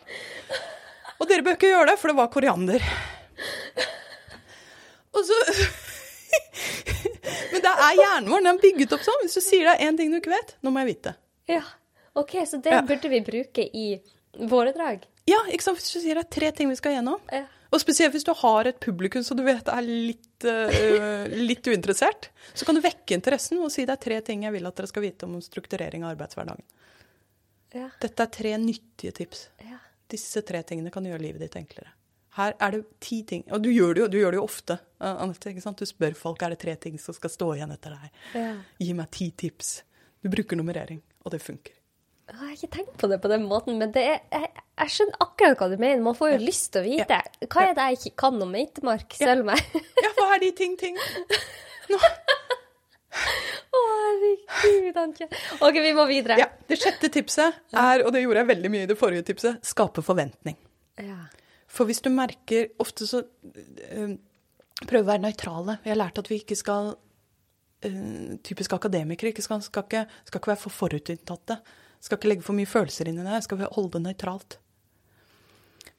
Og 1.22 1.30
dere 1.30 1.46
bør 1.46 1.60
ikke 1.60 1.70
gjøre 1.70 1.92
det, 1.92 1.98
for 2.02 2.10
det 2.10 2.18
var 2.18 2.32
koriander. 2.34 2.88
Og 5.14 5.28
så 5.28 5.38
Men 7.24 7.62
det 7.62 7.72
er 7.72 7.96
hjernen 8.00 8.30
vår. 8.32 8.42
Den 8.44 8.52
er 8.56 8.62
bygget 8.64 8.94
opp 8.98 9.06
sånn. 9.06 9.22
Hvis 9.26 9.38
du 9.38 9.42
sier 9.46 9.68
det 9.70 9.76
er 9.78 9.90
én 9.92 9.98
ting 10.00 10.12
du 10.12 10.18
ikke 10.20 10.34
vet, 10.34 10.56
nå 10.66 10.72
må 10.74 10.82
jeg 10.84 10.96
vite. 10.96 11.14
det. 11.48 11.56
Ja. 11.58 11.62
OK, 12.20 12.34
så 12.50 12.60
det 12.62 12.72
Ja. 12.74 12.82
burde 12.82 13.10
vi 13.10 13.20
bruke 13.24 13.64
i 13.74 14.02
foredrag. 14.50 15.06
Ja, 15.30 15.38
ikke 15.54 15.64
sant? 15.64 15.78
Hvis 15.80 15.94
du 15.94 16.00
sier 16.02 16.16
det 16.16 16.26
er 16.26 16.30
tre 16.40 16.52
ting 16.52 16.70
vi 16.70 16.76
skal 16.76 16.96
gjennom. 16.98 17.20
Ja. 17.32 17.46
Og 17.72 17.80
spesielt 17.80 18.12
hvis 18.12 18.26
du 18.28 18.34
har 18.36 18.68
et 18.68 18.80
publikum 18.84 19.24
som 19.24 19.38
du 19.38 19.44
vet 19.48 19.68
er 19.72 19.82
litt, 19.86 20.44
uh, 20.44 21.28
litt 21.32 21.64
uinteressert, 21.72 22.28
så 22.54 22.66
kan 22.66 22.76
du 22.76 22.82
vekke 22.84 23.16
interessen 23.16 23.62
og 23.64 23.72
si 23.72 23.86
det 23.86 23.94
er 23.96 24.02
tre 24.04 24.18
ting 24.28 24.44
jeg 24.44 24.52
vil 24.52 24.66
at 24.68 24.76
dere 24.76 24.88
skal 24.92 25.04
vite 25.06 25.24
om 25.24 25.38
strukturering 25.40 26.04
av 26.04 26.18
arbeidshverdagen. 26.18 26.64
Ja. 27.74 27.88
Dette 28.04 28.26
er 28.26 28.28
tre 28.28 28.58
nyttige 28.60 29.14
tips. 29.16 29.48
ja. 29.64 29.78
Disse 30.12 30.42
tre 30.44 30.60
tingene 30.68 30.92
kan 30.92 31.06
gjøre 31.08 31.22
livet 31.24 31.40
ditt 31.40 31.56
enklere. 31.56 31.94
Her 32.38 32.56
er 32.64 32.78
det 32.78 32.82
ti 33.04 33.22
ting. 33.28 33.44
Og 33.52 33.60
du 33.64 33.70
gjør 33.74 33.96
det 33.96 34.04
jo, 34.06 34.08
du 34.08 34.18
gjør 34.22 34.36
det 34.36 34.40
jo 34.40 34.46
ofte, 34.48 34.78
uh, 35.04 35.18
Anette. 35.24 35.52
Du 35.52 35.86
spør 35.88 36.16
folk 36.16 36.44
er 36.46 36.54
det 36.54 36.62
tre 36.64 36.76
ting 36.80 36.98
som 37.02 37.16
skal 37.18 37.34
stå 37.34 37.50
igjen 37.58 37.74
etter 37.76 37.98
deg. 37.98 38.24
ja. 38.40 38.54
Gi 38.80 38.96
meg 38.96 39.12
ti 39.12 39.32
tips. 39.44 39.82
Du 40.22 40.30
bruker 40.32 40.60
nummerering, 40.60 41.02
og 41.26 41.34
det 41.34 41.42
funker. 41.44 41.76
Jeg 42.32 42.38
har 42.40 42.52
ikke 42.56 42.70
tenkt 42.72 42.94
på 43.02 43.08
det 43.12 43.18
på 43.20 43.28
den 43.28 43.44
måten, 43.50 43.76
men 43.82 43.92
det 43.92 44.04
er, 44.08 44.20
jeg, 44.32 44.52
jeg 44.80 44.94
skjønner 44.94 45.18
akkurat 45.26 45.60
hva 45.60 45.68
du 45.68 45.76
mener. 45.82 46.04
Man 46.06 46.16
får 46.16 46.38
jo 46.38 46.38
lyst 46.46 46.70
til 46.72 46.80
å 46.80 46.88
vite. 46.88 47.18
Hva 47.52 47.66
er 47.68 47.76
det 47.76 47.88
jeg 47.90 48.00
ikke 48.00 48.20
kan 48.24 48.40
om 48.46 48.54
Meitemark? 48.54 49.18
Selv 49.20 49.44
meg. 49.50 49.60
Ja, 50.00 50.14
hva 50.16 50.30
er 50.38 50.44
de 50.46 50.52
ting, 50.56 50.78
ting? 50.80 50.96
Å, 53.72 53.82
herregud, 53.92 54.98
Anke. 55.02 55.28
OK, 55.60 55.82
vi 55.84 55.92
må 55.98 56.06
videre. 56.08 56.38
Ja, 56.40 56.48
Det 56.68 56.78
sjette 56.80 57.12
tipset 57.12 57.60
er, 57.76 58.06
og 58.06 58.16
det 58.16 58.24
gjorde 58.24 58.46
jeg 58.46 58.52
veldig 58.54 58.72
mye 58.72 58.88
i 58.88 58.90
det 58.90 58.98
forrige 59.00 59.28
tipset, 59.28 59.60
skape 59.68 60.04
forventning. 60.06 60.56
Ja. 61.04 61.20
For 61.72 61.88
hvis 61.88 62.04
du 62.04 62.12
merker 62.14 62.74
Ofte 62.84 63.08
så 63.08 63.24
øh, 63.24 64.18
vi 64.82 64.98
å 64.98 65.06
være 65.06 65.24
nøytrale. 65.24 65.78
Vi 65.84 65.92
har 65.92 66.00
lært 66.00 66.20
at 66.20 66.30
vi 66.32 66.42
ikke 66.42 66.58
skal 66.58 66.96
øh, 67.86 68.38
Typisk 68.44 68.74
akademikere 68.76 69.32
ikke 69.32 69.46
skal, 69.46 69.64
skal, 69.64 69.86
ikke, 69.88 70.06
skal 70.28 70.42
ikke 70.42 70.52
være 70.54 70.64
for 70.64 70.74
forutinntatte. 70.74 71.60
Skal 72.02 72.18
ikke 72.18 72.32
legge 72.32 72.46
for 72.46 72.58
mye 72.58 72.70
følelser 72.70 73.12
inn 73.12 73.22
i 73.22 73.26
det. 73.28 73.44
Skal 73.46 73.62
holde 73.64 73.96
det 73.96 74.06
nøytralt. 74.10 74.60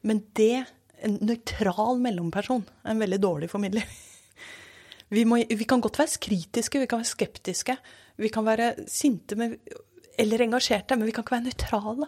Men 0.03 0.25
det 0.37 0.65
En 1.03 1.17
nøytral 1.19 1.97
mellomperson 1.99 2.61
er 2.85 2.93
en 2.93 3.01
veldig 3.01 3.17
dårlig 3.19 3.49
formidler. 3.51 3.83
Vi, 5.13 5.25
må, 5.27 5.41
vi 5.45 5.65
kan 5.67 5.81
godt 5.83 5.99
være 5.99 6.17
kritiske, 6.23 6.79
vi 6.79 6.87
kan 6.89 7.01
være 7.01 7.09
skeptiske, 7.09 7.75
vi 8.17 8.29
kan 8.33 8.45
være 8.47 8.69
sinte 8.89 9.35
med, 9.37 9.57
eller 10.17 10.41
engasjerte, 10.41 10.95
men 10.95 11.07
vi 11.07 11.13
kan 11.15 11.25
ikke 11.25 11.35
være 11.35 11.45
nøytrale. 11.47 12.07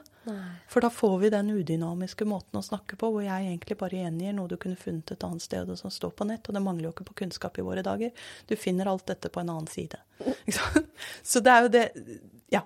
For 0.72 0.86
da 0.86 0.90
får 0.94 1.16
vi 1.24 1.32
den 1.34 1.50
udynamiske 1.54 2.28
måten 2.30 2.60
å 2.60 2.64
snakke 2.66 2.98
på, 3.00 3.10
hvor 3.14 3.26
jeg 3.26 3.48
egentlig 3.50 3.78
bare 3.80 4.02
gjengir 4.02 4.36
noe 4.38 4.50
du 4.52 4.58
kunne 4.62 4.80
funnet 4.80 5.14
et 5.14 5.26
annet 5.26 5.44
sted 5.44 5.70
og 5.70 5.80
som 5.80 5.94
står 5.94 6.14
på 6.18 6.28
nett. 6.30 6.46
Og 6.46 6.58
det 6.58 6.64
mangler 6.66 6.90
jo 6.90 6.94
ikke 6.96 7.08
på 7.10 7.18
kunnskap 7.24 7.60
i 7.62 7.66
våre 7.66 7.84
dager. 7.86 8.14
Du 8.50 8.56
finner 8.60 8.90
alt 8.92 9.08
dette 9.10 9.32
på 9.34 9.42
en 9.42 9.52
annen 9.54 9.70
side. 9.72 10.00
Så 11.32 11.42
det 11.46 11.54
er 11.54 11.68
jo 11.68 11.74
det 11.76 11.86
Ja. 12.54 12.66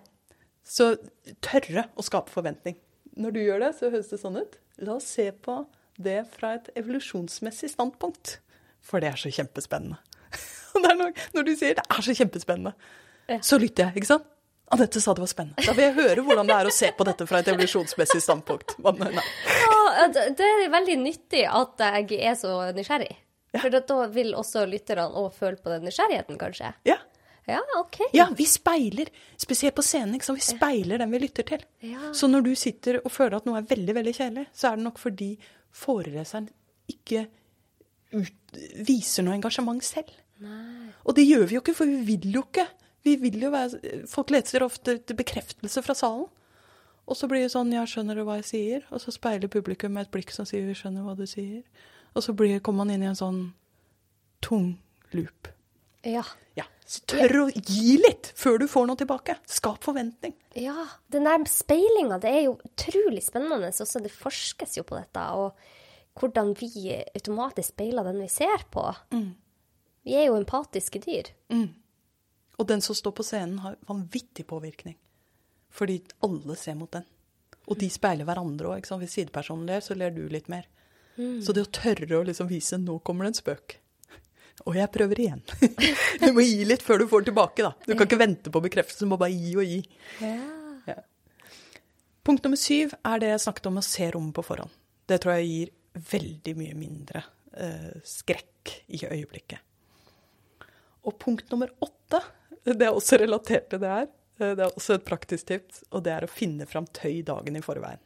Så 0.70 0.92
tørre 1.42 1.88
å 1.98 2.06
skape 2.06 2.30
forventning. 2.30 2.76
Når 3.20 3.34
du 3.34 3.40
gjør 3.42 3.64
det, 3.64 3.72
så 3.80 3.90
høres 3.90 4.12
det 4.12 4.20
sånn 4.22 4.38
ut. 4.38 4.60
La 4.86 5.00
oss 5.00 5.08
se 5.18 5.26
på 5.34 5.64
det 6.00 6.20
fra 6.32 6.54
et 6.60 6.70
evolusjonsmessig 6.80 7.72
standpunkt. 7.74 8.38
For 8.86 9.02
det 9.02 9.10
er 9.12 9.20
så 9.20 9.32
kjempespennende. 9.34 9.98
Er 10.80 10.96
når, 10.96 11.44
du 11.44 11.56
sier 11.58 11.76
det 11.76 11.84
er 11.92 12.06
så 12.06 12.14
kjempespennende, 12.16 12.72
så 13.44 13.58
lytter 13.60 13.90
jeg, 13.90 14.00
ikke 14.00 14.10
sant? 14.12 14.28
Anette 14.72 15.02
sa 15.02 15.14
det 15.18 15.24
var 15.24 15.32
spennende. 15.32 15.64
Da 15.66 15.74
vil 15.74 15.88
jeg 15.88 15.96
høre 15.98 16.24
hvordan 16.26 16.50
det 16.50 16.56
er 16.56 16.70
å 16.70 16.74
se 16.74 16.92
på 16.94 17.06
dette 17.08 17.26
fra 17.30 17.40
et 17.42 17.48
evolusjonsmessig 17.50 18.22
standpunkt. 18.22 18.76
Ja, 18.84 18.94
det 20.14 20.26
det 20.38 20.46
er 20.46 20.70
veldig 20.72 20.98
nyttig 21.02 21.46
at 21.50 21.82
jeg 21.82 22.20
er 22.22 22.36
så 22.38 22.54
nysgjerrig. 22.78 23.16
For 23.58 23.74
da 23.74 24.02
vil 24.14 24.36
også 24.38 24.68
lytterne 24.70 25.08
òg 25.18 25.32
føle 25.34 25.58
på 25.58 25.72
den 25.74 25.88
nysgjerrigheten, 25.90 26.38
kanskje. 26.42 26.74
Ja. 26.88 27.00
Ja, 27.50 27.64
OK. 27.80 27.98
ja, 28.14 28.28
vi 28.38 28.46
speiler, 28.46 29.10
spesielt 29.42 29.74
på 29.74 29.82
scenen, 29.82 30.14
ikke 30.14 30.28
sant? 30.28 30.38
vi 30.38 30.46
speiler 30.46 31.02
den 31.02 31.10
vi 31.10 31.22
lytter 31.24 31.48
til. 31.48 31.64
Ja. 31.82 32.12
Så 32.14 32.30
når 32.30 32.46
du 32.46 32.52
sitter 32.54 33.00
og 33.02 33.10
føler 33.10 33.40
at 33.40 33.48
noe 33.50 33.58
er 33.58 33.66
veldig, 33.72 33.96
veldig 33.98 34.14
kjedelig, 34.14 34.44
så 34.54 34.70
er 34.70 34.78
det 34.78 34.86
nok 34.86 35.02
fordi 35.02 35.32
foreleseren 35.74 36.50
ikke 36.94 37.24
ut, 38.14 38.60
viser 38.86 39.26
noe 39.26 39.38
engasjement 39.40 39.82
selv. 39.86 40.14
Nei. 40.44 40.92
Og 41.10 41.18
det 41.18 41.26
gjør 41.26 41.48
vi 41.50 41.58
jo 41.58 41.64
ikke, 41.64 41.76
for 41.78 41.90
vi 41.90 42.04
vil 42.14 42.38
jo 42.38 42.46
ikke. 42.46 42.68
Vi 43.04 43.16
vil 43.22 43.40
jo 43.42 43.52
være, 43.54 44.04
Folk 44.12 44.34
leter 44.34 44.66
ofte 44.66 44.98
etter 45.00 45.18
bekreftelse 45.18 45.84
fra 45.86 45.96
salen. 45.96 46.28
Og 47.10 47.18
så 47.18 47.26
blir 47.28 47.42
det 47.42 47.54
sånn 47.54 47.72
'ja, 47.74 47.86
skjønner 47.90 48.16
du 48.16 48.24
hva 48.24 48.38
jeg 48.38 48.46
sier?' 48.46 48.84
Og 48.92 49.02
så 49.02 49.12
speiler 49.12 49.50
publikum 49.50 49.92
med 49.94 50.06
et 50.06 50.12
blikk 50.12 50.32
som 50.32 50.46
sier 50.46 50.62
'vi 50.62 50.76
skjønner 50.78 51.02
hva 51.02 51.16
du 51.18 51.26
sier'. 51.26 51.64
Og 52.16 52.22
så 52.22 52.36
blir, 52.36 52.60
kommer 52.60 52.86
man 52.86 52.92
inn 52.92 53.04
i 53.04 53.10
en 53.10 53.16
sånn 53.16 53.54
tung 54.42 54.78
loop. 55.12 55.48
Ja. 56.04 56.24
Ja, 56.56 56.66
så 56.86 57.00
Tør 57.08 57.36
å 57.46 57.50
gi 57.54 57.98
litt 57.98 58.34
før 58.36 58.60
du 58.60 58.68
får 58.68 58.88
noe 58.88 59.00
tilbake. 59.00 59.38
Skap 59.48 59.84
forventning. 59.84 60.34
Ja, 60.56 60.88
den 61.10 61.24
der 61.24 61.44
speilinga, 61.46 62.20
det 62.20 62.30
er 62.30 62.42
jo 62.48 62.58
utrolig 62.66 63.24
spennende. 63.24 63.72
Også 63.72 64.02
det 64.04 64.12
forskes 64.12 64.78
jo 64.78 64.84
på 64.84 64.98
dette, 64.98 65.20
og 65.20 65.56
hvordan 66.20 66.54
vi 66.60 66.98
automatisk 67.16 67.70
speiler 67.70 68.04
den 68.04 68.20
vi 68.20 68.28
ser 68.28 68.66
på. 68.72 68.84
Vi 70.04 70.16
er 70.16 70.26
jo 70.28 70.36
empatiske 70.36 71.00
dyr. 71.00 71.32
Og 72.60 72.68
den 72.68 72.84
som 72.84 72.98
står 72.98 73.16
på 73.16 73.24
scenen, 73.24 73.62
har 73.64 73.78
vanvittig 73.88 74.46
påvirkning. 74.48 74.98
Fordi 75.72 76.02
alle 76.26 76.58
ser 76.60 76.76
mot 76.76 76.92
den. 76.92 77.06
Og 77.70 77.78
de 77.80 77.90
speiler 77.94 78.28
hverandre 78.28 78.74
òg. 78.74 78.90
Hvis 79.00 79.16
sidepersonen 79.16 79.70
ler, 79.70 79.84
så 79.86 79.96
ler 79.96 80.12
du 80.12 80.26
litt 80.32 80.50
mer. 80.52 80.68
Så 81.44 81.54
det 81.56 81.66
å 81.66 81.72
tørre 81.72 82.20
å 82.20 82.26
liksom 82.26 82.48
vise 82.48 82.78
'nå 82.80 83.00
kommer 83.04 83.26
det 83.26 83.34
en 83.34 83.42
spøk'. 83.42 83.76
Og 84.68 84.76
jeg 84.76 84.92
prøver 84.92 85.20
igjen. 85.20 85.42
Du 86.22 86.32
må 86.36 86.44
gi 86.44 86.66
litt 86.68 86.84
før 86.84 87.00
du 87.00 87.08
får 87.08 87.28
tilbake, 87.30 87.64
da. 87.64 87.72
Du 87.86 87.94
kan 87.96 88.08
ikke 88.08 88.20
vente 88.20 88.52
på 88.52 88.62
bekreftelse, 88.64 89.06
du 89.06 89.12
må 89.12 89.20
bare 89.20 89.32
gi 89.32 89.56
og 89.56 89.64
gi. 89.64 89.80
Ja. 90.20 91.00
Punkt 92.24 92.44
nummer 92.44 92.60
syv 92.60 92.94
er 93.08 93.22
det 93.22 93.32
jeg 93.32 93.44
snakket 93.46 93.70
om 93.72 93.80
å 93.80 93.86
se 93.86 94.10
rommet 94.12 94.36
på 94.36 94.44
forhånd. 94.46 94.74
Det 95.08 95.18
tror 95.24 95.40
jeg 95.40 95.48
gir 95.50 95.72
veldig 96.12 96.54
mye 96.60 96.76
mindre 96.78 97.24
eh, 97.56 97.96
skrekk 98.06 98.74
i 98.94 99.00
øyeblikket. 99.08 99.64
Og 101.08 101.16
punkt 101.18 101.50
nummer 101.52 101.72
åtte, 101.82 102.20
det 102.78 102.88
er 102.88 102.96
også 102.96 103.20
relatert 103.22 103.70
til 103.72 103.82
det 103.82 103.90
her, 103.90 104.08
eh, 104.40 104.54
det 104.58 104.66
er 104.66 104.78
også 104.78 104.98
et 104.98 105.08
praktisk 105.08 105.50
tips, 105.52 105.84
og 105.92 106.06
det 106.06 106.14
er 106.16 106.26
å 106.26 106.32
finne 106.32 106.68
fram 106.70 106.88
tøy 106.94 107.22
dagen 107.28 107.60
i 107.60 107.66
forveien. 107.66 108.02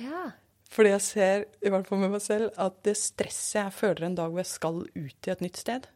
ja. 0.00 0.30
Fordi 0.72 0.88
jeg 0.88 1.04
ser, 1.04 1.42
i 1.60 1.68
hvert 1.68 1.84
fall 1.84 2.00
med 2.00 2.14
meg 2.14 2.22
selv, 2.24 2.48
at 2.56 2.78
det 2.86 2.94
stresset 2.96 3.58
jeg 3.58 3.74
føler 3.76 4.06
en 4.06 4.14
dag 4.16 4.30
hvor 4.32 4.40
jeg 4.40 4.48
skal 4.54 4.78
ut 4.88 5.28
i 5.28 5.32
et 5.34 5.42
nytt 5.44 5.58
sted, 5.60 5.88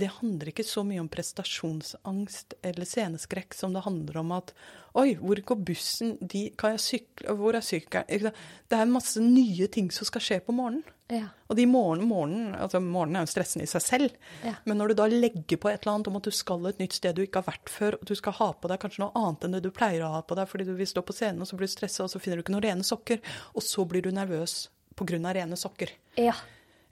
det 0.00 0.08
handler 0.18 0.50
ikke 0.50 0.64
så 0.66 0.82
mye 0.86 1.02
om 1.02 1.08
prestasjonsangst 1.12 2.54
eller 2.66 2.88
sceneskrekk 2.88 3.54
som 3.56 3.74
det 3.76 3.82
handler 3.86 4.20
om 4.22 4.32
at 4.38 4.54
Oi, 4.98 5.12
hvor 5.20 5.38
går 5.46 5.58
bussen? 5.68 6.16
De, 6.18 6.48
kan 6.58 6.72
jeg 6.74 6.80
sykle? 6.82 7.34
Hvor 7.38 7.54
er 7.54 7.62
sykkelen? 7.62 8.32
Det 8.66 8.74
er 8.74 8.88
masse 8.90 9.20
nye 9.22 9.68
ting 9.70 9.86
som 9.94 10.08
skal 10.08 10.24
skje 10.24 10.38
på 10.42 10.54
morgenen. 10.56 10.82
Ja. 11.10 11.28
Og 11.46 11.54
de 11.58 11.66
morgen, 11.70 12.02
morgenen, 12.10 12.56
altså 12.58 12.80
morgenen 12.82 13.20
er 13.20 13.26
jo 13.28 13.30
stressende 13.30 13.66
i 13.66 13.70
seg 13.70 13.84
selv, 13.84 14.16
Ja. 14.42 14.56
men 14.66 14.78
når 14.78 14.88
du 14.90 14.94
da 14.98 15.06
legger 15.06 15.58
på 15.62 15.70
et 15.70 15.82
eller 15.84 15.94
annet 15.94 16.10
om 16.10 16.18
at 16.18 16.26
du 16.26 16.30
skal 16.34 16.66
et 16.66 16.82
nytt 16.82 16.94
sted 16.98 17.14
du 17.14 17.22
ikke 17.22 17.42
har 17.42 17.52
vært 17.52 17.70
før, 17.70 17.98
og 18.00 18.04
du 18.10 18.14
skal 18.18 18.32
ha 18.38 18.52
på 18.52 18.70
deg 18.70 18.82
kanskje 18.82 19.04
noe 19.04 19.14
annet 19.14 19.46
enn 19.46 19.54
det 19.56 19.62
du 19.62 19.70
pleier 19.70 20.02
å 20.06 20.12
ha 20.16 20.22
på 20.26 20.38
deg 20.38 20.50
fordi 20.50 20.66
du 20.66 20.74
vil 20.74 20.90
stå 20.90 21.02
på 21.06 21.14
scenen, 21.14 21.42
og 21.42 21.46
så 21.50 21.58
blir 21.58 21.70
du 21.70 21.74
stressa, 21.74 22.04
og 22.06 22.10
så 22.10 22.18
finner 22.22 22.38
du 22.38 22.42
ikke 22.42 22.54
noen 22.54 22.66
rene 22.66 22.86
sokker, 22.86 23.22
og 23.54 23.62
så 23.62 23.86
blir 23.86 24.02
du 24.02 24.10
nervøs 24.10 24.68
av 25.00 25.34
rene 25.34 25.56
sokker. 25.56 25.90
ja. 26.18 26.34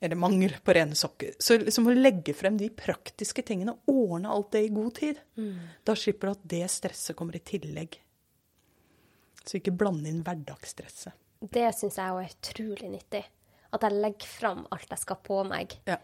Eller 0.00 0.16
mangel 0.16 0.52
på 0.62 0.74
rene 0.76 0.94
sokker. 0.94 1.32
Så 1.42 1.56
liksom 1.58 1.88
å 1.90 1.94
legge 1.96 2.34
frem 2.36 2.58
de 2.60 2.68
praktiske 2.70 3.42
tingene, 3.42 3.74
ordne 3.90 4.30
alt 4.30 4.52
det 4.54 4.62
i 4.66 4.74
god 4.74 4.92
tid, 4.94 5.22
da 5.84 5.96
slipper 5.98 6.28
du 6.30 6.34
at 6.36 6.44
det 6.54 6.68
stresset 6.70 7.16
kommer 7.18 7.38
i 7.38 7.42
tillegg. 7.42 7.98
Så 9.42 9.58
ikke 9.58 9.74
blande 9.74 10.10
inn 10.10 10.22
hverdagsstresset. 10.26 11.16
Det 11.40 11.66
syns 11.74 11.98
jeg 11.98 12.14
er 12.14 12.30
utrolig 12.30 12.92
nyttig. 12.92 13.24
At 13.74 13.84
jeg 13.84 14.00
legger 14.00 14.30
fram 14.30 14.62
alt 14.74 14.90
jeg 14.90 15.02
skal 15.02 15.18
på 15.24 15.42
meg. 15.48 15.74
Ja. 15.88 15.98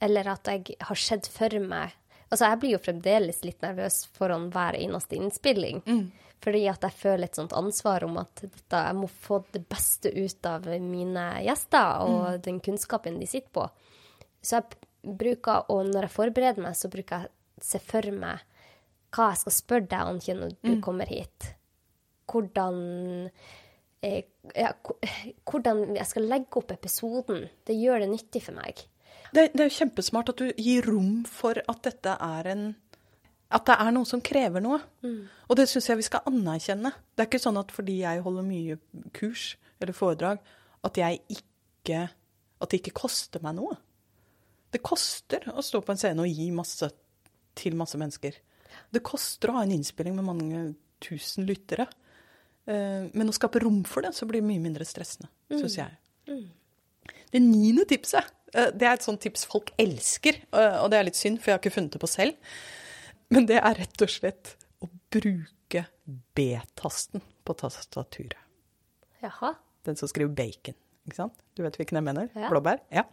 Eller 0.00 0.28
at 0.34 0.48
jeg 0.48 0.76
har 0.86 1.00
sett 1.00 1.26
for 1.32 1.56
meg 1.62 1.96
Altså, 2.28 2.44
jeg 2.44 2.60
blir 2.60 2.74
jo 2.74 2.80
fremdeles 2.84 3.42
litt 3.44 3.62
nervøs 3.64 4.02
foran 4.16 4.50
hver 4.52 4.76
eneste 4.76 5.16
innspilling. 5.16 5.82
Fordi 6.44 6.60
at 6.70 6.84
jeg 6.86 6.94
føler 6.94 7.26
et 7.26 7.38
sånt 7.38 7.54
ansvar 7.56 8.04
om 8.06 8.18
at 8.20 8.42
dette, 8.44 8.82
jeg 8.86 8.94
må 8.94 9.08
få 9.10 9.40
det 9.52 9.64
beste 9.66 10.12
ut 10.14 10.46
av 10.46 10.68
mine 10.84 11.24
gjester 11.42 12.04
og 12.06 12.42
den 12.44 12.60
kunnskapen 12.62 13.18
de 13.18 13.26
sitter 13.26 13.50
på. 13.50 13.64
Så 14.42 14.60
jeg 14.60 15.14
bruker, 15.18 15.66
og 15.72 15.88
når 15.88 16.06
jeg 16.06 16.14
forbereder 16.14 16.62
meg, 16.62 16.76
så 16.78 16.90
bruker 16.92 17.24
jeg 17.24 17.30
å 17.32 17.64
se 17.70 17.80
for 17.82 18.10
meg 18.14 18.44
hva 19.16 19.30
jeg 19.32 19.40
skal 19.40 19.56
spørre 19.56 19.88
deg, 19.88 20.12
om 20.12 20.20
når 20.42 20.54
du 20.62 20.72
kommer 20.84 21.08
hit. 21.10 21.54
Hvordan 22.28 22.78
eh, 24.04 24.28
ja, 24.54 24.72
hvordan 25.48 25.96
jeg 25.96 26.06
skal 26.10 26.28
legge 26.28 26.60
opp 26.60 26.70
episoden. 26.74 27.48
Det 27.66 27.76
gjør 27.78 28.04
det 28.04 28.12
nyttig 28.12 28.44
for 28.46 28.58
meg. 28.58 28.84
Det, 29.34 29.50
det 29.52 29.60
er 29.60 29.68
jo 29.68 29.76
kjempesmart 29.78 30.30
at 30.32 30.40
du 30.40 30.52
gir 30.56 30.86
rom 30.88 31.24
for 31.28 31.58
at 31.68 31.82
dette 31.84 32.14
er 32.20 32.46
en 32.52 32.62
At 33.50 33.64
det 33.64 33.76
er 33.80 33.90
noe 33.96 34.04
som 34.04 34.20
krever 34.20 34.60
noe. 34.60 34.78
Og 35.48 35.56
det 35.56 35.68
syns 35.70 35.88
jeg 35.88 35.96
vi 35.96 36.02
skal 36.06 36.20
anerkjenne. 36.28 36.90
Det 37.16 37.24
er 37.24 37.28
ikke 37.30 37.40
sånn 37.40 37.56
at 37.60 37.70
fordi 37.72 38.00
jeg 38.02 38.20
holder 38.24 38.44
mye 38.44 38.76
kurs 39.16 39.56
eller 39.80 39.94
foredrag, 39.96 40.38
at 40.84 40.96
jeg 41.00 41.20
ikke 41.28 42.08
At 42.60 42.70
det 42.70 42.80
ikke 42.82 42.96
koster 43.04 43.40
meg 43.44 43.54
noe. 43.56 43.76
Det 44.72 44.82
koster 44.82 45.46
å 45.54 45.62
stå 45.64 45.80
på 45.80 45.92
en 45.94 46.00
scene 46.00 46.20
og 46.20 46.28
gi 46.28 46.50
masse 46.52 46.88
til 47.56 47.76
masse 47.78 47.96
mennesker. 47.96 48.34
Det 48.92 49.00
koster 49.06 49.48
å 49.48 49.54
ha 49.56 49.62
en 49.64 49.72
innspilling 49.72 50.14
med 50.18 50.26
mange 50.26 50.74
tusen 51.00 51.46
lyttere. 51.48 51.86
Eh, 52.68 53.08
Men 53.14 53.28
å 53.30 53.32
skape 53.32 53.62
rom 53.62 53.84
for 53.84 54.02
det, 54.04 54.12
så 54.14 54.26
blir 54.28 54.42
det 54.42 54.48
mye 54.50 54.60
mindre 54.60 54.84
stressende, 54.84 55.30
syns 55.62 55.76
jeg. 55.78 55.96
Det 57.32 57.40
niende 57.40 57.86
tipset, 57.88 58.28
det 58.52 58.86
er 58.88 58.94
et 58.96 59.04
sånt 59.04 59.20
tips 59.20 59.44
folk 59.48 59.72
elsker, 59.80 60.38
eh, 60.56 60.76
og 60.82 60.90
det 60.92 60.98
er 60.98 61.06
litt 61.10 61.18
synd, 61.18 61.40
for 61.40 61.50
jeg 61.50 61.58
har 61.58 61.62
ikke 61.62 61.74
funnet 61.74 61.96
det 61.96 62.00
på 62.02 62.10
selv. 62.10 62.52
Men 63.34 63.46
det 63.50 63.58
er 63.60 63.76
rett 63.76 64.04
og 64.04 64.12
slett 64.12 64.54
å 64.80 64.88
bruke 65.12 65.84
B-tasten 66.38 67.20
på 67.44 67.56
tastaturet. 67.60 68.38
Jaha. 69.20 69.54
Den 69.84 69.98
som 69.98 70.08
skriver 70.08 70.32
bacon, 70.32 70.76
ikke 71.08 71.18
sant? 71.18 71.36
Du 71.58 71.64
vet 71.64 71.76
hvilken 71.76 71.98
jeg 72.00 72.06
mener? 72.06 72.30
Ja. 72.38 72.48
Blåbær? 72.52 72.80
Ja. 72.94 73.04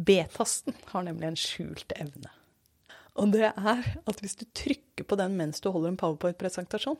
B-tasten 0.00 0.74
har 0.90 1.04
nemlig 1.06 1.28
en 1.28 1.38
skjult 1.38 1.92
evne. 2.00 2.32
Og 3.20 3.32
det 3.34 3.50
er 3.50 3.86
at 4.08 4.20
hvis 4.22 4.38
du 4.40 4.46
trykker 4.56 5.04
på 5.06 5.18
den 5.20 5.34
mens 5.38 5.60
du 5.62 5.68
holder 5.70 5.92
en 5.92 5.98
powerpoint-presentasjon, 6.00 6.98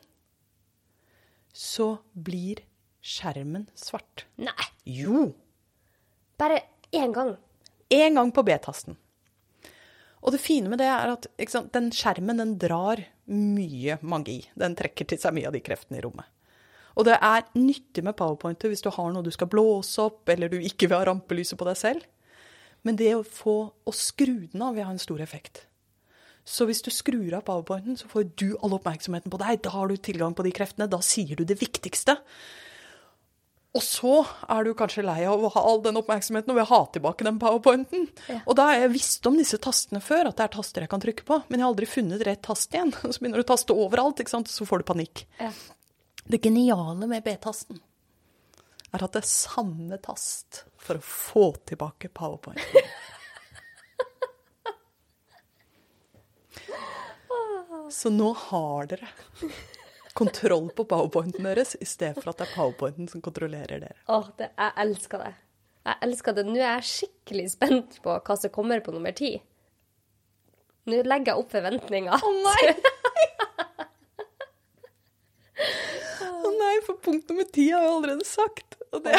så 1.56 1.96
blir 2.14 2.60
skjermen 3.02 3.66
svart. 3.78 4.26
Nei, 4.38 4.68
Jo! 4.84 5.30
bare 6.40 6.60
én 6.92 7.12
gang. 7.12 7.36
én 7.90 8.14
gang 8.14 8.32
på 8.32 8.42
B-tasten. 8.46 8.96
Og 10.20 10.32
det 10.32 10.40
fine 10.40 10.68
med 10.68 10.78
det 10.78 10.86
er 10.86 11.14
at 11.14 11.26
sant, 11.48 11.72
den 11.72 11.88
skjermen 11.90 12.38
den 12.38 12.58
drar 12.60 13.00
mye 13.30 13.96
magi. 14.02 14.44
Den 14.54 14.76
trekker 14.76 15.08
til 15.08 15.18
seg 15.18 15.34
mye 15.34 15.48
av 15.48 15.56
de 15.56 15.62
kreftene 15.64 15.98
i 15.98 16.04
rommet. 16.04 16.28
Og 16.98 17.06
det 17.06 17.16
er 17.16 17.46
nyttig 17.56 18.04
med 18.04 18.16
powerpointer 18.18 18.68
hvis 18.68 18.84
du 18.84 18.90
har 18.92 19.10
noe 19.14 19.24
du 19.24 19.30
skal 19.32 19.48
blåse 19.50 20.02
opp, 20.02 20.28
eller 20.28 20.50
du 20.50 20.58
ikke 20.58 20.90
vil 20.90 20.98
ha 20.98 21.06
rampelyset 21.08 21.58
på 21.58 21.68
deg 21.68 21.78
selv. 21.80 22.04
Men 22.84 22.98
det 23.00 23.14
å 23.16 23.24
få 23.24 23.56
å 23.72 23.94
skru 23.96 24.46
den 24.52 24.64
av 24.64 24.76
vil 24.76 24.86
ha 24.86 24.92
en 24.92 25.00
stor 25.00 25.20
effekt. 25.24 25.64
Så 26.44 26.66
hvis 26.68 26.82
du 26.82 26.90
skrur 26.92 27.34
av 27.36 27.44
powerpointen, 27.46 27.96
så 28.00 28.08
får 28.10 28.30
du 28.40 28.48
all 28.58 28.74
oppmerksomheten 28.76 29.32
på 29.32 29.40
deg. 29.40 29.60
Da 29.64 29.72
har 29.74 29.88
du 29.88 29.96
tilgang 29.96 30.34
på 30.36 30.44
de 30.44 30.52
kreftene. 30.56 30.88
Da 30.90 31.00
sier 31.04 31.38
du 31.38 31.44
det 31.46 31.60
viktigste. 31.60 32.16
Og 33.70 33.82
så 33.86 34.14
er 34.50 34.66
du 34.66 34.72
kanskje 34.74 35.04
lei 35.06 35.20
av 35.30 35.44
å 35.46 35.50
ha 35.54 35.60
all 35.70 35.78
den 35.84 35.98
oppmerksomheten 36.00 36.50
og 36.50 36.56
vil 36.58 36.66
ha 36.72 36.80
tilbake 36.90 37.26
den 37.26 37.38
powerpointen. 37.38 38.08
Og 38.42 38.56
da 38.58 38.64
har 38.66 38.80
jeg 38.80 38.94
visst 38.96 39.28
om 39.30 39.36
disse 39.38 39.60
tastene 39.62 40.00
før, 40.02 40.26
at 40.30 40.40
det 40.40 40.48
er 40.48 40.54
taster 40.56 40.82
jeg 40.82 40.90
kan 40.90 41.02
trykke 41.04 41.26
på. 41.28 41.38
Men 41.46 41.60
jeg 41.60 41.66
har 41.66 41.70
aldri 41.70 41.86
funnet 41.90 42.24
rett 42.26 42.42
tast 42.42 42.74
igjen. 42.74 42.90
Så 43.06 43.18
begynner 43.20 43.38
du 43.38 43.46
å 43.46 43.50
taste 43.52 43.76
overalt, 43.76 44.18
ikke 44.22 44.34
sant? 44.34 44.50
så 44.50 44.66
får 44.66 44.82
du 44.82 44.88
panikk. 44.90 45.22
Ja. 45.38 45.52
Det 46.30 46.42
geniale 46.42 47.06
med 47.10 47.22
B-tasten 47.26 47.78
er 48.90 49.04
at 49.06 49.14
det 49.14 49.22
er 49.22 49.30
samme 49.30 49.98
tast 50.02 50.64
for 50.80 50.98
å 50.98 51.06
få 51.06 51.46
tilbake 51.70 52.10
powerpointen. 52.10 52.90
Så 57.90 58.10
nå 58.14 58.30
har 58.38 58.86
dere 58.90 59.08
kontroll 60.16 60.70
på 60.76 60.84
powerpointen 60.90 61.46
deres, 61.46 61.76
i 61.80 61.86
stedet 61.88 62.18
for 62.22 62.32
at 62.32 62.40
det 62.40 62.48
er 62.48 62.56
powerpointen 62.56 63.08
som 63.10 63.22
kontrollerer 63.24 63.84
dere. 63.84 63.96
Åh, 64.10 64.26
det, 64.38 64.50
jeg 64.56 64.76
elsker 64.84 65.24
det. 65.24 65.34
Jeg 65.88 65.96
elsker 66.06 66.36
det. 66.36 66.44
Nå 66.48 66.58
er 66.58 66.66
jeg 66.66 66.88
skikkelig 66.90 67.46
spent 67.54 68.00
på 68.04 68.16
hva 68.16 68.36
som 68.38 68.52
kommer 68.54 68.82
på 68.84 68.94
nummer 68.94 69.14
ti. 69.16 69.34
Nå 70.90 71.02
legger 71.06 71.32
jeg 71.32 71.42
opp 71.42 71.54
forventninger. 71.54 72.14
Å 72.16 72.32
nei! 72.44 72.64
Å 76.30 76.50
nei, 76.56 76.74
for 76.86 77.00
punkt 77.04 77.28
nummer 77.30 77.48
ti 77.52 77.68
har 77.70 77.84
jeg 77.84 77.94
allerede 77.94 78.26
sagt. 78.28 78.78
Og 78.90 79.04
det, 79.04 79.16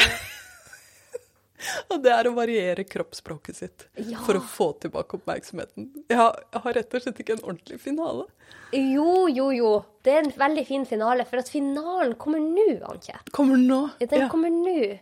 og 1.90 2.02
det 2.02 2.12
er 2.12 2.28
å 2.28 2.34
variere 2.34 2.84
kroppsspråket 2.88 3.56
sitt 3.58 3.84
Ja. 3.96 4.18
for 4.26 4.34
å 4.38 4.42
få 4.42 4.68
tilbake 4.82 5.18
oppmerksomheten. 5.18 5.90
Jeg 6.08 6.16
har, 6.18 6.36
jeg 6.52 6.62
har 6.64 6.76
rett 6.78 6.94
og 6.98 7.02
slett 7.04 7.20
ikke 7.24 7.36
en 7.38 7.44
ordentlig 7.52 7.80
finale. 7.80 8.26
Jo, 8.72 9.26
jo, 9.28 9.50
jo. 9.52 9.72
Det 10.02 10.12
er 10.16 10.24
en 10.24 10.32
veldig 10.32 10.66
fin 10.66 10.84
finale, 10.88 11.24
for 11.28 11.38
at 11.42 11.48
finalen 11.52 12.14
kommer 12.20 12.40
nå, 12.40 12.80
Anke. 12.88 13.18
Kommer 13.32 13.56
nå? 13.60 13.80
Den 14.00 14.24
Ja. 14.26 14.28
kommer 14.32 14.50
nå. 14.50 14.98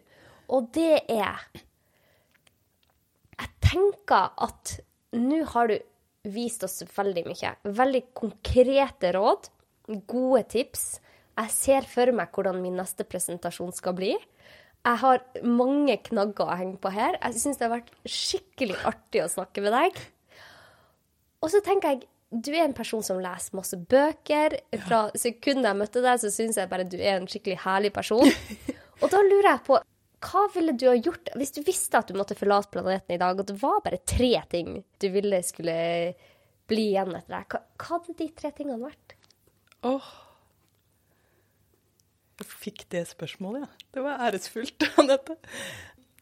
Og 0.50 0.72
det 0.72 1.04
er 1.08 1.38
Jeg 3.38 3.48
tenker 3.62 4.30
at 4.36 4.80
nå 5.16 5.44
har 5.54 5.68
du 5.68 5.78
vist 6.28 6.62
oss 6.66 6.82
veldig 6.82 7.22
mye. 7.24 7.54
Veldig 7.64 8.02
konkrete 8.14 9.12
råd. 9.16 9.48
Gode 10.06 10.42
tips. 10.52 11.00
Jeg 11.38 11.50
ser 11.54 11.86
for 11.88 12.12
meg 12.12 12.30
hvordan 12.36 12.60
min 12.60 12.76
neste 12.76 13.06
presentasjon 13.08 13.72
skal 13.72 13.94
bli. 13.96 14.16
Jeg 14.80 15.00
har 15.02 15.20
mange 15.44 15.98
knagger 16.06 16.48
å 16.48 16.56
henge 16.56 16.78
på 16.80 16.92
her. 16.94 17.18
Jeg 17.20 17.42
syns 17.42 17.60
det 17.60 17.66
har 17.66 17.74
vært 17.74 17.92
skikkelig 18.08 18.78
artig 18.88 19.24
å 19.24 19.28
snakke 19.28 19.64
med 19.64 19.74
deg. 19.76 20.00
Og 21.44 21.52
så 21.52 21.60
tenker 21.64 21.94
jeg, 21.94 22.08
du 22.30 22.52
er 22.54 22.64
en 22.64 22.76
person 22.76 23.02
som 23.04 23.20
leser 23.20 23.56
masse 23.58 23.76
bøker. 23.90 24.56
Fra 24.86 25.02
sekundet 25.18 25.68
jeg 25.68 25.80
møtte 25.82 26.04
deg, 26.04 26.22
så 26.22 26.30
syns 26.32 26.60
jeg 26.60 26.70
bare 26.70 26.88
du 26.88 26.96
er 27.00 27.18
en 27.18 27.28
skikkelig 27.28 27.58
herlig 27.66 27.92
person. 27.96 28.24
Og 29.00 29.08
da 29.12 29.20
lurer 29.24 29.50
jeg 29.50 29.64
på, 29.66 29.80
hva 30.20 30.46
ville 30.54 30.74
du 30.76 30.86
ha 30.90 30.96
gjort 30.96 31.30
hvis 31.40 31.54
du 31.56 31.62
visste 31.64 32.00
at 32.00 32.10
du 32.10 32.16
måtte 32.18 32.36
forlate 32.36 32.72
planeten 32.74 33.16
i 33.16 33.20
dag, 33.20 33.38
og 33.40 33.48
det 33.48 33.56
var 33.60 33.80
bare 33.84 34.02
tre 34.04 34.34
ting 34.52 34.82
du 35.00 35.06
ville 35.12 35.40
skulle 35.44 35.76
bli 36.70 36.90
igjen 36.92 37.14
etter 37.16 37.38
deg? 37.38 37.46
Hva, 37.52 37.62
hva 37.80 37.94
hadde 37.94 38.16
de 38.18 38.28
tre 38.36 38.52
tingene 38.56 38.80
vært? 38.84 39.16
Åh. 39.88 40.10
Jeg 40.12 40.29
fikk 42.46 42.84
det 42.92 43.04
spørsmålet, 43.10 43.64
ja. 43.66 43.86
Det 43.94 44.04
var 44.04 44.22
æresfullt, 44.28 44.86
Anette. 45.02 45.36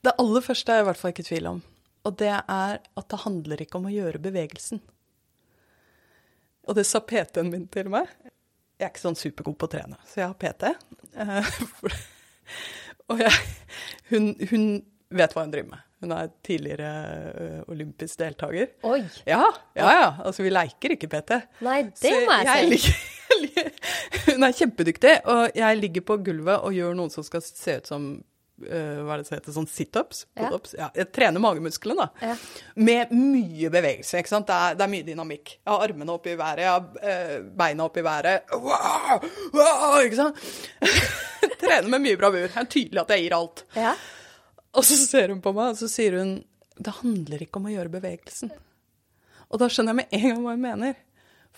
Det 0.04 0.14
aller 0.22 0.44
første 0.44 0.72
er 0.72 0.80
jeg 0.80 0.86
i 0.86 0.88
hvert 0.90 1.00
fall 1.00 1.12
ikke 1.14 1.24
i 1.26 1.28
tvil 1.32 1.50
om. 1.50 1.62
Og 2.06 2.16
det 2.20 2.30
er 2.32 2.78
at 2.78 3.08
det 3.10 3.20
handler 3.24 3.62
ikke 3.64 3.80
om 3.80 3.88
å 3.90 3.92
gjøre 3.92 4.20
bevegelsen. 4.22 4.80
Og 6.68 6.76
det 6.76 6.84
sa 6.86 7.00
PT-en 7.00 7.50
min 7.52 7.66
til 7.72 7.88
meg. 7.92 8.10
Jeg 8.78 8.86
er 8.86 8.92
ikke 8.92 9.02
sånn 9.06 9.18
supergod 9.18 9.56
på 9.58 9.66
å 9.66 9.72
trene, 9.72 9.96
så 10.06 10.20
jeg 10.22 10.28
har 10.30 10.38
PT. 10.38 10.70
Eh, 11.18 11.98
Og 13.08 13.20
jeg, 13.22 13.32
hun, 14.10 14.34
hun 14.50 14.64
vet 15.16 15.32
hva 15.34 15.46
hun 15.46 15.52
driver 15.52 15.70
med. 15.72 15.84
Hun 16.04 16.12
er 16.14 16.28
tidligere 16.46 16.88
ø, 17.34 17.46
olympisk 17.72 18.20
deltaker. 18.20 18.68
Oi! 18.86 19.00
Ja, 19.26 19.40
ja, 19.74 19.86
ja. 19.96 20.10
Altså, 20.22 20.44
vi 20.46 20.52
leiker 20.52 20.94
ikke 20.94 21.08
PT. 21.10 21.38
Nei, 21.66 21.78
det 22.02 22.12
må 22.20 22.28
må 22.28 22.36
jeg 22.46 22.78
si. 22.84 22.92
hun 24.28 24.48
er 24.48 24.56
kjempedyktig, 24.56 25.14
og 25.30 25.58
jeg 25.58 25.78
ligger 25.78 26.04
på 26.08 26.18
gulvet 26.26 26.64
og 26.64 26.74
gjør 26.76 26.98
noen 26.98 27.12
som 27.12 27.26
skal 27.26 27.44
se 27.44 27.78
ut 27.78 27.90
som 27.90 28.08
uh, 28.18 28.98
hva 29.04 29.14
er 29.14 29.22
det 29.22 29.28
som 29.28 29.36
heter, 29.36 29.54
sånn 29.54 29.70
situps? 29.70 30.24
Ja. 30.38 30.50
Ja. 30.78 30.90
Jeg 31.00 31.10
trener 31.14 31.42
magemusklene, 31.42 32.08
da. 32.08 32.32
Ja. 32.32 32.36
Med 32.88 33.14
mye 33.14 33.72
bevegelse. 33.74 34.20
ikke 34.22 34.34
sant? 34.34 34.50
Det 34.50 34.58
er, 34.58 34.76
det 34.78 34.86
er 34.86 34.92
mye 34.96 35.06
dynamikk. 35.06 35.56
Jeg 35.60 35.72
har 35.72 35.86
armene 35.88 36.18
opp 36.18 36.28
i 36.28 36.36
været, 36.38 36.64
jeg 36.66 36.74
har 36.74 36.84
uh, 37.08 37.48
beina 37.62 37.88
opp 37.88 37.98
i 37.98 38.06
været. 38.06 38.54
Wow! 38.58 39.26
Wow! 39.56 39.98
Ikke 40.04 40.20
sant? 40.20 40.46
trener 41.60 41.88
med 41.88 42.04
mye 42.04 42.20
bravur. 42.20 42.46
Det 42.46 42.62
er 42.62 42.70
tydelig 42.70 43.02
at 43.02 43.12
jeg 43.14 43.26
gir 43.26 43.36
alt. 43.36 43.64
Ja. 43.76 43.96
Og 44.76 44.86
så 44.86 44.98
ser 45.00 45.32
hun 45.32 45.42
på 45.44 45.52
meg, 45.56 45.74
og 45.74 45.80
så 45.80 45.90
sier 45.90 46.18
hun 46.20 46.38
det 46.78 46.94
handler 47.00 47.42
ikke 47.42 47.58
om 47.58 47.66
å 47.66 47.72
gjøre 47.72 47.90
bevegelsen. 47.90 48.52
Og 49.48 49.58
da 49.58 49.66
skjønner 49.72 49.94
jeg 49.94 49.98
med 49.98 50.12
en 50.14 50.26
gang 50.28 50.42
hva 50.44 50.54
hun 50.54 50.62
mener. 50.62 50.98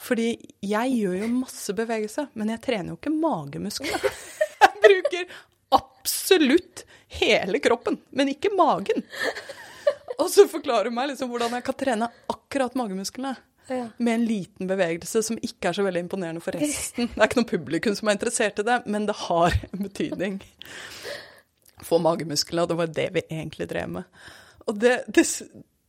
Fordi 0.00 0.32
jeg 0.64 0.94
gjør 0.96 1.16
jo 1.20 1.30
masse 1.34 1.74
bevegelse, 1.76 2.26
men 2.38 2.54
jeg 2.54 2.62
trener 2.64 2.94
jo 2.94 2.98
ikke 2.98 3.12
magemusklene. 3.12 4.12
Jeg 4.60 4.76
bruker 4.84 5.34
absolutt 5.72 6.82
hele 7.20 7.60
kroppen, 7.64 7.96
men 8.16 8.28
ikke 8.32 8.50
magen. 8.56 9.04
Og 10.20 10.28
så 10.32 10.44
forklarer 10.50 10.90
hun 10.90 10.96
meg 10.98 11.12
liksom 11.12 11.30
hvordan 11.32 11.54
jeg 11.56 11.64
kan 11.64 11.76
trene 11.80 12.08
akkurat 12.28 12.76
magemusklene. 12.76 13.32
Ja. 13.70 13.86
Med 13.96 14.14
en 14.14 14.26
liten 14.28 14.68
bevegelse 14.68 15.22
som 15.24 15.38
ikke 15.40 15.70
er 15.70 15.78
så 15.78 15.84
veldig 15.86 16.02
imponerende 16.04 16.42
for 16.44 16.56
resten. 16.58 17.08
Det 17.12 17.16
er 17.16 17.28
ikke 17.30 17.40
noen 17.40 17.50
publikum 17.52 17.96
som 17.96 18.10
er 18.10 18.18
interessert 18.18 18.60
i 18.60 18.66
det, 18.66 18.80
men 18.90 19.06
det 19.08 19.16
har 19.22 19.56
en 19.70 19.84
betydning 19.86 20.40
for 21.86 22.02
magemusklene, 22.02 22.66
og 22.66 22.72
det 22.72 22.78
var 22.80 22.94
det 22.98 23.08
vi 23.16 23.24
egentlig 23.30 23.68
drev 23.70 23.94
med. 23.96 24.20
Og 24.68 24.80
det, 24.82 24.96
det, 25.08 25.24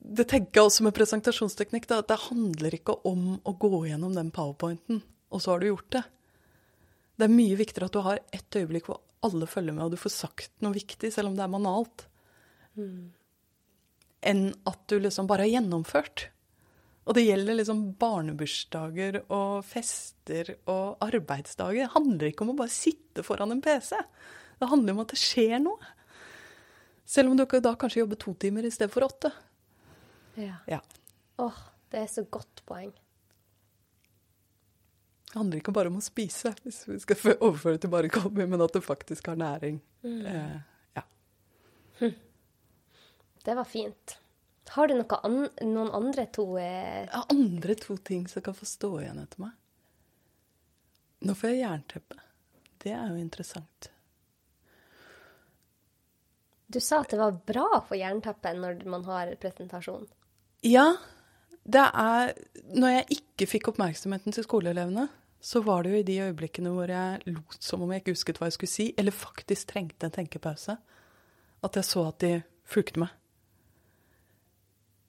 det 0.01 0.25
tenker 0.31 0.57
jeg 0.57 0.67
også 0.67 0.85
med 0.87 0.95
presentasjonsteknikk, 0.97 1.85
da, 1.89 1.99
at 2.01 2.09
det 2.09 2.17
handler 2.25 2.73
ikke 2.73 2.97
om 3.07 3.35
å 3.45 3.53
gå 3.61 3.85
gjennom 3.85 4.15
den 4.17 4.31
powerpointen, 4.33 5.03
og 5.29 5.43
så 5.43 5.53
har 5.53 5.61
du 5.61 5.69
gjort 5.69 5.91
det. 5.93 6.03
Det 7.21 7.27
er 7.27 7.35
mye 7.35 7.57
viktigere 7.59 7.87
at 7.87 7.95
du 7.95 8.01
har 8.01 8.21
ett 8.33 8.57
øyeblikk 8.57 8.89
hvor 8.89 9.01
alle 9.21 9.45
følger 9.49 9.75
med, 9.77 9.85
og 9.85 9.93
du 9.93 10.01
får 10.01 10.15
sagt 10.15 10.53
noe 10.65 10.73
viktig, 10.73 11.11
selv 11.13 11.29
om 11.29 11.37
det 11.37 11.45
er 11.45 11.53
banalt, 11.53 12.05
enn 14.25 14.43
at 14.69 14.81
du 14.89 14.97
liksom 15.01 15.29
bare 15.29 15.45
har 15.45 15.59
gjennomført. 15.59 16.29
Og 17.05 17.17
det 17.17 17.25
gjelder 17.25 17.57
liksom 17.57 17.85
barnebursdager 18.01 19.21
og 19.33 19.63
fester 19.65 20.53
og 20.69 21.01
arbeidsdager. 21.01 21.85
Det 21.85 21.93
handler 21.95 22.29
ikke 22.29 22.45
om 22.45 22.53
å 22.53 22.59
bare 22.59 22.73
sitte 22.73 23.25
foran 23.25 23.53
en 23.53 23.63
PC. 23.65 23.97
Det 24.61 24.69
handler 24.69 24.95
om 24.95 25.01
at 25.03 25.13
det 25.13 25.21
skjer 25.21 25.57
noe. 25.61 25.93
Selv 27.05 27.31
om 27.31 27.37
du 27.37 27.45
da 27.45 27.73
kanskje 27.75 28.03
jobber 28.03 28.21
to 28.21 28.35
timer 28.39 28.65
i 28.65 28.73
stedet 28.73 28.93
for 28.93 29.05
åtte. 29.05 29.33
Ja. 30.39 30.55
Ja. 30.67 30.81
Åh, 31.41 31.61
det 31.91 32.03
er 32.03 32.07
så 32.11 32.23
godt 32.23 32.63
poeng. 32.65 32.91
Det 35.31 35.39
handler 35.39 35.61
ikke 35.61 35.73
bare 35.75 35.87
om 35.87 35.99
å 35.99 36.03
spise, 36.03 36.51
hvis 36.63 36.81
vi 36.89 36.97
skal 36.99 37.37
overføre 37.37 37.77
det 37.77 37.85
til 37.85 37.93
bare 37.93 38.11
kolby, 38.11 38.43
men 38.51 38.63
at 38.63 38.75
det 38.75 38.83
faktisk 38.83 39.29
har 39.31 39.39
næring. 39.39 39.79
Eh, 40.03 40.57
ja. 40.97 41.03
Det 43.43 43.55
var 43.55 43.63
fint. 43.63 44.17
Har 44.71 44.87
du 44.87 44.93
an 44.95 45.49
noen 45.61 45.89
andre 45.91 46.25
to 46.31 46.45
eh, 46.59 47.07
andre 47.29 47.75
to 47.75 47.97
ting 47.97 48.27
som 48.27 48.43
kan 48.43 48.55
få 48.55 48.67
stå 48.67 48.91
igjen 49.01 49.19
etter 49.23 49.41
meg. 49.43 49.55
Nå 51.27 51.35
får 51.35 51.51
jeg 51.51 51.59
jernteppe. 51.63 52.21
Det 52.81 52.93
er 52.95 53.09
jo 53.11 53.19
interessant. 53.19 53.89
Du 56.71 56.79
sa 56.79 57.01
at 57.03 57.11
det 57.11 57.19
var 57.19 57.35
bra 57.45 57.65
å 57.77 57.83
få 57.83 57.99
jernteppe 57.99 58.53
når 58.55 58.85
man 58.89 59.03
har 59.09 59.33
presentasjon. 59.41 60.07
Ja, 60.61 60.95
det 61.63 61.81
er 61.81 62.33
Når 62.71 62.93
jeg 62.93 63.17
ikke 63.17 63.47
fikk 63.49 63.67
oppmerksomheten 63.71 64.33
til 64.35 64.45
skoleelevene, 64.45 65.07
så 65.41 65.61
var 65.65 65.83
det 65.83 65.91
jo 65.91 65.99
i 65.99 66.05
de 66.05 66.19
øyeblikkene 66.21 66.69
hvor 66.69 66.91
jeg 66.91 67.21
lot 67.25 67.57
som 67.59 67.81
om 67.81 67.91
jeg 67.91 68.03
ikke 68.03 68.13
husket 68.13 68.37
hva 68.37 68.47
jeg 68.47 68.55
skulle 68.55 68.71
si, 68.71 68.85
eller 68.97 69.11
faktisk 69.11 69.71
trengte 69.73 70.05
en 70.05 70.13
tenkepause, 70.13 70.75
at 71.65 71.75
jeg 71.75 71.87
så 71.87 72.03
at 72.11 72.19
de 72.21 72.31
fulgte 72.69 73.01
meg. 73.01 73.09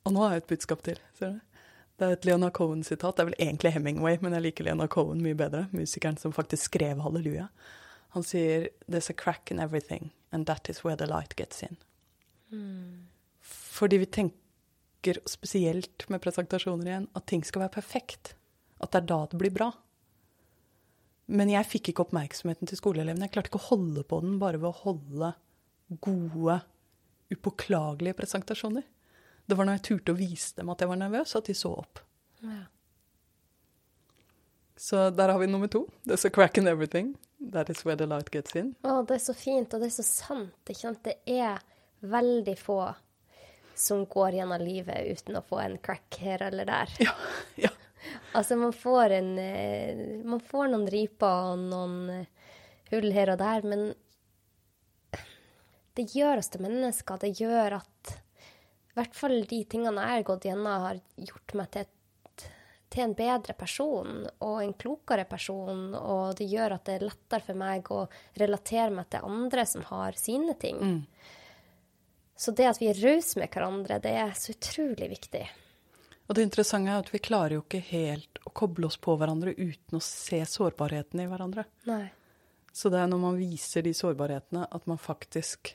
Og 0.09 0.17
nå 0.17 0.25
har 0.25 0.35
jeg 0.35 0.43
et 0.43 0.51
budskap 0.55 0.83
til. 0.83 0.99
Ser 1.19 1.37
du? 1.37 1.61
Det 2.01 2.09
er 2.09 2.17
et 2.17 2.25
Leona 2.27 2.49
Cohen-sitat. 2.51 3.15
Det 3.15 3.23
er 3.23 3.29
vel 3.29 3.39
egentlig 3.39 3.75
Hemingway, 3.77 4.17
men 4.25 4.35
jeg 4.35 4.47
liker 4.49 4.67
Leona 4.67 4.89
Cohen 4.91 5.23
mye 5.23 5.37
bedre. 5.39 5.67
Musikeren 5.77 6.17
som 6.19 6.33
faktisk 6.35 6.73
skrev 6.73 7.05
Halleluja. 7.05 7.47
Han 8.17 8.23
sier 8.23 8.69
'There's 8.89 9.11
a 9.11 9.13
crack 9.13 9.51
in 9.51 9.61
everything, 9.61 10.13
and 10.33 10.47
that 10.47 10.69
is 10.69 10.85
where 10.85 10.97
the 10.97 11.07
light 11.07 11.37
gets 11.37 11.63
in'. 11.63 11.77
Fordi 13.41 13.97
vi 13.97 14.07
tenker, 14.07 14.37
spesielt 15.29 16.09
med 16.13 16.23
presentasjoner 16.23 16.89
igjen, 16.89 17.09
at 17.17 17.27
ting 17.31 17.43
skal 17.47 17.65
være 17.65 17.77
perfekt. 17.81 18.35
At 18.83 18.93
det 18.93 19.03
er 19.03 19.09
da 19.11 19.21
det 19.31 19.41
blir 19.41 19.55
bra. 19.55 19.71
Men 21.33 21.53
jeg 21.53 21.69
fikk 21.69 21.93
ikke 21.93 22.05
oppmerksomheten 22.07 22.69
til 22.69 22.79
skoleelevene. 22.79 23.27
Jeg 23.27 23.35
klarte 23.37 23.53
ikke 23.53 23.63
å 23.63 23.71
holde 23.71 24.05
på 24.09 24.21
den 24.25 24.39
bare 24.43 24.61
ved 24.61 24.71
å 24.71 24.81
holde 24.83 25.33
gode, 26.03 26.59
upåklagelige 27.33 28.19
presentasjoner. 28.19 28.85
Det 29.47 29.59
var 29.59 29.67
når 29.69 29.79
jeg 29.79 29.87
turte 29.89 30.15
å 30.15 30.19
vise 30.19 30.57
dem 30.59 30.71
at 30.73 30.83
jeg 30.83 30.91
var 30.91 31.01
nervøs, 31.01 31.35
at 31.39 31.49
de 31.49 31.57
så 31.57 31.73
opp. 31.83 32.03
Ja. 32.43 32.65
Så 34.83 35.11
der 35.15 35.31
har 35.31 35.39
vi 35.39 35.47
nummer 35.47 35.71
to. 35.71 35.87
There's 36.07 36.27
a 36.27 36.31
crack 36.31 36.59
in 36.59 36.67
everything. 36.67 37.15
That 37.53 37.71
is 37.71 37.85
where 37.85 37.97
the 37.97 38.07
light 38.07 38.31
gets 38.31 38.57
in. 38.57 38.75
Å, 38.83 39.03
det 39.07 39.19
er 39.19 39.23
så 39.23 39.35
fint, 39.37 39.75
og 39.75 39.83
det 39.83 39.91
er 39.91 39.97
så 39.99 40.07
sant. 40.07 40.59
Ikke 40.67 40.81
sant? 40.81 41.03
Det 41.07 41.19
er 41.27 41.63
veldig 42.03 42.57
få 42.59 42.81
som 43.83 44.05
går 44.11 44.39
gjennom 44.39 44.63
livet 44.63 45.11
uten 45.13 45.39
å 45.39 45.45
få 45.47 45.61
en 45.65 45.79
crack 45.83 46.21
her 46.23 46.47
eller 46.49 46.69
der. 46.69 46.99
Ja, 47.03 47.17
ja. 47.67 47.75
Altså, 48.33 48.57
man 48.59 48.73
får 48.75 49.13
en 49.15 49.29
eh, 49.39 49.99
Man 50.27 50.41
får 50.43 50.73
noen 50.73 50.89
riper 50.91 51.53
og 51.53 51.61
noen 51.71 51.99
eh, 52.11 52.49
hull 52.91 53.13
her 53.15 53.31
og 53.35 53.39
der, 53.41 53.63
men 53.69 53.93
det 55.97 56.09
gjør 56.17 56.41
oss 56.41 56.51
til 56.53 56.65
mennesker. 56.65 57.21
Det 57.21 57.35
gjør 57.41 57.79
at 57.79 58.15
i 58.93 58.97
hvert 58.99 59.17
fall 59.17 59.39
de 59.49 59.59
tingene 59.69 60.05
jeg 60.05 60.19
har 60.19 60.25
gått 60.29 60.47
gjennom, 60.49 60.87
har 60.87 61.01
gjort 61.17 61.55
meg 61.57 61.69
til, 61.73 61.87
et, 61.87 62.47
til 62.93 63.05
en 63.07 63.15
bedre 63.17 63.55
person 63.57 64.27
og 64.45 64.57
en 64.61 64.75
klokere 64.77 65.25
person. 65.29 65.95
Og 65.97 66.35
det 66.37 66.49
gjør 66.53 66.77
at 66.77 66.89
det 66.89 66.99
er 66.99 67.07
lettere 67.09 67.47
for 67.47 67.61
meg 67.61 67.89
å 67.93 68.03
relatere 68.41 68.91
meg 68.93 69.09
til 69.13 69.29
andre 69.29 69.65
som 69.69 69.87
har 69.89 70.21
sine 70.21 70.57
ting. 70.61 70.83
Så 72.37 72.55
det 72.57 72.67
at 72.71 72.81
vi 72.81 72.89
er 72.91 73.03
rause 73.03 73.39
med 73.39 73.53
hverandre, 73.53 74.01
det 74.03 74.15
er 74.19 74.33
så 74.39 74.55
utrolig 74.55 75.11
viktig. 75.13 75.43
Og 76.27 76.37
det 76.39 76.47
interessante 76.47 76.91
er 76.91 77.03
at 77.03 77.11
vi 77.13 77.21
klarer 77.23 77.59
jo 77.59 77.65
ikke 77.65 77.83
helt 77.91 78.41
å 78.47 78.53
koble 78.57 78.89
oss 78.89 78.97
på 79.03 79.15
hverandre 79.21 79.55
uten 79.59 79.99
å 79.99 80.03
se 80.03 80.41
sårbarheten 80.49 81.21
i 81.23 81.29
hverandre. 81.31 81.67
Nei. 81.91 82.07
Så 82.73 82.89
det 82.89 83.03
er 83.03 83.11
når 83.11 83.21
man 83.21 83.37
viser 83.37 83.85
de 83.85 83.93
sårbarhetene, 83.95 84.65
at 84.65 84.89
man 84.89 85.01
faktisk 85.03 85.75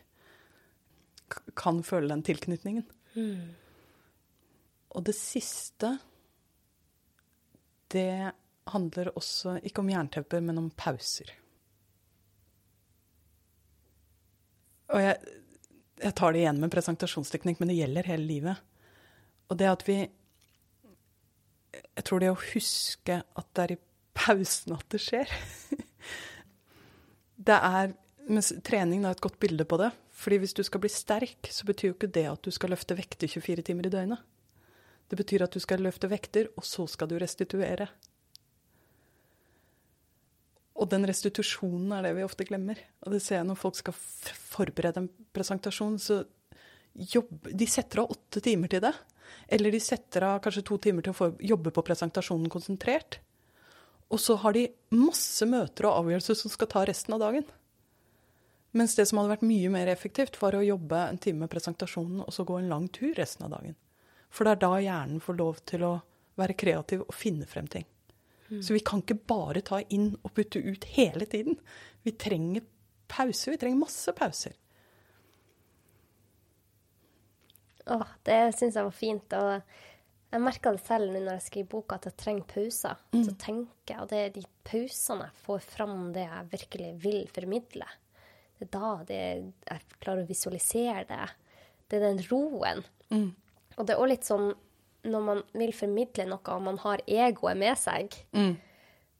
kan 1.59 1.83
føle 1.85 2.09
den 2.09 2.23
tilknytningen. 2.25 2.87
Og 4.97 5.03
det 5.05 5.13
siste, 5.17 5.97
det 7.93 8.31
handler 8.71 9.11
også 9.13 9.59
ikke 9.67 9.83
om 9.83 9.91
jerntepper, 9.91 10.41
men 10.43 10.63
om 10.63 10.71
pauser. 10.73 11.29
Og 14.87 15.03
jeg, 15.03 15.37
jeg 15.97 16.15
tar 16.17 16.33
det 16.33 16.43
igjen 16.43 16.59
med 16.61 16.71
presentasjonsteknikk, 16.73 17.59
men 17.59 17.71
det 17.71 17.79
gjelder 17.79 18.09
hele 18.11 18.27
livet. 18.29 18.63
Og 19.49 19.59
det 19.59 19.69
at 19.71 19.83
vi 19.87 19.97
Jeg 21.97 22.03
tror 22.05 22.19
det 22.19 22.29
å 22.31 22.39
huske 22.53 23.21
at 23.21 23.47
det 23.53 23.63
er 23.63 23.71
i 23.75 23.81
pausen 24.17 24.73
at 24.73 24.85
det 24.89 25.01
skjer 25.03 25.29
Det 27.47 27.57
er 27.57 27.93
trening 28.65 29.03
da, 29.05 29.11
et 29.13 29.21
godt 29.23 29.37
bilde 29.39 29.65
på 29.65 29.77
det. 29.79 29.91
Fordi 30.17 30.39
hvis 30.41 30.55
du 30.57 30.63
skal 30.65 30.81
bli 30.83 30.89
sterk, 30.91 31.47
så 31.53 31.67
betyr 31.67 31.91
jo 31.91 31.95
ikke 31.95 32.09
det 32.11 32.25
at 32.27 32.41
du 32.43 32.51
skal 32.51 32.73
løfte 32.73 32.97
vekter 32.97 33.29
24 33.29 33.63
timer 33.69 33.87
i 33.87 33.93
døgnet. 33.93 34.23
Det 35.07 35.15
betyr 35.15 35.45
at 35.45 35.53
du 35.53 35.61
skal 35.63 35.79
løfte 35.85 36.09
vekter, 36.11 36.49
og 36.57 36.65
så 36.67 36.87
skal 36.89 37.07
du 37.07 37.15
restituere. 37.21 37.87
Og 40.77 40.89
den 40.91 41.07
restitusjonen 41.09 41.93
er 41.97 42.05
det 42.05 42.15
vi 42.17 42.25
ofte 42.25 42.45
glemmer. 42.45 42.79
Og 43.05 43.15
det 43.15 43.21
ser 43.25 43.39
jeg 43.39 43.47
når 43.49 43.59
folk 43.59 43.77
skal 43.79 43.95
forberede 43.97 45.01
en 45.01 45.11
presentasjon, 45.33 45.97
så 45.97 46.21
jobb, 46.93 47.49
de 47.49 47.67
setter 47.69 48.03
av 48.03 48.13
åtte 48.13 48.41
timer 48.45 48.69
til 48.71 48.83
det. 48.85 48.93
Eller 49.49 49.73
de 49.73 49.81
setter 49.81 50.25
av 50.27 50.41
kanskje 50.43 50.65
to 50.67 50.77
timer 50.81 51.05
til 51.05 51.15
å 51.15 51.31
jobbe 51.53 51.73
på 51.73 51.83
presentasjonen 51.85 52.51
konsentrert. 52.53 53.19
Og 54.13 54.21
så 54.23 54.37
har 54.39 54.55
de 54.55 54.67
masse 54.95 55.45
møter 55.49 55.89
og 55.89 56.03
avgjørelser 56.03 56.37
som 56.39 56.53
skal 56.53 56.69
ta 56.71 56.85
resten 56.87 57.17
av 57.17 57.25
dagen. 57.25 57.47
Mens 58.77 58.95
det 58.95 59.07
som 59.09 59.19
hadde 59.19 59.33
vært 59.33 59.47
mye 59.47 59.71
mer 59.73 59.89
effektivt, 59.91 60.37
var 60.41 60.55
å 60.55 60.63
jobbe 60.63 61.01
en 61.09 61.19
time 61.21 61.45
med 61.45 61.51
presentasjonen 61.51 62.21
og 62.23 62.33
så 62.35 62.45
gå 62.47 62.59
en 62.59 62.69
lang 62.71 62.87
tur 62.93 63.13
resten 63.17 63.47
av 63.47 63.55
dagen. 63.57 63.75
For 64.29 64.45
det 64.45 64.55
er 64.55 64.63
da 64.63 64.71
hjernen 64.83 65.23
får 65.23 65.39
lov 65.39 65.61
til 65.65 65.85
å 65.87 65.93
være 66.37 66.57
kreativ 66.59 67.05
og 67.07 67.15
finne 67.15 67.47
frem 67.49 67.67
ting. 67.71 67.87
Så 68.47 68.73
vi 68.75 68.79
kan 68.85 69.01
ikke 69.03 69.19
bare 69.27 69.61
ta 69.65 69.81
inn 69.91 70.13
og 70.23 70.31
putte 70.37 70.61
ut 70.63 70.87
hele 70.95 71.27
tiden. 71.27 71.57
Vi 72.05 72.13
trenger 72.15 72.63
pauser. 73.11 73.51
Vi 73.53 73.59
trenger 73.59 73.81
masse 73.81 74.13
pauser. 74.15 74.55
Åh, 77.87 78.09
det 78.27 78.39
syns 78.55 78.75
jeg 78.75 78.87
var 78.87 78.95
fint. 78.95 79.35
Og 79.35 79.51
jeg 80.31 80.43
merka 80.43 80.73
det 80.75 80.83
selv 80.83 81.11
nå 81.11 81.21
når 81.21 81.37
jeg 81.37 81.45
skriver 81.47 81.71
boka, 81.71 81.99
at 81.99 82.09
jeg 82.09 82.17
trenger 82.19 82.49
pauser. 82.51 83.01
Så 83.15 83.35
tenker 83.39 83.93
jeg, 83.93 84.01
og 84.03 84.11
det 84.11 84.21
er 84.23 84.35
de 84.35 84.43
pausene 84.67 85.27
jeg 85.27 85.43
får 85.45 85.65
fram 85.75 85.97
det 86.15 86.25
jeg 86.27 86.51
virkelig 86.51 86.91
vil 87.03 87.27
formidle. 87.35 87.89
Det 88.57 88.67
er 88.67 88.71
da 88.73 88.93
det, 89.07 89.19
jeg 89.69 89.99
klarer 90.01 90.23
å 90.23 90.29
visualisere 90.31 91.03
det. 91.11 91.27
Det 91.87 91.99
er 91.99 92.07
den 92.07 92.23
roen. 92.31 92.81
Og 93.77 93.85
det 93.85 93.93
er 93.93 94.01
òg 94.01 94.09
litt 94.11 94.27
sånn 94.27 94.49
når 95.07 95.23
man 95.23 95.43
vil 95.57 95.73
formidle 95.75 96.25
noe, 96.29 96.53
og 96.53 96.61
man 96.65 96.77
har 96.83 97.03
egoet 97.07 97.57
med 97.57 97.77
seg, 97.79 98.13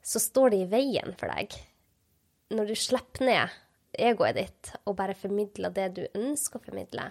så 0.04 0.20
står 0.24 0.54
det 0.54 0.60
i 0.64 0.70
veien 0.72 1.16
for 1.20 1.32
deg. 1.32 1.56
Når 2.56 2.70
du 2.70 2.76
slipper 2.80 3.26
ned 3.28 3.56
egoet 3.98 4.36
ditt 4.38 4.74
og 4.86 4.96
bare 5.00 5.16
formidler 5.18 5.74
det 5.74 5.88
du 5.98 6.04
ønsker 6.14 6.60
å 6.60 6.66
formidle, 6.68 7.08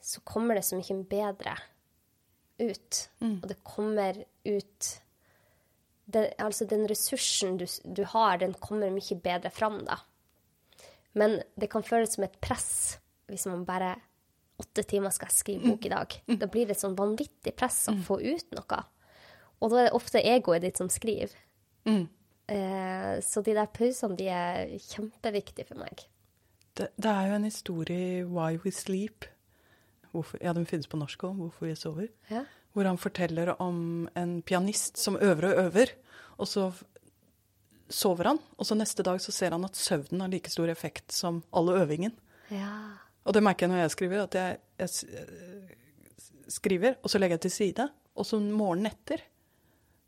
så 0.00 0.20
kommer 0.24 0.56
det 0.56 0.64
så 0.64 0.76
mye 0.80 0.96
bedre 1.08 1.54
ut. 2.60 3.00
Og 3.42 3.48
det 3.48 3.58
kommer 3.64 4.24
ut 4.44 4.90
det, 6.10 6.34
Altså, 6.42 6.64
den 6.66 6.86
ressursen 6.90 7.56
du, 7.60 7.66
du 7.84 8.04
har, 8.04 8.38
den 8.40 8.54
kommer 8.54 8.90
mye 8.90 9.16
bedre 9.22 9.50
fram, 9.54 9.84
da. 9.86 10.00
Men 11.12 11.40
det 11.56 11.70
kan 11.70 11.82
føles 11.86 12.16
som 12.16 12.24
et 12.24 12.40
press 12.42 12.98
hvis 13.30 13.46
man 13.46 13.64
bare 13.64 13.94
åtte 14.60 14.84
timer 14.86 15.12
skal 15.14 15.30
jeg 15.30 15.38
skrive 15.38 15.72
bok 15.72 15.86
i 15.88 15.92
dag. 15.92 16.16
Da 16.40 16.48
blir 16.52 16.70
det 16.70 16.78
sånn 16.78 16.96
vanvittig 16.98 17.54
press 17.58 17.82
å 17.90 17.96
få 18.06 18.20
ut 18.22 18.56
noe. 18.56 18.80
Og 19.60 19.72
da 19.72 19.80
er 19.80 19.88
det 19.88 19.96
ofte 19.96 20.22
egoet 20.24 20.64
ditt 20.64 20.80
som 20.80 20.88
skriver. 20.92 21.32
Mm. 21.88 22.06
Eh, 22.50 23.12
så 23.24 23.42
de 23.44 23.56
der 23.56 23.68
pausene, 23.72 24.16
de 24.18 24.28
er 24.32 24.72
kjempeviktige 24.90 25.68
for 25.68 25.82
meg. 25.82 26.06
Det, 26.78 26.88
det 26.96 27.10
er 27.10 27.28
jo 27.28 27.36
en 27.36 27.48
historie 27.48 28.06
i 28.20 28.24
Why 28.26 28.60
We 28.64 28.72
Sleep. 28.74 29.28
Hvorfor, 30.10 30.40
ja, 30.42 30.54
den 30.56 30.66
finnes 30.66 30.88
på 30.90 30.98
norsk 30.98 31.28
òg, 31.28 31.36
'Hvorfor 31.36 31.66
vi 31.66 31.74
sover'. 31.78 32.08
Ja. 32.30 32.44
Hvor 32.72 32.86
han 32.86 32.98
forteller 32.98 33.54
om 33.62 34.08
en 34.16 34.42
pianist 34.42 34.98
som 34.98 35.16
øver 35.16 35.50
og 35.50 35.64
øver, 35.66 35.92
og 36.38 36.48
så 36.48 36.72
sover 37.90 38.24
han. 38.24 38.38
Og 38.58 38.66
så 38.66 38.74
neste 38.74 39.02
dag 39.02 39.20
så 39.20 39.32
ser 39.32 39.50
han 39.50 39.64
at 39.64 39.76
søvnen 39.76 40.20
har 40.20 40.28
like 40.28 40.50
stor 40.50 40.70
effekt 40.70 41.12
som 41.12 41.42
all 41.52 41.68
øvingen. 41.68 42.12
ja. 42.50 42.96
Og 43.26 43.36
det 43.36 43.42
merker 43.44 43.66
jeg 43.66 43.74
når 43.74 43.82
jeg 43.84 43.94
skriver, 43.96 44.24
at 44.24 44.38
jeg, 44.38 44.60
jeg 44.80 45.20
eh, 45.20 45.74
skriver, 46.50 46.96
og 47.02 47.12
så 47.12 47.20
legger 47.20 47.38
jeg 47.38 47.46
til 47.46 47.56
side. 47.56 47.86
Og 48.16 48.26
så 48.26 48.40
morgenen 48.40 48.90
etter 48.90 49.22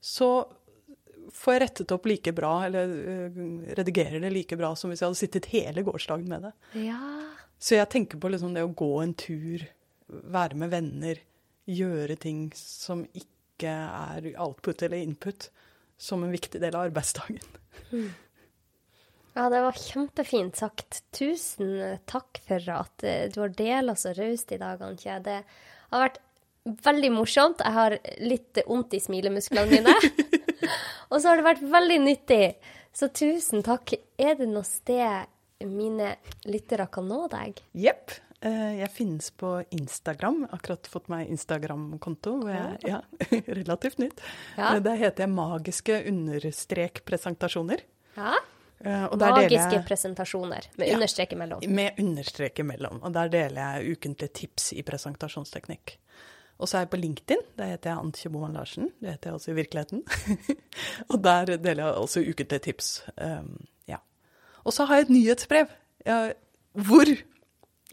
så 0.03 0.29
får 1.33 1.55
jeg 1.55 1.63
rettet 1.63 1.93
opp 1.95 2.09
like 2.11 2.33
bra, 2.35 2.55
eller 2.67 2.95
eh, 3.13 3.43
redigerer 3.79 4.21
det 4.23 4.33
like 4.35 4.59
bra 4.59 4.73
som 4.77 4.91
hvis 4.91 5.03
jeg 5.03 5.11
hadde 5.11 5.21
sittet 5.21 5.51
hele 5.53 5.85
gårsdagen 5.87 6.29
med 6.29 6.49
det. 6.49 6.53
Ja. 6.89 7.01
Så 7.63 7.79
jeg 7.79 7.91
tenker 7.93 8.19
på 8.19 8.33
liksom 8.33 8.57
det 8.57 8.65
å 8.67 8.73
gå 8.75 8.93
en 9.05 9.15
tur, 9.19 9.63
være 10.09 10.59
med 10.59 10.73
venner, 10.73 11.21
gjøre 11.71 12.19
ting 12.21 12.49
som 12.59 13.05
ikke 13.15 13.71
er 13.71 14.33
output 14.43 14.83
eller 14.83 14.99
input, 14.99 15.47
som 15.95 16.25
en 16.27 16.35
viktig 16.35 16.59
del 16.61 16.75
av 16.75 16.89
arbeidsdagen. 16.89 17.39
Ja, 19.35 19.47
det 19.49 19.63
var 19.65 19.73
kjempefint 19.81 20.59
sagt. 20.61 21.03
Tusen 21.17 21.99
takk 22.11 22.41
for 22.47 22.67
at 22.75 23.05
eh, 23.07 23.29
du 23.33 23.41
har 23.41 23.55
delt 23.57 23.99
så 24.03 24.13
raust 24.19 24.53
i 24.53 24.59
dag, 24.61 24.83
Antje. 24.85 25.19
Det 25.25 25.39
har 25.93 26.05
vært 26.07 26.19
veldig 26.85 27.13
morsomt. 27.15 27.63
Jeg 27.65 27.75
har 27.75 27.97
litt 28.23 28.61
vondt 28.69 28.93
i 28.95 29.01
smilemusklene 29.03 29.71
mine. 29.73 29.95
Og 31.11 31.17
så 31.21 31.31
har 31.33 31.41
det 31.41 31.47
vært 31.49 31.65
veldig 31.73 31.97
nyttig. 32.05 32.43
Så 32.93 33.09
tusen 33.17 33.65
takk. 33.65 33.95
Er 34.21 34.37
det 34.39 34.51
noe 34.53 34.67
sted 34.69 35.31
mine 35.65 36.13
lyttere 36.45 36.87
kan 36.93 37.09
nå 37.09 37.25
deg? 37.33 37.61
Jepp. 37.79 38.13
Eh, 38.45 38.79
Jeg 38.83 38.91
finnes 38.93 39.31
på 39.39 39.57
Instagram. 39.73 40.45
Akkurat 40.53 40.87
fått 40.93 41.09
meg 41.13 41.29
Instagram-konto. 41.33 42.37
Ja, 42.85 43.01
relativt 43.63 44.01
nytt. 44.03 44.21
Ja. 44.59 44.75
Eh, 44.77 44.81
Der 44.85 45.01
heter 45.01 45.25
jeg 45.25 45.35
magiske 45.35 46.03
understrek 46.13 47.01
presentasjoner. 47.09 47.81
Ja. 48.19 48.37
Deler 48.83 49.37
Magiske 49.37 49.73
jeg- 49.77 49.85
presentasjoner 49.87 50.67
med 50.79 50.89
Ja. 50.89 50.95
understreke 50.97 51.37
mellom. 51.39 51.61
Med 51.69 51.99
understreke 51.99 52.65
mellom. 52.65 53.01
Og 53.03 53.13
der 53.15 53.29
deler 53.29 53.61
jeg 53.79 53.97
ukentlige 53.97 54.33
tips 54.33 54.73
i 54.73 54.83
presentasjonsteknikk. 54.83 55.99
Og 56.59 56.69
så 56.69 56.77
er 56.79 56.81
jeg 56.85 56.91
på 56.91 57.01
LinkedIn. 57.01 57.41
Der 57.59 57.65
heter 57.73 57.91
jeg 57.91 57.99
Antje 57.99 58.31
Bohan 58.31 58.53
Larsen. 58.55 58.91
Det 59.01 59.11
heter 59.17 59.31
jeg 59.31 59.35
også 59.35 59.51
i 59.51 59.55
virkeligheten. 59.55 60.03
og 61.11 61.23
der 61.23 61.57
deler 61.57 61.85
jeg 61.87 61.95
også 61.95 62.21
ukentlige 62.23 62.59
tips. 62.69 63.03
Um, 63.19 63.67
ja. 63.89 63.97
Og 64.65 64.73
så 64.73 64.85
har 64.87 64.97
jeg 65.01 65.03
et 65.09 65.15
nyhetsbrev. 65.17 65.67
Jeg, 66.07 66.35
hvor, 66.75 67.05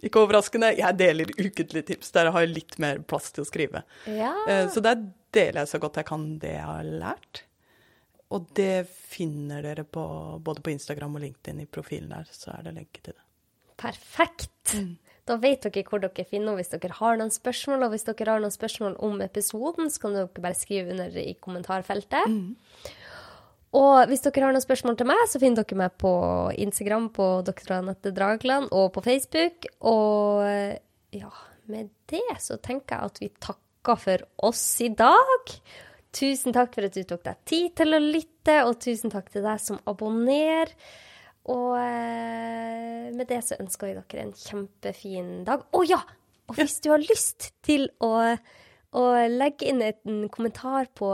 ikke 0.03 0.19
overraskende, 0.21 0.75
jeg 0.77 0.99
deler 0.99 1.25
ukentlige 1.39 1.81
tips. 1.93 2.11
Der 2.11 2.29
har 2.31 2.39
jeg 2.45 2.49
litt 2.53 2.77
mer 2.79 2.99
plass 2.99 3.31
til 3.31 3.43
å 3.43 3.47
skrive. 3.49 3.83
Ja. 4.07 4.33
Uh, 4.47 4.69
Så 4.69 4.81
der 4.85 5.01
deler 5.33 5.61
jeg 5.63 5.67
så 5.67 5.79
godt 5.79 5.95
jeg 6.01 6.05
kan 6.05 6.37
det 6.41 6.53
jeg 6.57 6.65
har 6.65 6.83
lært. 6.83 7.43
Og 8.29 8.45
det 8.57 8.85
finner 8.89 9.63
dere 9.65 9.83
på, 9.87 10.03
både 10.45 10.61
på 10.61 10.73
Instagram 10.75 11.17
og 11.17 11.23
LinkedIn 11.25 11.63
i 11.63 11.69
profilen 11.69 12.11
der, 12.13 12.29
så 12.29 12.53
er 12.53 12.67
det 12.67 12.75
lenke 12.75 13.01
til 13.01 13.15
det. 13.15 13.25
Perfekt. 13.79 14.75
Da 15.29 15.37
vet 15.39 15.65
dere 15.65 15.85
hvor 15.87 16.01
dere 16.03 16.25
finner 16.27 16.51
henne 16.51 16.59
hvis 16.59 16.71
dere 16.73 16.95
har 16.99 17.17
noen 17.19 17.33
spørsmål. 17.33 17.87
Og 17.87 17.93
hvis 17.93 18.05
dere 18.07 18.35
har 18.35 18.43
noen 18.43 18.53
spørsmål 18.53 18.99
om 19.05 19.19
episoden, 19.25 19.89
så 19.89 20.03
kan 20.03 20.17
dere 20.17 20.43
bare 20.45 20.57
skrive 20.57 20.93
under 20.93 21.17
i 21.21 21.33
kommentarfeltet. 21.41 22.37
Og 23.79 24.09
hvis 24.09 24.23
dere 24.25 24.47
har 24.47 24.55
noen 24.55 24.65
spørsmål 24.65 24.97
til 24.97 25.09
meg, 25.09 25.21
så 25.29 25.41
finner 25.41 25.63
dere 25.63 25.81
meg 25.83 25.97
på 26.01 26.13
Instagram 26.65 27.11
på 27.13 27.27
Dr. 27.49 27.75
Anette 27.77 28.13
Dragland 28.13 28.69
og 28.73 28.91
på 28.95 29.05
Facebook. 29.05 29.69
Og 29.85 30.45
ja, 31.15 31.33
med 31.69 31.93
det 32.09 32.25
så 32.41 32.57
tenker 32.61 32.97
jeg 32.97 33.13
at 33.13 33.21
vi 33.21 33.29
takker 33.37 34.01
for 34.01 34.25
oss 34.49 34.65
i 34.85 34.89
dag. 34.93 35.53
Tusen 36.15 36.55
takk 36.55 36.73
for 36.73 36.87
at 36.87 36.95
du 36.95 37.03
tok 37.05 37.21
deg 37.27 37.41
tid 37.49 37.75
til 37.77 37.93
å 37.93 38.01
lytte, 38.01 38.55
og 38.65 38.79
tusen 38.81 39.13
takk 39.13 39.29
til 39.33 39.45
deg 39.45 39.61
som 39.61 39.77
abonnerer. 39.89 40.71
Og 41.49 41.75
eh, 41.81 43.09
med 43.15 43.29
det 43.29 43.41
så 43.45 43.57
ønsker 43.61 43.89
vi 43.89 43.97
dere 43.97 44.25
en 44.25 44.33
kjempefin 44.37 45.29
dag. 45.47 45.65
Å 45.69 45.83
ja! 45.87 46.01
Og 46.49 46.57
hvis 46.57 46.79
du 46.81 46.89
har 46.89 47.01
lyst 47.01 47.51
til 47.65 47.85
å, 48.01 48.09
å 48.97 49.03
legge 49.29 49.69
inn 49.69 49.83
en 49.85 50.23
kommentar 50.33 50.89
på 50.97 51.11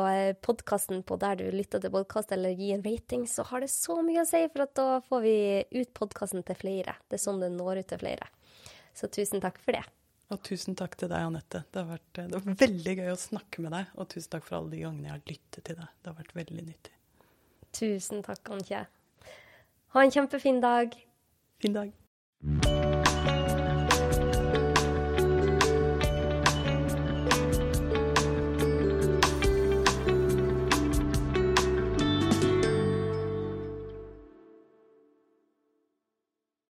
podkasten 0.47 1.03
på 1.07 1.17
der 1.19 1.41
du 1.41 1.49
lytter 1.51 1.83
til 1.83 1.91
podkast, 1.91 2.31
eller 2.31 2.55
gi 2.55 2.71
en 2.75 2.85
rating, 2.85 3.27
så 3.27 3.43
har 3.51 3.63
det 3.63 3.71
så 3.73 3.99
mye 3.99 4.23
å 4.23 4.29
si, 4.29 4.45
for 4.53 4.63
at 4.63 4.75
da 4.79 4.87
får 5.03 5.25
vi 5.27 5.37
ut 5.75 5.91
podkasten 5.99 6.47
til 6.47 6.59
flere. 6.63 6.95
Det 7.11 7.19
er 7.19 7.25
sånn 7.27 7.43
det 7.43 7.51
når 7.51 7.83
ut 7.83 7.91
til 7.91 8.03
flere. 8.05 8.31
Så 8.95 9.11
tusen 9.11 9.43
takk 9.43 9.59
for 9.59 9.75
det. 9.75 9.83
Og 10.33 10.41
tusen 10.41 10.77
takk 10.77 10.95
til 10.97 11.11
deg, 11.11 11.27
Anette. 11.27 11.61
Det 11.69 11.81
har 11.83 11.89
vært 11.91 12.17
det 12.17 12.39
var 12.39 12.57
veldig 12.63 12.95
gøy 12.97 13.11
å 13.13 13.19
snakke 13.19 13.65
med 13.65 13.75
deg. 13.77 13.93
Og 13.99 14.09
tusen 14.15 14.33
takk 14.33 14.47
for 14.47 14.59
alle 14.59 14.73
de 14.73 14.81
gangene 14.81 15.09
jeg 15.11 15.13
har 15.13 15.23
lyttet 15.29 15.61
til 15.69 15.77
deg. 15.77 15.93
Det 16.01 16.11
har 16.11 16.17
vært 16.23 16.35
veldig 16.39 16.65
nyttig. 16.71 16.95
Tusen 17.75 18.25
takk, 18.25 18.55
Antje. 18.55 18.85
Ha 19.95 20.03
en 20.03 20.17
kjempefin 20.17 20.63
dag. 20.63 20.97
Fin 21.61 21.77
dag. 21.77 22.93